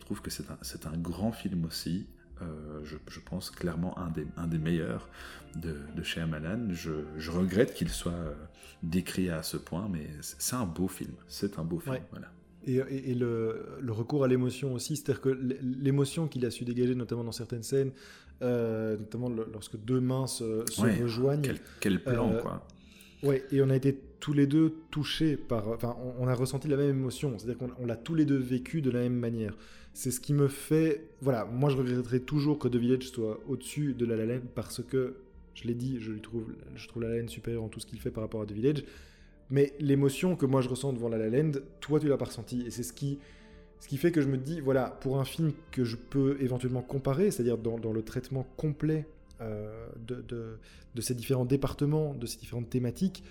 trouve 0.00 0.20
que 0.20 0.30
c'est 0.30 0.50
un, 0.50 0.92
un, 0.92 0.98
grand 0.98 1.32
film 1.32 1.64
aussi. 1.64 2.06
Euh, 2.42 2.80
je, 2.84 3.20
pense 3.20 3.50
clairement 3.50 3.98
un 3.98 4.10
des, 4.10 4.26
un 4.36 4.46
des 4.46 4.58
meilleurs 4.58 5.08
de, 5.56 5.76
de 5.94 6.02
chez 6.02 6.20
Amalan. 6.20 6.68
Je, 6.70 7.30
regrette 7.30 7.74
qu'il 7.74 7.88
soit 7.88 8.12
euh, 8.12 8.34
décrit 8.82 9.30
à 9.30 9.42
ce 9.42 9.56
point, 9.56 9.88
mais 9.90 10.06
c'est 10.20 10.56
un 10.56 10.66
beau 10.66 10.88
film. 10.88 11.14
C'est 11.26 11.58
un 11.58 11.64
beau 11.64 11.80
film. 11.80 11.98
Voilà. 12.10 12.30
Et, 12.66 13.14
le, 13.14 13.78
recours 13.88 14.24
à 14.24 14.28
l'émotion 14.28 14.74
aussi, 14.74 14.96
c'est-à-dire 14.96 15.20
que 15.20 15.30
l'émotion 15.60 16.28
qu'il 16.28 16.44
a 16.44 16.50
su 16.50 16.64
dégager, 16.64 16.94
notamment 16.94 17.24
dans 17.24 17.32
certaines 17.32 17.62
scènes, 17.62 17.92
euh, 18.42 18.96
notamment 18.96 19.28
lorsque 19.28 19.76
deux 19.76 20.00
mains 20.00 20.26
se, 20.26 20.64
rejoignent. 21.02 21.54
Quel, 21.80 22.02
plan, 22.02 22.32
euh, 22.32 22.40
quoi. 22.40 22.66
Ouais, 23.22 23.44
et 23.50 23.60
on 23.62 23.70
a 23.70 23.76
été 23.76 23.98
tous 24.20 24.32
les 24.32 24.46
deux 24.46 24.74
touchés 24.90 25.36
par. 25.36 25.68
Enfin, 25.68 25.96
on, 26.18 26.28
a 26.28 26.34
ressenti 26.34 26.68
la 26.68 26.76
même 26.76 26.90
émotion, 26.90 27.36
c'est-à-dire 27.36 27.58
qu'on 27.58 27.86
l'a 27.86 27.96
tous 27.96 28.14
les 28.14 28.24
deux 28.24 28.36
vécu 28.36 28.80
de 28.80 28.90
la 28.90 29.00
même 29.00 29.16
manière. 29.16 29.56
C'est 29.92 30.12
ce 30.12 30.20
qui 30.20 30.32
me 30.34 30.46
fait. 30.46 31.08
Voilà, 31.20 31.44
moi 31.44 31.70
je 31.70 31.76
regretterai 31.76 32.20
toujours 32.20 32.58
que 32.58 32.68
The 32.68 32.76
Village 32.76 33.08
soit 33.08 33.40
au-dessus 33.48 33.94
de 33.94 34.06
La 34.06 34.16
La 34.16 34.26
Land 34.26 34.42
parce 34.54 34.82
que, 34.84 35.16
je 35.54 35.64
l'ai 35.64 35.74
dit, 35.74 35.98
je, 35.98 36.12
lui 36.12 36.20
trouve, 36.20 36.46
je 36.76 36.86
trouve 36.86 37.02
La 37.02 37.08
La 37.08 37.20
Land 37.20 37.28
supérieur 37.28 37.64
en 37.64 37.68
tout 37.68 37.80
ce 37.80 37.86
qu'il 37.86 37.98
fait 37.98 38.12
par 38.12 38.22
rapport 38.22 38.42
à 38.42 38.46
The 38.46 38.52
Village. 38.52 38.84
Mais 39.50 39.72
l'émotion 39.80 40.36
que 40.36 40.46
moi 40.46 40.60
je 40.60 40.68
ressens 40.68 40.92
devant 40.92 41.08
La 41.08 41.18
La 41.18 41.28
Land, 41.28 41.52
toi 41.80 41.98
tu 41.98 42.06
l'as 42.06 42.18
pas 42.18 42.26
ressenti. 42.26 42.62
Et 42.66 42.70
c'est 42.70 42.84
ce 42.84 42.92
qui 42.92 43.18
Ce 43.80 43.88
qui 43.88 43.96
fait 43.96 44.10
que 44.12 44.20
je 44.20 44.28
me 44.28 44.36
dis, 44.36 44.60
voilà, 44.60 44.90
pour 45.00 45.20
un 45.20 45.24
film 45.24 45.52
que 45.70 45.84
je 45.84 45.96
peux 45.96 46.36
éventuellement 46.40 46.82
comparer, 46.82 47.30
c'est-à-dire 47.30 47.58
dans, 47.58 47.92
le 47.92 48.02
traitement 48.02 48.46
complet 48.56 49.06
de, 49.40 50.24
de, 50.94 51.00
ces 51.00 51.14
différents 51.14 51.44
départements, 51.44 52.12
de 52.14 52.26
ces 52.26 52.38
différentes 52.38 52.68
thématiques, 52.68 53.22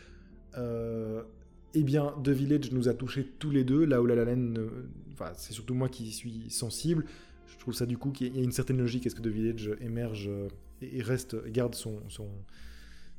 eh 0.55 1.83
bien, 1.83 2.13
The 2.23 2.29
Village 2.29 2.71
nous 2.71 2.87
a 2.87 2.93
touchés 2.93 3.27
tous 3.39 3.51
les 3.51 3.63
deux, 3.63 3.85
là 3.85 4.01
où 4.01 4.05
La 4.05 4.15
La 4.15 4.25
Land, 4.25 4.53
c'est 5.35 5.53
surtout 5.53 5.73
moi 5.73 5.89
qui 5.89 6.11
suis 6.11 6.49
sensible. 6.49 7.05
Je 7.47 7.57
trouve 7.57 7.73
ça 7.73 7.85
du 7.85 7.97
coup 7.97 8.11
qu'il 8.11 8.35
y 8.35 8.39
a 8.39 8.43
une 8.43 8.51
certaine 8.51 8.77
logique 8.77 9.07
à 9.07 9.09
ce 9.09 9.15
que 9.15 9.21
The 9.21 9.27
Village 9.27 9.71
émerge 9.81 10.27
euh, 10.27 10.47
et 10.81 11.01
reste, 11.01 11.35
garde 11.49 11.75
son, 11.75 11.99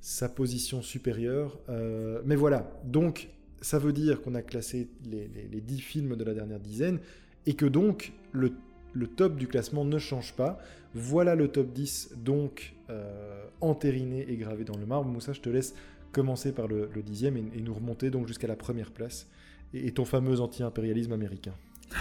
sa 0.00 0.28
position 0.28 0.82
supérieure. 0.82 1.58
Euh, 1.68 2.20
mais 2.24 2.36
voilà, 2.36 2.70
donc 2.84 3.28
ça 3.60 3.78
veut 3.78 3.92
dire 3.92 4.22
qu'on 4.22 4.34
a 4.34 4.42
classé 4.42 4.88
les, 5.04 5.28
les, 5.50 5.60
10 5.60 5.80
films 5.80 6.16
de 6.16 6.24
la 6.24 6.34
dernière 6.34 6.60
dizaine 6.60 6.98
et 7.46 7.54
que 7.54 7.66
donc 7.66 8.12
le, 8.32 8.52
le, 8.92 9.06
top 9.06 9.36
du 9.36 9.48
classement 9.48 9.84
ne 9.84 9.98
change 9.98 10.34
pas. 10.34 10.58
Voilà 10.94 11.34
le 11.34 11.48
top 11.48 11.72
10 11.72 12.14
donc 12.16 12.74
euh, 12.90 13.44
entériné 13.60 14.30
et 14.30 14.36
gravé 14.36 14.64
dans 14.64 14.76
le 14.76 14.86
marbre. 14.86 15.08
Moussa, 15.08 15.32
je 15.32 15.40
te 15.40 15.48
laisse 15.48 15.74
commencer 16.12 16.52
par 16.52 16.68
le, 16.68 16.88
dixième 17.04 17.36
et, 17.36 17.60
nous 17.60 17.74
remonter 17.74 18.10
donc 18.10 18.26
jusqu'à 18.26 18.46
la 18.46 18.56
première 18.56 18.90
place 18.90 19.28
et, 19.74 19.92
ton 19.92 20.04
fameux 20.04 20.40
anti-impérialisme 20.40 21.12
américain. 21.12 21.54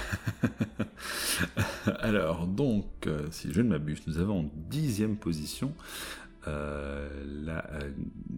Alors, 1.99 2.47
donc, 2.47 2.85
euh, 3.05 3.27
si 3.31 3.51
je 3.53 3.61
ne 3.61 3.69
m'abuse, 3.69 4.01
nous 4.07 4.17
avons 4.17 4.41
en 4.41 4.49
dixième 4.69 5.17
position 5.17 5.73
la 6.47 7.65
euh, 7.73 7.89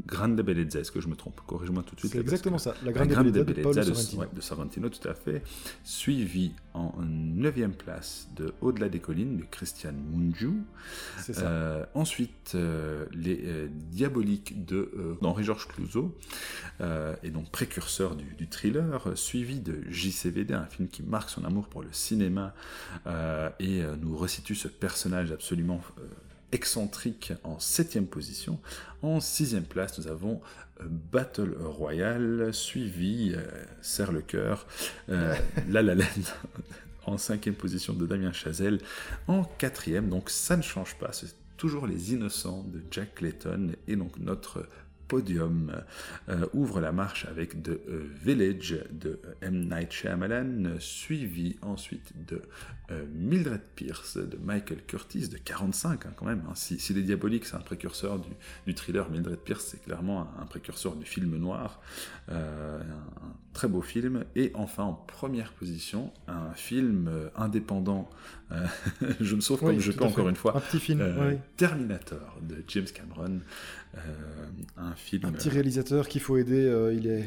Grande 0.05 0.41
Bellezza, 0.41 0.79
est-ce 0.79 0.91
que 0.91 1.01
je 1.01 1.07
me 1.07 1.15
trompe? 1.15 1.39
Corrige-moi 1.45 1.83
tout 1.83 1.95
de 1.95 1.99
suite. 1.99 2.11
C'est 2.11 2.19
exactement 2.19 2.57
ça, 2.57 2.73
la 2.83 2.91
Grande, 2.91 3.31
Bellezza, 3.31 3.83
de, 3.83 3.93
Sorrentino. 3.93 4.25
de, 4.33 4.41
Sorrentino. 4.41 4.89
tout 4.89 5.07
à 5.07 5.13
fait. 5.13 5.43
Suivi 5.83 6.53
en 6.73 6.93
neuvième 7.01 7.73
place 7.73 8.27
de 8.35 8.53
Au-delà 8.61 8.89
des 8.89 8.99
collines 8.99 9.37
de 9.37 9.43
Christian 9.43 9.93
Mungiu. 9.93 10.63
Euh, 11.37 11.85
ensuite, 11.93 12.55
Les 13.13 13.69
Diaboliques 13.91 14.65
de 14.65 15.17
Henri-Georges 15.21 15.67
Clouzot, 15.67 16.17
et 17.23 17.29
donc 17.29 17.51
précurseur 17.51 18.15
du, 18.15 18.25
du, 18.35 18.47
thriller, 18.47 19.11
suivi 19.15 19.59
de 19.59 19.81
JCVD, 19.89 20.53
un 20.53 20.65
film 20.65 20.87
qui 20.87 21.03
marque 21.03 21.29
son 21.29 21.43
amour 21.45 21.67
pour 21.67 21.81
le 21.81 21.89
cinéma 21.91 22.53
et 23.59 23.83
nous 24.01 24.17
resitue 24.17 24.55
ce 24.55 24.67
personnage 24.67 25.31
absolument 25.31 25.81
excentrique 26.51 27.33
en 27.43 27.59
septième 27.59 28.07
position. 28.07 28.59
En 29.01 29.19
sixième 29.19 29.63
place, 29.63 29.97
nous 29.99 30.07
avons 30.07 30.41
euh, 30.81 30.85
Battle 30.89 31.55
Royale, 31.59 32.53
suivi, 32.53 33.33
euh, 33.35 33.41
Serre 33.81 34.11
le 34.11 34.21
cœur, 34.21 34.65
euh, 35.09 35.35
La 35.69 35.81
La 35.81 35.95
Land 35.95 36.05
en 37.05 37.17
cinquième 37.17 37.55
position 37.55 37.93
de 37.93 38.05
Damien 38.05 38.31
Chazelle. 38.31 38.79
En 39.27 39.43
quatrième, 39.43 40.09
donc 40.09 40.29
ça 40.29 40.57
ne 40.57 40.61
change 40.61 40.95
pas, 40.95 41.11
c'est 41.11 41.33
toujours 41.57 41.87
Les 41.87 42.13
Innocents 42.13 42.63
de 42.63 42.81
Jack 42.91 43.15
Clayton 43.15 43.71
et 43.87 43.95
donc 43.95 44.17
notre 44.19 44.67
podium 45.07 45.73
euh, 46.29 46.45
ouvre 46.53 46.79
la 46.79 46.91
marche 46.91 47.25
avec 47.25 47.63
The 47.63 47.79
Village 48.23 48.79
de 48.91 49.19
M. 49.41 49.67
Night 49.67 49.91
Shyamalan, 49.91 50.75
suivi 50.79 51.57
ensuite 51.63 52.13
de 52.27 52.43
Mildred 53.13 53.61
Pierce 53.75 54.17
de 54.17 54.37
Michael 54.37 54.83
Curtis 54.85 55.27
de 55.29 55.37
45 55.37 56.05
hein, 56.05 56.13
quand 56.15 56.25
même. 56.25 56.43
Hein. 56.47 56.53
Si, 56.55 56.79
si, 56.79 56.93
Les 56.93 57.03
Diaboliques 57.03 57.45
c'est 57.45 57.55
un 57.55 57.61
précurseur 57.61 58.19
du, 58.19 58.29
du, 58.65 58.73
thriller, 58.73 59.09
Mildred 59.09 59.39
Pierce 59.39 59.65
c'est 59.65 59.83
clairement 59.83 60.27
un, 60.39 60.45
précurseur 60.45 60.95
du 60.95 61.05
film 61.05 61.37
noir. 61.37 61.81
un, 62.29 62.79
très 63.53 63.67
beau 63.67 63.81
film. 63.81 64.25
Et 64.35 64.51
enfin 64.53 64.83
en 64.83 64.93
première 64.93 65.53
position, 65.53 66.11
un 66.27 66.53
film 66.53 67.09
indépendant. 67.35 68.09
je 69.19 69.35
me 69.35 69.41
sauve 69.41 69.59
comme 69.59 69.79
je 69.79 69.91
peux 69.91 70.05
encore 70.05 70.29
une 70.29 70.35
fois. 70.35 70.57
Un 70.57 70.61
petit 70.61 70.79
film. 70.79 71.39
Terminator 71.57 72.39
de 72.41 72.63
James 72.67 72.85
Cameron. 72.85 73.41
un 74.77 74.93
un 75.23 75.31
petit 75.31 75.49
réalisateur 75.49 76.07
qu'il 76.07 76.21
faut 76.21 76.37
aider. 76.37 76.65
Euh, 76.65 76.93
il 76.93 77.07
est, 77.07 77.25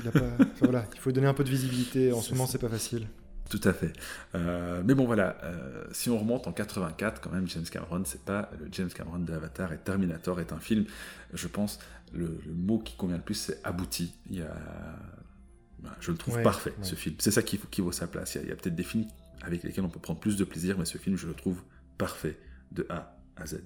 il, 0.00 0.08
a 0.08 0.10
pas, 0.10 0.44
voilà, 0.60 0.86
il 0.94 1.00
faut 1.00 1.12
donner 1.12 1.26
un 1.26 1.34
peu 1.34 1.44
de 1.44 1.50
visibilité. 1.50 2.12
En 2.12 2.20
ce 2.20 2.32
moment, 2.32 2.46
c'est 2.46 2.58
pas 2.58 2.68
facile. 2.68 3.06
Tout 3.50 3.60
à 3.64 3.72
fait. 3.72 3.92
Euh, 4.34 4.82
mais 4.84 4.94
bon, 4.94 5.04
voilà, 5.04 5.36
euh, 5.44 5.84
si 5.92 6.08
on 6.08 6.18
remonte 6.18 6.46
en 6.46 6.52
84, 6.52 7.20
quand 7.20 7.30
même, 7.30 7.46
James 7.48 7.64
Cameron, 7.64 8.02
c'est 8.04 8.24
pas 8.24 8.50
le 8.58 8.68
James 8.72 8.88
Cameron 8.88 9.18
de 9.18 9.32
Avatar 9.32 9.72
et 9.72 9.78
Terminator 9.78 10.40
est 10.40 10.52
un 10.52 10.58
film, 10.58 10.86
je 11.32 11.48
pense, 11.48 11.78
le, 12.14 12.40
mot 12.54 12.78
qui 12.78 12.96
convient 12.96 13.16
le 13.16 13.22
plus, 13.22 13.34
c'est 13.34 13.60
abouti. 13.64 14.14
Il 14.30 14.38
y 14.38 14.42
a, 14.42 14.54
ben, 15.80 15.90
je 16.00 16.12
le 16.12 16.16
trouve 16.16 16.40
parfait, 16.42 16.74
ce 16.82 16.94
film. 16.94 17.16
C'est 17.18 17.30
ça 17.30 17.42
qui, 17.42 17.58
qui, 17.58 17.80
vaut 17.80 17.92
sa 17.92 18.06
place. 18.06 18.36
Il 18.36 18.46
y 18.46 18.50
a, 18.50 18.54
a 18.54 18.56
peut-être 18.56 18.74
des 18.74 18.82
films 18.82 19.06
avec 19.42 19.62
lesquels 19.62 19.84
on 19.84 19.90
peut 19.90 20.00
prendre 20.00 20.20
plus 20.20 20.36
de 20.36 20.44
plaisir, 20.44 20.78
mais 20.78 20.84
ce 20.84 20.98
film, 20.98 21.16
je 21.16 21.26
le 21.26 21.34
trouve 21.34 21.60
parfait, 21.98 22.38
de 22.70 22.86
A 22.88 23.18
à 23.36 23.46
Z. 23.46 23.62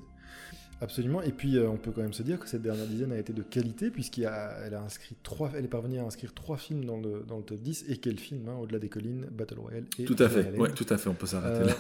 Absolument. 0.81 1.23
Et 1.23 1.33
puis, 1.33 1.57
euh, 1.57 1.69
on 1.69 1.77
peut 1.77 1.91
quand 1.91 2.03
même 2.03 2.13
se 2.13 2.23
dire 2.23 2.39
que 2.39 2.49
cette 2.49 2.63
dernière 2.63 2.87
dizaine 2.87 3.13
a 3.13 3.19
été 3.19 3.33
de 3.33 3.43
qualité, 3.43 3.91
puisqu'elle 3.91 4.27
a, 4.27 4.83
inscrit 4.85 5.17
trois, 5.23 5.51
elle 5.57 5.65
est 5.65 5.69
parvenue 5.69 5.99
à 5.99 6.05
inscrire 6.05 6.35
trois 6.35 6.59
films 6.59 6.85
dans 6.85 6.99
le, 6.99 7.25
dans 7.27 7.39
le 7.39 7.43
top 7.43 7.61
10. 7.61 7.87
Et 7.89 7.97
quel 7.97 8.19
film, 8.19 8.49
hein, 8.49 8.57
Au-delà 8.61 8.79
des 8.79 8.89
collines, 8.89 9.27
Battle 9.31 9.59
Royale 9.59 9.85
et. 9.99 10.05
Tout 10.05 10.17
à 10.19 10.29
fait, 10.29 10.57
ouais, 10.59 10.73
tout 10.73 10.87
à 10.91 10.99
fait, 10.99 11.09
on 11.09 11.15
peut 11.15 11.27
s'arrêter 11.27 11.67
là. 11.67 11.75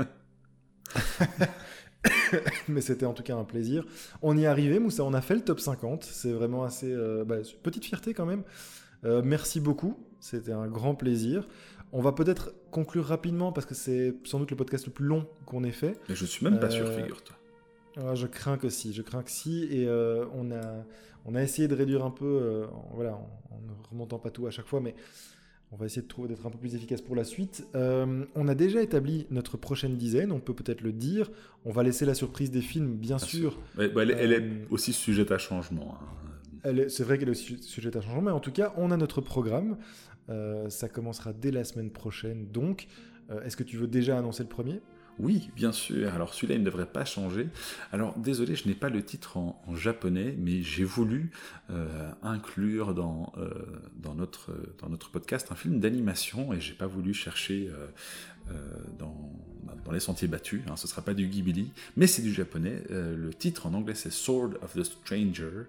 Euh, 0.00 0.04
Mais 2.68 2.82
c'était 2.82 3.06
en 3.06 3.14
tout 3.14 3.22
cas 3.22 3.34
un 3.34 3.44
plaisir. 3.44 3.86
On 4.20 4.36
y 4.36 4.42
est 4.42 4.46
arrivé, 4.46 4.78
Moussa, 4.78 5.04
on 5.04 5.14
a 5.14 5.22
fait 5.22 5.36
le 5.36 5.40
top 5.40 5.60
50. 5.60 6.04
C'est 6.04 6.32
vraiment 6.32 6.64
assez. 6.64 6.92
Euh, 6.92 7.24
bah, 7.24 7.36
petite 7.62 7.84
fierté 7.84 8.12
quand 8.12 8.26
même. 8.26 8.42
merci 9.24 9.60
beaucoup, 9.60 9.98
c'était 10.20 10.52
un 10.52 10.66
grand 10.66 10.94
plaisir. 10.94 11.48
On 11.92 12.02
va 12.02 12.12
peut-être 12.12 12.52
conclure 12.70 13.06
rapidement 13.06 13.52
parce 13.52 13.66
que 13.66 13.74
c'est 13.74 14.16
sans 14.24 14.40
doute 14.40 14.50
le 14.50 14.56
podcast 14.56 14.84
le 14.86 14.92
plus 14.92 15.06
long 15.06 15.26
qu'on 15.46 15.64
ait 15.64 15.70
fait. 15.70 15.98
Mais 16.08 16.14
je 16.14 16.26
suis 16.26 16.44
même 16.44 16.58
pas 16.58 16.68
sûr, 16.68 16.92
figure-toi. 16.92 17.36
Ah, 17.96 18.14
je 18.14 18.26
crains 18.26 18.56
que 18.56 18.68
si, 18.68 18.92
je 18.92 19.02
crains 19.02 19.22
que 19.22 19.30
si. 19.30 19.64
Et 19.70 19.86
euh, 19.86 20.24
on, 20.34 20.50
a, 20.50 20.84
on 21.24 21.34
a 21.34 21.42
essayé 21.42 21.68
de 21.68 21.74
réduire 21.74 22.04
un 22.04 22.10
peu, 22.10 22.24
euh, 22.24 22.66
en, 22.66 22.90
voilà, 22.94 23.14
en, 23.14 23.60
ne 23.66 23.88
remontant 23.90 24.18
pas 24.18 24.30
tout 24.30 24.46
à 24.46 24.50
chaque 24.50 24.66
fois, 24.66 24.80
mais 24.80 24.94
on 25.70 25.76
va 25.76 25.86
essayer 25.86 26.02
d'être 26.02 26.46
un 26.46 26.50
peu 26.50 26.58
plus 26.58 26.74
efficace 26.74 27.00
pour 27.00 27.16
la 27.16 27.24
suite. 27.24 27.66
Euh, 27.74 28.24
on 28.34 28.48
a 28.48 28.54
déjà 28.54 28.82
établi 28.82 29.26
notre 29.30 29.56
prochaine 29.56 29.96
dizaine, 29.96 30.32
on 30.32 30.40
peut 30.40 30.54
peut-être 30.54 30.82
le 30.82 30.92
dire. 30.92 31.30
On 31.64 31.72
va 31.72 31.82
laisser 31.82 32.04
la 32.04 32.14
surprise 32.14 32.50
des 32.50 32.60
films, 32.60 32.96
bien, 32.96 33.18
sûr. 33.18 33.58
Bah, 33.76 33.84
elle, 34.02 34.32
est 34.32 34.44
aussi 34.70 34.92
sujette 34.92 35.32
à 35.32 35.38
changement. 35.38 35.96
Hein. 36.00 36.86
C'est 36.88 37.04
vrai 37.04 37.18
qu'elle 37.18 37.28
est 37.28 37.32
aussi 37.32 37.62
sujette 37.62 37.96
à 37.96 38.00
changement, 38.00 38.22
mais 38.22 38.30
en 38.30 38.40
tout 38.40 38.52
cas, 38.52 38.72
on 38.76 38.90
a 38.90 38.96
notre 38.96 39.20
programme. 39.20 39.76
ça 40.68 40.88
commencera 40.88 41.32
dès 41.32 41.50
la 41.50 41.64
semaine 41.64 41.90
prochaine. 41.90 42.46
Donc, 42.46 42.86
est-ce 43.44 43.56
que 43.56 43.64
tu 43.64 43.76
veux 43.76 43.88
déjà 43.88 44.16
annoncer 44.16 44.42
le 44.42 44.48
premier? 44.48 44.80
Oui, 45.18 45.50
bien 45.54 45.72
sûr. 45.72 46.12
Alors 46.12 46.34
celui-là, 46.34 46.56
il 46.56 46.60
ne 46.60 46.64
devrait 46.64 46.86
pas 46.86 47.04
changer. 47.04 47.48
Alors 47.92 48.18
désolé, 48.18 48.56
je 48.56 48.66
n'ai 48.66 48.74
pas 48.74 48.88
le 48.88 49.02
titre 49.02 49.36
en, 49.36 49.54
japonais, 49.74 50.34
mais 50.38 50.62
j'ai 50.62 50.84
voulu 50.84 51.30
euh, 51.70 52.10
inclure 52.22 52.94
dans, 52.94 53.32
euh, 53.38 53.50
dans, 53.96 54.14
notre, 54.14 54.52
dans 54.80 54.88
notre 54.88 55.10
podcast 55.10 55.48
un 55.50 55.54
film 55.54 55.80
d'animation 55.80 56.52
et 56.52 56.60
j'ai 56.60 56.74
pas 56.74 56.86
voulu 56.86 57.14
chercher 57.14 57.68
euh, 57.68 57.86
dans, 58.98 59.32
dans, 59.84 59.92
les 59.92 60.00
sentiers 60.00 60.28
battus. 60.28 60.62
Hein. 60.68 60.76
Ce 60.76 60.86
ne 60.86 60.90
sera 60.90 61.02
pas 61.02 61.14
du 61.14 61.26
Ghibli, 61.26 61.70
mais 61.96 62.06
c'est 62.06 62.22
du 62.22 62.32
japonais. 62.32 62.82
le 62.90 63.30
titre 63.32 63.66
en 63.66 63.74
anglais, 63.74 63.94
c'est 63.94 64.12
Sword 64.12 64.54
of 64.62 64.74
the 64.74 64.84
Stranger 64.84 65.66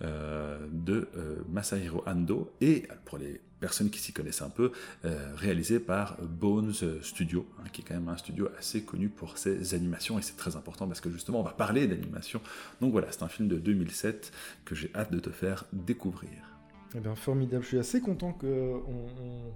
de 0.00 1.08
Masahiro 1.48 2.02
Ando. 2.06 2.52
Et 2.60 2.88
pour 3.04 3.18
les 3.18 3.40
personnes 3.58 3.90
qui 3.90 3.98
s'y 3.98 4.12
connaissent 4.12 4.42
un 4.42 4.50
peu, 4.50 4.72
euh, 5.04 5.32
réalisé 5.36 5.80
par 5.80 6.16
Bones 6.22 6.72
Studio, 7.02 7.46
hein, 7.58 7.68
qui 7.72 7.82
est 7.82 7.84
quand 7.84 7.94
même 7.94 8.08
un 8.08 8.16
studio 8.16 8.48
assez 8.58 8.82
connu 8.82 9.08
pour 9.08 9.38
ses 9.38 9.74
animations, 9.74 10.18
et 10.18 10.22
c'est 10.22 10.36
très 10.36 10.56
important 10.56 10.86
parce 10.86 11.00
que 11.00 11.10
justement 11.10 11.40
on 11.40 11.44
va 11.44 11.52
parler 11.52 11.86
d'animation. 11.86 12.40
Donc 12.80 12.92
voilà, 12.92 13.08
c'est 13.10 13.22
un 13.22 13.28
film 13.28 13.48
de 13.48 13.56
2007 13.56 14.32
que 14.64 14.74
j'ai 14.74 14.90
hâte 14.94 15.12
de 15.12 15.18
te 15.18 15.30
faire 15.30 15.64
découvrir. 15.72 16.30
Eh 16.94 17.00
bien 17.00 17.14
formidable, 17.14 17.62
je 17.62 17.68
suis 17.68 17.78
assez 17.78 18.00
content 18.00 18.32
qu'on 18.32 18.46
on, 18.46 19.52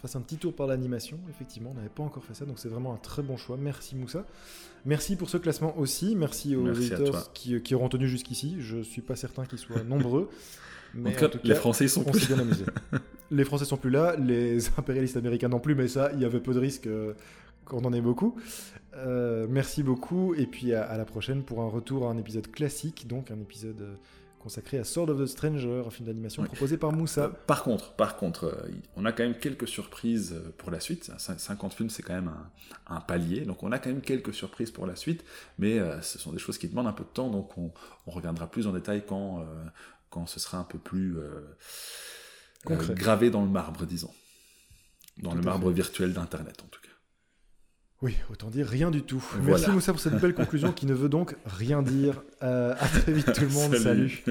fasse 0.00 0.16
un 0.16 0.20
petit 0.20 0.36
tour 0.36 0.54
par 0.54 0.66
l'animation, 0.66 1.18
effectivement, 1.28 1.70
on 1.72 1.74
n'avait 1.74 1.88
pas 1.88 2.02
encore 2.02 2.24
fait 2.24 2.34
ça, 2.34 2.44
donc 2.44 2.58
c'est 2.58 2.68
vraiment 2.68 2.92
un 2.94 2.98
très 2.98 3.22
bon 3.22 3.36
choix, 3.36 3.56
merci 3.58 3.96
Moussa. 3.96 4.24
Merci 4.86 5.16
pour 5.16 5.28
ce 5.28 5.36
classement 5.36 5.76
aussi, 5.78 6.16
merci 6.16 6.56
aux 6.56 6.72
éditeurs 6.72 7.32
qui, 7.32 7.60
qui, 7.60 7.74
auront 7.74 7.88
tenu 7.88 8.08
jusqu'ici, 8.08 8.56
je 8.60 8.76
ne 8.76 8.82
suis 8.82 9.02
pas 9.02 9.16
certain 9.16 9.44
qu'ils 9.44 9.58
soient 9.58 9.82
nombreux. 9.82 10.30
Mais 10.94 11.10
en 11.22 11.28
tout 11.28 11.38
cas, 11.38 11.44
les 11.44 11.54
Français 11.54 11.88
sont 11.88 12.02
plus. 12.02 12.26
bien 12.26 12.38
amusés. 12.38 12.64
les 13.30 13.44
Français 13.44 13.64
sont 13.64 13.76
plus 13.76 13.90
là, 13.90 14.16
les 14.16 14.68
impérialistes 14.78 15.16
américains 15.16 15.48
non 15.48 15.60
plus, 15.60 15.74
mais 15.74 15.88
ça, 15.88 16.10
il 16.14 16.20
y 16.20 16.24
avait 16.24 16.40
peu 16.40 16.52
de 16.52 16.58
risques 16.58 16.86
euh, 16.86 17.14
qu'on 17.64 17.84
en 17.84 17.92
ait 17.92 18.00
beaucoup. 18.00 18.36
Euh, 18.96 19.46
merci 19.48 19.82
beaucoup, 19.82 20.34
et 20.34 20.46
puis 20.46 20.74
à, 20.74 20.96
la 20.96 21.04
prochaine 21.04 21.42
pour 21.42 21.60
un 21.62 21.68
retour 21.68 22.08
à 22.08 22.10
un 22.10 22.18
épisode 22.18 22.50
classique, 22.50 23.06
donc 23.06 23.30
un 23.30 23.40
épisode 23.40 23.80
euh, 23.80 23.94
consacré 24.42 24.78
à 24.78 24.84
Sword 24.84 25.10
of 25.10 25.20
the 25.20 25.26
Stranger, 25.26 25.82
un 25.86 25.90
film 25.90 26.06
d'animation 26.06 26.42
proposé 26.42 26.76
par 26.76 26.92
Moussa. 26.92 27.28
par 27.28 27.62
contre, 27.62 27.92
par 27.92 28.16
contre, 28.16 28.66
on 28.96 29.04
a 29.04 29.12
quand 29.12 29.22
même 29.22 29.38
quelques 29.38 29.68
surprises 29.68 30.34
pour 30.58 30.70
la 30.70 30.80
suite. 30.80 31.12
50 31.18 31.74
films, 31.74 31.90
c'est 31.90 32.02
quand 32.02 32.14
même 32.14 32.32
un, 32.86 33.00
palier, 33.00 33.42
donc 33.42 33.62
on 33.62 33.70
a 33.72 33.78
quand 33.78 33.90
même 33.90 34.00
quelques 34.00 34.34
surprises 34.34 34.70
pour 34.70 34.86
la 34.86 34.96
suite, 34.96 35.24
mais 35.58 35.78
ce 36.02 36.18
sont 36.18 36.32
des 36.32 36.38
choses 36.38 36.58
qui 36.58 36.68
demandent 36.68 36.88
un 36.88 36.92
peu 36.92 37.04
de 37.04 37.08
temps, 37.08 37.28
donc 37.28 37.56
on, 37.58 37.70
on 38.06 38.10
reviendra 38.10 38.50
plus 38.50 38.66
en 38.66 38.72
détail 38.72 39.04
quand 39.06 39.44
quand 40.10 40.26
ce 40.26 40.38
sera 40.40 40.58
un 40.58 40.64
peu 40.64 40.78
plus 40.78 41.16
euh, 41.16 41.40
euh, 42.68 42.94
gravé 42.94 43.30
dans 43.30 43.42
le 43.42 43.48
marbre, 43.48 43.86
disons. 43.86 44.12
Dans 45.18 45.34
le 45.34 45.42
marbre 45.42 45.70
virtuel 45.70 46.12
d'Internet, 46.12 46.62
en 46.62 46.68
tout 46.68 46.80
cas. 46.80 46.88
Oui, 48.02 48.16
autant 48.30 48.48
dire 48.48 48.66
rien 48.66 48.90
du 48.90 49.02
tout. 49.02 49.22
Merci 49.42 49.70
Moussa 49.70 49.92
pour 49.92 50.00
cette 50.00 50.18
belle 50.20 50.34
conclusion 50.34 50.72
qui 50.72 50.86
ne 50.86 50.94
veut 50.94 51.10
donc 51.10 51.36
rien 51.44 51.82
dire. 51.82 52.22
à 52.40 52.74
très 52.74 53.12
vite 53.12 53.32
tout 53.32 53.42
le 53.42 53.48
monde. 53.48 53.76
Salut. 53.76 54.24